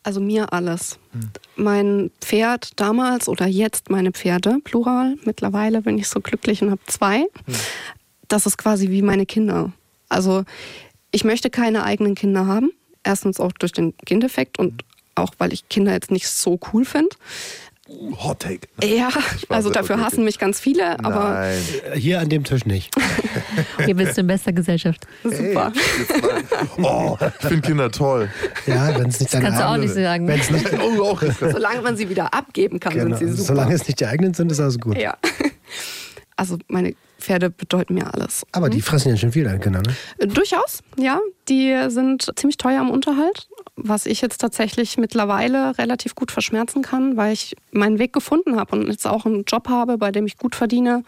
Also 0.08 0.22
mir 0.22 0.54
alles. 0.54 0.98
Mein 1.54 2.10
Pferd 2.22 2.80
damals 2.80 3.28
oder 3.28 3.46
jetzt 3.46 3.90
meine 3.90 4.10
Pferde, 4.10 4.56
plural, 4.64 5.16
mittlerweile 5.26 5.82
bin 5.82 5.98
ich 5.98 6.08
so 6.08 6.20
glücklich 6.20 6.62
und 6.62 6.70
habe 6.70 6.80
zwei. 6.86 7.26
Das 8.26 8.46
ist 8.46 8.56
quasi 8.56 8.88
wie 8.88 9.02
meine 9.02 9.26
Kinder. 9.26 9.70
Also 10.08 10.44
ich 11.10 11.24
möchte 11.24 11.50
keine 11.50 11.84
eigenen 11.84 12.14
Kinder 12.14 12.46
haben. 12.46 12.70
Erstens 13.04 13.38
auch 13.38 13.52
durch 13.52 13.72
den 13.72 13.92
Gendefekt 14.06 14.58
und 14.58 14.82
auch 15.14 15.34
weil 15.36 15.52
ich 15.52 15.68
Kinder 15.68 15.92
jetzt 15.92 16.10
nicht 16.10 16.30
so 16.30 16.58
cool 16.72 16.86
finde. 16.86 17.14
Hot 18.22 18.40
Take. 18.40 18.68
Ja, 18.84 19.08
also 19.48 19.70
dafür 19.70 19.96
okay. 19.96 20.04
hassen 20.04 20.24
mich 20.24 20.38
ganz 20.38 20.60
viele, 20.60 20.98
aber 21.02 21.30
Nein. 21.30 21.58
Äh, 21.94 21.98
Hier 21.98 22.20
an 22.20 22.28
dem 22.28 22.44
Tisch 22.44 22.66
nicht. 22.66 22.94
Hier 23.84 23.94
bist 23.94 24.16
du 24.16 24.20
in 24.20 24.26
bester 24.26 24.52
Gesellschaft. 24.52 25.06
super. 25.24 25.72
Oh, 26.82 27.16
ich 27.20 27.46
finde 27.48 27.66
Kinder 27.66 27.90
toll. 27.90 28.28
Ja, 28.66 28.96
wenn 28.98 29.08
es 29.08 29.20
nicht 29.20 29.32
deine 29.32 29.44
Kannst 29.46 29.60
du 29.60 29.66
auch 29.66 29.76
nicht 29.76 29.94
sagen. 29.94 30.28
Wenn's 30.28 30.50
nicht, 30.50 30.66
Oh, 30.80 31.02
auch. 31.02 31.22
Solange 31.40 31.80
man 31.80 31.96
sie 31.96 32.08
wieder 32.08 32.32
abgeben 32.34 32.78
kann, 32.78 32.92
genau, 32.94 33.16
sind 33.16 33.28
sie 33.28 33.32
super. 33.34 33.46
solange 33.54 33.74
es 33.74 33.86
nicht 33.86 34.00
die 34.00 34.06
eigenen 34.06 34.34
sind, 34.34 34.52
ist 34.52 34.60
alles 34.60 34.78
gut. 34.78 34.96
ja. 34.98 35.16
Also 36.36 36.58
meine 36.68 36.94
Pferde 37.28 37.50
bedeuten 37.50 37.92
mir 37.92 38.12
alles. 38.14 38.46
Aber 38.52 38.70
die 38.70 38.80
fressen 38.80 39.10
ja 39.10 39.16
schon 39.18 39.32
viel, 39.32 39.44
deine 39.44 39.60
Kinder, 39.60 39.82
ne? 39.82 40.26
Durchaus, 40.26 40.82
ja. 40.96 41.20
Die 41.50 41.76
sind 41.88 42.30
ziemlich 42.36 42.56
teuer 42.56 42.80
am 42.80 42.90
Unterhalt, 42.90 43.48
was 43.76 44.06
ich 44.06 44.22
jetzt 44.22 44.38
tatsächlich 44.38 44.96
mittlerweile 44.96 45.76
relativ 45.76 46.14
gut 46.14 46.30
verschmerzen 46.30 46.80
kann, 46.80 47.18
weil 47.18 47.34
ich 47.34 47.54
meinen 47.70 47.98
Weg 47.98 48.14
gefunden 48.14 48.56
habe 48.56 48.76
und 48.76 48.90
jetzt 48.90 49.06
auch 49.06 49.26
einen 49.26 49.44
Job 49.44 49.68
habe, 49.68 49.98
bei 49.98 50.10
dem 50.10 50.24
ich 50.24 50.38
gut 50.38 50.54
verdiene 50.54 51.02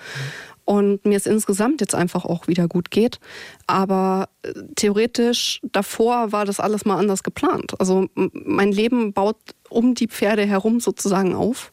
und 0.70 1.04
mir 1.04 1.16
es 1.16 1.26
insgesamt 1.26 1.80
jetzt 1.80 1.96
einfach 1.96 2.24
auch 2.24 2.46
wieder 2.46 2.68
gut 2.68 2.92
geht. 2.92 3.18
Aber 3.66 4.28
äh, 4.42 4.52
theoretisch 4.76 5.58
davor 5.64 6.30
war 6.30 6.44
das 6.44 6.60
alles 6.60 6.84
mal 6.84 6.96
anders 6.96 7.24
geplant. 7.24 7.72
Also 7.80 8.06
mein 8.14 8.70
Leben 8.70 9.12
baut 9.12 9.36
um 9.68 9.96
die 9.96 10.06
Pferde 10.06 10.46
herum 10.46 10.78
sozusagen 10.78 11.34
auf. 11.34 11.72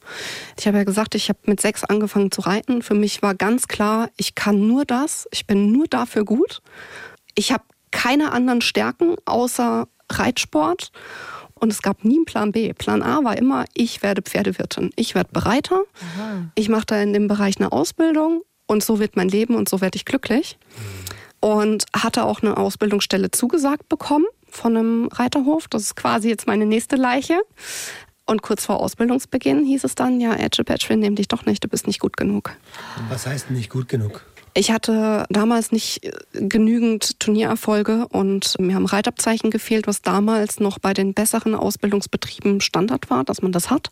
Ich 0.60 0.66
habe 0.66 0.80
ja 0.80 0.84
gesagt, 0.84 1.14
ich 1.14 1.30
habe 1.30 1.38
mit 1.46 1.62
sechs 1.62 1.84
angefangen 1.84 2.32
zu 2.32 2.42
reiten. 2.42 2.82
Für 2.82 2.96
mich 2.96 3.22
war 3.22 3.36
ganz 3.36 3.68
klar, 3.68 4.10
ich 4.18 4.34
kann 4.34 4.68
nur 4.68 4.84
das, 4.84 5.28
ich 5.30 5.46
bin 5.46 5.72
nur 5.72 5.86
dafür 5.86 6.26
gut. 6.26 6.64
Ich 7.36 7.52
habe 7.52 7.66
keine 7.92 8.32
anderen 8.32 8.62
Stärken 8.62 9.14
außer 9.26 9.88
Reitsport. 10.12 10.92
Und 11.54 11.72
es 11.72 11.84
gab 11.84 12.04
nie 12.04 12.16
einen 12.16 12.26
Plan 12.26 12.52
B. 12.52 12.74
Plan 12.74 13.04
A 13.04 13.24
war 13.24 13.38
immer, 13.38 13.66
ich 13.76 14.02
werde 14.02 14.24
Pferdewirtin. 14.24 14.90
Ich 14.96 15.14
werde 15.14 15.30
Bereiter. 15.32 15.84
Aha. 16.16 16.52
Ich 16.56 16.68
mache 16.68 16.86
da 16.88 17.00
in 17.00 17.14
dem 17.14 17.28
Bereich 17.28 17.58
eine 17.58 17.72
Ausbildung 17.72 18.42
und 18.68 18.84
so 18.84 19.00
wird 19.00 19.16
mein 19.16 19.30
Leben 19.30 19.56
und 19.56 19.68
so 19.68 19.82
werde 19.82 19.96
ich 19.96 20.06
glücklich. 20.06 20.58
Und 21.40 21.86
hatte 21.96 22.26
auch 22.26 22.42
eine 22.42 22.58
Ausbildungsstelle 22.58 23.32
zugesagt 23.32 23.90
bekommen 23.90 24.26
von 24.50 24.76
einem 24.76 25.08
Reiterhof. 25.08 25.68
Das 25.68 25.84
ist 25.84 25.96
quasi 25.96 26.30
jetzt 26.30 26.48
meine 26.48 26.66
nächste 26.66 26.96
Leiche. 26.96 27.40
Und 28.26 28.42
kurz 28.42 28.66
vor 28.66 28.82
Ausbildungsbeginn 28.82 29.64
hieß 29.64 29.86
es 29.86 29.96
dann, 29.96 30.20
ja, 30.20 30.36
Edge 30.36 30.64
Patch, 30.64 30.90
wir 30.90 30.98
nehmen 30.98 31.16
dich 31.16 31.30
doch 31.30 31.46
nicht, 31.46 31.64
du 31.64 31.70
bist 31.70 31.88
nicht 31.88 32.00
gut 32.00 32.18
genug. 32.18 32.52
Was 33.10 33.26
heißt 33.26 33.52
nicht 33.52 33.70
gut 33.70 33.88
genug? 33.88 34.26
Ich 34.54 34.72
hatte 34.72 35.26
damals 35.30 35.72
nicht 35.72 36.02
genügend 36.34 37.20
Turniererfolge 37.20 38.08
und 38.08 38.60
mir 38.60 38.76
haben 38.76 38.88
Reitabzeichen 38.88 39.52
gefehlt, 39.52 39.86
was 39.86 40.02
damals 40.02 40.60
noch 40.60 40.80
bei 40.80 40.94
den 40.94 41.14
besseren 41.14 41.54
Ausbildungsbetrieben 41.54 42.60
Standard 42.60 43.10
war, 43.10 43.24
dass 43.24 43.42
man 43.42 43.52
das 43.52 43.70
hat. 43.70 43.92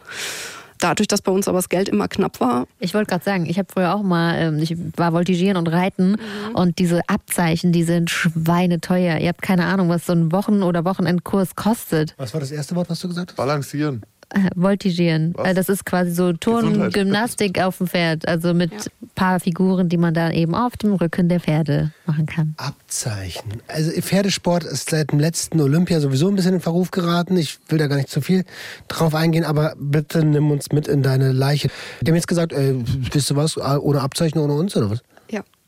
Dadurch, 0.80 1.08
dass 1.08 1.22
bei 1.22 1.32
uns 1.32 1.48
aber 1.48 1.58
das 1.58 1.70
Geld 1.70 1.90
immer 1.90 2.08
knapp 2.08 2.40
war. 2.40 2.68
Ich 2.80 2.94
wollte 2.94 3.10
gerade 3.10 3.24
sagen, 3.24 3.46
ich 3.46 3.58
habe 3.58 3.68
früher 3.72 3.96
auch 3.96 4.04
mal, 4.04 4.36
ähm, 4.38 4.60
ich 4.60 4.76
war 4.98 5.14
Voltigieren 5.14 5.58
und 5.58 5.68
Reiten 5.68 6.12
mhm. 6.12 6.56
und 6.56 6.80
diese 6.80 7.02
Abzeichen, 7.08 7.72
die 7.72 7.84
sind 7.84 8.10
schweineteuer. 8.10 9.18
Ihr 9.20 9.30
habt 9.30 9.42
keine 9.42 9.66
Ahnung, 9.66 9.90
was 9.90 10.06
so 10.06 10.14
ein 10.14 10.32
Wochen- 10.32 10.64
oder 10.64 10.86
Wochenendkurs 10.86 11.56
kostet. 11.56 12.14
Was 12.18 12.34
war 12.34 12.42
das 12.42 12.52
erste 12.52 12.76
Wort, 12.76 12.90
was 12.90 13.00
du 13.00 13.08
gesagt 13.08 13.32
hast? 13.32 13.38
Balancieren. 13.38 14.04
Voltigieren. 14.56 15.34
Was? 15.36 15.54
Das 15.56 15.70
ist 15.70 15.86
quasi 15.86 16.12
so 16.12 16.34
Turngymnastik 16.34 17.62
auf 17.62 17.78
dem 17.78 17.88
Pferd. 17.88 18.28
Also 18.28 18.54
mit 18.54 18.72
ja. 18.72 18.80
paar 19.16 19.40
Figuren, 19.40 19.90
die 19.90 19.98
man 19.98 20.14
dann 20.14 20.32
eben 20.32 20.56
auf 20.56 20.78
dem 20.78 20.94
Rücken 20.94 21.30
der 21.30 21.40
Pferde 21.40 21.92
machen 22.06 22.26
kann. 22.26 22.56
Abzeichen. 22.58 23.62
Also 23.68 23.92
Pferdesport 23.92 24.64
ist 24.64 24.90
seit 24.90 25.12
dem 25.12 25.20
letzten 25.20 25.62
Olympia 25.62 26.00
sowieso 26.00 26.28
ein 26.28 26.36
bisschen 26.36 26.56
in 26.56 26.62
Verruf 26.62 26.92
geraten. 26.92 27.38
Ich 27.38 27.60
will 27.70 27.78
da 27.78 27.88
gar 27.88 27.98
nicht 27.98 28.10
zu 28.10 28.22
viel 28.22 28.46
drauf 28.88 29.16
eingehen, 29.16 29.44
aber 29.44 29.74
bitte 29.78 30.24
nimm 30.24 30.52
uns 30.52 30.72
mit 30.72 30.88
in 30.88 31.04
deine 31.04 31.32
Leiche. 31.32 31.70
Die 32.02 32.12
haben 32.12 32.16
jetzt 32.16 32.28
gesagt, 32.28 32.54
äh, 32.54 32.76
wisst 33.12 33.30
du 33.30 33.36
was, 33.36 33.58
ohne 33.58 34.02
Abzeichen, 34.02 34.40
ohne 34.40 34.54
uns 34.54 34.76
oder 34.76 34.90
was? 34.92 35.02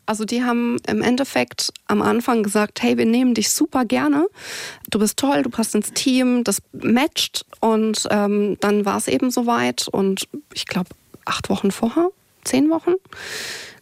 Also 0.08 0.24
die 0.24 0.43
haben 0.43 0.78
im 0.88 1.01
Endeffekt 1.01 1.72
am 1.88 2.01
Anfang 2.01 2.41
gesagt, 2.41 2.82
hey, 2.82 2.97
wir 2.97 3.05
nehmen 3.05 3.34
dich 3.34 3.51
super 3.51 3.84
gerne. 3.84 4.28
Du 4.89 4.99
bist 4.99 5.18
toll, 5.18 5.43
du 5.43 5.49
passt 5.49 5.76
ins 5.76 5.91
Team, 5.91 6.45
das 6.45 6.62
matcht. 6.72 7.45
Und 7.60 8.08
ähm, 8.10 8.58
dann 8.62 8.86
war 8.86 8.97
es 8.97 9.10
eben 9.10 9.32
soweit. 9.32 9.88
Und 9.89 10.28
ich 10.53 10.66
glaube, 10.66 10.89
acht 11.26 11.49
Wochen 11.49 11.72
vorher, 11.72 12.10
zehn 12.45 12.70
Wochen, 12.70 12.93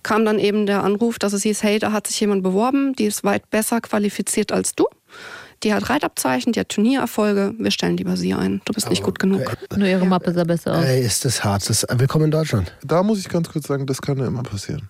kam 0.01 0.26
dann 0.26 0.39
eben 0.39 0.65
der 0.65 0.84
Anruf, 0.84 1.19
dass 1.19 1.34
es 1.34 1.43
hieß, 1.43 1.61
hey, 1.61 1.78
da 1.78 1.91
hat 1.91 2.07
sich 2.07 2.19
jemand 2.19 2.41
beworben, 2.41 2.95
die 2.95 3.05
ist 3.05 3.23
weit 3.23 3.49
besser 3.51 3.80
qualifiziert 3.80 4.51
als 4.51 4.73
du. 4.73 4.86
Die 5.63 5.73
hat 5.73 5.89
Reitabzeichen, 5.89 6.53
die 6.53 6.59
hat 6.59 6.69
Turniererfolge. 6.69 7.53
Wir 7.57 7.71
stellen 7.71 7.97
lieber 7.97 8.17
sie 8.17 8.34
ein. 8.34 8.61
Du 8.65 8.73
bist 8.73 8.88
Aber, 8.88 8.91
nicht 8.91 9.03
gut 9.03 9.19
genug. 9.19 9.41
Äh, 9.41 9.78
Nur 9.78 9.88
ihre 9.88 10.05
Mappe 10.05 10.34
sah 10.34 10.43
besser 10.43 10.73
aus. 10.73 10.86
Ey, 10.86 11.05
ist 11.05 11.23
das 11.23 11.43
hart. 11.43 11.69
Das, 11.69 11.86
willkommen 11.88 12.26
in 12.26 12.32
Deutschland. 12.32 12.76
Da 12.84 13.03
muss 13.03 13.19
ich 13.19 13.30
ganz 13.30 13.49
kurz 13.49 13.67
sagen, 13.67 13.86
das 13.86 14.01
kann 14.01 14.17
ja 14.17 14.26
immer 14.26 14.43
passieren. 14.43 14.89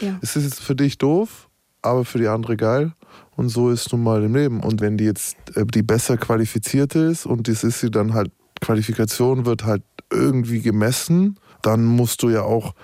Ja. 0.00 0.18
Es 0.22 0.36
ist 0.36 0.44
jetzt 0.44 0.60
für 0.60 0.74
dich 0.74 0.98
doof, 0.98 1.48
aber 1.82 2.04
für 2.04 2.18
die 2.18 2.28
andere 2.28 2.56
geil. 2.56 2.92
Und 3.36 3.48
so 3.48 3.70
ist 3.70 3.92
nun 3.92 4.02
mal 4.02 4.22
im 4.22 4.34
Leben. 4.34 4.60
Und 4.60 4.80
wenn 4.80 4.96
die 4.96 5.04
jetzt 5.04 5.36
äh, 5.56 5.64
die 5.66 5.82
besser 5.82 6.16
qualifizierte 6.16 7.00
ist 7.00 7.26
und 7.26 7.48
das 7.48 7.64
ist 7.64 7.80
sie 7.80 7.90
dann 7.90 8.14
halt, 8.14 8.30
Qualifikation 8.60 9.44
wird 9.44 9.64
halt 9.64 9.82
irgendwie 10.10 10.60
gemessen, 10.60 11.38
dann 11.62 11.84
musst 11.84 12.22
du 12.22 12.30
ja 12.30 12.42
auch 12.42 12.74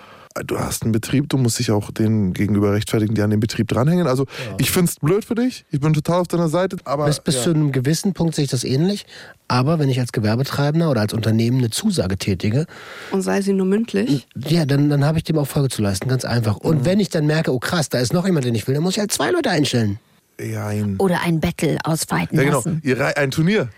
du 0.45 0.59
hast 0.59 0.83
einen 0.83 0.93
Betrieb, 0.93 1.29
du 1.29 1.39
musst 1.39 1.59
dich 1.59 1.71
auch 1.71 1.91
denen 1.91 2.33
gegenüber 2.33 2.73
rechtfertigen, 2.73 3.15
die 3.15 3.23
an 3.23 3.31
dem 3.31 3.41
Betrieb 3.41 3.69
dranhängen. 3.69 4.07
Also 4.07 4.25
ja. 4.25 4.57
ich 4.59 4.71
finde 4.71 4.91
es 4.91 5.01
blöd 5.01 5.25
für 5.25 5.35
dich, 5.35 5.65
ich 5.71 5.81
bin 5.81 5.93
total 5.93 6.21
auf 6.21 6.29
deiner 6.29 6.49
Seite, 6.49 6.77
aber... 6.85 7.07
Bis, 7.07 7.21
bis 7.21 7.37
ja. 7.37 7.43
zu 7.43 7.51
einem 7.51 7.73
gewissen 7.73 8.13
Punkt 8.13 8.35
sehe 8.35 8.45
ich 8.45 8.51
das 8.51 8.65
ähnlich, 8.65 9.07
aber 9.49 9.79
wenn 9.79 9.89
ich 9.89 10.01
als 10.01 10.13
Gewerbetreibender 10.13 10.91
oder 10.91 11.01
als 11.01 11.13
Unternehmen 11.13 11.59
eine 11.59 11.71
Zusage 11.71 12.17
tätige... 12.17 12.67
Und 13.11 13.23
sei 13.23 13.43
sie 13.43 13.53
nur 13.53 13.67
mündlich? 13.67 14.27
Ja, 14.37 14.65
dann, 14.65 14.91
dann 14.91 15.05
habe 15.05 15.19
ich 15.19 15.25
dem 15.25 15.39
auch 15.39 15.47
Folge 15.47 15.69
zu 15.69 15.83
leisten, 15.83 16.09
ganz 16.09 16.25
einfach. 16.25 16.57
Und 16.57 16.81
mhm. 16.81 16.85
wenn 16.85 17.01
ich 17.01 17.09
dann 17.09 17.27
merke, 17.27 17.53
oh 17.53 17.59
krass, 17.59 17.89
da 17.89 17.99
ist 17.99 18.13
noch 18.13 18.27
jemand, 18.27 18.45
den 18.45 18.55
ich 18.55 18.67
will, 18.67 18.75
dann 18.75 18.83
muss 18.83 18.95
ich 18.95 19.01
halt 19.01 19.13
zwei 19.13 19.31
Leute 19.31 19.51
einstellen. 19.51 19.99
Ein 20.39 20.97
Oder 20.99 21.21
ein 21.23 21.41
Battle 21.41 21.77
ausweiten 21.85 22.39
ja, 22.39 22.45
genau. 22.45 22.57
lassen. 22.57 22.83
Ein 23.17 23.31
Turnier. 23.31 23.69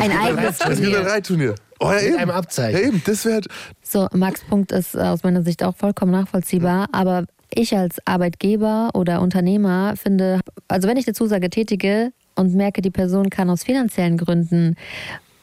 Ein 0.00 0.12
eigenes 0.16 0.58
Turnier. 0.58 0.74
Es 0.74 0.80
gibt 0.80 0.96
ein 0.96 1.06
Reitturnier. 1.06 1.54
Oh, 1.84 1.92
ja, 1.92 2.00
eben. 2.00 2.16
einem 2.16 2.30
Abzeichen. 2.30 2.80
Ja, 2.80 2.88
eben, 2.88 3.02
das 3.04 3.24
wäre 3.24 3.42
So, 3.82 4.08
Max 4.12 4.42
Punkt 4.42 4.72
ist 4.72 4.96
aus 4.96 5.22
meiner 5.22 5.42
Sicht 5.42 5.62
auch 5.62 5.76
vollkommen 5.76 6.12
nachvollziehbar, 6.12 6.88
aber 6.92 7.24
ich 7.52 7.76
als 7.76 7.98
Arbeitgeber 8.06 8.90
oder 8.94 9.20
Unternehmer 9.20 9.94
finde, 9.96 10.40
also 10.68 10.88
wenn 10.88 10.96
ich 10.96 11.06
eine 11.06 11.14
Zusage 11.14 11.50
tätige 11.50 12.12
und 12.34 12.54
merke, 12.54 12.82
die 12.82 12.90
Person 12.90 13.30
kann 13.30 13.50
aus 13.50 13.64
finanziellen 13.64 14.16
Gründen 14.16 14.76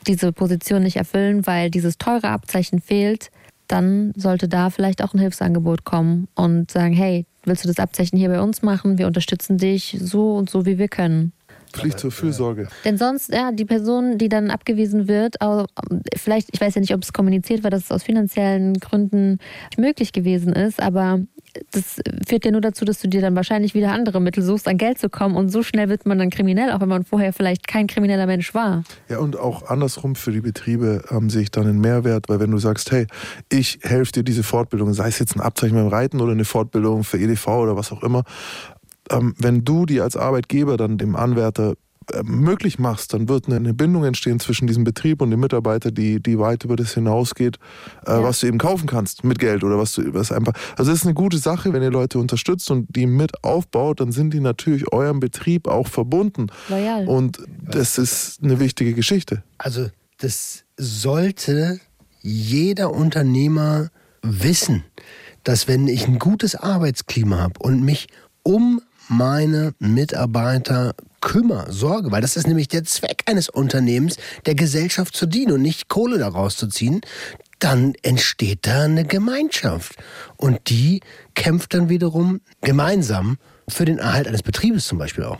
diese 0.07 0.31
Position 0.33 0.83
nicht 0.83 0.97
erfüllen, 0.97 1.45
weil 1.45 1.69
dieses 1.69 1.97
teure 1.97 2.29
Abzeichen 2.29 2.81
fehlt, 2.81 3.29
dann 3.67 4.11
sollte 4.17 4.47
da 4.49 4.69
vielleicht 4.69 5.01
auch 5.03 5.13
ein 5.13 5.19
Hilfsangebot 5.19 5.85
kommen 5.85 6.27
und 6.35 6.71
sagen, 6.71 6.93
hey, 6.93 7.25
willst 7.45 7.63
du 7.63 7.67
das 7.67 7.79
Abzeichen 7.79 8.17
hier 8.17 8.29
bei 8.29 8.41
uns 8.41 8.61
machen? 8.61 8.97
Wir 8.97 9.07
unterstützen 9.07 9.57
dich 9.57 9.97
so 10.01 10.35
und 10.35 10.49
so, 10.49 10.65
wie 10.65 10.77
wir 10.77 10.87
können. 10.87 11.31
Pflicht 11.71 11.99
zur 11.99 12.11
Fürsorge. 12.11 12.67
Denn 12.85 12.97
sonst, 12.97 13.33
ja, 13.33 13.51
die 13.51 13.65
Person, 13.65 14.17
die 14.17 14.29
dann 14.29 14.49
abgewiesen 14.49 15.07
wird, 15.07 15.35
vielleicht, 16.15 16.49
ich 16.51 16.61
weiß 16.61 16.75
ja 16.75 16.81
nicht, 16.81 16.93
ob 16.93 17.03
es 17.03 17.13
kommuniziert 17.13 17.63
war, 17.63 17.71
dass 17.71 17.85
es 17.85 17.91
aus 17.91 18.03
finanziellen 18.03 18.75
Gründen 18.75 19.39
möglich 19.77 20.13
gewesen 20.13 20.53
ist, 20.53 20.81
aber 20.81 21.19
das 21.71 22.01
führt 22.27 22.45
ja 22.45 22.51
nur 22.51 22.61
dazu, 22.61 22.85
dass 22.85 22.99
du 22.99 23.07
dir 23.07 23.21
dann 23.21 23.35
wahrscheinlich 23.35 23.73
wieder 23.73 23.91
andere 23.91 24.21
Mittel 24.21 24.43
suchst, 24.43 24.67
an 24.67 24.77
Geld 24.77 24.99
zu 24.99 25.09
kommen. 25.09 25.35
Und 25.35 25.49
so 25.49 25.63
schnell 25.63 25.89
wird 25.89 26.05
man 26.05 26.17
dann 26.17 26.29
kriminell, 26.29 26.71
auch 26.71 26.79
wenn 26.79 26.89
man 26.89 27.03
vorher 27.03 27.33
vielleicht 27.33 27.67
kein 27.67 27.87
krimineller 27.87 28.25
Mensch 28.25 28.53
war. 28.53 28.83
Ja, 29.09 29.19
und 29.19 29.37
auch 29.37 29.63
andersrum 29.69 30.15
für 30.15 30.31
die 30.31 30.41
Betriebe 30.41 31.03
ähm, 31.11 31.29
sehe 31.29 31.43
ich 31.43 31.51
dann 31.51 31.67
einen 31.67 31.79
Mehrwert, 31.79 32.29
weil 32.29 32.39
wenn 32.39 32.51
du 32.51 32.57
sagst, 32.57 32.91
hey, 32.91 33.07
ich 33.49 33.79
helfe 33.81 34.11
dir 34.13 34.23
diese 34.23 34.43
Fortbildung, 34.43 34.93
sei 34.93 35.07
es 35.09 35.19
jetzt 35.19 35.35
ein 35.35 35.41
Abzeichen 35.41 35.75
beim 35.75 35.87
Reiten 35.87 36.21
oder 36.21 36.31
eine 36.31 36.45
Fortbildung 36.45 37.03
für 37.03 37.17
EDV 37.17 37.47
oder 37.47 37.75
was 37.75 37.91
auch 37.91 38.03
immer, 38.03 38.23
ähm, 39.11 39.33
wenn 39.37 39.63
du 39.63 39.85
die 39.85 40.01
als 40.01 40.15
Arbeitgeber 40.15 40.77
dann 40.77 40.97
dem 40.97 41.15
Anwärter 41.15 41.75
äh, 42.13 42.23
möglich 42.23 42.79
machst, 42.79 43.13
dann 43.13 43.29
wird 43.29 43.47
eine 43.47 43.73
Bindung 43.73 44.03
entstehen 44.05 44.39
zwischen 44.39 44.65
diesem 44.65 44.83
Betrieb 44.83 45.21
und 45.21 45.29
dem 45.29 45.39
Mitarbeiter, 45.39 45.91
die, 45.91 46.21
die 46.21 46.39
weit 46.39 46.63
über 46.63 46.75
das 46.75 46.93
hinausgeht, 46.93 47.57
äh, 48.07 48.11
ja. 48.11 48.23
was 48.23 48.39
du 48.39 48.47
eben 48.47 48.57
kaufen 48.57 48.87
kannst 48.87 49.23
mit 49.23 49.37
Geld 49.37 49.63
oder 49.63 49.77
was 49.77 49.93
du 49.93 50.13
was 50.13 50.31
einfach. 50.31 50.53
Also 50.77 50.91
es 50.91 50.99
ist 50.99 51.05
eine 51.05 51.13
gute 51.13 51.37
Sache, 51.37 51.73
wenn 51.73 51.83
ihr 51.83 51.91
Leute 51.91 52.17
unterstützt 52.17 52.71
und 52.71 52.87
die 52.95 53.05
mit 53.05 53.43
aufbaut, 53.43 53.99
dann 53.99 54.11
sind 54.11 54.33
die 54.33 54.39
natürlich 54.39 54.91
eurem 54.91 55.19
Betrieb 55.19 55.67
auch 55.67 55.87
verbunden. 55.87 56.47
Loyal. 56.69 57.07
Und 57.07 57.39
das 57.61 57.97
ist 57.99 58.39
eine 58.43 58.59
wichtige 58.59 58.93
Geschichte. 58.93 59.43
Also 59.59 59.89
das 60.17 60.63
sollte 60.77 61.79
jeder 62.21 62.91
Unternehmer 62.91 63.89
wissen, 64.23 64.83
dass 65.43 65.67
wenn 65.67 65.87
ich 65.87 66.07
ein 66.07 66.19
gutes 66.19 66.55
Arbeitsklima 66.55 67.37
habe 67.37 67.59
und 67.59 67.83
mich 67.83 68.07
um 68.43 68.81
meine 69.11 69.73
Mitarbeiter 69.79 70.95
kümmere, 71.19 71.71
sorge, 71.71 72.11
weil 72.11 72.21
das 72.21 72.37
ist 72.37 72.47
nämlich 72.47 72.69
der 72.69 72.85
Zweck 72.85 73.23
eines 73.25 73.49
Unternehmens, 73.49 74.15
der 74.45 74.55
Gesellschaft 74.55 75.15
zu 75.15 75.25
dienen 75.25 75.51
und 75.51 75.61
nicht 75.61 75.89
Kohle 75.89 76.17
daraus 76.17 76.55
zu 76.55 76.67
ziehen, 76.67 77.01
dann 77.59 77.93
entsteht 78.01 78.59
da 78.65 78.83
eine 78.83 79.03
Gemeinschaft. 79.03 79.97
Und 80.37 80.69
die 80.69 81.01
kämpft 81.35 81.73
dann 81.73 81.89
wiederum 81.89 82.39
gemeinsam 82.61 83.37
für 83.67 83.85
den 83.85 83.99
Erhalt 83.99 84.27
eines 84.27 84.43
Betriebes 84.43 84.87
zum 84.87 84.97
Beispiel 84.97 85.25
auch. 85.25 85.39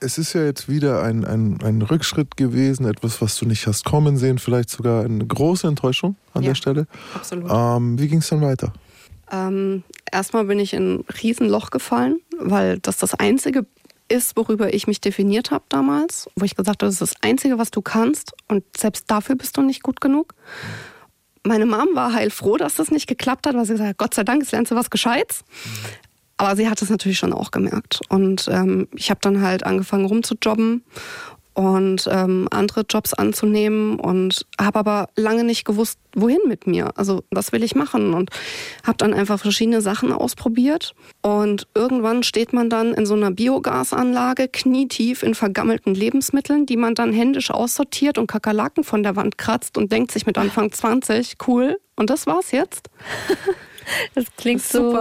Es 0.00 0.16
ist 0.18 0.32
ja 0.32 0.44
jetzt 0.44 0.68
wieder 0.68 1.02
ein, 1.02 1.24
ein, 1.24 1.58
ein 1.62 1.82
Rückschritt 1.82 2.36
gewesen, 2.36 2.86
etwas, 2.86 3.20
was 3.20 3.36
du 3.36 3.46
nicht 3.46 3.66
hast 3.66 3.84
kommen 3.84 4.16
sehen, 4.16 4.38
vielleicht 4.38 4.70
sogar 4.70 5.04
eine 5.04 5.24
große 5.24 5.66
Enttäuschung 5.66 6.16
an 6.32 6.42
ja, 6.42 6.50
der 6.50 6.54
Stelle. 6.54 6.86
Absolut. 7.14 7.50
Ähm, 7.50 7.98
wie 7.98 8.08
ging 8.08 8.18
es 8.18 8.28
dann 8.28 8.40
weiter? 8.40 8.72
Ähm, 9.30 9.82
erstmal 10.10 10.44
bin 10.44 10.60
ich 10.60 10.72
in 10.72 10.96
ein 10.96 11.04
Riesenloch 11.22 11.70
gefallen, 11.70 12.20
weil 12.38 12.78
das 12.78 12.96
das 12.98 13.14
Einzige 13.14 13.66
ist, 14.08 14.36
worüber 14.36 14.72
ich 14.72 14.86
mich 14.86 15.00
definiert 15.00 15.50
habe 15.50 15.64
damals, 15.68 16.28
wo 16.36 16.44
ich 16.44 16.54
gesagt 16.54 16.82
habe, 16.82 16.86
das 16.86 17.00
ist 17.00 17.12
das 17.12 17.22
Einzige, 17.22 17.58
was 17.58 17.70
du 17.70 17.82
kannst 17.82 18.32
und 18.48 18.64
selbst 18.76 19.10
dafür 19.10 19.36
bist 19.36 19.56
du 19.56 19.62
nicht 19.62 19.82
gut 19.82 20.00
genug. 20.00 20.34
Meine 21.42 21.66
Mom 21.66 21.88
war 21.94 22.12
heilfroh, 22.12 22.56
dass 22.56 22.74
das 22.74 22.90
nicht 22.90 23.06
geklappt 23.06 23.46
hat, 23.46 23.54
weil 23.54 23.64
sie 23.64 23.72
gesagt 23.72 23.90
hat, 23.90 23.98
Gott 23.98 24.14
sei 24.14 24.24
Dank, 24.24 24.42
jetzt 24.42 24.52
lernst 24.52 24.72
du 24.72 24.76
was 24.76 24.90
Gescheites. 24.90 25.44
Aber 26.38 26.54
sie 26.56 26.68
hat 26.68 26.82
es 26.82 26.90
natürlich 26.90 27.18
schon 27.18 27.32
auch 27.32 27.50
gemerkt. 27.50 28.00
Und 28.08 28.48
ähm, 28.50 28.88
ich 28.94 29.10
habe 29.10 29.20
dann 29.22 29.40
halt 29.40 29.64
angefangen 29.64 30.04
rumzujobben 30.04 30.84
und 31.56 32.06
ähm, 32.10 32.48
andere 32.50 32.84
Jobs 32.88 33.14
anzunehmen 33.14 33.98
und 33.98 34.46
habe 34.60 34.78
aber 34.78 35.08
lange 35.16 35.42
nicht 35.42 35.64
gewusst, 35.64 35.98
wohin 36.14 36.40
mit 36.46 36.66
mir. 36.66 36.90
Also 36.96 37.24
was 37.30 37.50
will 37.50 37.62
ich 37.62 37.74
machen 37.74 38.12
und 38.12 38.28
habe 38.84 38.98
dann 38.98 39.14
einfach 39.14 39.40
verschiedene 39.40 39.80
Sachen 39.80 40.12
ausprobiert 40.12 40.94
und 41.22 41.66
irgendwann 41.74 42.22
steht 42.22 42.52
man 42.52 42.68
dann 42.68 42.92
in 42.92 43.06
so 43.06 43.14
einer 43.14 43.30
Biogasanlage 43.30 44.48
knietief 44.48 45.22
in 45.22 45.34
vergammelten 45.34 45.94
Lebensmitteln, 45.94 46.66
die 46.66 46.76
man 46.76 46.94
dann 46.94 47.14
händisch 47.14 47.50
aussortiert 47.50 48.18
und 48.18 48.26
Kakerlaken 48.26 48.84
von 48.84 49.02
der 49.02 49.16
Wand 49.16 49.38
kratzt 49.38 49.78
und 49.78 49.90
denkt 49.90 50.12
sich 50.12 50.26
mit 50.26 50.36
Anfang 50.36 50.70
20, 50.70 51.36
cool, 51.46 51.78
und 51.96 52.10
das 52.10 52.26
war's 52.26 52.52
jetzt. 52.52 52.90
Das 54.14 54.24
klingt 54.36 54.60
das 54.60 54.72
so 54.72 54.98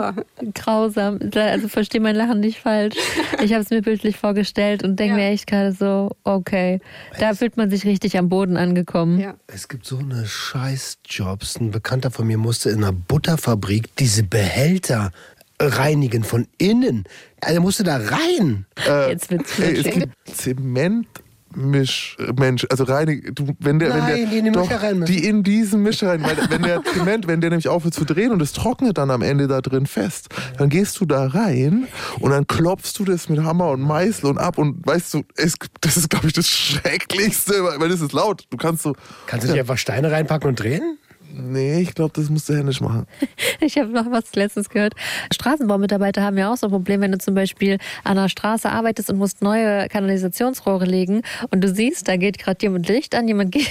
grausam. 0.54 1.20
Also 1.34 1.68
verstehe 1.68 2.02
mein 2.02 2.16
Lachen 2.16 2.40
nicht 2.40 2.60
falsch. 2.60 2.96
Ich 3.44 3.54
habe 3.54 3.64
es 3.64 3.70
mir 3.70 3.82
bildlich 3.82 4.18
vorgestellt 4.18 4.84
und 4.84 5.00
denke 5.00 5.18
ja. 5.18 5.24
mir 5.26 5.32
echt 5.32 5.48
gerade 5.48 5.72
so, 5.72 6.16
okay, 6.24 6.80
da 7.20 7.34
fühlt 7.34 7.58
man 7.58 7.70
sich 7.70 7.86
richtig 7.86 8.18
am 8.18 8.30
Boden 8.30 8.58
angekommen. 8.58 9.20
Ja. 9.20 9.36
Es 9.48 9.68
gibt 9.68 9.86
so 9.86 9.98
eine 9.98 10.26
Scheißjobs. 10.26 11.58
Ein 11.58 11.72
Bekannter 11.72 12.12
von 12.12 12.28
mir 12.28 12.38
musste 12.38 12.70
in 12.70 12.84
einer 12.84 12.94
Butterfabrik 12.94 13.96
diese 13.98 14.24
Behälter 14.24 15.12
reinigen 15.60 16.24
von 16.24 16.48
innen. 16.58 17.06
Er 17.42 17.60
musste 17.60 17.84
da 17.84 17.98
rein. 17.98 18.66
Äh, 18.88 19.12
Jetzt 19.12 19.32
wird's 19.32 19.60
ey, 19.60 19.78
Es 19.78 19.84
gibt 19.84 20.14
Zement 20.26 21.08
Mischmensch, 21.56 22.66
also 22.70 22.84
reinig, 22.84 23.34
du, 23.36 23.56
wenn 23.60 23.80
der, 23.80 23.90
Nein, 23.90 24.00
wenn 24.00 24.08
der, 24.08 24.26
die 24.28 24.38
in 24.38 24.46
die 24.46 24.52
doch, 24.52 24.72
rein 24.72 25.06
die 25.06 25.26
in 25.26 25.44
diesen 25.44 25.82
Mischer 25.82 26.10
rein, 26.10 26.24
weil 26.24 26.38
wenn 26.50 26.62
der 26.62 26.84
Zement, 26.94 27.28
wenn 27.28 27.42
der 27.42 27.50
nämlich 27.50 27.68
aufhört 27.68 27.94
zu 27.94 28.06
drehen 28.06 28.32
und 28.32 28.42
es 28.42 28.54
trocknet 28.54 28.98
dann 28.98 29.12
am 29.12 29.22
Ende 29.22 29.48
da 29.48 29.62
drin 29.62 29.86
fest, 29.86 30.30
dann 30.58 30.70
gehst 30.70 31.00
du 31.00 31.06
da 31.06 31.28
rein 31.28 31.88
und 32.20 32.32
dann 32.32 32.48
klopfst 32.48 32.94
du 32.98 33.06
das 33.06 33.30
mit 33.30 33.44
Hammer 33.44 33.70
und 33.70 33.82
Meißel 33.82 34.30
und 34.30 34.38
ab 34.38 34.58
und 34.58 34.86
weißt 34.86 35.14
du, 35.14 35.24
es, 35.36 35.56
das 35.82 35.98
ist 35.98 36.10
glaube 36.10 36.28
ich 36.28 36.34
das 36.34 36.48
Schrecklichste, 36.48 37.54
weil 37.78 37.90
das 37.90 38.02
ist 38.02 38.14
laut. 38.14 38.46
Du 38.50 38.58
kannst 38.58 38.84
so. 38.84 38.96
Kannst 39.28 39.48
du 39.48 39.52
nicht 39.52 39.60
einfach 39.60 39.78
Steine 39.78 40.12
reinpacken 40.12 40.50
und 40.50 40.60
drehen? 40.60 40.98
Nee, 41.34 41.82
ich 41.82 41.94
glaube, 41.94 42.14
das 42.14 42.30
musst 42.30 42.50
du 42.50 42.54
händisch 42.56 42.82
machen. 42.82 43.06
Ich 43.62 43.78
habe 43.78 43.90
noch 43.90 44.12
was 44.12 44.36
letztens 44.36 44.70
gehört. 44.70 44.94
Straßenbaumitarbeiter 45.34 46.22
haben 46.22 46.38
ja 46.38 46.52
auch 46.52 46.58
so 46.58 46.68
ein 46.68 46.72
Problem, 46.72 47.02
wenn 47.02 47.14
du 47.14 47.18
zum 47.18 47.34
Beispiel 47.34 47.78
an 48.04 48.18
einer 48.18 48.30
Straße 48.30 48.70
arbeitest 48.70 49.10
und 49.10 49.18
musst 49.18 49.42
neue 49.42 49.88
Kanalisationsrohre 49.88 50.86
legen 50.86 51.22
und 51.52 51.64
du 51.64 51.74
siehst, 51.74 52.08
da 52.08 52.18
geht 52.18 52.38
gerade 52.38 52.58
jemand 52.62 52.88
Licht 52.88 53.16
an, 53.16 53.28
jemand 53.28 53.52
geht 53.54 53.70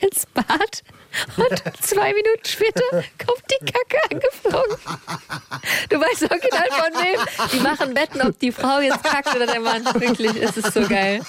ins 0.00 0.26
Bad 0.26 0.82
und 1.36 1.84
zwei 1.84 2.12
Minuten 2.12 2.44
später 2.44 2.84
kommt 2.90 3.42
die 3.50 3.64
Kacke 3.64 3.98
angeflogen. 4.10 4.76
Du 5.88 6.00
weißt 6.00 6.22
original 6.30 6.68
von 6.70 6.92
wem. 7.02 7.50
Die 7.52 7.60
machen 7.60 7.96
Wetten, 7.96 8.22
ob 8.22 8.38
die 8.38 8.52
Frau 8.52 8.80
jetzt 8.80 9.02
kackt 9.02 9.34
oder 9.34 9.46
der 9.46 9.60
Mann. 9.60 9.84
Wirklich, 9.94 10.36
es 10.40 10.56
ist 10.56 10.72
so 10.72 10.82
geil. 10.86 11.20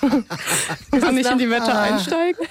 Kann 0.92 1.18
ich 1.18 1.26
in 1.26 1.38
die 1.38 1.50
Wette 1.50 1.74
ah. 1.74 1.84
einsteigen? 1.84 2.46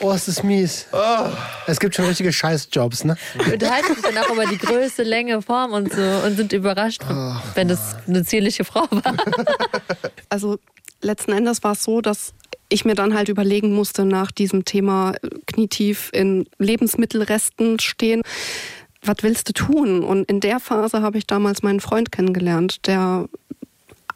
Oh, 0.00 0.12
es 0.12 0.28
ist 0.28 0.42
mies. 0.44 0.86
Oh. 0.92 1.26
Es 1.66 1.80
gibt 1.80 1.94
schon 1.94 2.06
richtige 2.06 2.32
Scheißjobs, 2.32 3.04
ne? 3.04 3.16
Wir 3.44 3.54
unterhalten 3.54 3.94
sich 3.94 4.02
dann 4.02 4.18
auch 4.18 4.30
über 4.30 4.46
die 4.46 4.58
Größe, 4.58 5.02
Länge, 5.02 5.42
Form 5.42 5.72
und 5.72 5.92
so 5.92 6.02
und 6.02 6.36
sind 6.36 6.52
überrascht, 6.52 7.02
oh. 7.08 7.34
wenn 7.54 7.68
das 7.68 7.96
eine 8.06 8.24
zierliche 8.24 8.64
Frau 8.64 8.86
war. 8.90 9.14
Also 10.28 10.58
letzten 11.06 11.32
Endes 11.32 11.62
war 11.62 11.72
es 11.72 11.84
so, 11.84 12.00
dass 12.00 12.34
ich 12.68 12.84
mir 12.84 12.94
dann 12.94 13.14
halt 13.14 13.28
überlegen 13.28 13.72
musste 13.72 14.04
nach 14.04 14.30
diesem 14.30 14.64
Thema 14.64 15.12
äh, 15.22 15.28
knietief 15.46 16.10
in 16.12 16.48
Lebensmittelresten 16.58 17.78
stehen. 17.78 18.22
Was 19.02 19.16
willst 19.22 19.48
du 19.48 19.52
tun? 19.52 20.02
Und 20.02 20.28
in 20.28 20.40
der 20.40 20.58
Phase 20.58 21.00
habe 21.00 21.18
ich 21.18 21.26
damals 21.26 21.62
meinen 21.62 21.80
Freund 21.80 22.10
kennengelernt, 22.10 22.86
der 22.86 23.28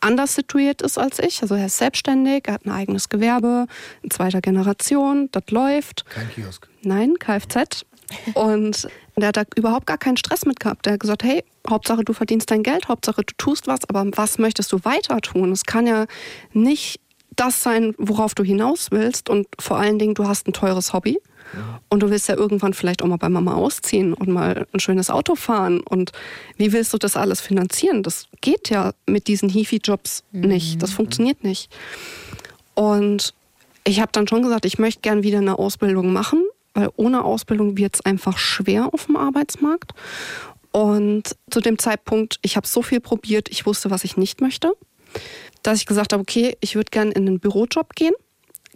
anders 0.00 0.34
situiert 0.34 0.82
ist 0.82 0.98
als 0.98 1.18
ich. 1.20 1.42
Also 1.42 1.54
er 1.54 1.66
ist 1.66 1.78
selbstständig, 1.78 2.48
er 2.48 2.54
hat 2.54 2.66
ein 2.66 2.72
eigenes 2.72 3.08
Gewerbe, 3.08 3.66
in 4.02 4.10
zweiter 4.10 4.40
Generation, 4.40 5.28
das 5.30 5.44
läuft. 5.50 6.04
Kein 6.10 6.28
Kiosk. 6.30 6.68
Nein, 6.82 7.14
Kfz. 7.18 7.84
Und 8.34 8.88
der 9.20 9.28
hat 9.28 9.36
da 9.36 9.42
überhaupt 9.56 9.86
gar 9.86 9.98
keinen 9.98 10.16
Stress 10.16 10.46
mit 10.46 10.60
gehabt. 10.60 10.86
Der 10.86 10.94
hat 10.94 11.00
gesagt, 11.00 11.24
hey, 11.24 11.44
Hauptsache 11.68 12.04
du 12.04 12.12
verdienst 12.12 12.50
dein 12.50 12.62
Geld, 12.62 12.88
Hauptsache 12.88 13.22
du 13.22 13.34
tust 13.36 13.66
was, 13.66 13.88
aber 13.88 14.04
was 14.16 14.38
möchtest 14.38 14.72
du 14.72 14.84
weiter 14.84 15.20
tun? 15.20 15.52
Es 15.52 15.64
kann 15.64 15.86
ja 15.86 16.06
nicht 16.52 17.00
das 17.36 17.62
sein, 17.62 17.94
worauf 17.98 18.34
du 18.34 18.44
hinaus 18.44 18.90
willst. 18.90 19.28
Und 19.30 19.46
vor 19.58 19.78
allen 19.78 19.98
Dingen, 19.98 20.14
du 20.14 20.26
hast 20.26 20.46
ein 20.46 20.52
teures 20.52 20.92
Hobby. 20.92 21.18
Und 21.88 22.00
du 22.00 22.10
willst 22.10 22.28
ja 22.28 22.36
irgendwann 22.36 22.74
vielleicht 22.74 23.02
auch 23.02 23.08
mal 23.08 23.16
bei 23.16 23.28
Mama 23.28 23.54
ausziehen 23.54 24.14
und 24.14 24.28
mal 24.28 24.68
ein 24.72 24.78
schönes 24.78 25.10
Auto 25.10 25.34
fahren. 25.34 25.80
Und 25.80 26.12
wie 26.56 26.72
willst 26.72 26.92
du 26.92 26.98
das 26.98 27.16
alles 27.16 27.40
finanzieren? 27.40 28.04
Das 28.04 28.28
geht 28.40 28.70
ja 28.70 28.92
mit 29.06 29.26
diesen 29.26 29.48
Hifi-Jobs 29.48 30.22
mhm. 30.30 30.42
nicht. 30.42 30.82
Das 30.82 30.92
funktioniert 30.92 31.42
nicht. 31.42 31.68
Und 32.74 33.34
ich 33.84 34.00
habe 34.00 34.12
dann 34.12 34.28
schon 34.28 34.42
gesagt, 34.42 34.64
ich 34.64 34.78
möchte 34.78 35.00
gern 35.00 35.22
wieder 35.24 35.38
eine 35.38 35.58
Ausbildung 35.58 36.12
machen, 36.12 36.44
weil 36.74 36.90
ohne 36.96 37.24
Ausbildung 37.24 37.76
wird 37.76 37.94
es 37.96 38.04
einfach 38.04 38.38
schwer 38.38 38.92
auf 38.92 39.06
dem 39.06 39.16
Arbeitsmarkt. 39.16 39.92
Und 40.72 41.36
zu 41.50 41.60
dem 41.60 41.78
Zeitpunkt, 41.78 42.38
ich 42.42 42.56
habe 42.56 42.66
so 42.66 42.82
viel 42.82 43.00
probiert, 43.00 43.48
ich 43.50 43.66
wusste, 43.66 43.90
was 43.90 44.04
ich 44.04 44.16
nicht 44.16 44.40
möchte 44.40 44.72
dass 45.62 45.78
ich 45.78 45.86
gesagt 45.86 46.12
habe, 46.12 46.22
okay, 46.22 46.56
ich 46.60 46.74
würde 46.74 46.90
gerne 46.90 47.12
in 47.12 47.26
einen 47.26 47.40
Bürojob 47.40 47.94
gehen. 47.94 48.14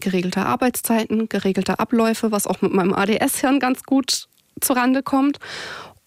Geregelte 0.01 0.45
Arbeitszeiten, 0.45 1.28
geregelte 1.28 1.78
Abläufe, 1.78 2.32
was 2.32 2.47
auch 2.47 2.61
mit 2.61 2.72
meinem 2.72 2.92
ADS-Hirn 2.92 3.61
ganz 3.61 3.84
gut 3.84 4.28
zurande 4.61 5.03
kommt. 5.03 5.38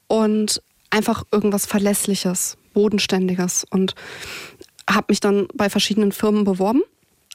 Und 0.08 0.62
einfach 0.90 1.24
irgendwas 1.32 1.66
Verlässliches, 1.66 2.58
Bodenständiges. 2.74 3.66
Und 3.70 3.96
habe 4.90 5.08
mich 5.10 5.20
dann 5.20 5.48
bei 5.54 5.70
verschiedenen 5.70 6.12
Firmen 6.12 6.44
beworben, 6.44 6.82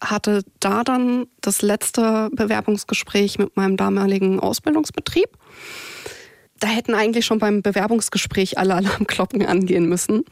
hatte 0.03 0.43
da 0.61 0.85
dann 0.85 1.27
das 1.41 1.63
letzte 1.63 2.29
Bewerbungsgespräch 2.33 3.39
mit 3.39 3.57
meinem 3.57 3.77
damaligen 3.77 4.41
Ausbildungsbetrieb 4.41 5.31
da 6.63 6.69
hätten 6.69 6.95
eigentlich 6.95 7.27
schon 7.27 7.41
beim 7.41 7.61
Bewerbungsgespräch 7.61 8.57
alle 8.57 8.75
Alarmglocken 8.77 9.45
angehen 9.45 9.89
müssen, 9.89 10.25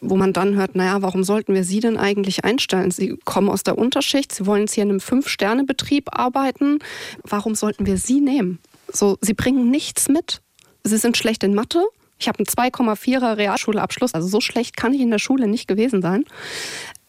wo 0.00 0.16
man 0.16 0.32
dann 0.32 0.56
hört, 0.56 0.74
naja, 0.74 1.02
warum 1.02 1.24
sollten 1.24 1.52
wir 1.52 1.62
Sie 1.62 1.80
denn 1.80 1.98
eigentlich 1.98 2.42
einstellen? 2.42 2.90
Sie 2.90 3.18
kommen 3.26 3.50
aus 3.50 3.64
der 3.64 3.76
Unterschicht, 3.76 4.32
Sie 4.32 4.46
wollen 4.46 4.62
jetzt 4.62 4.72
hier 4.72 4.84
in 4.84 4.90
einem 4.90 5.00
Fünf-Sterne-Betrieb 5.00 6.08
arbeiten. 6.18 6.78
Warum 7.22 7.54
sollten 7.54 7.84
wir 7.84 7.98
Sie 7.98 8.22
nehmen? 8.22 8.60
So, 8.90 9.18
Sie 9.20 9.34
bringen 9.34 9.70
nichts 9.70 10.08
mit. 10.08 10.40
Sie 10.84 10.96
sind 10.96 11.18
schlecht 11.18 11.44
in 11.44 11.54
Mathe. 11.54 11.84
Ich 12.18 12.28
habe 12.28 12.38
einen 12.38 12.46
2,4er 12.46 13.36
Realschulabschluss, 13.36 14.14
also 14.14 14.26
so 14.26 14.40
schlecht 14.40 14.78
kann 14.78 14.94
ich 14.94 15.02
in 15.02 15.10
der 15.10 15.18
Schule 15.18 15.48
nicht 15.48 15.68
gewesen 15.68 16.00
sein. 16.00 16.24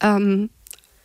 Ähm, 0.01 0.49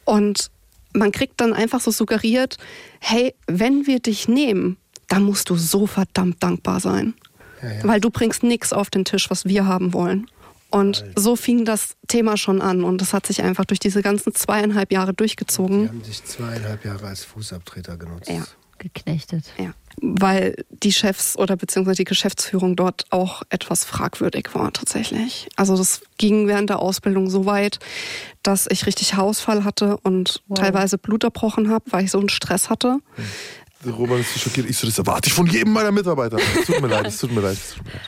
und 0.05 0.51
man 0.93 1.13
kriegt 1.13 1.41
dann 1.41 1.53
einfach 1.53 1.81
so 1.81 1.91
suggeriert, 1.91 2.59
hey, 3.01 3.35
wenn 3.47 3.87
wir 3.87 4.01
dich 4.01 4.29
nehmen, 4.29 4.77
dann 5.09 5.23
musst 5.23 5.51
du 5.51 5.57
so 5.57 5.87
verdammt 5.87 6.43
dankbar 6.43 6.81
sein. 6.81 7.15
Weil 7.83 8.01
du 8.01 8.09
bringst 8.09 8.43
nichts 8.43 8.73
auf 8.73 8.89
den 8.89 9.05
Tisch, 9.05 9.29
was 9.31 9.45
wir 9.45 9.67
haben 9.67 9.93
wollen. 9.93 10.31
Und 10.71 11.05
so 11.17 11.37
fing 11.37 11.65
das 11.65 11.97
Thema 12.07 12.37
schon 12.37 12.63
an 12.63 12.85
und 12.85 13.01
das 13.01 13.13
hat 13.13 13.27
sich 13.27 13.43
einfach 13.43 13.65
durch 13.65 13.81
diese 13.81 14.03
ganzen 14.03 14.35
zweieinhalb 14.35 14.93
Jahre 14.93 15.13
durchgezogen. 15.13 15.83
Die 15.83 15.89
haben 15.89 16.05
sich 16.05 16.25
zweieinhalb 16.25 16.85
Jahre 16.85 17.09
als 17.09 17.25
Fußabtreter 17.25 17.97
genutzt. 17.97 18.31
Ja. 18.31 18.45
Geknechtet. 18.79 19.45
Ja. 19.59 19.73
Weil 20.01 20.55
die 20.71 20.93
Chefs 20.93 21.37
oder 21.37 21.57
beziehungsweise 21.57 21.97
die 21.97 22.05
Geschäftsführung 22.05 22.77
dort 22.77 23.07
auch 23.11 23.43
etwas 23.51 23.85
fragwürdig 23.85 24.55
war 24.55 24.73
tatsächlich. 24.73 25.49
Also 25.57 25.77
das 25.77 26.03
ging 26.17 26.47
während 26.47 26.71
der 26.71 26.79
Ausbildung 26.79 27.29
so 27.29 27.45
weit, 27.45 27.79
dass 28.43 28.67
ich 28.71 28.87
richtig 28.87 29.17
Hausfall 29.17 29.65
hatte 29.65 29.99
und 29.99 30.43
wow. 30.49 30.59
teilweise 30.59 30.97
Blut 30.97 31.25
erbrochen 31.25 31.71
habe, 31.71 31.85
weil 31.91 32.05
ich 32.05 32.11
so 32.11 32.19
einen 32.19 32.29
Stress 32.29 32.71
hatte. 32.71 33.01
Hm. 33.17 33.25
Roman 33.87 34.21
ist 34.21 34.35
so 34.35 34.41
schockiert. 34.41 34.69
Ich 34.69 34.77
so, 34.77 34.87
das 34.87 34.99
erwarte 34.99 35.29
ich 35.29 35.33
von 35.33 35.47
jedem 35.47 35.73
meiner 35.73 35.91
Mitarbeiter. 35.91 36.37
Es 36.37 36.67
tut 36.67 36.83
mir 36.83 36.89
leid, 36.89 37.07
es 37.07 37.19
tut 37.19 37.33
mir 37.33 37.41
leid. 37.41 37.57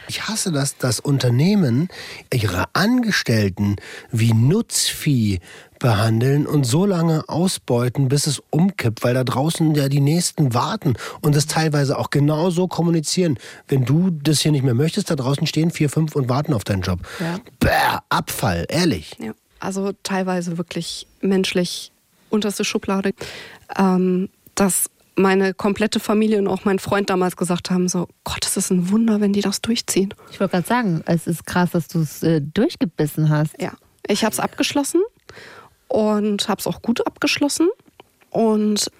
Ich 0.06 0.28
hasse 0.28 0.52
das, 0.52 0.76
dass 0.76 1.00
Unternehmen 1.00 1.88
ihre 2.32 2.66
Angestellten 2.74 3.76
wie 4.10 4.34
Nutzvieh 4.34 5.40
behandeln 5.82 6.46
und 6.46 6.64
so 6.64 6.86
lange 6.86 7.28
ausbeuten, 7.28 8.08
bis 8.08 8.26
es 8.26 8.40
umkippt, 8.50 9.02
weil 9.02 9.14
da 9.14 9.24
draußen 9.24 9.74
ja 9.74 9.88
die 9.88 10.00
Nächsten 10.00 10.54
warten 10.54 10.94
und 11.20 11.36
es 11.36 11.46
teilweise 11.46 11.98
auch 11.98 12.10
genauso 12.10 12.68
kommunizieren. 12.68 13.36
Wenn 13.66 13.84
du 13.84 14.10
das 14.10 14.40
hier 14.40 14.52
nicht 14.52 14.62
mehr 14.62 14.74
möchtest, 14.74 15.10
da 15.10 15.16
draußen 15.16 15.46
stehen 15.46 15.70
vier, 15.72 15.90
fünf 15.90 16.14
und 16.14 16.28
warten 16.28 16.54
auf 16.54 16.62
deinen 16.62 16.82
Job. 16.82 17.00
Ja. 17.18 17.38
Bäh, 17.58 17.98
Abfall, 18.08 18.64
ehrlich. 18.68 19.16
Ja, 19.18 19.32
also 19.58 19.92
teilweise 20.04 20.56
wirklich 20.56 21.08
menschlich 21.20 21.92
unterste 22.30 22.64
Schublade. 22.64 23.10
Ähm, 23.76 24.28
das 24.54 24.88
meine 25.16 25.52
komplette 25.52 25.98
Familie 26.00 26.38
und 26.38 26.46
auch 26.46 26.64
mein 26.64 26.78
Freund 26.78 27.10
damals 27.10 27.36
gesagt 27.36 27.70
haben, 27.70 27.88
so, 27.88 28.08
Gott, 28.24 28.46
es 28.46 28.56
ist 28.56 28.70
ein 28.70 28.90
Wunder, 28.90 29.20
wenn 29.20 29.32
die 29.32 29.42
das 29.42 29.60
durchziehen. 29.60 30.14
Ich 30.30 30.40
wollte 30.40 30.52
gerade 30.52 30.66
sagen, 30.66 31.02
es 31.06 31.26
ist 31.26 31.44
krass, 31.44 31.72
dass 31.72 31.88
du 31.88 32.00
es 32.00 32.22
äh, 32.22 32.40
durchgebissen 32.40 33.28
hast. 33.28 33.60
Ja, 33.60 33.72
ich 34.06 34.24
habe 34.24 34.32
es 34.32 34.40
abgeschlossen 34.40 35.02
und 35.92 36.48
habe 36.48 36.58
es 36.58 36.66
auch 36.66 36.80
gut 36.80 37.06
abgeschlossen. 37.06 37.68
Und 38.30 38.90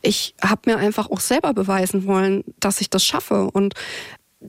ich 0.00 0.34
habe 0.42 0.62
mir 0.64 0.78
einfach 0.78 1.10
auch 1.10 1.20
selber 1.20 1.52
beweisen 1.52 2.06
wollen, 2.06 2.42
dass 2.58 2.80
ich 2.80 2.88
das 2.88 3.04
schaffe 3.04 3.50
und 3.52 3.74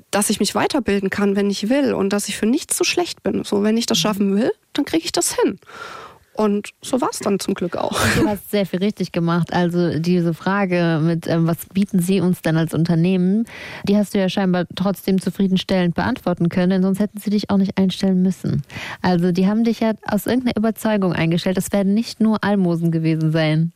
dass 0.09 0.29
ich 0.29 0.39
mich 0.39 0.55
weiterbilden 0.55 1.09
kann, 1.09 1.35
wenn 1.35 1.49
ich 1.49 1.67
will 1.67 1.93
und 1.93 2.13
dass 2.13 2.29
ich 2.29 2.37
für 2.37 2.45
nichts 2.45 2.77
zu 2.77 2.85
schlecht 2.85 3.21
bin. 3.21 3.43
So, 3.43 3.63
wenn 3.63 3.75
ich 3.75 3.85
das 3.85 3.97
schaffen 3.97 4.37
will, 4.37 4.51
dann 4.73 4.85
kriege 4.85 5.03
ich 5.03 5.11
das 5.11 5.35
hin. 5.35 5.59
Und 6.39 6.69
so 6.81 7.01
war 7.01 7.09
es 7.11 7.19
dann 7.19 7.37
zum 7.41 7.53
Glück 7.53 7.75
auch. 7.75 7.99
Du 8.15 8.25
hast 8.25 8.49
sehr 8.49 8.65
viel 8.65 8.79
richtig 8.79 9.11
gemacht. 9.11 9.51
Also 9.51 9.99
diese 9.99 10.33
Frage 10.33 11.01
mit, 11.03 11.27
ähm, 11.27 11.45
was 11.47 11.65
bieten 11.65 11.99
Sie 11.99 12.21
uns 12.21 12.41
denn 12.41 12.55
als 12.55 12.73
Unternehmen, 12.73 13.43
die 13.83 13.97
hast 13.97 14.13
du 14.13 14.19
ja 14.19 14.29
scheinbar 14.29 14.63
trotzdem 14.73 15.19
zufriedenstellend 15.19 15.95
beantworten 15.95 16.47
können, 16.47 16.69
denn 16.69 16.81
sonst 16.81 17.01
hätten 17.01 17.19
sie 17.19 17.29
dich 17.29 17.49
auch 17.49 17.57
nicht 17.57 17.77
einstellen 17.77 18.21
müssen. 18.21 18.61
Also 19.01 19.33
die 19.33 19.47
haben 19.47 19.65
dich 19.65 19.81
ja 19.81 19.91
aus 20.07 20.27
irgendeiner 20.27 20.55
Überzeugung 20.55 21.11
eingestellt. 21.11 21.57
Das 21.57 21.73
werden 21.73 21.93
nicht 21.93 22.21
nur 22.21 22.41
Almosen 22.41 22.89
gewesen 22.91 23.33
sein. 23.33 23.73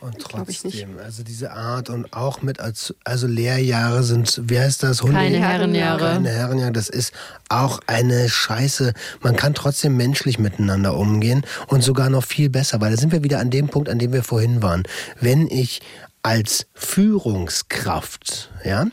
Und 0.00 0.18
trotzdem, 0.18 0.98
also 0.98 1.22
diese 1.22 1.52
Art 1.52 1.90
und 1.90 2.12
auch 2.14 2.40
mit 2.40 2.58
als, 2.58 2.94
also 3.04 3.26
Lehrjahre 3.26 4.02
sind, 4.02 4.40
wie 4.44 4.58
heißt 4.58 4.82
das? 4.82 5.02
Hunde- 5.02 5.14
Keine 5.14 5.38
Herrenjahre. 5.38 6.04
Keine 6.14 6.30
Herrenjahre, 6.30 6.72
das 6.72 6.88
ist 6.88 7.12
auch 7.50 7.80
eine 7.86 8.28
Scheiße. 8.30 8.94
Man 9.22 9.36
kann 9.36 9.52
trotzdem 9.54 9.96
menschlich 9.98 10.38
miteinander 10.38 10.96
umgehen 10.96 11.42
und 11.66 11.82
sogar 11.82 12.08
noch 12.08 12.24
viel 12.24 12.48
besser, 12.48 12.80
weil 12.80 12.92
da 12.92 12.96
sind 12.96 13.12
wir 13.12 13.22
wieder 13.22 13.40
an 13.40 13.50
dem 13.50 13.68
Punkt, 13.68 13.90
an 13.90 13.98
dem 13.98 14.12
wir 14.14 14.22
vorhin 14.22 14.62
waren. 14.62 14.84
Wenn 15.20 15.46
ich 15.48 15.82
als 16.22 16.66
Führungskraft, 16.74 18.50
ja, 18.64 18.86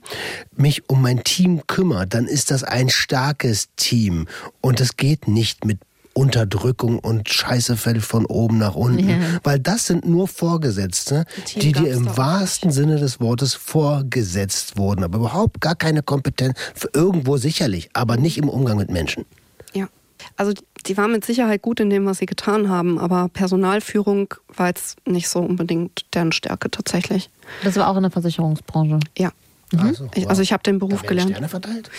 mich 0.56 0.90
um 0.90 1.02
mein 1.02 1.24
Team 1.24 1.66
kümmere, 1.68 2.08
dann 2.08 2.26
ist 2.26 2.52
das 2.52 2.64
ein 2.64 2.90
starkes 2.90 3.68
Team 3.76 4.28
und 4.62 4.80
es 4.82 4.98
geht 4.98 5.28
nicht 5.28 5.66
mit 5.66 5.80
Unterdrückung 6.18 6.98
und 7.00 7.30
Scheiße 7.30 7.78
fällt 7.78 8.02
von 8.02 8.26
oben 8.26 8.58
nach 8.58 8.76
unten, 8.76 9.08
Ja. 9.08 9.18
weil 9.44 9.60
das 9.60 9.86
sind 9.86 10.06
nur 10.06 10.28
Vorgesetzte, 10.28 11.26
Team 11.46 11.62
die 11.62 11.72
dir 11.74 11.94
im 11.94 12.18
wahrsten 12.18 12.72
Sinne 12.72 12.98
des 12.98 13.20
Wortes 13.20 13.54
vorgesetzt 13.54 14.78
wurden, 14.78 15.04
aber 15.04 15.20
überhaupt 15.20 15.62
gar 15.62 15.76
keine 15.76 16.02
Kompetenz, 16.02 16.58
für 16.74 16.90
irgendwo 16.94 17.38
sicherlich, 17.38 17.90
aber 17.94 18.18
nicht 18.18 18.40
im 18.40 18.50
Umgang 18.50 18.78
mit 18.78 18.90
Menschen. 18.90 19.26
Ja. 19.74 19.88
Also 20.36 20.54
die 20.88 20.98
waren 20.98 21.12
mit 21.12 21.24
Sicherheit 21.24 21.62
gut 21.62 21.80
in 21.80 21.92
dem, 21.92 22.06
was 22.08 22.18
sie 22.18 22.26
getan 22.26 22.68
haben, 22.68 22.98
aber 22.98 23.30
Personalführung 23.30 24.34
war 24.56 24.68
jetzt 24.68 24.98
nicht 25.08 25.30
so 25.30 25.40
unbedingt 25.40 26.06
deren 26.16 26.32
Stärke 26.32 26.72
tatsächlich. 26.72 27.30
Das 27.64 27.76
war 27.76 27.90
auch 27.90 27.96
in 27.96 28.04
der 28.04 28.12
Versicherungsbranche. 28.12 29.00
Ja. 29.18 29.32
Also, 29.76 30.10
Ich, 30.16 30.30
also 30.30 30.42
ich 30.42 30.54
habe 30.54 30.64
den 30.64 30.80
Da 30.80 30.86
Beruf 30.86 31.04
werden 31.04 31.08
gelernt. 31.10 31.32
Sterne 31.32 31.50
verteilt? 31.50 31.90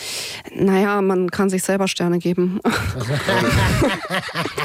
Naja, 0.54 1.02
man 1.02 1.30
kann 1.30 1.50
sich 1.50 1.62
selber 1.62 1.88
Sterne 1.88 2.18
geben. 2.18 2.60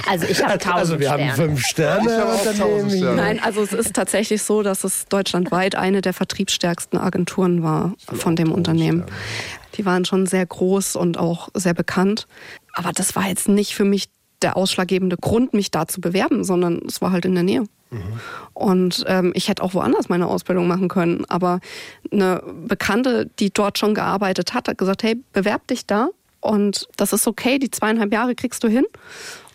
Also 0.07 0.25
ich 0.27 0.43
habe 0.43 0.57
tausend 0.57 1.01
Sterne. 1.01 1.33
fünf 1.33 1.61
Sterne. 1.65 2.09
Ich 2.09 2.17
habe 2.17 2.33
auch 2.33 2.43
tausend 2.43 2.91
Sterne. 2.91 3.15
Nein, 3.15 3.39
also 3.41 3.61
es 3.63 3.73
ist 3.73 3.93
tatsächlich 3.93 4.43
so, 4.43 4.61
dass 4.61 4.83
es 4.83 5.05
deutschlandweit 5.07 5.75
eine 5.75 6.01
der 6.01 6.13
vertriebsstärksten 6.13 6.99
Agenturen 6.99 7.63
war 7.63 7.93
von 7.97 8.35
dem 8.35 8.51
Unternehmen. 8.51 9.05
Die 9.75 9.85
waren 9.85 10.05
schon 10.05 10.25
sehr 10.27 10.45
groß 10.45 10.95
und 10.95 11.17
auch 11.17 11.49
sehr 11.53 11.73
bekannt. 11.73 12.27
Aber 12.73 12.91
das 12.91 13.15
war 13.15 13.27
jetzt 13.27 13.47
nicht 13.47 13.73
für 13.75 13.85
mich 13.85 14.09
der 14.43 14.57
ausschlaggebende 14.57 15.17
Grund, 15.17 15.53
mich 15.53 15.71
da 15.71 15.87
zu 15.87 16.01
bewerben, 16.01 16.43
sondern 16.43 16.81
es 16.87 17.01
war 17.01 17.11
halt 17.11 17.25
in 17.25 17.33
der 17.33 17.43
Nähe. 17.43 17.63
Und 18.53 19.03
ähm, 19.07 19.33
ich 19.35 19.49
hätte 19.49 19.61
auch 19.61 19.73
woanders 19.75 20.09
meine 20.09 20.25
Ausbildung 20.27 20.67
machen 20.67 20.87
können. 20.87 21.25
Aber 21.29 21.59
eine 22.11 22.41
Bekannte, 22.67 23.29
die 23.39 23.51
dort 23.51 23.77
schon 23.77 23.93
gearbeitet 23.93 24.53
hat, 24.55 24.67
hat 24.67 24.77
gesagt, 24.79 25.03
hey, 25.03 25.21
bewerb 25.31 25.67
dich 25.67 25.85
da. 25.85 26.09
Und 26.41 26.87
das 26.97 27.13
ist 27.13 27.27
okay, 27.27 27.59
die 27.59 27.69
zweieinhalb 27.69 28.11
Jahre 28.11 28.33
kriegst 28.35 28.63
du 28.63 28.67
hin. 28.67 28.85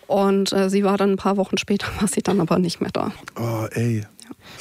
Und 0.07 0.53
äh, 0.53 0.71
sie 0.71 0.85
war 0.85 0.97
dann 0.97 1.11
ein 1.13 1.17
paar 1.17 1.37
Wochen 1.37 1.59
später, 1.59 1.89
war 2.01 2.09
sie 2.09 2.23
dann 2.23 2.41
aber 2.41 2.59
nicht 2.59 2.81
mehr 2.81 2.91
da. 2.93 3.11
Oh, 3.39 3.67
ey. 3.73 4.07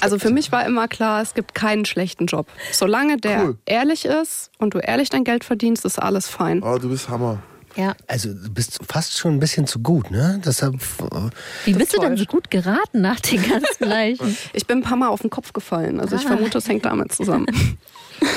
Also 0.02 0.18
für 0.20 0.32
mich 0.32 0.52
war 0.52 0.66
immer 0.66 0.88
klar, 0.88 1.22
es 1.22 1.34
gibt 1.34 1.54
keinen 1.56 1.86
schlechten 1.86 2.26
Job. 2.26 2.48
Solange 2.72 3.18
der 3.18 3.44
Cool. 3.45 3.58
ehrlich 3.66 4.06
ist 4.06 4.49
und 4.58 4.74
du 4.74 4.80
ehrlich 4.80 5.10
dein 5.10 5.24
Geld 5.24 5.44
verdienst, 5.44 5.86
ist 5.86 6.02
alles 6.02 6.28
fein. 6.28 6.64
Oh, 6.64 6.78
du 6.78 6.90
bist 6.90 7.10
Hammer. 7.10 7.40
Ja. 7.78 7.95
Also 8.08 8.34
du 8.34 8.49
bist 8.49 8.80
fast 8.90 9.18
schon 9.18 9.34
ein 9.36 9.40
bisschen 9.40 9.68
zu 9.68 9.80
gut, 9.80 10.10
ne? 10.12 10.41
Deshalb, 10.44 10.74
äh, 10.76 11.30
Wie 11.66 11.74
bist 11.74 11.95
du 11.95 12.02
denn 12.02 12.18
so 12.18 12.26
gut 12.26 12.49
geraten 12.49 13.02
nach 13.02 13.20
den 13.20 13.41
ganzen 13.48 13.84
Leichen? 13.88 14.36
Ich 14.54 14.66
bin 14.66 14.80
ein 14.80 14.84
paar 14.84 14.98
Mal 14.98 15.10
auf 15.10 15.22
den 15.22 15.30
Kopf 15.30 15.54
gefallen. 15.54 15.99
Also 15.99 16.16
ich 16.16 16.26
Ah. 16.26 16.30
vermute, 16.30 16.58
es 16.58 16.68
hängt 16.68 16.86
damit 16.86 17.12
zusammen. 17.14 17.45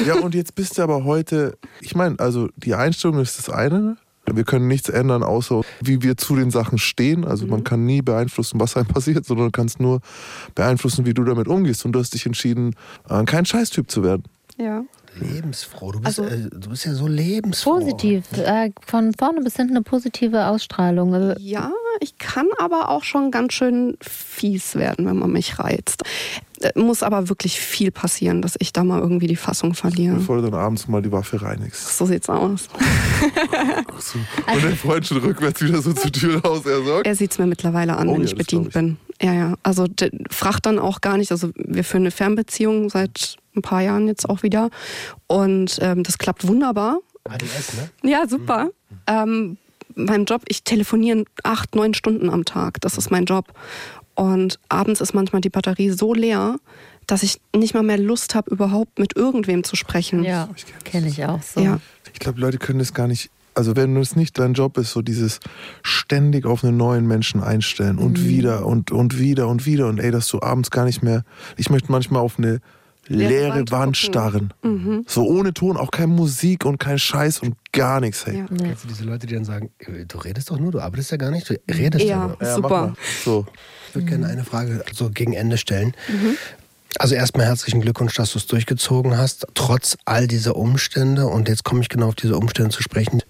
Ja, 0.07 0.17
und 0.17 0.35
jetzt 0.35 0.55
bist 0.57 0.77
du 0.77 0.83
aber 0.83 1.05
heute, 1.05 1.57
ich 1.81 1.95
meine, 1.95 2.19
also 2.19 2.51
die 2.57 2.75
Einstellung 2.75 3.19
ist 3.19 3.39
das 3.39 3.49
eine. 3.49 3.97
Wir 4.31 4.45
können 4.45 4.69
nichts 4.69 4.91
ändern, 4.91 5.23
außer 5.23 5.63
wie 5.81 6.03
wir 6.03 6.19
zu 6.19 6.37
den 6.37 6.51
Sachen 6.51 6.77
stehen. 6.77 7.25
Also 7.25 7.47
man 7.47 7.65
kann 7.65 7.87
nie 7.87 8.03
beeinflussen, 8.03 8.61
was 8.61 8.77
einem 8.77 8.87
passiert, 8.89 9.25
sondern 9.25 9.47
du 9.47 9.53
kannst 9.53 9.81
nur 9.81 10.01
beeinflussen, 10.55 11.07
wie 11.07 11.15
du 11.15 11.25
damit 11.25 11.49
umgehst. 11.49 11.87
Und 11.87 11.93
du 11.93 11.99
hast 11.99 12.13
dich 12.13 12.27
entschieden, 12.27 12.75
äh, 13.09 13.25
kein 13.25 13.47
Scheißtyp 13.47 13.91
zu 13.91 14.03
werden. 14.05 14.25
Ja. 14.59 14.83
Lebensfroh. 15.19 15.93
Du 15.93 16.01
bist, 16.01 16.19
Also- 16.21 16.25
äh, 16.35 16.49
du 16.51 16.71
bist 16.71 16.85
ja 16.87 16.95
so 16.95 17.07
lebensfroh. 17.07 17.75
Positiv. 17.81 18.25
Äh, 18.37 18.71
von 18.87 19.13
vorne 19.19 19.41
bis 19.41 19.57
hinten 19.57 19.73
eine 19.77 19.83
positive 19.83 20.47
Ausstrahlung. 20.47 21.15
Also, 21.15 21.41
Ja, 21.41 21.73
ich 22.01 22.19
kann 22.19 22.47
aber 22.59 22.89
auch 22.91 23.05
schon 23.05 23.31
ganz 23.31 23.53
schön 23.55 23.97
fies 24.01 24.75
werden, 24.75 25.07
wenn 25.07 25.19
man 25.19 25.33
mich 25.33 25.59
reizt. 25.59 26.03
Äh, 26.61 26.79
Muss 26.79 27.03
aber 27.03 27.29
wirklich 27.29 27.59
viel 27.61 27.91
passieren, 27.91 28.43
dass 28.43 28.55
ich 28.59 28.73
da 28.73 28.85
mal 28.85 29.01
irgendwie 29.01 29.27
die 29.27 29.37
Fassung 29.37 29.75
verliere. 29.75 30.17
Bevor 30.17 30.37
du 30.37 30.51
dann 30.51 30.55
abends 30.61 30.87
mal 30.89 31.01
die 31.03 31.11
Waffe 31.13 31.41
reinigst. 31.43 31.97
So 31.99 32.07
sieht's 32.07 32.29
aus. 32.29 32.69
So. 33.99 34.19
Und 34.53 34.65
dein 34.65 34.77
Freund 34.77 35.07
schon 35.07 35.19
rückwärts 35.19 35.61
wieder 35.63 35.83
so 35.83 35.93
zur 35.93 36.11
Tür 36.11 36.41
raus. 36.43 36.65
Er 36.65 36.83
sagt, 36.83 37.07
Er 37.07 37.15
sieht's 37.15 37.39
mir 37.39 37.47
mittlerweile 37.47 37.97
an, 37.97 38.09
Oh 38.09 38.15
wenn 38.15 38.23
ja, 38.23 38.29
ich 38.29 38.35
bedient 38.35 38.71
glaub 38.71 38.83
bin. 38.83 38.97
Ja, 39.21 39.35
ja. 39.35 39.55
Also 39.63 39.87
der 39.87 40.11
fragt 40.31 40.65
dann 40.67 40.79
auch 40.79 41.01
gar 41.03 41.19
nicht. 41.19 41.31
Also 41.33 41.51
wir 41.57 41.85
führen 41.85 42.03
eine 42.05 42.11
Fernbeziehung 42.11 42.89
seit 42.89 43.37
ein 43.57 43.63
paar 43.63 43.83
Jahren 43.83 44.07
jetzt 44.07 44.29
auch 44.29 44.43
wieder. 44.43 44.71
Und 45.27 45.79
ähm, 45.81 46.03
das 46.03 46.19
klappt 46.19 46.47
wunderbar. 46.47 46.99
ADS, 47.25 47.75
ne? 47.75 48.11
Ja, 48.11 48.27
super. 48.29 48.71
Ähm, 49.07 49.59
mein 49.95 50.25
Job, 50.25 50.43
ich 50.49 50.65
telefoniere 50.65 51.25
acht, 51.43 51.75
neun 51.75 51.95
Stunden 51.95 52.31
am 52.31 52.45
Tag. 52.45 52.81
Das 52.81 52.97
ist 52.97 53.11
mein 53.11 53.25
Job. 53.25 53.53
Und 54.15 54.59
abends 54.69 55.01
ist 55.01 55.15
manchmal 55.15 55.41
die 55.41 55.51
Batterie 55.51 55.91
so 55.91 56.15
leer, 56.15 56.57
dass 57.07 57.23
ich 57.23 57.41
nicht 57.57 57.75
mal 57.75 57.83
mehr 57.83 57.99
Lust 57.99 58.35
habe, 58.35 58.51
überhaupt 58.51 58.99
mit 58.99 59.17
irgendwem 59.17 59.65
zu 59.65 59.77
sprechen. 59.77 60.23
ja, 60.25 60.49
kenne 60.85 61.09
ich 61.09 61.25
auch 61.25 61.43
so. 61.43 61.61
Ja. 61.61 61.81
ich 62.13 62.21
glaube, 62.21 62.41
Leute 62.41 62.59
können 62.59 62.79
das 62.79 62.95
gar 62.95 63.07
nicht. 63.07 63.31
Also 63.55 63.75
wenn 63.75 63.97
es 63.97 64.15
nicht 64.15 64.39
dein 64.39 64.55
Job 64.55 64.79
ist, 64.79 64.93
so 64.93 65.03
dieses 65.03 65.41
ständig 65.83 66.47
auf 66.47 66.63
einen 66.63 66.77
neuen 66.77 67.07
Menschen 67.07 67.43
einstellen 67.43 67.99
und 67.99 68.25
wieder 68.25 68.65
und, 68.65 68.93
und 68.93 69.19
wieder 69.19 69.49
und 69.49 69.67
wieder 69.67 69.89
und 69.89 69.99
ey, 69.99 70.13
dass 70.13 70.29
du 70.29 70.41
abends 70.41 70.71
gar 70.71 70.85
nicht 70.85 71.03
mehr. 71.03 71.25
Ich 71.57 71.69
möchte 71.69 71.91
manchmal 71.91 72.23
auf 72.23 72.39
eine 72.39 72.61
Leere 73.13 73.31
leere 73.31 73.55
Wand 73.55 73.71
Wand, 73.73 73.83
gucken. 73.83 73.95
starren. 73.95 74.55
Mhm. 74.63 75.05
So 75.07 75.27
ohne 75.27 75.53
Ton, 75.53 75.77
auch 75.77 75.91
keine 75.91 76.09
Musik 76.13 76.65
und 76.65 76.79
kein 76.79 76.99
Scheiß 76.99 77.41
und 77.41 77.57
gar 77.73 78.01
nichts. 78.01 78.25
Hey. 78.25 78.39
Ja. 78.39 78.47
Kennst 78.47 78.85
du 78.85 78.89
diese 78.89 79.05
Leute, 79.05 79.27
die 79.27 79.35
dann 79.35 79.45
sagen, 79.45 79.71
äh, 79.79 80.07
du 80.07 80.19
redest 80.19 80.51
doch 80.51 80.59
nur, 80.59 80.71
du 80.71 80.81
arbeitest 80.81 81.11
ja 81.11 81.17
gar 81.17 81.31
nicht, 81.31 81.51
du 81.51 81.59
redest 81.69 82.05
ja, 82.05 82.11
Ja, 82.11 82.27
nur. 82.29 82.37
Ja, 82.41 82.55
super. 82.55 82.95
So. 83.25 83.47
Ich 83.89 83.95
würde 83.97 84.07
gerne 84.09 84.27
eine 84.29 84.45
Frage 84.45 84.85
so 84.93 85.11
gegen 85.11 85.33
Ende 85.33 85.59
stellen. 85.59 85.95
Also 86.99 87.17
erstmal 87.17 87.47
herzlichen 87.47 87.81
Glückwunsch, 87.81 88.15
dass 88.15 88.33
du 88.33 88.39
es 88.39 88.47
durchgezogen 88.47 89.17
hast, 89.17 89.47
trotz 89.55 89.97
all 90.05 90.29
dieser 90.29 90.55
Umstände. 90.55 91.27
Und 91.27 91.49
jetzt 91.49 91.65
komme 91.65 91.81
ich 91.81 91.89
genau 91.89 92.09
auf 92.09 92.15
diese 92.15 92.37
Umstände 92.37 92.71
zu 92.71 92.83
sprechen. 92.83 93.23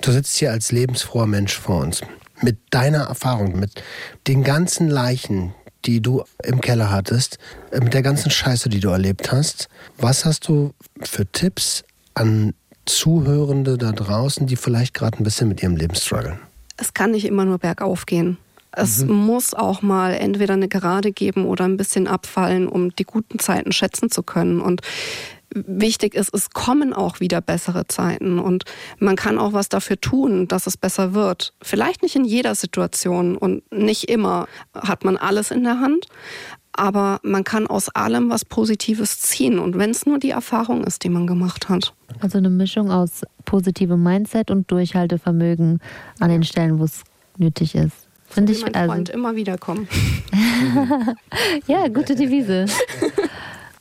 Du 0.00 0.12
sitzt 0.12 0.36
hier 0.36 0.50
als 0.50 0.72
lebensfroher 0.72 1.26
Mensch 1.26 1.54
vor 1.58 1.82
uns. 1.82 2.00
Mit 2.40 2.56
deiner 2.70 3.04
Erfahrung, 3.04 3.58
mit 3.60 3.82
den 4.26 4.42
ganzen 4.42 4.88
Leichen, 4.88 5.52
die 5.84 6.00
du 6.00 6.24
im 6.42 6.60
Keller 6.60 6.90
hattest, 6.90 7.38
äh, 7.70 7.80
mit 7.80 7.94
der 7.94 8.02
ganzen 8.02 8.30
Scheiße, 8.30 8.68
die 8.68 8.80
du 8.80 8.90
erlebt 8.90 9.32
hast. 9.32 9.68
Was 9.98 10.24
hast 10.24 10.48
du 10.48 10.72
für 11.02 11.26
Tipps 11.30 11.84
an 12.14 12.54
Zuhörende 12.86 13.78
da 13.78 13.92
draußen, 13.92 14.46
die 14.46 14.56
vielleicht 14.56 14.94
gerade 14.94 15.18
ein 15.18 15.24
bisschen 15.24 15.48
mit 15.48 15.62
ihrem 15.62 15.76
Leben 15.76 15.94
strugglen? 15.94 16.38
Es 16.76 16.94
kann 16.94 17.12
nicht 17.12 17.26
immer 17.26 17.44
nur 17.44 17.58
bergauf 17.58 18.06
gehen. 18.06 18.38
Es 18.72 19.04
muss 19.04 19.52
auch 19.52 19.82
mal 19.82 20.14
entweder 20.14 20.54
eine 20.54 20.68
Gerade 20.68 21.10
geben 21.12 21.44
oder 21.44 21.64
ein 21.64 21.76
bisschen 21.76 22.06
abfallen, 22.06 22.68
um 22.68 22.94
die 22.94 23.04
guten 23.04 23.40
Zeiten 23.40 23.72
schätzen 23.72 24.10
zu 24.10 24.22
können. 24.22 24.60
Und 24.60 24.80
wichtig 25.54 26.14
ist, 26.14 26.32
es 26.34 26.50
kommen 26.50 26.92
auch 26.92 27.20
wieder 27.20 27.40
bessere 27.40 27.86
Zeiten 27.86 28.38
und 28.38 28.64
man 28.98 29.16
kann 29.16 29.38
auch 29.38 29.52
was 29.52 29.68
dafür 29.68 30.00
tun, 30.00 30.48
dass 30.48 30.66
es 30.66 30.76
besser 30.76 31.14
wird. 31.14 31.52
Vielleicht 31.62 32.02
nicht 32.02 32.16
in 32.16 32.24
jeder 32.24 32.54
Situation 32.54 33.36
und 33.36 33.70
nicht 33.72 34.08
immer 34.08 34.46
hat 34.74 35.04
man 35.04 35.16
alles 35.16 35.50
in 35.50 35.64
der 35.64 35.80
Hand, 35.80 36.06
aber 36.72 37.20
man 37.22 37.44
kann 37.44 37.66
aus 37.66 37.88
allem 37.88 38.30
was 38.30 38.44
Positives 38.44 39.20
ziehen 39.20 39.58
und 39.58 39.76
wenn 39.76 39.90
es 39.90 40.06
nur 40.06 40.18
die 40.18 40.30
Erfahrung 40.30 40.84
ist, 40.84 41.04
die 41.04 41.08
man 41.08 41.26
gemacht 41.26 41.68
hat. 41.68 41.94
Also 42.20 42.38
eine 42.38 42.50
Mischung 42.50 42.90
aus 42.90 43.22
positivem 43.44 44.02
Mindset 44.02 44.50
und 44.50 44.70
Durchhaltevermögen 44.70 45.80
an 46.20 46.30
den 46.30 46.44
Stellen, 46.44 46.78
wo 46.78 46.84
es 46.84 47.02
nötig 47.38 47.74
ist. 47.74 48.06
Finde 48.30 48.52
Wie 48.52 48.56
ich, 48.56 48.62
mein 48.62 48.74
also, 48.76 48.92
Freund 48.92 49.08
immer 49.08 49.34
wieder 49.34 49.58
kommen. 49.58 49.88
ja, 51.66 51.88
gute 51.88 52.14
Devise. 52.14 52.66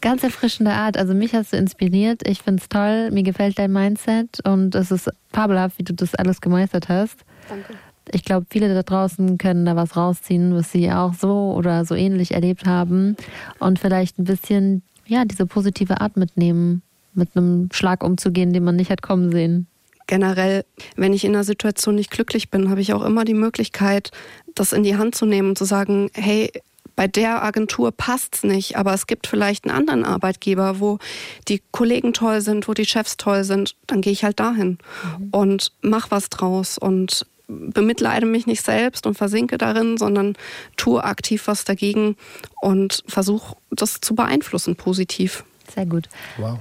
Ganz 0.02 0.24
erfrischende 0.24 0.72
Art. 0.72 0.98
Also 0.98 1.14
mich 1.14 1.34
hast 1.34 1.52
du 1.52 1.58
inspiriert. 1.58 2.28
Ich 2.28 2.42
finde 2.42 2.62
es 2.62 2.70
toll. 2.70 3.12
Mir 3.12 3.24
gefällt 3.24 3.60
dein 3.60 3.72
Mindset 3.72 4.40
und 4.46 4.74
es 4.76 4.92
ist 4.92 5.10
fabelhaft, 5.34 5.78
wie 5.78 5.84
du 5.84 5.94
das 5.94 6.16
alles 6.16 6.40
gemeistert 6.40 6.88
hast. 6.88 7.18
Danke. 7.50 7.74
Ich 8.12 8.24
glaube, 8.24 8.48
viele 8.50 8.74
da 8.74 8.82
draußen 8.82 9.38
können 9.38 9.66
da 9.66 9.76
was 9.76 9.96
rausziehen, 9.96 10.56
was 10.56 10.72
sie 10.72 10.92
auch 10.92 11.14
so 11.14 11.54
oder 11.54 11.86
so 11.86 11.96
ähnlich 11.96 12.34
erlebt 12.34 12.66
haben 12.66 13.16
und 13.60 13.78
vielleicht 13.78 14.18
ein 14.18 14.24
bisschen, 14.24 14.82
ja, 15.06 15.26
diese 15.26 15.46
positive 15.46 16.02
Art 16.02 16.18
mitnehmen, 16.18 16.82
mit 17.14 17.36
einem 17.36 17.70
Schlag 17.72 18.04
umzugehen, 18.04 18.54
den 18.54 18.64
man 18.64 18.78
nicht 18.78 18.90
hat 18.90 19.02
kommen 19.02 19.32
sehen. 19.32 19.68
generell, 20.08 20.66
wenn 20.96 21.14
ich 21.14 21.24
in 21.24 21.36
einer 21.36 21.44
Situation 21.44 21.96
nicht 21.96 22.10
glücklich 22.10 22.50
bin, 22.50 22.70
habe 22.72 22.82
ich 22.82 22.94
auch 22.94 23.06
immer 23.06 23.26
die 23.26 23.36
Möglichkeit, 23.36 24.12
das 24.56 24.74
in 24.74 24.84
die 24.84 24.98
Hand 24.98 25.14
zu 25.14 25.28
nehmen 25.28 25.50
und 25.50 25.58
zu 25.58 25.66
sagen, 25.66 26.10
hey, 26.14 26.52
bei 27.00 27.08
der 27.08 27.42
Agentur 27.44 27.94
passt's 27.94 28.44
nicht, 28.44 28.76
aber 28.76 28.94
es 28.94 29.08
gibt 29.08 29.26
vielleicht 29.26 29.64
einen 29.64 29.74
anderen 29.74 30.04
Arbeitgeber, 30.04 30.82
wo 30.82 31.00
die 31.48 31.62
Kollegen 31.72 32.12
toll 32.12 32.42
sind, 32.42 32.68
wo 32.68 32.74
die 32.74 32.86
Chefs 32.86 33.16
toll 33.16 33.46
sind, 33.46 33.78
dann 33.88 34.02
gehe 34.02 34.12
ich 34.12 34.26
halt 34.26 34.42
dahin 34.42 34.80
mhm. 35.18 35.30
und 35.32 35.72
mach 35.82 36.12
was 36.12 36.28
draus 36.28 36.78
und 36.78 37.26
bemitleide 37.48 38.26
mich 38.26 38.48
nicht 38.48 38.66
selbst 38.66 39.08
und 39.08 39.14
versinke 39.14 39.58
darin, 39.58 39.98
sondern 39.98 40.36
tue 40.76 41.02
aktiv 41.02 41.48
was 41.48 41.64
dagegen 41.64 42.18
und 42.60 43.02
versuche 43.08 43.56
das 43.72 44.02
zu 44.02 44.14
beeinflussen 44.14 44.76
positiv. 44.76 45.46
Sehr 45.74 45.86
gut. 45.86 46.10
Wow, 46.36 46.60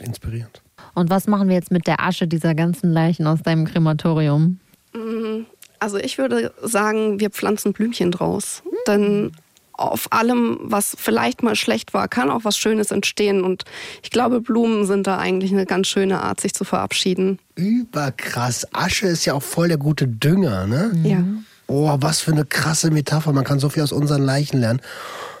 inspirierend. 0.00 0.62
Und 0.94 1.10
was 1.10 1.26
machen 1.26 1.48
wir 1.48 1.54
jetzt 1.54 1.70
mit 1.70 1.86
der 1.86 2.00
Asche 2.00 2.26
dieser 2.26 2.54
ganzen 2.54 2.94
Leichen 2.94 3.26
aus 3.26 3.42
deinem 3.42 3.66
Krematorium? 3.66 4.58
Mm, 4.94 5.44
also 5.80 5.98
ich 5.98 6.16
würde 6.16 6.54
sagen, 6.62 7.20
wir 7.20 7.28
pflanzen 7.28 7.74
Blümchen 7.74 8.10
draus. 8.10 8.62
Mhm. 8.64 8.70
Denn 8.86 9.32
auf 9.78 10.12
allem, 10.12 10.58
was 10.62 10.96
vielleicht 10.98 11.42
mal 11.42 11.56
schlecht 11.56 11.94
war, 11.94 12.08
kann 12.08 12.30
auch 12.30 12.44
was 12.44 12.56
Schönes 12.56 12.90
entstehen. 12.90 13.42
Und 13.42 13.64
ich 14.02 14.10
glaube, 14.10 14.40
Blumen 14.40 14.86
sind 14.86 15.06
da 15.06 15.18
eigentlich 15.18 15.52
eine 15.52 15.66
ganz 15.66 15.88
schöne 15.88 16.22
Art, 16.22 16.40
sich 16.40 16.54
zu 16.54 16.64
verabschieden. 16.64 17.38
Überkrass. 17.54 18.66
Asche 18.72 19.06
ist 19.06 19.24
ja 19.24 19.34
auch 19.34 19.42
voll 19.42 19.68
der 19.68 19.78
gute 19.78 20.08
Dünger, 20.08 20.66
ne? 20.66 20.92
Ja. 21.04 21.22
Oh, 21.68 21.96
was 22.00 22.20
für 22.20 22.32
eine 22.32 22.44
krasse 22.44 22.90
Metapher. 22.90 23.32
Man 23.32 23.44
kann 23.44 23.58
so 23.58 23.68
viel 23.68 23.82
aus 23.82 23.92
unseren 23.92 24.22
Leichen 24.22 24.60
lernen. 24.60 24.80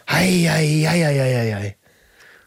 Hei, 0.08 0.46
hei, 0.48 0.86
hei, 0.88 1.04
hei, 1.04 1.14
hei, 1.14 1.54
hei. 1.54 1.76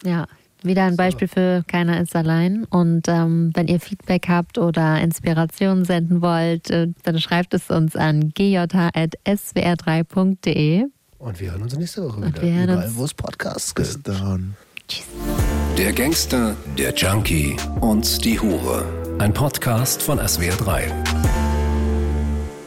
Ja, 0.04 0.26
wieder 0.62 0.84
ein 0.84 0.96
Beispiel 0.96 1.28
für 1.28 1.64
Keiner 1.66 1.98
ist 2.00 2.14
allein. 2.14 2.64
Und 2.64 3.08
ähm, 3.08 3.52
wenn 3.54 3.68
ihr 3.68 3.80
Feedback 3.80 4.28
habt 4.28 4.58
oder 4.58 5.00
Inspirationen 5.00 5.86
senden 5.86 6.20
wollt, 6.20 6.68
äh, 6.70 6.88
dann 7.02 7.18
schreibt 7.18 7.54
es 7.54 7.70
uns 7.70 7.96
an 7.96 8.34
gj.swr3.de. 8.34 10.84
Und 11.20 11.38
wir 11.38 11.50
hören 11.50 11.62
uns 11.62 11.76
nächste 11.76 12.02
Woche 12.02 12.16
wieder. 12.16 12.42
Überall, 12.42 12.90
wo 12.94 13.04
es 13.04 13.12
Podcasts 13.12 13.74
gibt. 13.74 13.88
Bis 13.88 14.02
dann. 14.02 14.56
Tschüss. 14.88 15.04
Der 15.76 15.92
Gangster, 15.92 16.56
der 16.78 16.94
Junkie 16.94 17.58
und 17.82 18.24
die 18.24 18.40
Hure. 18.40 18.86
Ein 19.18 19.34
Podcast 19.34 20.02
von 20.02 20.18
SWR3. 20.18 20.90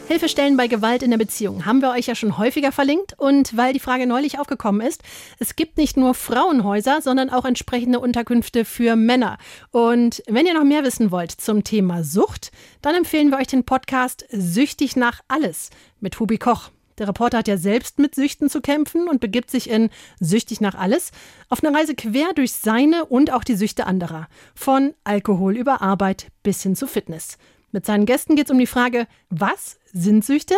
Hilfestellen 0.06 0.56
bei 0.56 0.68
Gewalt 0.68 1.02
in 1.02 1.10
der 1.10 1.18
Beziehung 1.18 1.66
haben 1.66 1.80
wir 1.80 1.90
euch 1.90 2.06
ja 2.06 2.14
schon 2.14 2.38
häufiger 2.38 2.70
verlinkt. 2.70 3.18
Und 3.18 3.56
weil 3.56 3.72
die 3.72 3.80
Frage 3.80 4.06
neulich 4.06 4.38
aufgekommen 4.38 4.86
ist, 4.86 5.02
es 5.40 5.56
gibt 5.56 5.76
nicht 5.76 5.96
nur 5.96 6.14
Frauenhäuser, 6.14 7.00
sondern 7.02 7.30
auch 7.30 7.44
entsprechende 7.44 7.98
Unterkünfte 7.98 8.64
für 8.64 8.94
Männer. 8.94 9.36
Und 9.72 10.22
wenn 10.28 10.46
ihr 10.46 10.54
noch 10.54 10.62
mehr 10.62 10.84
wissen 10.84 11.10
wollt 11.10 11.32
zum 11.32 11.64
Thema 11.64 12.04
Sucht, 12.04 12.52
dann 12.82 12.94
empfehlen 12.94 13.30
wir 13.32 13.38
euch 13.38 13.48
den 13.48 13.64
Podcast 13.64 14.24
Süchtig 14.30 14.94
nach 14.94 15.22
alles 15.26 15.70
mit 15.98 16.20
Hubi 16.20 16.38
Koch. 16.38 16.70
Der 16.98 17.08
Reporter 17.08 17.38
hat 17.38 17.48
ja 17.48 17.56
selbst 17.56 17.98
mit 17.98 18.14
Süchten 18.14 18.48
zu 18.48 18.60
kämpfen 18.60 19.08
und 19.08 19.20
begibt 19.20 19.50
sich 19.50 19.68
in 19.68 19.90
Süchtig 20.20 20.60
nach 20.60 20.74
alles 20.74 21.10
auf 21.48 21.62
eine 21.62 21.76
Reise 21.76 21.94
quer 21.94 22.32
durch 22.34 22.52
seine 22.52 23.04
und 23.04 23.32
auch 23.32 23.44
die 23.44 23.56
Süchte 23.56 23.86
anderer. 23.86 24.28
Von 24.54 24.94
Alkohol 25.02 25.56
über 25.56 25.82
Arbeit 25.82 26.28
bis 26.42 26.62
hin 26.62 26.76
zu 26.76 26.86
Fitness. 26.86 27.38
Mit 27.72 27.86
seinen 27.86 28.06
Gästen 28.06 28.36
geht 28.36 28.46
es 28.46 28.52
um 28.52 28.58
die 28.58 28.68
Frage, 28.68 29.08
was 29.30 29.78
sind 29.92 30.24
Süchte? 30.24 30.54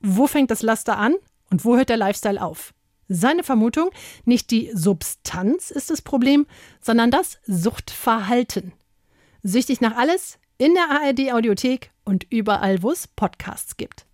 Wo 0.00 0.26
fängt 0.26 0.50
das 0.50 0.62
Laster 0.62 0.96
an? 0.96 1.14
Und 1.50 1.64
wo 1.64 1.76
hört 1.76 1.90
der 1.90 1.98
Lifestyle 1.98 2.40
auf? 2.40 2.72
Seine 3.08 3.44
Vermutung, 3.44 3.90
nicht 4.24 4.50
die 4.50 4.70
Substanz 4.72 5.70
ist 5.70 5.90
das 5.90 6.00
Problem, 6.00 6.46
sondern 6.80 7.10
das 7.10 7.38
Suchtverhalten. 7.46 8.72
Süchtig 9.42 9.82
nach 9.82 9.94
alles 9.94 10.38
in 10.56 10.72
der 10.74 10.90
ARD 10.90 11.32
Audiothek 11.32 11.90
und 12.04 12.26
überall, 12.30 12.82
wo 12.82 12.90
es 12.90 13.08
Podcasts 13.08 13.76
gibt. 13.76 14.06